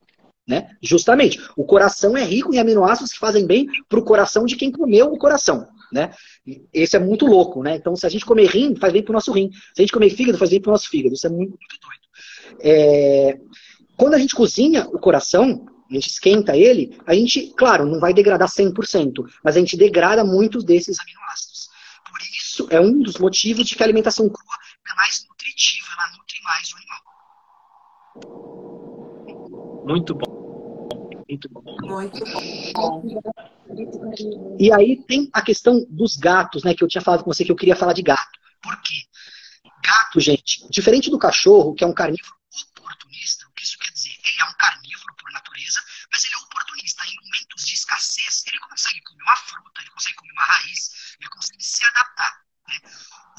Né? 0.47 0.69
Justamente, 0.81 1.39
o 1.55 1.63
coração 1.63 2.17
é 2.17 2.23
rico 2.23 2.53
em 2.53 2.59
aminoácidos 2.59 3.11
que 3.11 3.19
fazem 3.19 3.45
bem 3.45 3.67
para 3.87 3.99
o 3.99 4.03
coração 4.03 4.45
de 4.45 4.55
quem 4.55 4.71
comeu 4.71 5.07
o 5.07 5.17
coração. 5.17 5.67
Né? 5.91 6.11
Esse 6.73 6.95
é 6.95 6.99
muito 6.99 7.25
louco, 7.25 7.61
né? 7.61 7.75
Então, 7.75 7.95
se 7.95 8.05
a 8.05 8.09
gente 8.09 8.25
comer 8.25 8.47
rim, 8.47 8.75
faz 8.75 8.93
bem 8.93 9.03
pro 9.03 9.13
nosso 9.13 9.31
rim. 9.31 9.51
Se 9.51 9.81
a 9.81 9.81
gente 9.81 9.91
comer 9.91 10.09
fígado, 10.09 10.37
faz 10.37 10.49
bem 10.49 10.61
pro 10.61 10.71
nosso 10.71 10.89
fígado. 10.89 11.13
Isso 11.13 11.27
é 11.27 11.29
muito, 11.29 11.51
muito 11.51 11.77
doido. 11.81 12.61
É, 12.61 13.37
Quando 13.97 14.13
a 14.13 14.17
gente 14.17 14.33
cozinha 14.33 14.87
o 14.87 14.99
coração, 14.99 15.65
a 15.89 15.93
gente 15.93 16.09
esquenta 16.09 16.55
ele, 16.55 16.97
a 17.05 17.13
gente, 17.13 17.53
claro, 17.57 17.85
não 17.85 17.99
vai 17.99 18.13
degradar 18.13 18.47
100%, 18.49 19.25
mas 19.43 19.57
a 19.57 19.59
gente 19.59 19.75
degrada 19.75 20.23
muitos 20.23 20.63
desses 20.63 20.97
aminoácidos. 20.97 21.69
Por 22.09 22.19
isso, 22.21 22.67
é 22.69 22.79
um 22.79 23.01
dos 23.01 23.17
motivos 23.17 23.67
de 23.67 23.75
que 23.75 23.83
a 23.83 23.85
alimentação 23.85 24.29
crua 24.29 24.50
mais 24.95 25.25
nutritiva, 25.27 25.87
ela 25.93 26.11
nutre 26.11 26.41
mais 26.43 26.71
o 26.71 26.77
animal. 26.77 27.01
muito 29.85 30.15
bom. 30.15 30.41
Muito 31.27 31.49
bom. 31.49 31.63
Muito 31.63 32.25
bom. 32.73 33.03
E 34.59 34.71
aí 34.71 35.01
tem 35.03 35.29
a 35.33 35.41
questão 35.41 35.85
dos 35.89 36.17
gatos, 36.17 36.63
né? 36.63 36.73
Que 36.73 36.83
eu 36.83 36.87
tinha 36.87 37.01
falado 37.01 37.23
com 37.23 37.33
você 37.33 37.45
que 37.45 37.51
eu 37.51 37.55
queria 37.55 37.75
falar 37.75 37.93
de 37.93 38.01
gato. 38.01 38.39
Por 38.61 38.81
quê? 38.81 39.03
Gato, 39.83 40.19
gente, 40.19 40.67
diferente 40.69 41.09
do 41.09 41.17
cachorro, 41.17 41.73
que 41.73 41.83
é 41.83 41.87
um 41.87 41.93
carnívoro 41.93 42.35
oportunista, 42.75 43.47
o 43.47 43.51
que 43.53 43.63
isso 43.63 43.77
quer 43.79 43.91
dizer? 43.91 44.15
Ele 44.23 44.41
é 44.41 44.45
um 44.45 44.53
carnívoro 44.53 45.15
por 45.15 45.31
natureza, 45.31 45.81
mas 46.11 46.23
ele 46.25 46.33
é 46.35 46.37
oportunista. 46.37 47.05
Em 47.05 47.15
momentos 47.25 47.65
de 47.65 47.73
escassez, 47.73 48.43
ele 48.47 48.59
consegue 48.59 49.01
comer 49.01 49.23
uma 49.23 49.35
fruta, 49.35 49.81
ele 49.81 49.89
consegue 49.91 50.15
comer 50.17 50.31
uma 50.33 50.45
raiz, 50.45 51.15
ele 51.19 51.29
consegue 51.29 51.63
se 51.63 51.85
adaptar. 51.85 52.41
Né? 52.67 52.79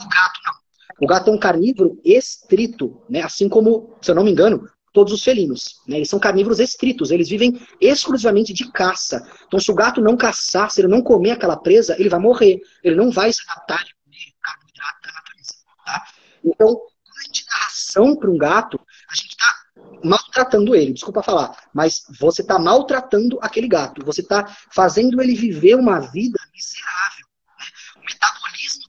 O 0.00 0.09
gato 0.09 0.40
não. 0.44 0.71
O 1.01 1.07
gato 1.07 1.30
é 1.30 1.32
um 1.32 1.38
carnívoro 1.38 2.01
estrito, 2.05 3.03
né? 3.09 3.22
Assim 3.22 3.49
como, 3.49 3.97
se 4.01 4.11
eu 4.11 4.14
não 4.14 4.24
me 4.24 4.30
engano, 4.30 4.68
todos 4.93 5.12
os 5.12 5.24
felinos. 5.24 5.80
Né? 5.88 5.97
Eles 5.97 6.09
são 6.09 6.18
carnívoros 6.18 6.61
estritos, 6.61 7.11
eles 7.11 7.28
vivem 7.28 7.61
exclusivamente 7.80 8.53
de 8.53 8.70
caça. 8.70 9.26
Então, 9.47 9.59
se 9.59 9.70
o 9.70 9.74
gato 9.74 10.01
não 10.01 10.16
caçar, 10.16 10.70
se 10.70 10.80
ele 10.80 10.88
não 10.88 11.03
comer 11.03 11.32
aquela 11.32 11.57
presa, 11.57 11.97
ele 11.99 12.09
vai 12.09 12.20
morrer. 12.20 12.61
Ele 12.84 12.95
não 12.95 13.11
vai 13.11 13.32
se 13.32 13.40
adaptar 13.49 13.84
de 13.84 13.95
comer 13.95 14.32
carboidrato 14.40 15.01
da 15.03 15.12
natureza. 15.12 15.55
Tá? 15.84 16.05
Então, 16.45 16.66
quando 16.66 17.18
a 17.18 17.26
gente 17.26 17.47
dá 17.47 17.57
ração 17.64 18.16
para 18.16 18.30
um 18.30 18.38
gato, 18.38 18.80
a 19.11 19.14
gente 19.14 19.30
está 19.30 19.62
maltratando 20.05 20.74
ele, 20.74 20.93
desculpa 20.93 21.22
falar, 21.22 21.57
mas 21.72 22.03
você 22.18 22.43
está 22.43 22.59
maltratando 22.59 23.38
aquele 23.40 23.68
gato, 23.68 24.05
você 24.05 24.20
está 24.20 24.45
fazendo 24.74 25.22
ele 25.22 25.34
viver 25.34 25.76
uma 25.76 26.01
vida 26.01 26.38
miserável. 26.53 27.26
Né? 27.59 27.66
O 27.97 28.01
metabolismo 28.01 28.81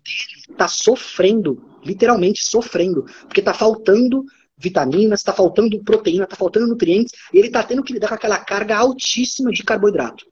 está 0.53 0.67
sofrendo, 0.67 1.61
literalmente 1.83 2.43
sofrendo, 2.43 3.03
porque 3.23 3.41
está 3.41 3.53
faltando 3.53 4.23
vitaminas, 4.57 5.19
está 5.19 5.33
faltando 5.33 5.83
proteína, 5.83 6.23
está 6.23 6.35
faltando 6.35 6.67
nutrientes, 6.67 7.11
e 7.33 7.37
ele 7.37 7.47
está 7.47 7.61
tendo 7.63 7.83
que 7.83 7.93
lidar 7.93 8.07
com 8.07 8.15
aquela 8.15 8.39
carga 8.39 8.77
altíssima 8.77 9.51
de 9.51 9.63
carboidrato. 9.63 10.25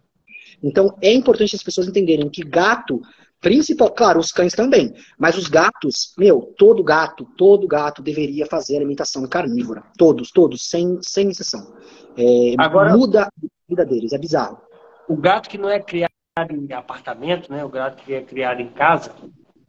Então 0.64 0.98
é 1.02 1.12
importante 1.12 1.56
as 1.56 1.64
pessoas 1.64 1.88
entenderem 1.88 2.30
que 2.30 2.44
gato 2.44 3.02
Principal, 3.42 3.90
claro, 3.90 4.20
os 4.20 4.32
cães 4.32 4.54
também. 4.54 4.94
Mas 5.18 5.36
os 5.36 5.48
gatos, 5.48 6.14
meu, 6.16 6.54
todo 6.56 6.84
gato, 6.84 7.26
todo 7.36 7.68
gato 7.68 8.00
deveria 8.04 8.46
fazer 8.46 8.78
alimentação 8.78 9.28
carnívora. 9.28 9.84
Todos, 9.98 10.32
todos, 10.32 10.70
sem, 10.70 11.00
sem 11.02 11.30
exceção. 11.30 11.74
É, 12.16 12.54
Agora, 12.60 12.96
muda 12.96 13.24
a 13.24 13.30
vida 13.68 13.84
deles, 13.84 14.14
é 14.14 14.20
bizarro. 14.20 14.62
O 15.10 15.18
gato 15.18 15.50
que 15.50 15.58
não 15.58 15.70
é 15.70 15.80
criado 15.80 16.12
em 16.52 16.72
apartamento, 16.72 17.52
né? 17.52 17.66
O 17.66 17.70
gato 17.70 18.04
que 18.04 18.14
é 18.14 18.22
criado 18.22 18.62
em 18.62 18.70
casa, 18.70 19.12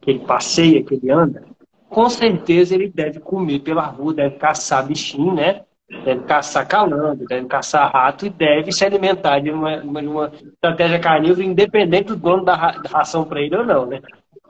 que 0.03 0.11
ele 0.11 0.21
passeia, 0.21 0.85
que 0.85 0.95
ele 0.95 1.11
anda, 1.11 1.43
com 1.89 2.11
certeza 2.11 2.75
ele 2.75 2.91
deve 2.91 3.21
comer 3.21 3.61
pela 3.61 3.87
rua, 3.87 4.13
deve 4.13 4.37
caçar 4.37 4.87
bichinho, 4.87 5.33
né? 5.33 5.63
deve 6.05 6.23
caçar 6.25 6.67
calango, 6.67 7.27
deve 7.27 7.47
caçar 7.47 7.93
rato 7.93 8.27
e 8.27 8.31
deve 8.31 8.73
se 8.73 8.85
alimentar 8.85 9.41
de 9.41 9.51
uma, 9.51 9.79
de 9.79 9.87
uma 9.87 10.33
estratégia 10.35 10.99
carnívora, 10.99 11.45
independente 11.45 12.09
do 12.09 12.17
dono 12.17 12.45
da, 12.45 12.55
ração 12.91 13.25
para 13.25 13.41
ele 13.41 13.57
ou 13.57 13.65
não, 13.65 13.87
né? 13.87 14.01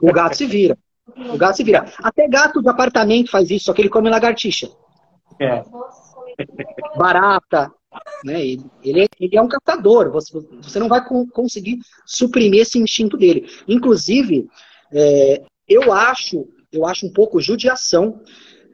O 0.01 0.13
gato 0.13 0.37
se 0.37 0.47
vira. 0.47 0.79
O 1.33 1.37
gato 1.37 1.57
se 1.57 1.65
vira. 1.65 1.85
Até 2.03 2.29
gato 2.29 2.63
de 2.63 2.69
apartamento 2.69 3.31
faz 3.31 3.51
isso, 3.51 3.67
só 3.67 3.73
que 3.73 3.83
ele 3.83 3.89
come 3.89 4.09
lagartixa. 4.09 4.71
É. 5.41 5.65
Barata. 6.97 7.71
Né? 8.25 8.41
Ele, 8.41 8.65
ele, 8.83 9.03
é, 9.03 9.07
ele 9.21 9.37
é 9.37 9.43
um 9.43 9.49
caçador. 9.49 10.11
Você, 10.13 10.41
você 10.63 10.79
não 10.79 10.89
vai 10.89 11.05
conseguir 11.05 11.79
suprimir 12.07 12.63
esse 12.63 12.79
instinto 12.79 13.17
dele. 13.17 13.47
Inclusive, 13.69 14.49
é, 14.93 15.43
eu 15.69 15.93
acho, 15.93 16.49
eu 16.71 16.87
acho 16.87 17.07
um 17.07 17.13
pouco 17.13 17.41
judiação 17.41 18.21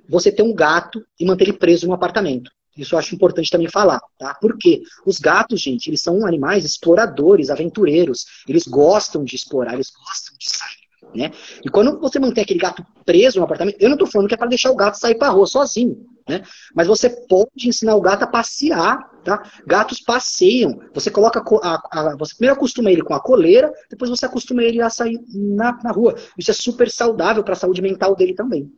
você 0.08 0.32
ter 0.32 0.42
um 0.42 0.54
gato 0.54 1.04
e 1.18 1.24
manter 1.24 1.44
ele 1.44 1.52
preso 1.52 1.86
em 1.86 1.90
um 1.90 1.94
apartamento. 1.94 2.50
Isso 2.76 2.94
eu 2.94 2.98
acho 2.98 3.14
importante 3.14 3.50
também 3.50 3.68
falar, 3.68 4.00
tá? 4.16 4.34
Porque 4.34 4.82
os 5.04 5.18
gatos, 5.18 5.60
gente, 5.60 5.88
eles 5.90 6.00
são 6.00 6.24
animais 6.24 6.64
exploradores, 6.64 7.50
aventureiros. 7.50 8.24
Eles 8.46 8.66
gostam 8.66 9.24
de 9.24 9.34
explorar, 9.34 9.74
eles 9.74 9.90
gostam 9.90 10.36
de 10.38 10.48
sair. 10.48 10.88
Né? 11.14 11.32
E 11.64 11.70
quando 11.70 11.98
você 11.98 12.18
mantém 12.18 12.44
aquele 12.44 12.61
gato 12.61 12.84
preso 13.04 13.38
no 13.38 13.44
apartamento, 13.44 13.80
eu 13.80 13.88
não 13.88 13.94
estou 13.94 14.06
falando 14.06 14.28
que 14.28 14.34
é 14.34 14.36
para 14.36 14.48
deixar 14.48 14.70
o 14.70 14.76
gato 14.76 14.98
sair 14.98 15.14
para 15.14 15.30
rua 15.30 15.46
sozinho, 15.46 16.06
né? 16.28 16.42
Mas 16.74 16.86
você 16.86 17.09
pode 17.09 17.66
ensinar 17.66 17.96
o 17.96 18.00
gato 18.00 18.24
a 18.24 18.26
passear, 18.26 18.98
tá? 19.24 19.42
Gatos 19.66 20.00
passeiam. 20.00 20.78
Você 20.92 21.11
coloca 21.11 21.42
a, 21.62 21.80
a, 21.90 22.16
você 22.16 22.34
primeiro 22.34 22.56
acostuma 22.56 22.92
ele 22.92 23.02
com 23.02 23.14
a 23.14 23.20
coleira, 23.20 23.72
depois 23.88 24.11
você 24.11 24.26
acostuma 24.26 24.62
ele 24.62 24.82
a 24.82 24.90
sair 24.90 25.18
na, 25.34 25.78
na 25.82 25.92
rua. 25.92 26.14
Isso 26.36 26.50
é 26.50 26.54
super 26.54 26.90
saudável 26.90 27.42
para 27.42 27.54
a 27.54 27.56
saúde 27.56 27.80
mental 27.80 28.14
dele 28.14 28.34
também. 28.34 28.70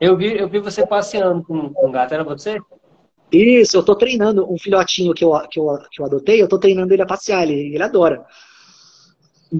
Eu 0.00 0.16
vi, 0.16 0.38
eu 0.38 0.48
vi 0.48 0.60
você 0.60 0.86
passeando 0.86 1.42
com, 1.42 1.72
com 1.72 1.88
um 1.88 1.92
gato, 1.92 2.14
era 2.14 2.22
você? 2.22 2.60
Isso, 3.32 3.76
eu 3.76 3.82
tô 3.82 3.96
treinando 3.96 4.50
um 4.50 4.56
filhotinho 4.56 5.12
que 5.12 5.24
eu, 5.24 5.32
que 5.50 5.58
eu, 5.58 5.66
que 5.90 6.00
eu 6.00 6.06
adotei, 6.06 6.40
eu 6.40 6.48
tô 6.48 6.58
treinando 6.58 6.94
ele 6.94 7.02
a 7.02 7.06
passear, 7.06 7.42
ele, 7.42 7.74
ele 7.74 7.82
adora. 7.82 8.24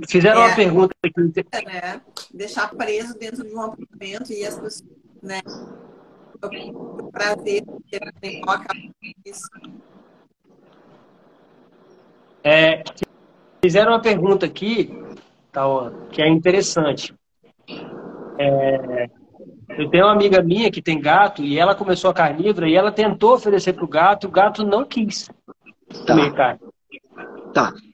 Fizeram 0.09 0.43
é, 0.43 0.47
uma 0.47 0.57
pergunta 0.57 0.95
aqui. 1.05 1.69
É, 1.69 2.01
deixar 2.35 2.69
preso 2.71 3.19
dentro 3.19 3.45
de 3.45 3.55
um 3.55 3.61
apartamento 3.61 4.33
e 4.33 4.45
as 4.45 4.55
pessoas, 4.55 4.85
né? 5.23 5.41
Prazer, 7.13 7.63
isso. 9.25 9.49
É, 12.45 12.83
fizeram 13.63 13.93
uma 13.93 14.01
pergunta 14.01 14.47
aqui, 14.47 14.93
tá, 15.51 15.63
que 16.11 16.21
é 16.21 16.29
interessante. 16.29 17.15
É, 18.39 19.09
eu 19.71 19.91
tenho 19.91 20.05
uma 20.05 20.13
amiga 20.13 20.43
minha 20.43 20.71
que 20.71 20.83
tem 20.83 21.01
gato 21.01 21.43
e 21.43 21.59
ela 21.59 21.75
começou 21.75 22.11
a 22.11 22.15
carnívora 22.15 22.69
e 22.69 22.75
ela 22.75 22.93
tentou 22.93 23.35
oferecer 23.35 23.73
para 23.73 23.85
o 23.85 23.89
gato, 23.89 24.27
o 24.27 24.31
gato 24.31 24.65
não 24.65 24.85
quis 24.85 25.29
tá. 26.07 26.15
comer 26.15 26.33
carne. 26.35 26.61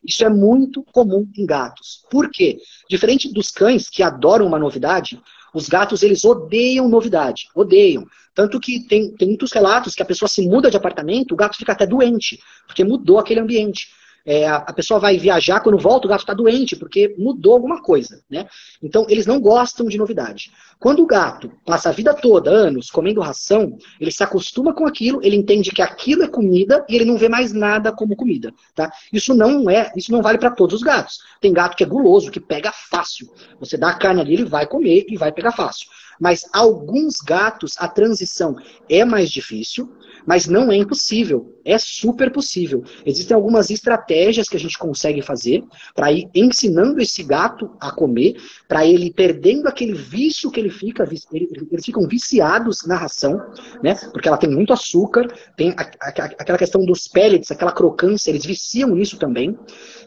Isso 0.04 0.24
é 0.24 0.28
muito 0.28 0.82
comum 0.92 1.28
em 1.36 1.46
gatos. 1.46 2.04
Por 2.10 2.30
quê? 2.30 2.58
Diferente 2.88 3.32
dos 3.32 3.50
cães 3.50 3.88
que 3.88 4.02
adoram 4.02 4.46
uma 4.46 4.58
novidade, 4.58 5.20
os 5.54 5.68
gatos 5.68 6.02
eles 6.02 6.24
odeiam 6.24 6.88
novidade, 6.88 7.48
odeiam. 7.54 8.06
Tanto 8.34 8.58
que 8.58 8.80
tem, 8.86 9.12
tem 9.12 9.28
muitos 9.28 9.52
relatos 9.52 9.94
que 9.94 10.02
a 10.02 10.06
pessoa 10.06 10.28
se 10.28 10.46
muda 10.46 10.70
de 10.70 10.76
apartamento, 10.76 11.32
o 11.32 11.36
gato 11.36 11.56
fica 11.56 11.72
até 11.72 11.86
doente, 11.86 12.40
porque 12.66 12.82
mudou 12.82 13.18
aquele 13.18 13.40
ambiente. 13.40 13.88
É, 14.24 14.46
a, 14.46 14.72
pessoa 14.72 15.00
vai 15.00 15.18
viajar, 15.18 15.60
quando 15.60 15.78
volta 15.78 16.06
o 16.06 16.10
gato 16.10 16.20
está 16.20 16.34
doente, 16.34 16.76
porque 16.76 17.14
mudou 17.18 17.54
alguma 17.54 17.82
coisa. 17.82 18.22
Né? 18.30 18.46
Então, 18.82 19.06
eles 19.08 19.26
não 19.26 19.40
gostam 19.40 19.86
de 19.86 19.98
novidade. 19.98 20.52
Quando 20.78 21.02
o 21.02 21.06
gato 21.06 21.50
passa 21.64 21.88
a 21.88 21.92
vida 21.92 22.14
toda, 22.14 22.50
anos, 22.50 22.90
comendo 22.90 23.20
ração, 23.20 23.76
ele 24.00 24.10
se 24.10 24.22
acostuma 24.22 24.74
com 24.74 24.86
aquilo, 24.86 25.20
ele 25.22 25.36
entende 25.36 25.70
que 25.70 25.82
aquilo 25.82 26.22
é 26.22 26.28
comida 26.28 26.84
e 26.88 26.94
ele 26.94 27.04
não 27.04 27.16
vê 27.16 27.28
mais 27.28 27.52
nada 27.52 27.92
como 27.92 28.16
comida. 28.16 28.52
Tá? 28.74 28.92
Isso 29.12 29.34
não 29.34 29.68
é, 29.68 29.92
isso 29.96 30.12
não 30.12 30.22
vale 30.22 30.38
para 30.38 30.50
todos 30.50 30.76
os 30.76 30.82
gatos. 30.82 31.18
Tem 31.40 31.52
gato 31.52 31.76
que 31.76 31.84
é 31.84 31.86
guloso, 31.86 32.30
que 32.30 32.40
pega 32.40 32.72
fácil. 32.72 33.28
Você 33.58 33.76
dá 33.76 33.90
a 33.90 33.98
carne 33.98 34.20
ali, 34.20 34.34
ele 34.34 34.44
vai 34.44 34.66
comer 34.66 35.04
e 35.08 35.16
vai 35.16 35.32
pegar 35.32 35.52
fácil. 35.52 35.86
Mas 36.20 36.44
alguns 36.52 37.16
gatos, 37.16 37.74
a 37.78 37.88
transição 37.88 38.56
é 38.88 39.04
mais 39.04 39.30
difícil, 39.30 39.92
mas 40.26 40.46
não 40.46 40.70
é 40.70 40.76
impossível. 40.76 41.58
É 41.64 41.78
super 41.78 42.30
possível. 42.30 42.84
Existem 43.04 43.34
algumas 43.34 43.70
estratégias 43.70 44.11
que 44.48 44.56
a 44.56 44.60
gente 44.60 44.78
consegue 44.78 45.22
fazer 45.22 45.64
para 45.94 46.12
ir 46.12 46.28
ensinando 46.34 47.00
esse 47.00 47.22
gato 47.22 47.70
a 47.80 47.90
comer, 47.90 48.36
para 48.68 48.86
ele 48.86 49.12
perdendo 49.12 49.68
aquele 49.68 49.94
vício 49.94 50.50
que 50.50 50.60
ele 50.60 50.70
fica, 50.70 51.08
eles 51.32 51.84
ficam 51.84 52.06
viciados 52.06 52.86
na 52.86 52.96
ração, 52.96 53.40
né? 53.82 53.94
Porque 54.12 54.28
ela 54.28 54.36
tem 54.36 54.50
muito 54.50 54.72
açúcar, 54.72 55.26
tem 55.56 55.74
aquela 55.76 56.58
questão 56.58 56.84
dos 56.84 57.08
pellets, 57.08 57.50
aquela 57.50 57.72
crocância, 57.72 58.30
eles 58.30 58.44
viciam 58.44 58.94
nisso 58.94 59.18
também. 59.18 59.56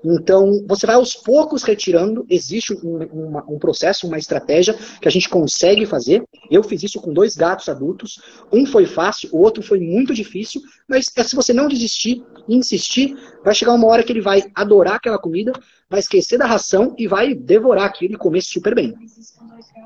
Então, 0.04 0.64
você 0.68 0.86
vai 0.86 0.96
aos 0.96 1.16
poucos 1.16 1.64
retirando, 1.64 2.26
existe 2.30 2.74
um, 2.74 3.38
um 3.50 3.58
processo, 3.58 4.08
uma 4.08 4.20
estratégia 4.20 4.76
que 5.02 5.08
a 5.08 5.12
gente 5.12 5.28
consegue 5.28 5.86
fazer. 5.86 6.24
Eu 6.52 6.64
fiz 6.64 6.84
isso 6.84 7.02
com 7.02 7.12
dois 7.12 7.36
gatos 7.36 7.68
adultos. 7.70 8.20
Um 8.52 8.66
foi 8.66 8.86
fácil, 8.86 9.30
o 9.32 9.40
outro 9.40 9.64
foi 9.64 9.80
muito 9.80 10.14
difícil, 10.14 10.62
mas 10.88 11.06
é 11.18 11.24
se 11.24 11.36
você 11.36 11.54
não 11.54 11.68
desistir 11.68 12.24
e 12.48 12.56
insistir, 12.56 13.18
vai 13.44 13.54
chegar 13.56 13.74
uma 13.74 13.88
hora 13.88 14.04
que 14.04 14.12
ele 14.12 14.22
vai 14.22 14.44
adorar 14.54 14.96
aquela 14.96 15.18
comida, 15.18 15.52
vai 15.90 16.00
esquecer 16.00 16.38
da 16.38 16.46
ração 16.46 16.94
e 16.98 17.08
vai 17.08 17.34
devorar 17.34 17.86
aquilo 17.86 18.14
e 18.14 18.18
comer 18.18 18.42
super 18.42 18.76
bem. 18.76 18.94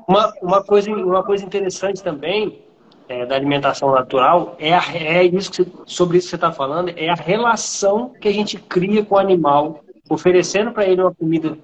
Uma, 0.06 0.32
uma, 0.42 0.62
coisa, 0.62 0.90
uma 0.90 1.22
coisa 1.22 1.44
interessante 1.44 2.02
também 2.02 2.64
é, 3.08 3.26
da 3.26 3.34
alimentação 3.34 3.92
natural 3.92 4.56
é, 4.58 4.74
a, 4.74 4.82
é 4.94 5.24
isso 5.24 5.50
você, 5.52 5.66
sobre 5.86 6.18
isso 6.18 6.26
que 6.26 6.30
você 6.30 6.36
está 6.36 6.52
falando, 6.52 6.90
é 6.96 7.08
a 7.08 7.14
relação 7.14 8.12
que 8.20 8.28
a 8.28 8.32
gente 8.32 8.58
cria 8.58 9.04
com 9.04 9.14
o 9.14 9.18
animal 9.18 9.82
oferecendo 10.08 10.72
para 10.72 10.86
ele 10.86 11.00
uma 11.00 11.14
comida 11.14 11.56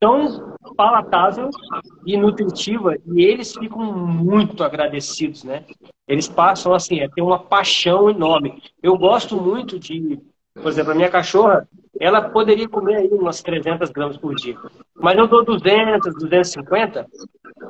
tão 0.00 0.56
palatável 0.76 1.50
e 2.06 2.16
nutritiva 2.16 2.96
e 3.06 3.22
eles 3.24 3.54
ficam 3.54 3.80
muito 3.96 4.64
agradecidos, 4.64 5.44
né? 5.44 5.64
Eles 6.12 6.28
passam 6.28 6.74
assim, 6.74 7.00
a 7.00 7.08
ter 7.08 7.22
uma 7.22 7.38
paixão 7.38 8.10
enorme. 8.10 8.62
Eu 8.82 8.98
gosto 8.98 9.34
muito 9.34 9.78
de, 9.78 10.20
por 10.54 10.68
exemplo, 10.68 10.92
a 10.92 10.94
minha 10.94 11.08
cachorra, 11.08 11.66
ela 11.98 12.20
poderia 12.20 12.68
comer 12.68 12.96
aí 12.96 13.08
umas 13.08 13.40
300 13.40 13.88
gramas 13.88 14.18
por 14.18 14.34
dia, 14.34 14.54
mas 14.94 15.16
eu 15.16 15.26
dou 15.26 15.42
200, 15.42 16.14
250 16.16 17.06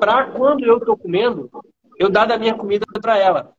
para 0.00 0.24
quando 0.24 0.64
eu 0.64 0.78
estou 0.78 0.96
comendo, 0.96 1.48
eu 1.96 2.10
dar 2.10 2.24
da 2.24 2.36
minha 2.36 2.54
comida 2.54 2.84
para 3.00 3.16
ela. 3.16 3.52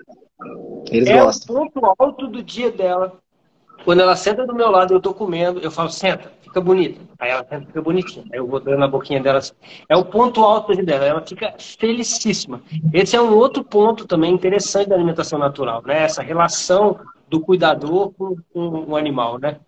Eles 0.92 1.08
é 1.08 1.24
gostam. 1.24 1.56
o 1.56 1.72
ponto 1.72 1.96
alto 1.98 2.28
do 2.28 2.44
dia 2.44 2.70
dela. 2.70 3.18
Quando 3.86 4.02
ela 4.02 4.18
senta 4.18 4.46
do 4.46 4.54
meu 4.54 4.70
lado, 4.70 4.94
eu 4.94 4.98
estou 4.98 5.14
comendo, 5.14 5.62
eu 5.62 5.72
falo, 5.72 5.90
senta, 5.90 6.30
fica 6.54 6.62
bonita. 6.62 7.02
Aí 7.20 7.32
ela 7.32 7.44
senta, 7.50 7.66
fica 7.66 7.82
bonitinha. 7.82 8.26
Aí 8.32 8.38
eu 8.38 8.48
vou 8.48 8.60
dando 8.60 8.78
na 8.78 8.88
boquinha 8.88 9.20
dela. 9.20 9.40
Assim. 9.40 9.54
É 9.90 9.98
o 9.98 10.06
ponto 10.06 10.42
alto 10.44 10.76
dela, 10.84 11.06
ela 11.06 11.26
fica 11.26 11.56
felicíssima. 11.58 12.62
Esse 12.94 13.16
é 13.16 13.22
um 13.22 13.34
outro 13.36 13.64
ponto 13.64 14.06
também 14.06 14.32
interessante 14.32 14.90
da 14.90 14.96
alimentação 14.96 15.40
natural, 15.40 15.82
né? 15.84 16.04
Essa 16.04 16.22
relação 16.22 17.00
do 17.28 17.42
cuidador 17.42 18.14
com, 18.14 18.36
com 18.54 18.92
o 18.92 18.96
animal, 18.96 19.40
né? 19.40 19.60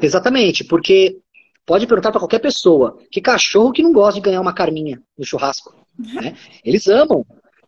Exatamente, 0.00 0.64
porque 0.64 1.18
pode 1.66 1.86
perguntar 1.86 2.10
para 2.10 2.20
qualquer 2.20 2.38
pessoa 2.38 2.96
que 3.10 3.20
cachorro 3.20 3.72
que 3.72 3.82
não 3.82 3.92
gosta 3.92 4.14
de 4.14 4.24
ganhar 4.24 4.40
uma 4.40 4.54
carninha 4.54 5.00
no 5.18 5.24
churrasco. 5.24 5.74
Né? 5.98 6.36
Eles 6.62 6.86
amam. 6.88 7.24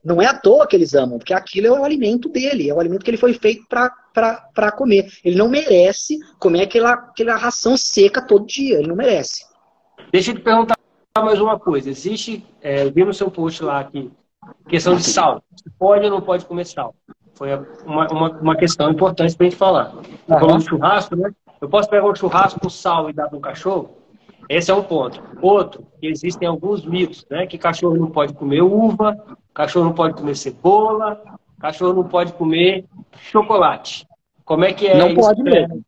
Não 0.08 0.22
é 0.22 0.26
à 0.26 0.32
toa 0.32 0.66
que 0.66 0.74
eles 0.74 0.94
amam, 0.94 1.18
porque 1.18 1.34
aquilo 1.34 1.66
é 1.66 1.70
o 1.70 1.84
alimento 1.84 2.30
dele, 2.30 2.70
é 2.70 2.72
o 2.72 2.80
alimento 2.80 3.04
que 3.04 3.10
ele 3.10 3.18
foi 3.18 3.34
feito 3.34 3.66
para 3.68 4.72
comer. 4.72 5.06
Ele 5.22 5.36
não 5.36 5.50
merece 5.50 6.18
comer 6.38 6.62
aquela, 6.62 6.92
aquela 6.94 7.36
ração 7.36 7.76
seca 7.76 8.22
todo 8.22 8.46
dia, 8.46 8.78
ele 8.78 8.88
não 8.88 8.96
merece. 8.96 9.44
Deixa 10.10 10.30
eu 10.30 10.36
te 10.36 10.40
perguntar 10.40 10.78
mais 11.18 11.38
uma 11.38 11.58
coisa. 11.58 11.90
Existe, 11.90 12.42
é, 12.62 12.84
eu 12.84 12.90
vi 12.90 13.04
no 13.04 13.12
seu 13.12 13.30
post 13.30 13.62
lá 13.62 13.80
aqui, 13.80 14.10
questão 14.66 14.96
de 14.96 15.02
sal. 15.02 15.42
Pode 15.78 16.06
ou 16.06 16.10
não 16.10 16.22
pode 16.22 16.46
comer 16.46 16.64
sal? 16.64 16.94
Foi 17.34 17.54
uma, 17.84 18.10
uma, 18.10 18.30
uma 18.40 18.56
questão 18.56 18.90
importante 18.90 19.36
para 19.36 19.46
a 19.46 19.50
gente 19.50 19.58
falar. 19.58 19.94
Uhum. 19.94 20.38
Falando 20.40 20.60
de 20.60 20.70
churrasco, 20.70 21.16
né? 21.16 21.30
Eu 21.60 21.68
posso 21.68 21.90
pegar 21.90 22.08
um 22.08 22.14
churrasco 22.14 22.58
com 22.58 22.70
sal 22.70 23.10
e 23.10 23.12
dar 23.12 23.28
para 23.28 23.36
um 23.36 23.42
cachorro? 23.42 23.97
Esse 24.48 24.70
é 24.70 24.74
um 24.74 24.82
ponto. 24.82 25.22
Outro, 25.42 25.86
existem 26.00 26.48
alguns 26.48 26.84
mitos, 26.84 27.26
né? 27.30 27.46
Que 27.46 27.58
cachorro 27.58 27.96
não 27.96 28.10
pode 28.10 28.32
comer 28.32 28.62
uva, 28.62 29.16
cachorro 29.52 29.84
não 29.86 29.92
pode 29.92 30.14
comer 30.14 30.34
cebola, 30.34 31.20
cachorro 31.60 31.92
não 31.92 32.04
pode 32.04 32.32
comer 32.32 32.86
chocolate. 33.30 34.06
Como 34.44 34.64
é 34.64 34.72
que 34.72 34.86
é 34.86 34.96
Não 34.96 35.08
isso? 35.08 35.20
pode 35.20 35.42
mesmo. 35.42 35.82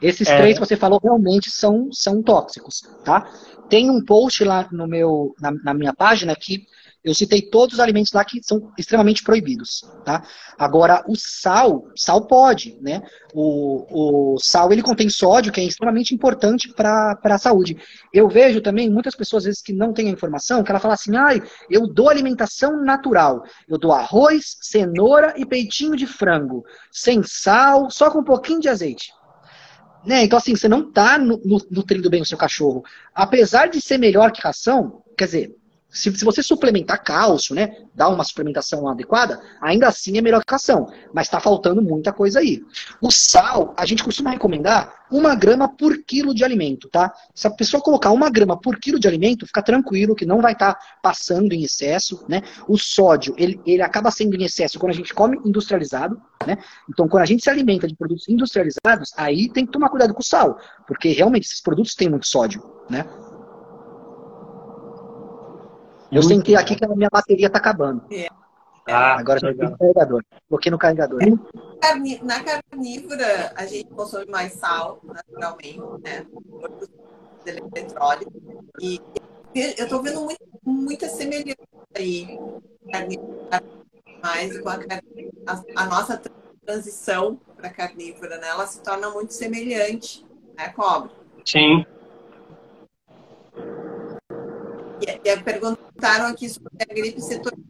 Esses 0.00 0.28
é. 0.28 0.36
três 0.38 0.58
que 0.58 0.66
você 0.66 0.76
falou 0.76 1.00
realmente 1.02 1.50
são, 1.50 1.88
são 1.92 2.22
tóxicos, 2.22 2.82
tá? 3.04 3.28
Tem 3.68 3.90
um 3.90 4.04
post 4.04 4.44
lá 4.44 4.68
no 4.70 4.86
meu, 4.86 5.34
na, 5.40 5.50
na 5.52 5.74
minha 5.74 5.94
página 5.94 6.34
que 6.34 6.66
eu 7.06 7.14
citei 7.14 7.40
todos 7.40 7.74
os 7.74 7.80
alimentos 7.80 8.12
lá 8.12 8.24
que 8.24 8.42
são 8.42 8.72
extremamente 8.76 9.22
proibidos, 9.22 9.84
tá? 10.04 10.24
Agora, 10.58 11.04
o 11.06 11.14
sal, 11.14 11.86
sal 11.94 12.26
pode, 12.26 12.76
né? 12.80 13.00
O, 13.32 14.34
o 14.34 14.38
sal, 14.40 14.72
ele 14.72 14.82
contém 14.82 15.08
sódio, 15.08 15.52
que 15.52 15.60
é 15.60 15.64
extremamente 15.64 16.12
importante 16.12 16.68
para 16.74 17.16
a 17.22 17.38
saúde. 17.38 17.78
Eu 18.12 18.28
vejo 18.28 18.60
também 18.60 18.90
muitas 18.90 19.14
pessoas, 19.14 19.42
às 19.42 19.44
vezes, 19.44 19.62
que 19.62 19.72
não 19.72 19.92
têm 19.92 20.08
a 20.08 20.12
informação, 20.12 20.64
que 20.64 20.70
ela 20.72 20.80
fala 20.80 20.94
assim, 20.94 21.14
ai, 21.16 21.40
eu 21.70 21.86
dou 21.86 22.10
alimentação 22.10 22.82
natural. 22.82 23.44
Eu 23.68 23.78
dou 23.78 23.92
arroz, 23.92 24.56
cenoura 24.60 25.32
e 25.36 25.46
peitinho 25.46 25.94
de 25.94 26.08
frango, 26.08 26.64
sem 26.90 27.22
sal, 27.22 27.88
só 27.88 28.10
com 28.10 28.18
um 28.18 28.24
pouquinho 28.24 28.58
de 28.58 28.68
azeite. 28.68 29.12
Né? 30.04 30.24
Então, 30.24 30.36
assim, 30.36 30.56
você 30.56 30.68
não 30.68 30.88
está 30.88 31.16
nutrindo 31.18 32.10
bem 32.10 32.22
o 32.22 32.26
seu 32.26 32.36
cachorro. 32.36 32.82
Apesar 33.14 33.68
de 33.68 33.80
ser 33.80 33.98
melhor 33.98 34.32
que 34.32 34.42
ração, 34.42 35.04
quer 35.16 35.26
dizer, 35.26 35.56
se, 35.88 36.14
se, 36.16 36.24
você 36.24 36.42
suplementar 36.42 37.02
cálcio, 37.02 37.54
né, 37.54 37.76
dar 37.94 38.08
uma 38.08 38.24
suplementação 38.24 38.88
adequada, 38.88 39.40
ainda 39.60 39.88
assim 39.88 40.18
é 40.18 40.20
melhor 40.20 40.44
que 40.44 40.52
ração. 40.52 40.92
Mas 41.12 41.26
está 41.26 41.40
faltando 41.40 41.80
muita 41.80 42.12
coisa 42.12 42.40
aí. 42.40 42.62
O 43.00 43.10
sal, 43.10 43.74
a 43.76 43.86
gente 43.86 44.04
costuma 44.04 44.30
recomendar 44.30 45.06
uma 45.10 45.34
grama 45.34 45.68
por 45.68 45.96
quilo 46.04 46.34
de 46.34 46.44
alimento, 46.44 46.88
tá? 46.88 47.12
Se 47.34 47.46
a 47.46 47.50
pessoa 47.50 47.82
colocar 47.82 48.10
uma 48.10 48.28
grama 48.28 48.60
por 48.60 48.78
quilo 48.78 48.98
de 48.98 49.06
alimento, 49.06 49.46
fica 49.46 49.62
tranquilo 49.62 50.14
que 50.14 50.26
não 50.26 50.42
vai 50.42 50.52
estar 50.52 50.74
tá 50.74 50.80
passando 51.00 51.52
em 51.52 51.62
excesso, 51.62 52.24
né? 52.28 52.42
O 52.68 52.76
sódio, 52.76 53.34
ele, 53.38 53.60
ele 53.64 53.82
acaba 53.82 54.10
sendo 54.10 54.34
em 54.34 54.44
excesso 54.44 54.78
quando 54.78 54.92
a 54.92 54.96
gente 54.96 55.14
come 55.14 55.38
industrializado, 55.44 56.20
né? 56.44 56.58
Então, 56.90 57.08
quando 57.08 57.22
a 57.22 57.26
gente 57.26 57.42
se 57.42 57.50
alimenta 57.50 57.86
de 57.86 57.94
produtos 57.94 58.28
industrializados, 58.28 59.12
aí 59.16 59.48
tem 59.48 59.64
que 59.64 59.72
tomar 59.72 59.88
cuidado 59.88 60.12
com 60.12 60.20
o 60.20 60.24
sal, 60.24 60.58
porque 60.86 61.10
realmente 61.10 61.46
esses 61.46 61.60
produtos 61.60 61.94
têm 61.94 62.08
muito 62.08 62.26
sódio, 62.26 62.62
né? 62.90 63.04
Eu 66.16 66.22
Muito 66.22 66.34
sentei 66.34 66.54
bom. 66.54 66.60
aqui 66.62 66.74
que 66.76 66.84
a 66.84 66.88
minha 66.88 67.10
bateria 67.12 67.46
está 67.48 67.58
acabando. 67.58 68.02
É. 68.10 68.26
Ah, 68.88 69.18
Agora 69.18 69.38
já 69.38 69.52
tem 69.52 69.76
carregador. 69.76 70.24
Coloquei 70.48 70.70
no 70.70 70.78
carregador. 70.78 71.20
Na 72.22 72.42
carnívora, 72.42 73.52
a 73.54 73.66
gente 73.66 73.90
consome 73.90 74.24
mais 74.30 74.54
sal, 74.54 74.98
naturalmente, 75.04 75.78
né? 76.02 76.24
Eletrólito. 77.44 78.32
E 78.80 78.98
eu 79.54 79.84
estou 79.84 80.02
vendo 80.02 80.22
muito, 80.22 80.40
muita 80.64 81.06
semelhança 81.06 81.56
aí. 81.94 82.38
Mais 84.22 84.58
com 84.58 84.68
a, 84.70 84.78
a, 85.46 85.82
a 85.82 85.86
nossa 85.86 86.22
transição 86.64 87.38
para 87.56 87.68
carnívora, 87.68 88.38
né? 88.38 88.48
Ela 88.48 88.66
se 88.66 88.82
torna 88.82 89.10
muito 89.10 89.34
semelhante, 89.34 90.24
né, 90.56 90.70
Cobra? 90.70 91.10
Sim. 91.44 91.84
E, 95.00 95.28
e 95.28 95.36
perguntaram 95.38 96.26
aqui 96.26 96.48
sobre 96.48 96.70
a 96.80 96.94
gripe 96.94 97.20
setorial. 97.20 97.60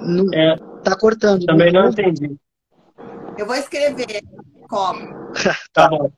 Não, 0.00 0.34
é, 0.34 0.56
tá 0.84 0.96
cortando. 0.98 1.44
Também 1.44 1.72
não 1.72 1.88
entendi. 1.88 2.36
Eu 3.38 3.46
vou 3.46 3.56
escrever 3.56 4.22
como. 4.68 5.32
tá 5.72 5.88
bom. 5.88 6.10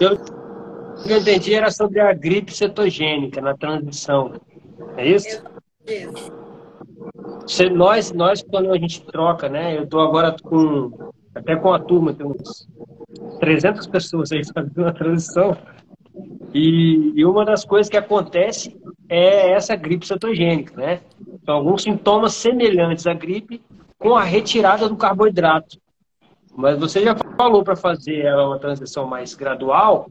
Eu, 0.00 0.16
eu 1.06 1.18
entendi 1.18 1.54
era 1.54 1.70
sobre 1.70 2.00
a 2.00 2.12
gripe 2.12 2.54
cetogênica 2.54 3.40
na 3.40 3.56
transição. 3.56 4.40
É 4.96 5.06
isso? 5.06 5.42
Isso. 5.86 6.49
Nós, 7.74 8.12
nós, 8.12 8.42
quando 8.42 8.70
a 8.72 8.78
gente 8.78 9.04
troca, 9.04 9.48
né? 9.48 9.76
Eu 9.76 9.84
estou 9.84 10.00
agora 10.00 10.36
com, 10.42 11.10
até 11.34 11.56
com 11.56 11.72
a 11.72 11.78
turma, 11.78 12.12
tem 12.12 12.26
uns 12.26 12.68
300 13.40 13.86
pessoas 13.86 14.32
aí 14.32 14.42
fazendo 14.52 14.86
a 14.86 14.92
transição. 14.92 15.56
E, 16.52 17.12
e, 17.14 17.24
uma 17.24 17.44
das 17.44 17.64
coisas 17.64 17.88
que 17.88 17.96
acontece 17.96 18.76
é 19.08 19.52
essa 19.52 19.76
gripe 19.76 20.06
cetogênica, 20.06 20.74
né? 20.76 21.00
Então, 21.28 21.56
alguns 21.56 21.82
sintomas 21.82 22.34
semelhantes 22.34 23.06
à 23.06 23.14
gripe 23.14 23.60
com 23.98 24.16
a 24.16 24.24
retirada 24.24 24.88
do 24.88 24.96
carboidrato. 24.96 25.78
Mas 26.56 26.78
você 26.78 27.02
já 27.02 27.14
falou 27.36 27.62
para 27.62 27.76
fazer 27.76 28.32
uma 28.34 28.58
transição 28.58 29.06
mais 29.06 29.34
gradual, 29.34 30.10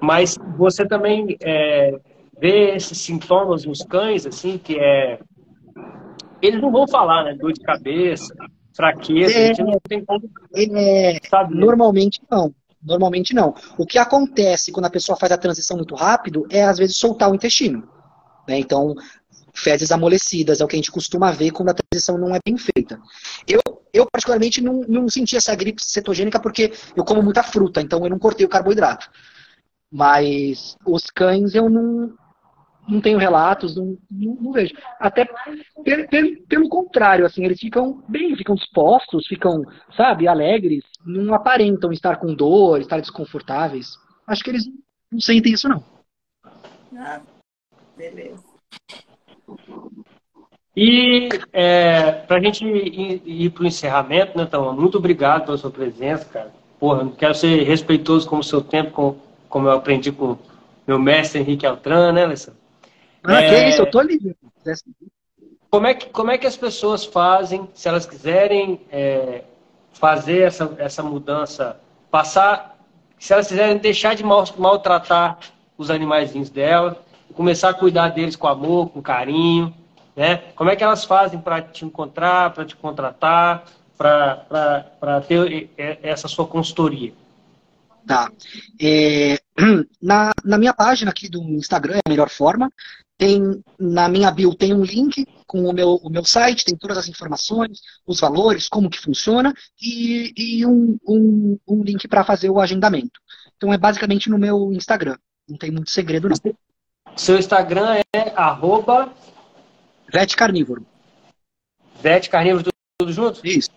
mas 0.00 0.38
você 0.56 0.86
também 0.86 1.36
é, 1.40 1.98
vê 2.40 2.74
esses 2.74 2.98
sintomas 2.98 3.64
nos 3.64 3.82
cães, 3.82 4.26
assim, 4.26 4.56
que 4.56 4.78
é 4.78 5.20
eles 6.42 6.60
não 6.60 6.72
vão 6.72 6.86
falar, 6.88 7.24
né? 7.24 7.34
Dor 7.34 7.52
de 7.52 7.60
cabeça, 7.60 8.34
fraqueza, 8.74 9.38
é, 9.38 9.44
a 9.44 9.46
gente 9.48 9.62
não 9.62 9.80
tem 9.88 10.04
como 10.04 10.28
é, 10.54 11.18
saber. 11.28 11.54
Normalmente 11.54 12.20
não. 12.30 12.54
Normalmente 12.82 13.32
não. 13.32 13.54
O 13.78 13.86
que 13.86 13.96
acontece 13.96 14.72
quando 14.72 14.86
a 14.86 14.90
pessoa 14.90 15.16
faz 15.16 15.30
a 15.30 15.38
transição 15.38 15.76
muito 15.76 15.94
rápido 15.94 16.44
é, 16.50 16.64
às 16.64 16.78
vezes, 16.78 16.96
soltar 16.96 17.30
o 17.30 17.34
intestino. 17.34 17.88
Né? 18.48 18.58
Então, 18.58 18.94
fezes 19.54 19.92
amolecidas 19.92 20.60
é 20.60 20.64
o 20.64 20.68
que 20.68 20.74
a 20.74 20.78
gente 20.78 20.90
costuma 20.90 21.30
ver 21.30 21.52
quando 21.52 21.68
a 21.68 21.74
transição 21.74 22.18
não 22.18 22.34
é 22.34 22.40
bem 22.44 22.56
feita. 22.56 23.00
Eu, 23.46 23.60
eu 23.92 24.04
particularmente, 24.10 24.60
não, 24.60 24.80
não 24.88 25.08
senti 25.08 25.36
essa 25.36 25.54
gripe 25.54 25.84
cetogênica 25.84 26.40
porque 26.40 26.72
eu 26.96 27.04
como 27.04 27.22
muita 27.22 27.44
fruta, 27.44 27.80
então 27.80 28.02
eu 28.02 28.10
não 28.10 28.18
cortei 28.18 28.44
o 28.44 28.48
carboidrato. 28.48 29.08
Mas 29.90 30.76
os 30.84 31.04
cães 31.04 31.54
eu 31.54 31.70
não, 31.70 32.14
não 32.88 33.00
tenho 33.00 33.18
relatos, 33.18 33.76
não, 33.76 33.96
não, 34.10 34.34
não 34.34 34.52
vejo. 34.52 34.74
Até 34.98 35.26
pelo, 35.84 36.08
pelo, 36.08 36.42
pelo, 36.42 36.68
contrário, 36.68 37.24
assim, 37.24 37.44
eles 37.44 37.60
ficam 37.60 38.02
bem, 38.08 38.36
ficam 38.36 38.54
dispostos, 38.54 39.26
ficam, 39.26 39.62
sabe, 39.96 40.26
alegres, 40.26 40.84
não 41.04 41.34
aparentam 41.34 41.92
estar 41.92 42.16
com 42.16 42.34
dor, 42.34 42.80
estar 42.80 43.00
desconfortáveis. 43.00 43.96
Acho 44.26 44.42
que 44.42 44.50
eles 44.50 44.64
não 45.10 45.20
sentem 45.20 45.52
isso, 45.52 45.68
não. 45.68 45.82
Ah, 46.96 47.20
beleza. 47.96 48.42
E 50.74 51.28
é, 51.52 52.12
para 52.12 52.38
a 52.38 52.40
gente 52.40 52.64
ir, 52.64 53.22
ir 53.24 53.50
para 53.50 53.64
o 53.64 53.66
encerramento, 53.66 54.36
né, 54.36 54.44
então, 54.44 54.74
muito 54.74 54.98
obrigado 54.98 55.44
pela 55.44 55.58
sua 55.58 55.70
presença, 55.70 56.24
cara. 56.24 56.52
Porra, 56.80 57.10
quero 57.16 57.34
ser 57.34 57.62
respeitoso 57.62 58.28
com 58.28 58.38
o 58.38 58.44
seu 58.44 58.60
tempo, 58.62 58.90
com, 58.90 59.16
como 59.48 59.68
eu 59.68 59.72
aprendi 59.72 60.10
com 60.10 60.36
meu 60.86 60.98
mestre 60.98 61.40
Henrique 61.40 61.66
Altran, 61.66 62.12
né, 62.12 62.24
Alessandro? 62.24 62.61
Ah, 63.24 63.40
é... 63.40 63.48
que 63.48 63.68
isso, 63.68 63.82
eu 63.82 63.90
tô 63.90 63.98
ali. 63.98 64.36
Como 65.70 65.86
é, 65.86 65.94
que, 65.94 66.06
como 66.06 66.30
é 66.30 66.36
que 66.36 66.46
as 66.46 66.56
pessoas 66.56 67.04
fazem, 67.04 67.68
se 67.72 67.88
elas 67.88 68.04
quiserem 68.04 68.80
é, 68.90 69.42
fazer 69.92 70.42
essa, 70.42 70.74
essa 70.78 71.02
mudança, 71.02 71.80
passar, 72.10 72.78
se 73.18 73.32
elas 73.32 73.48
quiserem 73.48 73.78
deixar 73.78 74.14
de 74.14 74.22
mal, 74.22 74.44
maltratar 74.58 75.38
os 75.78 75.90
animaizinhos 75.90 76.50
dela, 76.50 77.02
começar 77.34 77.70
a 77.70 77.74
cuidar 77.74 78.08
deles 78.08 78.36
com 78.36 78.48
amor, 78.48 78.90
com 78.90 79.00
carinho, 79.00 79.74
né? 80.14 80.36
Como 80.54 80.68
é 80.68 80.76
que 80.76 80.84
elas 80.84 81.04
fazem 81.04 81.40
para 81.40 81.62
te 81.62 81.84
encontrar, 81.84 82.52
para 82.52 82.66
te 82.66 82.76
contratar, 82.76 83.64
para 83.96 85.20
ter 85.26 85.70
essa 86.02 86.28
sua 86.28 86.46
consultoria? 86.46 87.14
Tá. 88.06 88.30
É, 88.80 89.38
na, 90.02 90.32
na 90.44 90.58
minha 90.58 90.74
página 90.74 91.10
aqui 91.10 91.28
do 91.28 91.42
Instagram 91.42 91.96
é 91.96 92.00
a 92.04 92.10
melhor 92.10 92.28
forma. 92.28 92.70
Tem, 93.22 93.62
na 93.78 94.08
minha 94.08 94.32
bio 94.32 94.52
tem 94.52 94.74
um 94.74 94.82
link 94.82 95.24
com 95.46 95.64
o 95.66 95.72
meu, 95.72 95.94
o 96.02 96.10
meu 96.10 96.24
site, 96.24 96.64
tem 96.64 96.76
todas 96.76 96.98
as 96.98 97.06
informações, 97.06 97.80
os 98.04 98.18
valores, 98.18 98.68
como 98.68 98.90
que 98.90 98.98
funciona 98.98 99.54
e, 99.80 100.34
e 100.36 100.66
um, 100.66 100.98
um, 101.06 101.56
um 101.68 101.84
link 101.84 102.08
para 102.08 102.24
fazer 102.24 102.50
o 102.50 102.58
agendamento. 102.58 103.20
Então 103.56 103.72
é 103.72 103.78
basicamente 103.78 104.28
no 104.28 104.36
meu 104.36 104.72
Instagram. 104.72 105.16
Não 105.48 105.56
tem 105.56 105.70
muito 105.70 105.88
segredo, 105.88 106.28
não. 106.28 106.36
Seu 107.16 107.38
Instagram 107.38 108.02
é 108.12 108.32
arroba... 108.34 109.14
Vete 110.12 110.36
Carnívoro. 110.36 110.84
Vete 112.00 112.28
Carnívoro, 112.28 112.64
tudo, 112.64 112.74
tudo 112.98 113.12
junto? 113.12 113.46
Isso. 113.46 113.70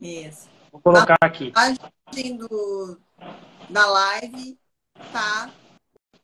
Isso. 0.00 0.48
Vou 0.72 0.80
colocar 0.80 1.18
aqui. 1.20 1.50
A 1.50 1.52
página 1.52 2.38
do, 2.38 2.98
da 3.68 3.84
live 3.84 4.56
tá 5.12 5.50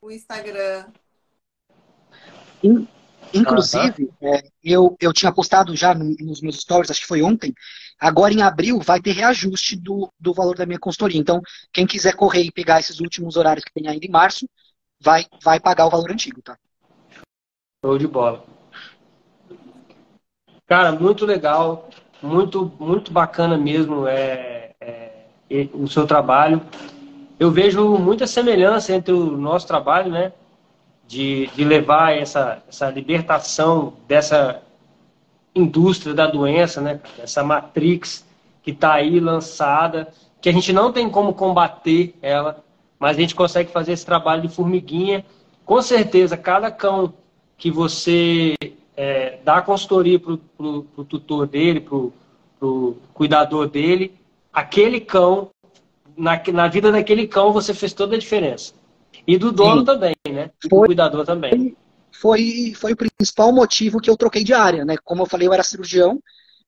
o 0.00 0.10
Instagram. 0.10 0.86
Inclusive, 3.32 4.10
ah, 4.10 4.16
tá. 4.20 4.26
é, 4.26 4.42
eu, 4.62 4.96
eu 5.00 5.12
tinha 5.12 5.32
postado 5.32 5.74
já 5.76 5.94
nos 5.94 6.40
meus 6.40 6.60
stories, 6.60 6.90
acho 6.90 7.00
que 7.02 7.06
foi 7.06 7.22
ontem, 7.22 7.54
agora 7.98 8.32
em 8.32 8.42
abril 8.42 8.80
vai 8.80 9.00
ter 9.00 9.12
reajuste 9.12 9.76
do, 9.76 10.12
do 10.18 10.34
valor 10.34 10.56
da 10.56 10.66
minha 10.66 10.78
consultoria. 10.78 11.20
Então, 11.20 11.40
quem 11.72 11.86
quiser 11.86 12.14
correr 12.16 12.42
e 12.42 12.52
pegar 12.52 12.80
esses 12.80 12.98
últimos 13.00 13.36
horários 13.36 13.64
que 13.64 13.72
tem 13.72 13.88
ainda 13.88 14.04
em 14.04 14.10
março, 14.10 14.48
vai, 15.00 15.24
vai 15.42 15.60
pagar 15.60 15.86
o 15.86 15.90
valor 15.90 16.10
antigo, 16.10 16.42
tá? 16.42 16.56
Show 17.84 17.96
de 17.96 18.06
bola. 18.06 18.44
Cara, 20.66 20.92
muito 20.92 21.24
legal, 21.24 21.88
muito, 22.22 22.72
muito 22.78 23.12
bacana 23.12 23.56
mesmo 23.56 24.06
é, 24.06 24.74
é, 24.80 25.26
o 25.72 25.88
seu 25.88 26.06
trabalho. 26.06 26.60
Eu 27.38 27.50
vejo 27.50 27.96
muita 27.96 28.26
semelhança 28.26 28.94
entre 28.94 29.12
o 29.12 29.36
nosso 29.36 29.66
trabalho, 29.66 30.10
né? 30.10 30.32
De, 31.10 31.48
de 31.56 31.64
levar 31.64 32.16
essa, 32.16 32.62
essa 32.68 32.88
libertação 32.88 33.94
dessa 34.06 34.62
indústria 35.52 36.14
da 36.14 36.28
doença, 36.28 36.80
né? 36.80 37.00
Essa 37.18 37.42
matrix 37.42 38.24
que 38.62 38.70
está 38.70 38.94
aí 38.94 39.18
lançada, 39.18 40.12
que 40.40 40.48
a 40.48 40.52
gente 40.52 40.72
não 40.72 40.92
tem 40.92 41.10
como 41.10 41.34
combater 41.34 42.14
ela, 42.22 42.62
mas 42.96 43.16
a 43.16 43.20
gente 43.20 43.34
consegue 43.34 43.72
fazer 43.72 43.90
esse 43.92 44.06
trabalho 44.06 44.42
de 44.42 44.48
formiguinha. 44.48 45.24
Com 45.64 45.82
certeza, 45.82 46.36
cada 46.36 46.70
cão 46.70 47.12
que 47.58 47.72
você 47.72 48.54
é, 48.96 49.38
dá 49.44 49.60
consultoria 49.62 50.20
para 50.20 50.32
o 50.32 51.04
tutor 51.08 51.46
dele, 51.46 51.80
para 51.80 52.68
o 52.68 52.96
cuidador 53.12 53.68
dele, 53.68 54.14
aquele 54.52 55.00
cão, 55.00 55.50
na, 56.16 56.40
na 56.52 56.68
vida 56.68 56.92
daquele 56.92 57.26
cão, 57.26 57.52
você 57.52 57.74
fez 57.74 57.92
toda 57.92 58.14
a 58.14 58.18
diferença. 58.18 58.74
E 59.26 59.38
do 59.38 59.52
dono 59.52 59.80
Sim. 59.80 59.84
também, 59.84 60.14
né? 60.28 60.51
E 60.64 60.68
do 60.68 60.76
foi, 60.76 60.86
cuidador 60.86 61.24
também. 61.24 61.76
Foi, 62.12 62.74
foi 62.74 62.92
o 62.92 62.97
principal 62.97 63.52
motivo 63.52 64.01
que 64.01 64.10
eu 64.10 64.16
troquei 64.16 64.44
de 64.44 64.52
área, 64.52 64.84
né? 64.84 64.97
Como 65.05 65.22
eu 65.22 65.26
falei, 65.26 65.48
eu 65.48 65.52
era 65.52 65.62
cirurgião, 65.62 66.20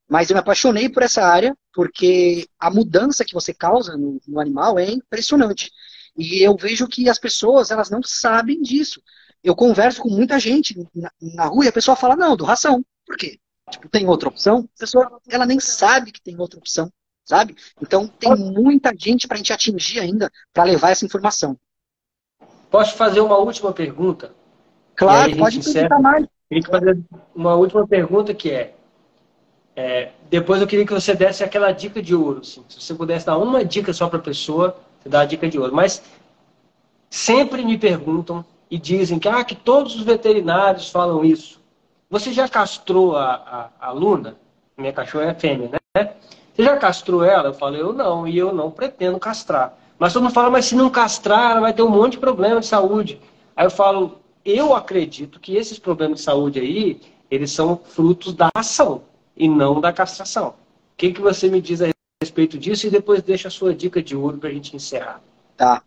mas 0.08 0.30
eu 0.30 0.34
me 0.34 0.40
apaixonei 0.40 0.88
por 0.88 1.02
essa 1.02 1.22
área 1.24 1.56
porque 1.72 2.46
a 2.58 2.70
mudança 2.70 3.24
que 3.24 3.34
você 3.34 3.52
causa 3.52 3.96
no, 3.96 4.20
no 4.26 4.40
animal 4.40 4.78
é 4.78 4.90
impressionante. 4.90 5.70
E 6.16 6.46
eu 6.46 6.56
vejo 6.56 6.86
que 6.86 7.08
as 7.08 7.18
pessoas, 7.18 7.70
elas 7.70 7.90
não 7.90 8.02
sabem 8.02 8.60
disso 8.60 9.00
eu 9.42 9.56
converso 9.56 10.00
com 10.02 10.08
muita 10.08 10.38
gente 10.38 10.78
na, 10.94 11.10
na, 11.20 11.46
rua 11.46 11.64
e 11.64 11.68
a 11.68 11.72
pessoa 11.72 11.96
fala, 11.96 12.14
não, 12.14 12.36
do 12.36 12.44
ração. 12.44 12.84
Por 13.04 13.16
quê? 13.16 13.38
Tipo, 13.70 13.88
tem 13.88 14.06
outra 14.06 14.28
opção? 14.28 14.68
A 14.76 14.80
pessoa, 14.80 15.20
ela 15.28 15.44
nem 15.44 15.58
sabe 15.58 16.12
que 16.12 16.22
tem 16.22 16.38
outra 16.38 16.58
opção, 16.58 16.92
sabe? 17.24 17.56
Então, 17.80 18.06
tem 18.06 18.34
muita 18.36 18.92
gente 18.96 19.26
para 19.26 19.34
a 19.34 19.38
gente 19.38 19.52
atingir 19.52 19.98
ainda 19.98 20.30
para 20.52 20.64
levar 20.64 20.90
essa 20.90 21.04
informação. 21.04 21.58
Posso 22.72 22.96
fazer 22.96 23.20
uma 23.20 23.36
última 23.36 23.70
pergunta? 23.70 24.32
Claro, 24.96 25.36
pode 25.36 25.60
perguntar 25.60 26.00
mais. 26.00 26.26
Queria 26.48 26.68
fazer 26.68 26.98
uma 27.34 27.54
última 27.54 27.86
pergunta 27.86 28.32
que 28.32 28.50
é, 28.50 28.74
é, 29.76 30.08
depois 30.30 30.58
eu 30.58 30.66
queria 30.66 30.86
que 30.86 30.92
você 30.92 31.14
desse 31.14 31.44
aquela 31.44 31.70
dica 31.70 32.00
de 32.00 32.14
ouro. 32.14 32.40
Assim. 32.40 32.64
Se 32.70 32.80
você 32.80 32.94
pudesse 32.94 33.26
dar 33.26 33.36
uma 33.36 33.62
dica 33.62 33.92
só 33.92 34.08
para 34.08 34.18
a 34.18 34.22
pessoa, 34.22 34.74
você 34.98 35.08
dá 35.10 35.20
a 35.20 35.26
dica 35.26 35.46
de 35.50 35.58
ouro. 35.58 35.74
Mas 35.74 36.02
sempre 37.10 37.62
me 37.62 37.76
perguntam 37.76 38.42
e 38.70 38.78
dizem 38.78 39.18
que, 39.18 39.28
ah, 39.28 39.44
que 39.44 39.54
todos 39.54 39.94
os 39.94 40.02
veterinários 40.02 40.88
falam 40.88 41.22
isso. 41.22 41.60
Você 42.08 42.32
já 42.32 42.48
castrou 42.48 43.16
a, 43.16 43.70
a, 43.80 43.88
a 43.88 43.92
Luna? 43.92 44.36
Minha 44.78 44.94
cachorra 44.94 45.26
é 45.26 45.34
fêmea, 45.34 45.68
né? 45.94 46.14
Você 46.54 46.62
já 46.62 46.76
castrou 46.78 47.22
ela? 47.22 47.48
Eu 47.48 47.54
falei, 47.54 47.82
eu 47.82 47.92
não, 47.92 48.26
e 48.26 48.36
eu 48.38 48.50
não 48.50 48.70
pretendo 48.70 49.18
castrar. 49.18 49.76
Mas 49.98 50.12
todo 50.12 50.22
mundo 50.22 50.32
fala, 50.32 50.50
mas 50.50 50.66
se 50.66 50.74
não 50.74 50.90
castrar, 50.90 51.60
vai 51.60 51.72
ter 51.72 51.82
um 51.82 51.90
monte 51.90 52.12
de 52.12 52.18
problema 52.18 52.60
de 52.60 52.66
saúde. 52.66 53.20
Aí 53.54 53.66
eu 53.66 53.70
falo, 53.70 54.18
eu 54.44 54.74
acredito 54.74 55.38
que 55.38 55.56
esses 55.56 55.78
problemas 55.78 56.18
de 56.18 56.24
saúde 56.24 56.58
aí, 56.58 57.00
eles 57.30 57.50
são 57.50 57.76
frutos 57.76 58.34
da 58.34 58.50
ação 58.54 59.02
e 59.36 59.48
não 59.48 59.80
da 59.80 59.92
castração. 59.92 60.48
O 60.48 60.54
que, 60.96 61.12
que 61.12 61.20
você 61.20 61.48
me 61.48 61.60
diz 61.60 61.80
a 61.80 61.90
respeito 62.22 62.58
disso? 62.58 62.86
E 62.86 62.90
depois 62.90 63.22
deixa 63.22 63.48
a 63.48 63.50
sua 63.50 63.74
dica 63.74 64.02
de 64.02 64.16
ouro 64.16 64.38
para 64.38 64.48
a 64.48 64.52
gente 64.52 64.74
encerrar. 64.74 65.22
Tá. 65.56 65.82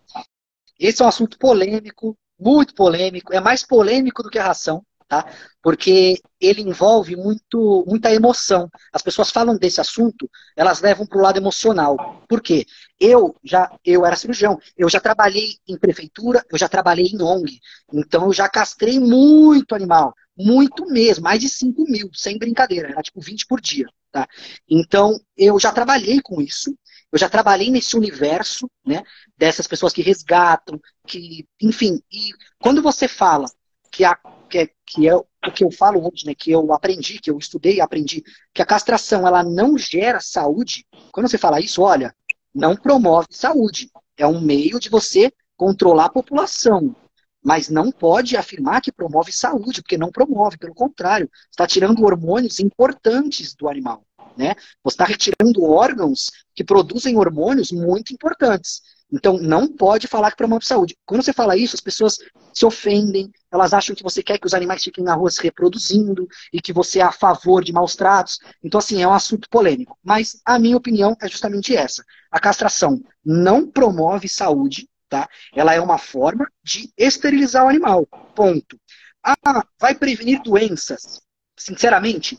Esse 0.80 1.02
é 1.02 1.06
um 1.06 1.07
assunto 1.07 1.38
polêmico, 1.38 2.18
muito 2.40 2.73
polêmico, 2.73 3.34
é 3.34 3.40
mais 3.40 3.65
polêmico 3.65 4.22
do 4.22 4.30
que 4.30 4.40
a 4.40 4.45
ração, 4.45 4.84
tá? 5.07 5.26
Porque 5.61 6.19
ele 6.40 6.61
envolve 6.61 7.15
muito, 7.15 7.84
muita 7.88 8.14
emoção. 8.14 8.69
As 8.91 9.02
pessoas 9.02 9.32
falam 9.32 9.57
desse 9.57 9.80
assunto, 9.80 10.30
elas 10.56 10.82
levam 10.82 11.06
para 11.06 11.18
o 11.18 11.22
lado 11.22 11.38
emocional. 11.38 12.23
Por 12.27 12.41
quê? 12.41 12.65
Eu 12.99 13.36
já, 13.44 13.69
eu 13.84 14.06
era 14.06 14.15
cirurgião, 14.15 14.60
eu 14.77 14.90
já 14.90 14.99
trabalhei 14.99 15.56
em 15.68 15.77
prefeitura, 15.77 16.44
eu 16.52 16.57
já 16.57 16.69
trabalhei 16.69 17.07
em 17.07 17.22
ONG, 17.22 17.60
então 17.94 18.26
eu 18.26 18.34
já 18.34 18.48
castrei 18.48 18.99
muito 18.99 19.76
animal, 19.76 20.14
muito 20.38 20.86
mesmo, 20.88 21.23
mais 21.23 21.41
de 21.41 21.49
5 21.49 21.84
mil, 21.84 22.10
sem 22.14 22.38
brincadeira, 22.38 22.90
era 22.90 23.02
tipo 23.02 23.19
20 23.19 23.45
por 23.48 23.60
dia, 23.60 23.88
tá? 24.11 24.27
Então 24.69 25.19
eu 25.38 25.60
já 25.60 25.72
trabalhei 25.72 26.22
com 26.22 26.41
isso, 26.41 26.73
eu 27.11 27.19
já 27.19 27.30
trabalhei 27.30 27.69
nesse 27.69 27.95
universo, 27.95 28.69
né? 28.86 29.03
Dessas 29.38 29.68
pessoas 29.68 29.94
que 29.94 30.02
resgatam, 30.02 30.80
que, 31.07 31.45
enfim. 31.61 32.02
E 32.11 32.32
quando 32.60 32.82
você 32.82 33.07
fala 33.07 33.45
que, 33.91 34.03
a, 34.03 34.18
que, 34.46 34.60
é, 34.60 34.70
que 34.86 35.08
é 35.08 35.16
o 35.16 35.26
que 35.54 35.64
eu 35.64 35.72
falo 35.72 36.08
hoje, 36.08 36.26
né? 36.26 36.34
Que 36.36 36.52
eu 36.52 36.74
aprendi, 36.74 37.20
que 37.20 37.30
eu 37.30 37.38
estudei 37.38 37.80
aprendi, 37.80 38.24
que 38.54 38.62
a 38.62 38.66
castração 38.66 39.28
ela 39.28 39.44
não 39.44 39.78
gera 39.78 40.20
saúde. 40.20 40.86
Quando 41.12 41.30
você 41.30 41.38
fala 41.38 41.60
isso, 41.60 41.82
olha, 41.82 42.14
não 42.54 42.76
promove 42.76 43.28
saúde. 43.32 43.90
É 44.18 44.26
um 44.26 44.40
meio 44.40 44.80
de 44.80 44.90
você 44.90 45.32
controlar 45.58 46.06
a 46.06 46.10
população. 46.10 46.96
Mas 47.44 47.70
não 47.70 47.92
pode 47.92 48.36
afirmar 48.36 48.82
que 48.82 48.92
promove 48.92 49.32
saúde, 49.32 49.82
porque 49.82 49.98
não 49.98 50.12
promove, 50.12 50.58
pelo 50.58 50.74
contrário, 50.74 51.30
está 51.52 51.68
tirando 51.68 52.04
hormônios 52.04 52.60
importantes 52.60 53.54
do 53.54 53.70
animal. 53.70 54.04
Né? 54.36 54.56
Você 54.84 54.96
está 54.96 55.06
retirando 55.06 55.64
órgãos 55.64 56.32
que 56.56 56.64
produzem 56.64 57.18
hormônios 57.18 57.72
muito 57.72 58.14
importantes. 58.14 58.82
Então, 59.16 59.38
não 59.38 59.66
pode 59.66 60.08
falar 60.08 60.30
que 60.30 60.36
promove 60.36 60.66
saúde. 60.66 60.98
Quando 61.06 61.24
você 61.24 61.32
fala 61.32 61.56
isso, 61.56 61.74
as 61.74 61.80
pessoas 61.80 62.18
se 62.54 62.66
ofendem, 62.66 63.32
elas 63.50 63.74
acham 63.74 63.96
que 63.96 64.04
você 64.04 64.22
quer 64.22 64.38
que 64.38 64.46
os 64.46 64.54
animais 64.54 64.84
fiquem 64.84 65.06
na 65.06 65.16
rua 65.16 65.32
se 65.32 65.42
reproduzindo 65.42 66.28
e 66.52 66.62
que 66.62 66.74
você 66.74 67.00
é 67.00 67.04
a 67.04 67.14
favor 67.14 67.64
de 67.64 67.72
maus 67.72 67.96
tratos. 67.96 68.40
Então, 68.62 68.78
assim, 68.78 69.02
é 69.02 69.08
um 69.08 69.14
assunto 69.14 69.50
polêmico. 69.50 69.98
Mas 70.04 70.42
a 70.44 70.60
minha 70.60 70.76
opinião 70.76 71.16
é 71.22 71.30
justamente 71.30 71.74
essa. 71.74 72.04
A 72.30 72.42
castração 72.42 73.02
não 73.24 73.66
promove 73.66 74.28
saúde, 74.28 74.90
tá? 75.08 75.30
Ela 75.56 75.74
é 75.74 75.80
uma 75.80 75.98
forma 75.98 76.46
de 76.62 76.92
esterilizar 76.98 77.64
o 77.64 77.70
animal. 77.70 78.06
Ponto. 78.36 78.78
Ah, 79.24 79.66
vai 79.80 79.96
prevenir 79.96 80.44
doenças. 80.44 81.22
Sinceramente, 81.58 82.38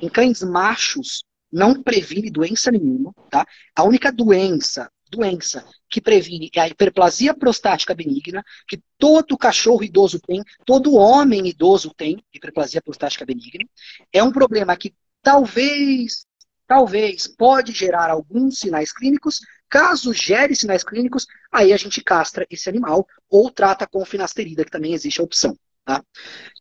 em 0.00 0.08
cães 0.08 0.42
machos, 0.42 1.22
não 1.50 1.80
previne 1.80 2.28
doença 2.28 2.72
nenhuma, 2.72 3.14
tá? 3.30 3.46
A 3.76 3.84
única 3.84 4.10
doença, 4.10 4.90
doença 5.10 5.64
que 5.88 6.00
previne 6.00 6.50
é 6.54 6.60
a 6.60 6.68
hiperplasia 6.68 7.34
prostática 7.34 7.94
benigna, 7.94 8.44
que 8.66 8.80
todo 8.98 9.38
cachorro 9.38 9.82
idoso 9.82 10.20
tem, 10.20 10.42
todo 10.64 10.94
homem 10.94 11.46
idoso 11.46 11.92
tem 11.94 12.22
hiperplasia 12.32 12.82
prostática 12.82 13.24
benigna. 13.24 13.64
É 14.12 14.22
um 14.22 14.32
problema 14.32 14.76
que 14.76 14.94
talvez, 15.22 16.26
talvez 16.66 17.26
pode 17.26 17.72
gerar 17.72 18.10
alguns 18.10 18.58
sinais 18.58 18.92
clínicos. 18.92 19.40
Caso 19.68 20.14
gere 20.14 20.56
sinais 20.56 20.82
clínicos, 20.82 21.26
aí 21.52 21.72
a 21.72 21.76
gente 21.76 22.02
castra 22.02 22.46
esse 22.48 22.68
animal 22.68 23.06
ou 23.28 23.50
trata 23.50 23.86
com 23.86 24.04
finasterida, 24.04 24.64
que 24.64 24.70
também 24.70 24.94
existe 24.94 25.20
a 25.20 25.24
opção. 25.24 25.56
Tá? 25.84 26.02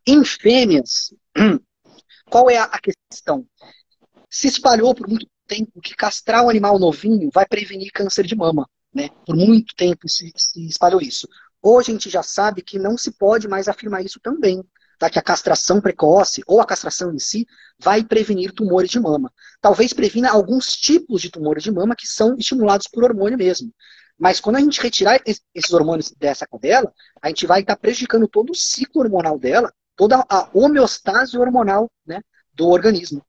Em 0.06 0.24
fêmeas, 0.24 1.14
qual 2.30 2.50
é 2.50 2.58
a 2.58 2.80
questão? 2.80 3.46
se 4.30 4.48
espalhou 4.48 4.94
por 4.94 5.08
muito 5.08 5.28
tempo 5.48 5.82
que 5.82 5.96
castrar 5.96 6.44
um 6.44 6.50
animal 6.50 6.78
novinho 6.78 7.30
vai 7.34 7.46
prevenir 7.46 7.92
câncer 7.92 8.26
de 8.26 8.36
mama. 8.36 8.70
Né? 8.94 9.10
Por 9.26 9.36
muito 9.36 9.76
tempo 9.76 10.08
se, 10.08 10.32
se 10.36 10.68
espalhou 10.68 11.02
isso. 11.02 11.28
Hoje 11.62 11.92
a 11.92 11.94
gente 11.94 12.10
já 12.10 12.22
sabe 12.22 12.62
que 12.62 12.78
não 12.78 12.98
se 12.98 13.12
pode 13.12 13.48
mais 13.48 13.68
afirmar 13.68 14.04
isso 14.04 14.20
também. 14.20 14.64
Tá? 15.00 15.10
Que 15.10 15.20
a 15.20 15.24
castração 15.24 15.80
precoce 15.80 16.44
ou 16.48 16.60
a 16.60 16.66
castração 16.66 17.14
em 17.14 17.20
si 17.20 17.46
vai 17.80 18.04
prevenir 18.04 18.52
tumores 18.52 18.90
de 18.90 19.00
mama. 19.00 19.32
Talvez 19.62 19.94
previna 19.94 20.32
alguns 20.32 20.72
tipos 20.72 21.22
de 21.22 21.30
tumores 21.30 21.64
de 21.64 21.72
mama 21.72 21.96
que 21.96 22.08
são 22.08 22.36
estimulados 22.38 22.88
por 22.88 23.04
hormônio 23.04 23.38
mesmo. 23.38 23.72
Mas 24.18 24.40
quando 24.40 24.56
a 24.56 24.60
gente 24.60 24.82
retirar 24.82 25.22
esses 25.26 25.72
hormônios 25.72 26.12
dessa 26.12 26.48
cadela, 26.48 26.92
a 27.22 27.28
gente 27.28 27.46
vai 27.46 27.62
estar 27.62 27.76
tá 27.76 27.80
prejudicando 27.80 28.28
todo 28.28 28.50
o 28.50 28.56
ciclo 28.56 29.04
hormonal 29.04 29.38
dela, 29.38 29.72
toda 29.96 30.26
a 30.28 30.50
homeostase 30.54 31.38
hormonal 31.38 31.92
né, 32.06 32.22
do 32.52 32.68
organismo. 32.68 33.24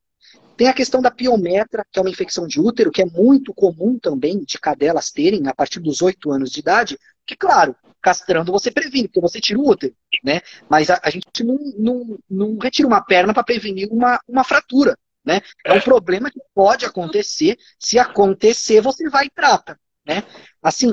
Tem 0.58 0.66
a 0.66 0.74
questão 0.74 1.00
da 1.00 1.08
piometra, 1.08 1.86
que 1.88 2.00
é 2.00 2.02
uma 2.02 2.10
infecção 2.10 2.44
de 2.44 2.60
útero, 2.60 2.90
que 2.90 3.00
é 3.00 3.06
muito 3.06 3.54
comum 3.54 3.96
também 3.96 4.40
de 4.40 4.58
cadelas 4.58 5.12
terem 5.12 5.46
a 5.46 5.54
partir 5.54 5.78
dos 5.78 6.02
8 6.02 6.32
anos 6.32 6.50
de 6.50 6.58
idade, 6.58 6.98
que, 7.24 7.36
claro, 7.36 7.76
castrando 8.02 8.50
você 8.50 8.68
previne, 8.68 9.06
porque 9.06 9.20
você 9.20 9.40
tira 9.40 9.56
o 9.56 9.68
útero, 9.68 9.94
né? 10.24 10.40
Mas 10.68 10.90
a, 10.90 11.00
a 11.00 11.10
gente 11.10 11.44
não, 11.44 11.58
não, 11.78 12.18
não 12.28 12.58
retira 12.58 12.88
uma 12.88 13.00
perna 13.00 13.32
para 13.32 13.44
prevenir 13.44 13.86
uma, 13.88 14.20
uma 14.26 14.42
fratura, 14.42 14.98
né? 15.24 15.42
É 15.64 15.74
um 15.74 15.80
problema 15.80 16.28
que 16.28 16.40
pode 16.52 16.84
acontecer, 16.84 17.56
se 17.78 17.96
acontecer, 17.96 18.80
você 18.80 19.08
vai 19.08 19.26
e 19.26 19.30
trata, 19.30 19.78
né? 20.04 20.24
Assim, 20.60 20.92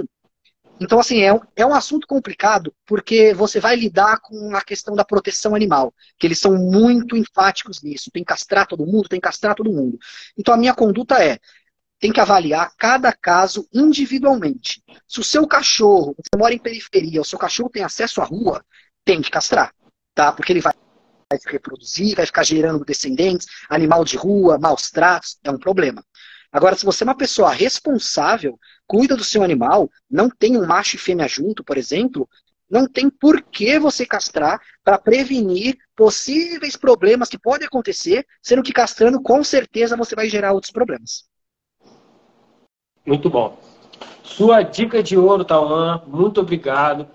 Então, 0.80 1.00
assim, 1.00 1.22
é 1.22 1.34
um, 1.34 1.40
é 1.56 1.66
um 1.66 1.74
assunto 1.74 2.06
complicado, 2.06 2.74
porque 2.86 3.34
você 3.34 3.60
vai 3.60 3.76
lidar 3.76 4.20
com 4.20 4.56
a 4.56 4.62
questão 4.62 4.94
da 4.94 5.06
proteção 5.06 5.56
animal, 5.56 5.94
que 6.20 6.28
eles 6.28 6.40
são 6.40 6.56
muito 6.56 7.16
enfáticos 7.16 7.82
nisso. 7.82 8.12
Tem 8.12 8.24
que 8.24 8.28
castrar 8.28 8.68
todo 8.68 8.86
mundo, 8.86 9.08
tem 9.08 9.20
que 9.20 9.26
castrar 9.26 9.56
todo 9.56 9.72
mundo. 9.72 9.98
Então, 10.38 10.54
a 10.54 10.58
minha 10.58 10.74
conduta 10.74 11.24
é, 11.24 11.40
tem 12.00 12.12
que 12.12 12.20
avaliar 12.20 12.74
cada 12.78 13.14
caso 13.14 13.68
individualmente. 13.74 14.84
Se 15.08 15.20
o 15.22 15.24
seu 15.24 15.48
cachorro, 15.48 16.14
você 16.18 16.38
mora 16.38 16.54
em 16.54 16.60
periferia, 16.60 17.22
o 17.22 17.26
seu 17.26 17.40
cachorro 17.40 17.70
tem 17.70 17.84
acesso 17.84 18.22
à 18.22 18.26
rua, 18.26 18.64
tem 19.06 19.22
que 19.22 19.32
castrar, 19.32 19.74
tá? 20.14 20.32
Porque 20.34 20.52
ele 20.52 20.62
vai 20.62 20.74
vai 21.32 21.40
se 21.40 21.50
reproduzir, 21.50 22.16
vai 22.16 22.26
ficar 22.26 22.44
gerando 22.44 22.86
descendentes, 22.86 23.48
animal 23.70 24.06
de 24.06 24.16
rua, 24.16 24.60
maus 24.60 24.92
tratos, 24.92 25.40
é 25.44 25.50
um 25.50 25.58
problema. 25.58 26.04
Agora, 26.56 26.74
se 26.74 26.86
você 26.86 27.04
é 27.04 27.08
uma 27.08 27.18
pessoa 27.18 27.52
responsável, 27.52 28.58
cuida 28.88 29.18
do 29.18 29.26
seu 29.26 29.44
animal, 29.44 29.90
não 30.10 30.30
tem 30.30 30.56
um 30.56 30.66
macho 30.66 30.96
e 30.96 30.98
fêmea 30.98 31.28
junto, 31.28 31.66
por 31.66 31.78
exemplo, 31.78 32.30
não 32.70 32.88
tem 32.88 33.10
por 33.10 33.42
que 33.42 33.78
você 33.78 34.06
castrar 34.06 34.62
para 34.82 34.98
prevenir 34.98 35.78
possíveis 35.94 36.78
problemas 36.78 37.28
que 37.28 37.38
podem 37.38 37.68
acontecer, 37.68 38.26
sendo 38.42 38.64
que 38.64 38.72
castrando, 38.72 39.22
com 39.22 39.44
certeza, 39.44 39.98
você 39.98 40.16
vai 40.16 40.30
gerar 40.30 40.54
outros 40.54 40.72
problemas. 40.72 41.26
Muito 43.06 43.30
bom. 43.30 43.60
Sua 44.24 44.64
dica 44.64 45.04
de 45.04 45.18
ouro, 45.18 45.44
Tauan, 45.44 46.04
muito 46.08 46.40
obrigado. 46.40 47.06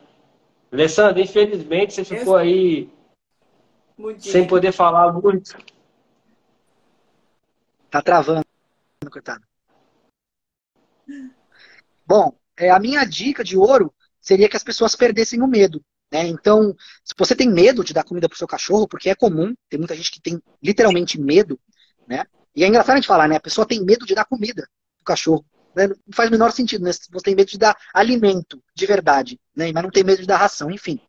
Alessandra, 0.71 1.19
infelizmente 1.19 1.95
você 1.95 2.05
ficou 2.05 2.37
aí 2.37 2.91
sem 4.19 4.47
poder 4.47 4.73
falar 4.73 5.15
muito. 5.15 5.57
Tá 7.91 8.03
travando, 8.03 8.50
coitado. 9.09 9.43
Bom, 12.07 12.37
é, 12.57 12.71
a 12.71 12.79
minha 12.79 13.05
dica 13.05 13.43
de 13.43 13.57
ouro 13.57 13.95
seria 14.21 14.49
que 14.49 14.57
as 14.57 14.65
pessoas 14.65 14.95
perdessem 14.95 15.41
o 15.41 15.47
medo. 15.47 15.83
Né? 16.13 16.27
Então, 16.27 16.75
se 17.05 17.15
você 17.17 17.35
tem 17.35 17.49
medo 17.49 17.85
de 17.85 17.95
dar 17.95 18.05
comida 18.05 18.29
para 18.29 18.35
o 18.35 18.39
seu 18.39 18.47
cachorro, 18.47 18.87
porque 18.87 19.09
é 19.09 19.15
comum, 19.15 19.55
tem 19.69 19.79
muita 19.79 19.95
gente 19.95 20.11
que 20.11 20.21
tem 20.21 20.43
literalmente 20.63 21.19
medo, 21.21 21.59
né? 22.07 22.25
E 22.55 22.65
é 22.65 22.67
engraçado 22.67 22.95
a 22.95 22.97
gente 22.97 23.07
falar, 23.07 23.29
né? 23.29 23.37
A 23.37 23.41
pessoa 23.41 23.67
tem 23.67 23.83
medo 23.83 24.05
de 24.05 24.15
dar 24.15 24.25
comida 24.25 24.63
para 24.99 25.03
o 25.03 25.05
cachorro. 25.05 25.47
Né? 25.75 25.87
Não 25.87 25.97
faz 26.13 26.29
o 26.29 26.33
menor 26.33 26.51
sentido, 26.51 26.85
né? 26.85 26.91
Você 26.93 27.25
tem 27.25 27.37
medo 27.37 27.49
de 27.49 27.59
dar 27.59 27.77
alimento 27.95 28.61
de 28.75 28.87
verdade, 28.87 29.41
né? 29.55 29.71
Mas 29.73 29.83
não 29.83 29.91
tem 29.91 30.03
medo 30.03 30.21
de 30.21 30.27
dar 30.27 30.37
ração, 30.37 30.71
enfim. 30.71 31.01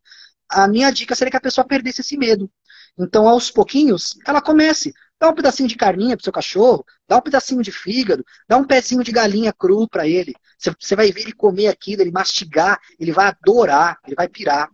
A 0.48 0.68
minha 0.68 0.92
dica 0.92 1.16
seria 1.16 1.32
que 1.32 1.38
a 1.38 1.42
pessoa 1.42 1.66
perdesse 1.66 2.02
esse 2.02 2.16
medo. 2.16 2.50
Então, 2.98 3.28
aos 3.28 3.50
pouquinhos, 3.50 4.18
ela 4.26 4.42
comece. 4.42 4.94
Dá 5.22 5.30
um 5.30 5.36
pedacinho 5.36 5.70
de 5.70 5.76
carninha 5.76 6.18
pro 6.18 6.24
seu 6.24 6.34
cachorro, 6.34 6.84
dá 7.08 7.16
um 7.18 7.22
pedacinho 7.22 7.62
de 7.62 7.72
fígado, 7.72 8.26
dá 8.50 8.58
um 8.58 8.66
pezinho 8.66 9.04
de 9.04 9.12
galinha 9.12 9.54
cru 9.54 9.88
para 9.88 10.08
ele. 10.08 10.34
Você 10.80 10.96
vai 10.96 11.12
ver 11.12 11.22
ele 11.22 11.32
comer 11.32 11.68
aquilo, 11.68 12.02
ele 12.02 12.10
mastigar, 12.10 12.80
ele 13.00 13.12
vai 13.12 13.28
adorar, 13.28 14.00
ele 14.04 14.16
vai 14.16 14.28
pirar. 14.28 14.68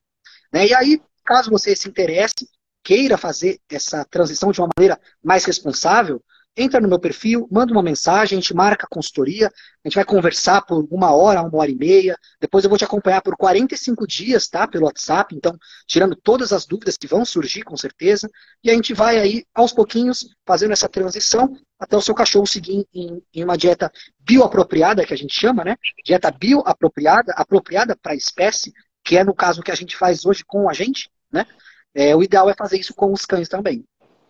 Né? 0.54 0.68
E 0.68 0.74
aí, 0.74 1.02
caso 1.26 1.52
você 1.52 1.76
se 1.76 1.90
interesse, 1.90 2.48
queira 2.82 3.18
fazer 3.18 3.60
essa 3.70 4.06
transição 4.06 4.50
de 4.50 4.62
uma 4.62 4.70
maneira 4.74 4.98
mais 5.22 5.44
responsável, 5.44 6.24
entra 6.58 6.82
no 6.82 6.88
meu 6.88 7.00
perfil, 7.00 7.48
manda 7.52 7.72
uma 7.72 7.84
mensagem, 7.84 8.38
a 8.38 8.42
gente 8.42 8.54
marca 8.54 8.86
a 8.86 8.90
consultoria, 8.90 9.48
a 9.48 9.88
gente 9.88 9.96
vai 9.96 10.04
conversar 10.04 10.64
por 10.64 10.88
uma 10.90 11.12
hora, 11.12 11.42
uma 11.42 11.60
hora 11.60 11.70
e 11.70 11.76
meia, 11.76 12.18
depois 12.42 12.64
eu 12.64 12.70
vou 12.70 12.80
te 12.80 12.84
acompanhar 12.84 13.22
por 13.22 13.38
45 13.38 14.08
dias, 14.08 14.48
tá? 14.48 14.68
Pelo 14.68 14.86
WhatsApp, 14.86 15.36
então, 15.36 15.56
tirando 15.86 16.16
todas 16.16 16.52
as 16.52 16.66
dúvidas 16.66 16.98
que 16.98 17.06
vão 17.06 17.24
surgir, 17.24 17.62
com 17.62 17.78
certeza, 17.78 18.28
e 18.64 18.72
a 18.72 18.74
gente 18.74 18.94
vai 18.94 19.20
aí, 19.20 19.46
aos 19.54 19.72
pouquinhos, 19.72 20.28
fazendo 20.46 20.72
essa 20.72 20.90
transição 20.90 21.56
até 21.80 21.96
o 21.96 22.02
seu 22.02 22.16
cachorro 22.16 22.48
seguir 22.48 22.88
em, 22.92 23.22
em 23.34 23.44
uma 23.44 23.56
dieta 23.56 23.92
bioapropriada, 24.20 25.06
que 25.06 25.14
a 25.14 25.18
gente 25.18 25.40
chama, 25.40 25.64
né? 25.64 25.76
Dieta 26.04 26.32
bioapropriada, 26.32 27.34
apropriada 27.34 27.96
para 27.96 28.14
a 28.14 28.16
espécie, 28.16 28.74
que 29.04 29.16
é 29.16 29.24
no 29.24 29.34
caso 29.34 29.62
que 29.62 29.72
a 29.72 29.76
gente 29.76 29.96
faz 29.96 30.26
hoje 30.26 30.44
com 30.46 30.68
a 30.68 30.74
gente, 30.74 31.10
né? 31.32 31.46
É, 31.94 32.16
o 32.16 32.24
ideal 32.24 32.50
é 32.50 32.56
fazer 32.56 32.80
isso 32.80 32.94
com 32.94 33.14
os 33.14 33.26
cães 33.26 33.48
também, 33.48 33.84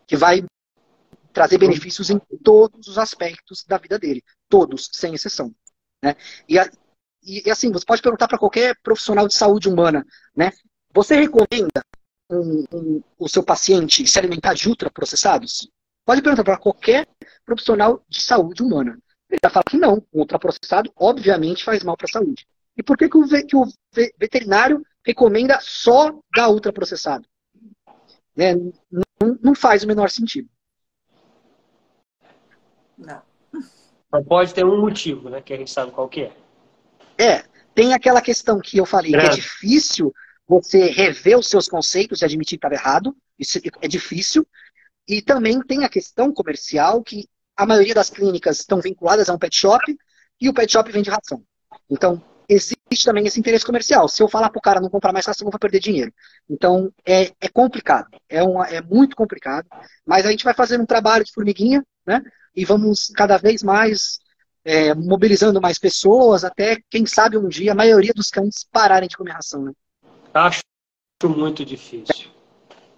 que 0.06 0.16
vai 0.16 0.44
trazer 1.38 1.60
benefícios 1.60 2.10
em 2.10 2.18
todos 2.44 2.88
os 2.88 2.98
aspectos 2.98 3.64
da 3.64 3.78
vida 3.78 4.00
dele, 4.00 4.24
todos, 4.50 4.90
sem 4.92 5.14
exceção. 5.14 5.54
Né? 6.04 6.16
E, 6.50 6.58
a, 6.58 6.68
e, 7.22 7.48
assim, 7.52 7.72
você 7.72 7.86
pode 7.86 8.02
perguntar 8.02 8.28
para 8.28 8.40
qualquer 8.40 8.76
profissional 8.82 9.28
de 9.28 9.36
saúde 9.36 9.70
humana, 9.70 10.04
né? 10.36 10.52
Você 10.96 11.16
recomenda 11.16 11.84
um, 12.28 12.64
um, 12.74 13.04
o 13.20 13.30
seu 13.30 13.44
paciente 13.44 14.08
se 14.08 14.18
alimentar 14.18 14.56
de 14.56 14.68
ultraprocessados? 14.68 15.70
Pode 16.04 16.24
perguntar 16.24 16.44
para 16.44 16.58
qualquer 16.58 17.08
profissional 17.46 18.04
de 18.10 18.20
saúde 18.20 18.64
humana. 18.64 18.98
Ele 19.30 19.40
vai 19.40 19.52
falar 19.52 19.64
que 19.66 19.78
não, 19.78 20.04
um 20.12 20.22
ultraprocessado 20.22 20.92
obviamente 20.96 21.64
faz 21.64 21.84
mal 21.84 21.96
para 21.96 22.08
a 22.08 22.14
saúde. 22.14 22.48
E 22.76 22.82
por 22.82 22.98
que, 22.98 23.08
que, 23.08 23.18
o, 23.18 23.28
que 23.28 23.56
o 23.56 23.68
veterinário 24.20 24.84
recomenda 25.06 25.60
só 25.62 26.20
dar 26.36 26.50
ultraprocessado? 26.50 27.28
Né? 28.36 28.56
Não, 28.90 29.38
não 29.40 29.54
faz 29.54 29.84
o 29.84 29.88
menor 29.88 30.10
sentido. 30.10 30.50
Não. 32.98 33.22
Só 34.10 34.22
pode 34.24 34.54
ter 34.54 34.66
um 34.66 34.80
motivo, 34.80 35.30
né? 35.30 35.42
Que 35.42 35.54
a 35.54 35.58
gente 35.58 35.72
sabe 35.72 35.92
qual 35.92 36.08
que 36.08 36.22
é. 36.22 36.38
É, 37.18 37.44
tem 37.74 37.94
aquela 37.94 38.22
questão 38.22 38.60
que 38.60 38.78
eu 38.78 38.86
falei, 38.86 39.12
que 39.12 39.18
é 39.18 39.30
difícil 39.30 40.14
você 40.48 40.86
rever 40.86 41.38
os 41.38 41.48
seus 41.48 41.68
conceitos 41.68 42.22
e 42.22 42.26
admitir 42.26 42.58
que 42.58 42.66
estava 42.66 42.76
errado. 42.76 43.16
Isso 43.38 43.60
é 43.82 43.88
difícil. 43.88 44.48
E 45.08 45.22
também 45.22 45.62
tem 45.62 45.84
a 45.84 45.90
questão 45.90 46.34
comercial 46.34 47.04
que 47.04 47.28
a 47.56 47.66
maioria 47.66 47.94
das 47.94 48.10
clínicas 48.10 48.60
estão 48.60 48.80
vinculadas 48.80 49.30
a 49.30 49.34
um 49.34 49.38
pet 49.38 49.56
shop 49.56 49.98
e 50.40 50.50
o 50.50 50.54
pet 50.54 50.72
shop 50.72 50.92
vende 50.92 51.10
ração. 51.10 51.44
Então, 51.90 52.22
existe 52.48 53.04
também 53.04 53.26
esse 53.26 53.40
interesse 53.40 53.66
comercial. 53.66 54.08
Se 54.08 54.22
eu 54.22 54.28
falar 54.28 54.50
para 54.50 54.60
o 54.60 54.62
cara 54.62 54.80
não 54.80 54.90
comprar 54.90 55.12
mais 55.12 55.26
ração, 55.26 55.48
eu 55.48 55.52
vou 55.52 55.60
perder 55.60 55.80
dinheiro. 55.80 56.14
Então, 56.50 56.92
é, 57.06 57.32
é 57.42 57.50
complicado. 57.50 58.08
É, 58.30 58.44
uma, 58.44 58.68
é 58.68 58.82
muito 58.82 59.16
complicado. 59.16 59.68
Mas 60.06 60.26
a 60.26 60.32
gente 60.32 60.44
vai 60.44 60.54
fazendo 60.54 60.82
um 60.82 60.86
trabalho 60.86 61.26
de 61.26 61.34
formiguinha, 61.34 61.84
né? 62.06 62.22
E 62.58 62.66
vamos 62.66 63.12
cada 63.16 63.38
vez 63.38 63.62
mais 63.62 64.20
é, 64.66 64.94
mobilizando 64.96 65.62
mais 65.62 65.78
pessoas, 65.78 66.44
até, 66.44 66.80
quem 66.90 67.06
sabe, 67.06 67.38
um 67.38 67.48
dia 67.48 67.72
a 67.72 67.76
maioria 67.76 68.12
dos 68.14 68.32
cães 68.32 68.66
pararem 68.70 69.08
de 69.08 69.16
comer 69.16 69.32
ração. 69.32 69.64
Né? 69.64 69.72
Acho 70.34 70.62
muito 71.24 71.64
difícil. 71.64 72.32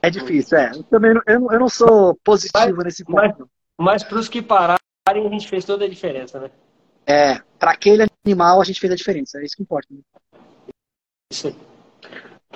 É 0.01 0.09
difícil, 0.09 0.57
é. 0.57 0.71
Eu 0.73 0.83
também 0.83 1.13
não, 1.13 1.21
eu, 1.27 1.51
eu 1.51 1.59
não 1.59 1.67
sou 1.67 2.17
positivo 2.23 2.77
mas, 2.77 2.85
nesse 2.85 3.03
ponto. 3.03 3.17
Mas, 3.17 3.37
mas 3.77 4.03
para 4.03 4.17
os 4.17 4.29
que 4.29 4.41
pararem, 4.41 4.79
a 5.07 5.29
gente 5.29 5.47
fez 5.47 5.65
toda 5.65 5.83
a 5.83 5.89
diferença, 5.89 6.39
né? 6.39 6.49
É, 7.05 7.41
para 7.59 7.71
aquele 7.71 8.07
animal 8.25 8.61
a 8.61 8.63
gente 8.63 8.79
fez 8.79 8.93
a 8.93 8.95
diferença, 8.95 9.39
é 9.39 9.43
isso 9.43 9.57
que 9.57 9.63
importa. 9.63 9.87
Né? 9.91 9.99
Isso 11.31 11.47
aí. 11.47 11.55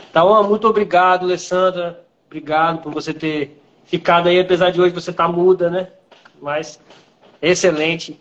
Então, 0.10 0.48
muito 0.48 0.68
obrigado, 0.68 1.26
Alessandra. 1.26 2.06
Obrigado 2.28 2.82
por 2.82 2.94
você 2.94 3.14
ter 3.14 3.62
ficado 3.86 4.30
aí, 4.30 4.40
apesar 4.40 4.72
de 4.72 4.80
hoje 4.80 4.94
você 4.94 5.12
estar 5.12 5.28
tá 5.28 5.32
muda, 5.32 5.70
né? 5.70 5.92
Mas 6.44 6.78
excelente. 7.42 8.20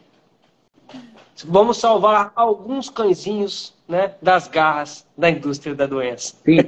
Vamos 1.44 1.78
salvar 1.78 2.30
alguns 2.36 2.88
cãezinhos 2.88 3.74
né, 3.88 4.14
das 4.22 4.46
garras 4.46 5.04
da 5.18 5.28
indústria 5.28 5.74
da 5.74 5.86
doença. 5.86 6.36
Sim. 6.44 6.58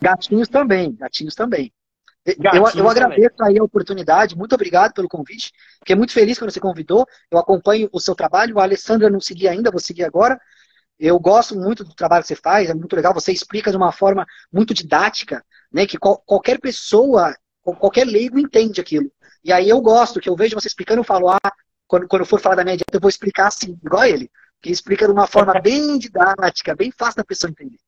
Gatinhos 0.00 0.48
também, 0.48 0.94
gatinhos 0.94 1.34
também. 1.34 1.72
Gatinhos 2.38 2.74
eu, 2.76 2.84
eu 2.84 2.88
agradeço 2.88 3.34
também. 3.36 3.54
aí 3.54 3.58
a 3.58 3.64
oportunidade, 3.64 4.36
muito 4.36 4.54
obrigado 4.54 4.94
pelo 4.94 5.08
convite. 5.08 5.50
Fiquei 5.80 5.96
muito 5.96 6.12
feliz 6.12 6.38
quando 6.38 6.52
você 6.52 6.60
convidou. 6.60 7.04
Eu 7.28 7.38
acompanho 7.38 7.88
o 7.92 7.98
seu 7.98 8.14
trabalho. 8.14 8.60
A 8.60 8.62
Alessandra 8.62 9.10
não 9.10 9.20
segui 9.20 9.48
ainda, 9.48 9.72
vou 9.72 9.80
seguir 9.80 10.04
agora. 10.04 10.40
Eu 11.00 11.18
gosto 11.18 11.56
muito 11.56 11.82
do 11.82 11.96
trabalho 11.96 12.22
que 12.22 12.28
você 12.28 12.36
faz, 12.36 12.70
é 12.70 12.74
muito 12.74 12.94
legal. 12.94 13.12
Você 13.12 13.32
explica 13.32 13.72
de 13.72 13.76
uma 13.76 13.90
forma 13.90 14.24
muito 14.52 14.72
didática, 14.72 15.44
né? 15.72 15.84
Que 15.84 15.98
qual, 15.98 16.22
qualquer 16.24 16.60
pessoa, 16.60 17.34
qualquer 17.60 18.06
leigo 18.06 18.38
entende 18.38 18.80
aquilo. 18.80 19.10
E 19.44 19.52
aí 19.52 19.68
eu 19.68 19.80
gosto, 19.80 20.20
que 20.20 20.28
eu 20.28 20.36
vejo 20.36 20.54
você 20.54 20.68
explicando, 20.68 21.00
eu 21.00 21.04
falo, 21.04 21.28
ah, 21.28 21.52
quando, 21.86 22.06
quando 22.06 22.22
eu 22.22 22.26
for 22.26 22.40
falar 22.40 22.56
da 22.56 22.64
minha 22.64 22.76
dieta, 22.76 22.96
eu 22.96 23.00
vou 23.00 23.10
explicar 23.10 23.48
assim, 23.48 23.78
igual 23.84 24.04
ele. 24.04 24.30
Que 24.62 24.70
explica 24.70 25.06
de 25.06 25.12
uma 25.12 25.26
forma 25.26 25.52
bem 25.60 25.98
didática, 25.98 26.74
bem 26.74 26.92
fácil 26.92 27.16
da 27.16 27.24
pessoa 27.24 27.50
entender. 27.50 27.78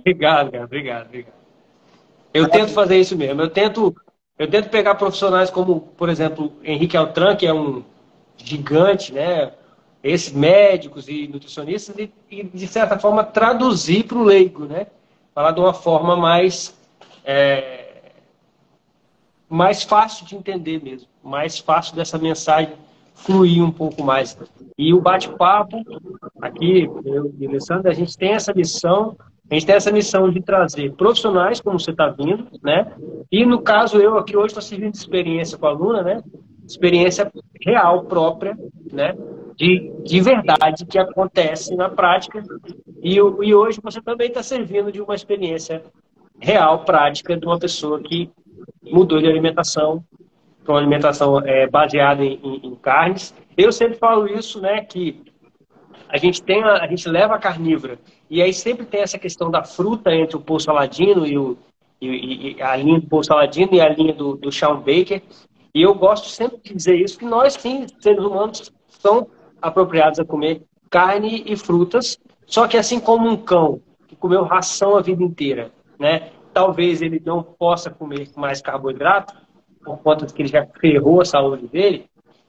obrigado, 0.00 0.52
cara. 0.52 0.64
Obrigado, 0.64 1.06
obrigado. 1.06 1.34
Eu 2.32 2.48
tento 2.48 2.72
fazer 2.72 2.98
isso 2.98 3.16
mesmo. 3.16 3.40
Eu 3.40 3.48
tento, 3.48 3.94
eu 4.38 4.50
tento 4.50 4.68
pegar 4.68 4.96
profissionais 4.96 5.50
como, 5.50 5.80
por 5.80 6.08
exemplo, 6.08 6.52
Henrique 6.62 6.96
Altran, 6.96 7.36
que 7.36 7.46
é 7.46 7.52
um 7.52 7.84
gigante, 8.36 9.12
né? 9.12 9.52
Esses 10.02 10.32
médicos 10.32 11.08
e 11.08 11.26
nutricionistas, 11.28 11.96
e, 11.96 12.12
e 12.30 12.42
de 12.42 12.66
certa 12.66 12.98
forma 12.98 13.24
traduzir 13.24 14.04
para 14.04 14.18
o 14.18 14.24
leigo, 14.24 14.66
né? 14.66 14.88
Falar 15.34 15.52
de 15.52 15.60
uma 15.60 15.72
forma 15.72 16.14
mais 16.14 16.76
é, 17.24 17.83
mais 19.54 19.82
fácil 19.82 20.26
de 20.26 20.34
entender 20.34 20.82
mesmo, 20.82 21.08
mais 21.22 21.58
fácil 21.58 21.94
dessa 21.94 22.18
mensagem 22.18 22.72
fluir 23.14 23.62
um 23.62 23.70
pouco 23.70 24.02
mais. 24.02 24.36
E 24.76 24.92
o 24.92 25.00
bate-papo 25.00 25.80
aqui, 26.42 26.90
eu 27.04 27.32
e 27.38 27.88
a 27.88 27.92
gente 27.92 28.18
tem 28.18 28.32
essa 28.32 28.52
missão, 28.52 29.16
a 29.48 29.54
gente 29.54 29.66
tem 29.66 29.76
essa 29.76 29.92
missão 29.92 30.28
de 30.28 30.40
trazer 30.42 30.92
profissionais, 30.94 31.60
como 31.60 31.78
você 31.78 31.92
está 31.92 32.08
vindo, 32.08 32.48
né? 32.62 32.92
E 33.30 33.46
no 33.46 33.60
caso, 33.60 33.98
eu 33.98 34.18
aqui 34.18 34.36
hoje 34.36 34.48
estou 34.48 34.62
servindo 34.62 34.92
de 34.92 34.98
experiência 34.98 35.56
com 35.56 35.66
a 35.66 35.70
aluna, 35.70 36.02
né? 36.02 36.22
Experiência 36.66 37.30
real, 37.64 38.04
própria, 38.04 38.58
né? 38.90 39.14
de, 39.56 39.92
de 40.02 40.20
verdade 40.20 40.84
que 40.84 40.98
acontece 40.98 41.76
na 41.76 41.88
prática. 41.88 42.42
E, 43.02 43.14
e 43.14 43.54
hoje 43.54 43.80
você 43.82 44.00
também 44.00 44.28
está 44.28 44.42
servindo 44.42 44.90
de 44.90 45.00
uma 45.00 45.14
experiência 45.14 45.82
real, 46.40 46.84
prática, 46.84 47.36
de 47.36 47.46
uma 47.46 47.58
pessoa 47.58 48.00
que 48.00 48.30
mudou 48.94 49.20
de 49.20 49.26
alimentação 49.26 50.04
para 50.64 50.72
uma 50.72 50.80
alimentação 50.80 51.40
é, 51.40 51.66
baseada 51.66 52.24
em, 52.24 52.40
em, 52.62 52.74
carnes. 52.76 53.34
Eu 53.56 53.70
sempre 53.70 53.98
falo 53.98 54.26
isso, 54.26 54.60
né, 54.60 54.82
que 54.82 55.22
a 56.08 56.16
gente 56.16 56.42
tem 56.42 56.62
a, 56.62 56.84
a, 56.84 56.86
gente 56.86 57.08
leva 57.08 57.34
a 57.34 57.38
carnívora 57.38 57.98
e 58.30 58.40
aí 58.40 58.52
sempre 58.52 58.86
tem 58.86 59.00
essa 59.00 59.18
questão 59.18 59.50
da 59.50 59.64
fruta 59.64 60.14
entre 60.14 60.36
o 60.36 60.40
Paul 60.40 60.60
Saladino 60.60 61.26
e, 61.26 61.36
o, 61.36 61.58
e, 62.00 62.56
e 62.56 62.62
a 62.62 62.74
linha 62.76 63.00
do 63.00 63.06
Paul 63.06 63.24
Saladino 63.24 63.74
e 63.74 63.80
a 63.80 63.88
linha 63.88 64.14
do, 64.14 64.36
do 64.36 64.50
Sean 64.50 64.76
Baker. 64.76 65.22
E 65.74 65.82
eu 65.82 65.92
gosto 65.94 66.28
sempre 66.28 66.58
de 66.62 66.72
dizer 66.72 66.94
isso, 66.94 67.18
que 67.18 67.24
nós, 67.24 67.54
sim, 67.54 67.86
seres 67.98 68.24
humanos, 68.24 68.72
são 68.88 69.26
apropriados 69.60 70.20
a 70.20 70.24
comer 70.24 70.62
carne 70.88 71.42
e 71.46 71.56
frutas, 71.56 72.16
só 72.46 72.68
que 72.68 72.76
assim 72.76 73.00
como 73.00 73.28
um 73.28 73.36
cão 73.36 73.80
que 74.06 74.14
comeu 74.14 74.44
ração 74.44 74.96
a 74.96 75.02
vida 75.02 75.24
inteira, 75.24 75.72
né? 75.98 76.30
Talvez 76.54 77.02
ele 77.02 77.20
não 77.24 77.42
possa 77.42 77.90
comer 77.90 78.30
mais 78.36 78.62
carboidrato, 78.62 79.34
por 79.84 79.98
conta 79.98 80.24
que 80.26 80.40
ele 80.40 80.48
já 80.48 80.66
ferrou 80.80 81.20
a 81.20 81.24
saúde 81.24 81.66
dele. 81.66 82.06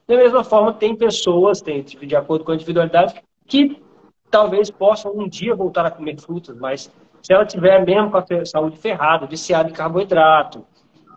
Da 0.07 0.15
mesma 0.15 0.43
forma, 0.43 0.71
tem 0.71 0.95
pessoas, 0.95 1.61
tem, 1.61 1.83
de 1.83 2.15
acordo 2.15 2.45
com 2.45 2.51
a 2.51 2.55
individualidade, 2.55 3.15
que 3.47 3.81
talvez 4.29 4.69
possam 4.69 5.11
um 5.13 5.27
dia 5.27 5.55
voltar 5.55 5.85
a 5.85 5.91
comer 5.91 6.17
frutas, 6.19 6.55
mas 6.57 6.91
se 7.21 7.33
ela 7.33 7.45
tiver 7.45 7.83
mesmo 7.83 8.11
com 8.11 8.17
a 8.17 8.45
saúde 8.45 8.77
ferrada, 8.77 9.25
viciada 9.25 9.69
em 9.69 9.73
carboidrato, 9.73 10.63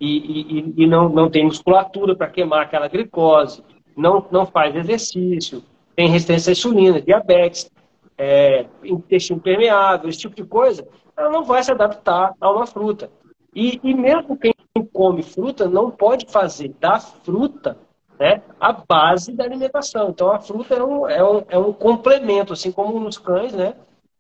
e, 0.01 0.59
e, 0.59 0.75
e 0.85 0.87
não, 0.87 1.09
não 1.09 1.29
tem 1.29 1.45
musculatura 1.45 2.17
para 2.17 2.29
queimar 2.29 2.63
aquela 2.63 2.89
glicose, 2.89 3.63
não, 3.97 4.25
não 4.31 4.47
faz 4.47 4.75
exercício, 4.75 5.63
tem 5.95 6.09
resistência 6.09 6.51
à 6.51 6.53
insulina, 6.53 7.01
diabetes, 7.01 7.71
é, 8.17 8.67
intestino 8.85 9.41
permeável, 9.41 10.09
esse 10.09 10.21
tipo 10.21 10.35
de 10.35 10.45
coisa, 10.45 10.87
ela 11.19 11.31
não 11.31 11.45
vai 11.45 11.63
se 11.63 11.73
adaptar 11.73 12.33
a 12.41 12.51
uma 12.51 12.67
fruta. 12.67 13.11
E, 13.55 13.81
e 13.83 13.93
mesmo 13.93 14.39
quem 14.39 14.55
come 14.93 15.23
fruta 15.23 15.69
não 15.69 15.91
pode 15.91 16.27
fazer 16.31 16.73
da 16.81 17.01
fruta 17.01 17.77
né, 18.19 18.41
a 18.61 18.73
base 18.73 19.33
da 19.33 19.45
alimentação. 19.45 20.11
Então 20.11 20.31
a 20.31 20.39
fruta 20.39 20.75
é 20.75 20.83
um, 20.83 21.09
é 21.09 21.25
um, 21.25 21.43
é 21.49 21.59
um 21.59 21.73
complemento, 21.73 22.53
assim 22.53 22.71
como 22.71 22.99
nos 23.01 23.19
cães, 23.19 23.53
né? 23.53 23.75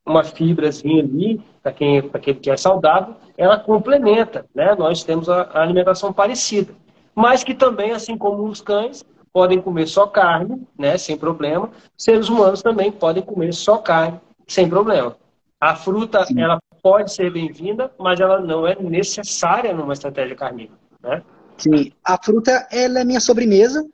Uma 0.04 0.24
fibrazinha 0.24 1.02
ali, 1.02 1.40
para 1.62 1.72
quem, 1.72 2.02
quem 2.08 2.34
que 2.34 2.50
é 2.50 2.56
saudável, 2.56 3.14
ela 3.36 3.58
complementa, 3.58 4.46
né? 4.54 4.74
Nós 4.74 5.04
temos 5.04 5.28
a, 5.28 5.42
a 5.42 5.62
alimentação 5.62 6.12
parecida. 6.12 6.74
Mas 7.14 7.44
que 7.44 7.54
também, 7.54 7.92
assim 7.92 8.16
como 8.16 8.44
os 8.44 8.60
cães, 8.60 9.04
podem 9.32 9.60
comer 9.60 9.86
só 9.86 10.06
carne, 10.06 10.66
né, 10.78 10.96
sem 10.96 11.16
problema. 11.16 11.70
Seres 11.96 12.28
humanos 12.28 12.62
também 12.62 12.90
podem 12.90 13.22
comer 13.22 13.52
só 13.52 13.76
carne, 13.78 14.20
sem 14.46 14.68
problema. 14.68 15.16
A 15.60 15.74
fruta, 15.76 16.24
Sim. 16.24 16.40
ela 16.40 16.58
pode 16.82 17.12
ser 17.12 17.32
bem-vinda, 17.32 17.90
mas 17.98 18.20
ela 18.20 18.40
não 18.40 18.66
é 18.66 18.76
necessária 18.80 19.74
numa 19.74 19.92
estratégia 19.92 20.36
carnívora, 20.36 20.78
né? 21.02 21.22
Sim, 21.58 21.92
a 22.04 22.16
fruta 22.22 22.68
ela 22.70 23.00
é 23.00 23.04
minha 23.04 23.20
sobremesa, 23.20 23.84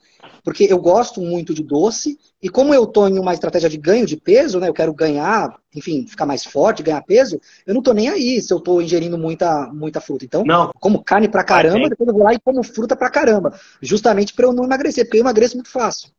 porque 0.45 0.67
eu 0.69 0.79
gosto 0.79 1.21
muito 1.23 1.55
de 1.55 1.63
doce, 1.63 2.19
e 2.43 2.51
como 2.51 2.75
eu 2.75 2.85
estou 2.85 3.09
em 3.09 3.19
uma 3.19 3.33
estratégia 3.33 3.71
de 3.71 3.79
ganho 3.79 4.05
de 4.05 4.19
peso, 4.19 4.61
né, 4.61 4.69
eu 4.69 4.75
quero 4.75 4.93
ganhar, 4.93 5.59
enfim, 5.75 6.07
ficar 6.07 6.27
mais 6.27 6.45
forte, 6.45 6.83
ganhar 6.83 7.03
peso, 7.03 7.41
eu 7.67 7.73
não 7.73 7.81
estou 7.81 7.95
nem 7.95 8.11
aí 8.11 8.41
se 8.43 8.53
eu 8.53 8.59
estou 8.59 8.83
ingerindo 8.83 9.17
muita, 9.17 9.71
muita 9.73 10.01
fruta. 10.01 10.27
Então, 10.27 10.45
não. 10.45 10.71
como 10.79 11.03
carne 11.03 11.27
pra 11.27 11.43
caramba, 11.43 11.89
depois 11.89 12.07
eu 12.07 12.15
vou 12.15 12.23
lá 12.23 12.35
e 12.35 12.41
como 12.41 12.63
fruta 12.63 12.95
pra 12.95 13.11
caramba, 13.11 13.59
justamente 13.81 14.35
para 14.35 14.45
eu 14.45 14.53
não 14.53 14.65
emagrecer, 14.65 15.07
porque 15.07 15.17
eu 15.17 15.23
emagreço 15.23 15.57
muito 15.57 15.71
fácil. 15.71 16.11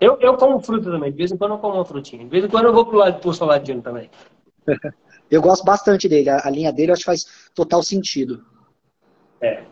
Eu, 0.00 0.18
eu 0.20 0.36
como 0.36 0.60
fruta 0.60 0.90
também, 0.90 1.10
de 1.10 1.16
vez 1.16 1.32
em 1.32 1.36
quando 1.36 1.52
eu 1.52 1.58
como 1.58 1.74
uma 1.74 1.84
frutinha, 1.84 2.22
de 2.22 2.30
vez 2.30 2.44
em 2.44 2.48
quando 2.48 2.66
eu 2.66 2.72
vou 2.72 2.86
pro 2.86 2.98
lado 2.98 3.20
pro 3.20 3.32
saladinho 3.32 3.82
também. 3.82 4.08
Eu 5.30 5.42
gosto 5.42 5.64
bastante 5.64 6.08
dele, 6.08 6.30
a, 6.30 6.46
a 6.46 6.50
linha 6.50 6.72
dele 6.72 6.90
eu 6.90 6.94
acho 6.94 7.02
que 7.02 7.06
faz 7.06 7.50
total 7.54 7.82
sentido. 7.82 8.44
É. 9.40 9.64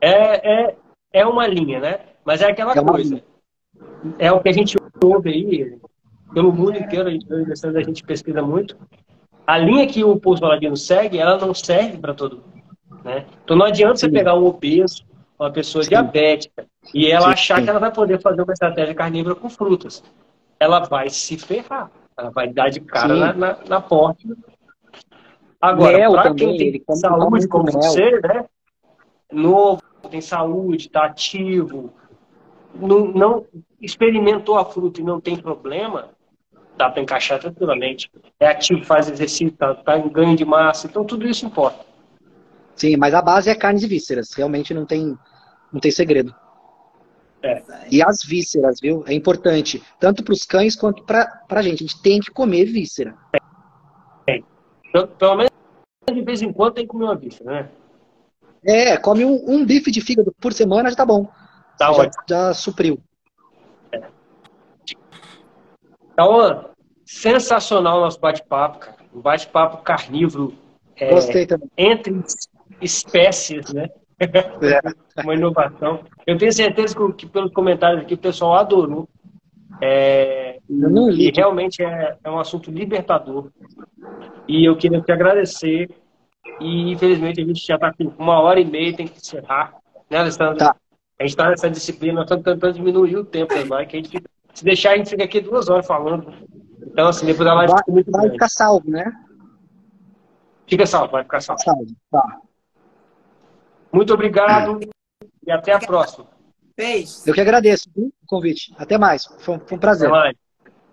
É, 0.00 0.66
é, 0.70 0.76
é 1.12 1.26
uma 1.26 1.46
linha, 1.46 1.80
né? 1.80 2.00
Mas 2.24 2.40
é 2.42 2.50
aquela 2.50 2.72
é 2.72 2.82
coisa. 2.82 3.22
É 4.18 4.30
o 4.30 4.40
que 4.40 4.48
a 4.48 4.52
gente 4.52 4.76
ouve 5.02 5.30
aí, 5.30 5.78
pelo 6.32 6.52
mundo 6.52 6.76
inteiro, 6.76 7.08
a 7.08 7.82
gente 7.82 8.02
pesquisa 8.04 8.42
muito. 8.42 8.76
A 9.46 9.56
linha 9.56 9.86
que 9.86 10.04
o 10.04 10.18
Pulso 10.20 10.42
Paladino 10.42 10.76
segue, 10.76 11.18
ela 11.18 11.38
não 11.38 11.54
serve 11.54 11.96
para 11.96 12.12
todo 12.12 12.36
mundo. 12.36 12.58
Né? 13.02 13.24
Então 13.42 13.56
não 13.56 13.66
adianta 13.66 13.96
Sim. 13.96 14.06
você 14.06 14.12
pegar 14.12 14.34
um 14.34 14.44
obeso, 14.44 15.04
uma 15.38 15.50
pessoa 15.50 15.82
Sim. 15.82 15.90
diabética, 15.90 16.66
e 16.92 17.10
ela 17.10 17.28
Sim. 17.28 17.32
achar 17.32 17.62
que 17.62 17.70
ela 17.70 17.78
vai 17.78 17.92
poder 17.92 18.20
fazer 18.20 18.42
uma 18.42 18.52
estratégia 18.52 18.94
carnívora 18.94 19.34
com 19.34 19.48
frutas. 19.48 20.02
Ela 20.60 20.80
vai 20.80 21.08
se 21.08 21.38
ferrar. 21.38 21.90
Ela 22.18 22.30
vai 22.30 22.48
dar 22.48 22.68
de 22.68 22.80
cara 22.80 23.14
na, 23.14 23.32
na, 23.32 23.58
na, 23.68 23.80
porta. 23.80 24.22
Agora, 25.60 26.10
para 26.10 26.34
quem 26.34 26.56
tem 26.56 26.96
saúde 26.96 27.46
como 27.46 27.64
mel. 27.64 27.74
você, 27.74 28.20
né? 28.20 28.44
novo, 29.32 29.82
tem 30.10 30.20
saúde, 30.20 30.86
está 30.86 31.04
ativo, 31.04 31.92
não, 32.74 33.06
não, 33.06 33.46
experimentou 33.80 34.58
a 34.58 34.64
fruta 34.64 35.00
e 35.00 35.04
não 35.04 35.20
tem 35.20 35.36
problema, 35.36 36.08
dá 36.76 36.90
para 36.90 37.02
encaixar 37.02 37.38
tranquilamente. 37.38 38.10
É 38.40 38.48
ativo, 38.48 38.84
faz 38.84 39.08
exercício, 39.08 39.48
está 39.48 39.74
tá 39.74 39.98
em 39.98 40.08
ganho 40.08 40.36
de 40.36 40.44
massa, 40.44 40.86
então 40.86 41.04
tudo 41.04 41.26
isso 41.26 41.46
importa. 41.46 41.86
Sim, 42.74 42.96
mas 42.96 43.14
a 43.14 43.22
base 43.22 43.50
é 43.50 43.54
carnes 43.54 43.82
e 43.82 43.88
vísceras, 43.88 44.32
realmente 44.32 44.72
não 44.72 44.86
tem, 44.86 45.16
não 45.72 45.80
tem 45.80 45.90
segredo. 45.90 46.34
É. 47.42 47.62
E 47.90 48.02
as 48.02 48.22
vísceras, 48.24 48.80
viu? 48.80 49.04
É 49.06 49.14
importante, 49.14 49.82
tanto 50.00 50.24
para 50.24 50.32
os 50.32 50.44
cães 50.44 50.74
quanto 50.74 51.04
para 51.04 51.44
a 51.48 51.62
gente. 51.62 51.84
A 51.84 51.86
gente 51.86 52.02
tem 52.02 52.20
que 52.20 52.30
comer 52.30 52.64
víscera. 52.64 53.14
É. 54.26 54.40
Pelo 55.18 55.36
menos 55.36 55.50
de 56.12 56.22
vez 56.22 56.42
em 56.42 56.52
quando 56.52 56.74
tem 56.74 56.84
que 56.84 56.88
comer 56.88 57.04
uma 57.04 57.16
víscera, 57.16 57.50
né? 57.50 57.68
É, 58.64 58.96
come 58.96 59.24
um, 59.24 59.44
um, 59.48 59.64
bife 59.64 59.90
de 59.90 60.00
fígado 60.00 60.34
por 60.40 60.52
semana 60.52 60.90
já 60.90 60.96
tá 60.96 61.06
bom. 61.06 61.28
Tá 61.78 61.92
já, 61.92 62.10
já, 62.28 62.54
supriu. 62.54 62.98
É. 63.92 64.02
Então, 66.12 66.70
sensacional 67.04 67.98
o 67.98 68.00
nosso 68.00 68.18
bate-papo, 68.18 68.80
cara. 68.80 68.96
Um 69.14 69.20
bate-papo 69.20 69.82
carnívoro. 69.82 70.54
É, 70.96 71.10
Gostei 71.10 71.46
também. 71.46 71.68
Entre 71.76 72.20
espécies, 72.80 73.72
né? 73.72 73.88
É. 74.20 75.22
Uma 75.22 75.34
inovação. 75.34 76.00
Eu 76.26 76.36
tenho 76.36 76.52
certeza 76.52 76.96
que, 77.16 77.26
pelos 77.26 77.52
comentários 77.52 78.02
aqui 78.02 78.14
o 78.14 78.18
pessoal 78.18 78.54
adorou. 78.54 79.08
É, 79.80 80.58
e 80.68 81.30
realmente 81.30 81.82
é, 81.82 82.16
é 82.22 82.30
um 82.30 82.38
assunto 82.38 82.70
libertador. 82.70 83.50
E 84.48 84.64
eu 84.64 84.76
queria 84.76 85.00
te 85.00 85.12
agradecer 85.12 85.88
e 86.60 86.90
infelizmente 86.90 87.40
a 87.40 87.44
gente 87.44 87.64
já 87.64 87.76
está 87.76 87.92
com 87.92 88.04
uma 88.18 88.40
hora 88.40 88.60
e 88.60 88.64
meia, 88.64 88.96
tem 88.96 89.06
que 89.06 89.18
encerrar. 89.18 89.74
Né, 90.10 90.18
Alessandro? 90.18 90.56
Tá. 90.58 90.74
A 91.18 91.22
gente 91.22 91.30
está 91.30 91.48
nessa 91.48 91.70
disciplina, 91.70 92.14
nós 92.14 92.24
estamos 92.24 92.44
tentando 92.44 92.74
diminuir 92.74 93.16
o 93.16 93.24
tempo, 93.24 93.54
né, 93.54 93.84
que 93.86 93.96
a 93.96 94.00
gente 94.00 94.22
se 94.54 94.64
deixar, 94.64 94.92
a 94.92 94.96
gente 94.96 95.10
fica 95.10 95.24
aqui 95.24 95.40
duas 95.40 95.68
horas 95.68 95.86
falando. 95.86 96.32
Então, 96.86 97.08
assim, 97.08 97.26
depois 97.26 97.48
a 97.48 97.54
live 97.54 97.72
vai, 97.72 98.04
Vai 98.04 98.30
ficar 98.30 98.48
salvo, 98.48 98.90
né? 98.90 99.12
Fica 100.66 100.86
salvo, 100.86 101.12
vai 101.12 101.22
ficar 101.22 101.40
salvo. 101.40 101.62
salvo. 101.62 101.86
Tá. 102.10 102.40
Muito 103.92 104.12
obrigado 104.12 104.80
e 105.46 105.50
até 105.50 105.72
a 105.72 105.78
próxima. 105.78 106.26
Beijo. 106.76 107.12
Eu 107.26 107.34
que 107.34 107.40
agradeço 107.40 107.88
o 107.96 108.10
convite. 108.26 108.72
Até 108.78 108.96
mais. 108.96 109.24
Foi 109.38 109.56
um, 109.56 109.60
foi 109.60 109.76
um 109.76 109.80
prazer. 109.80 110.08
Até 110.08 110.18
mais. 110.18 110.36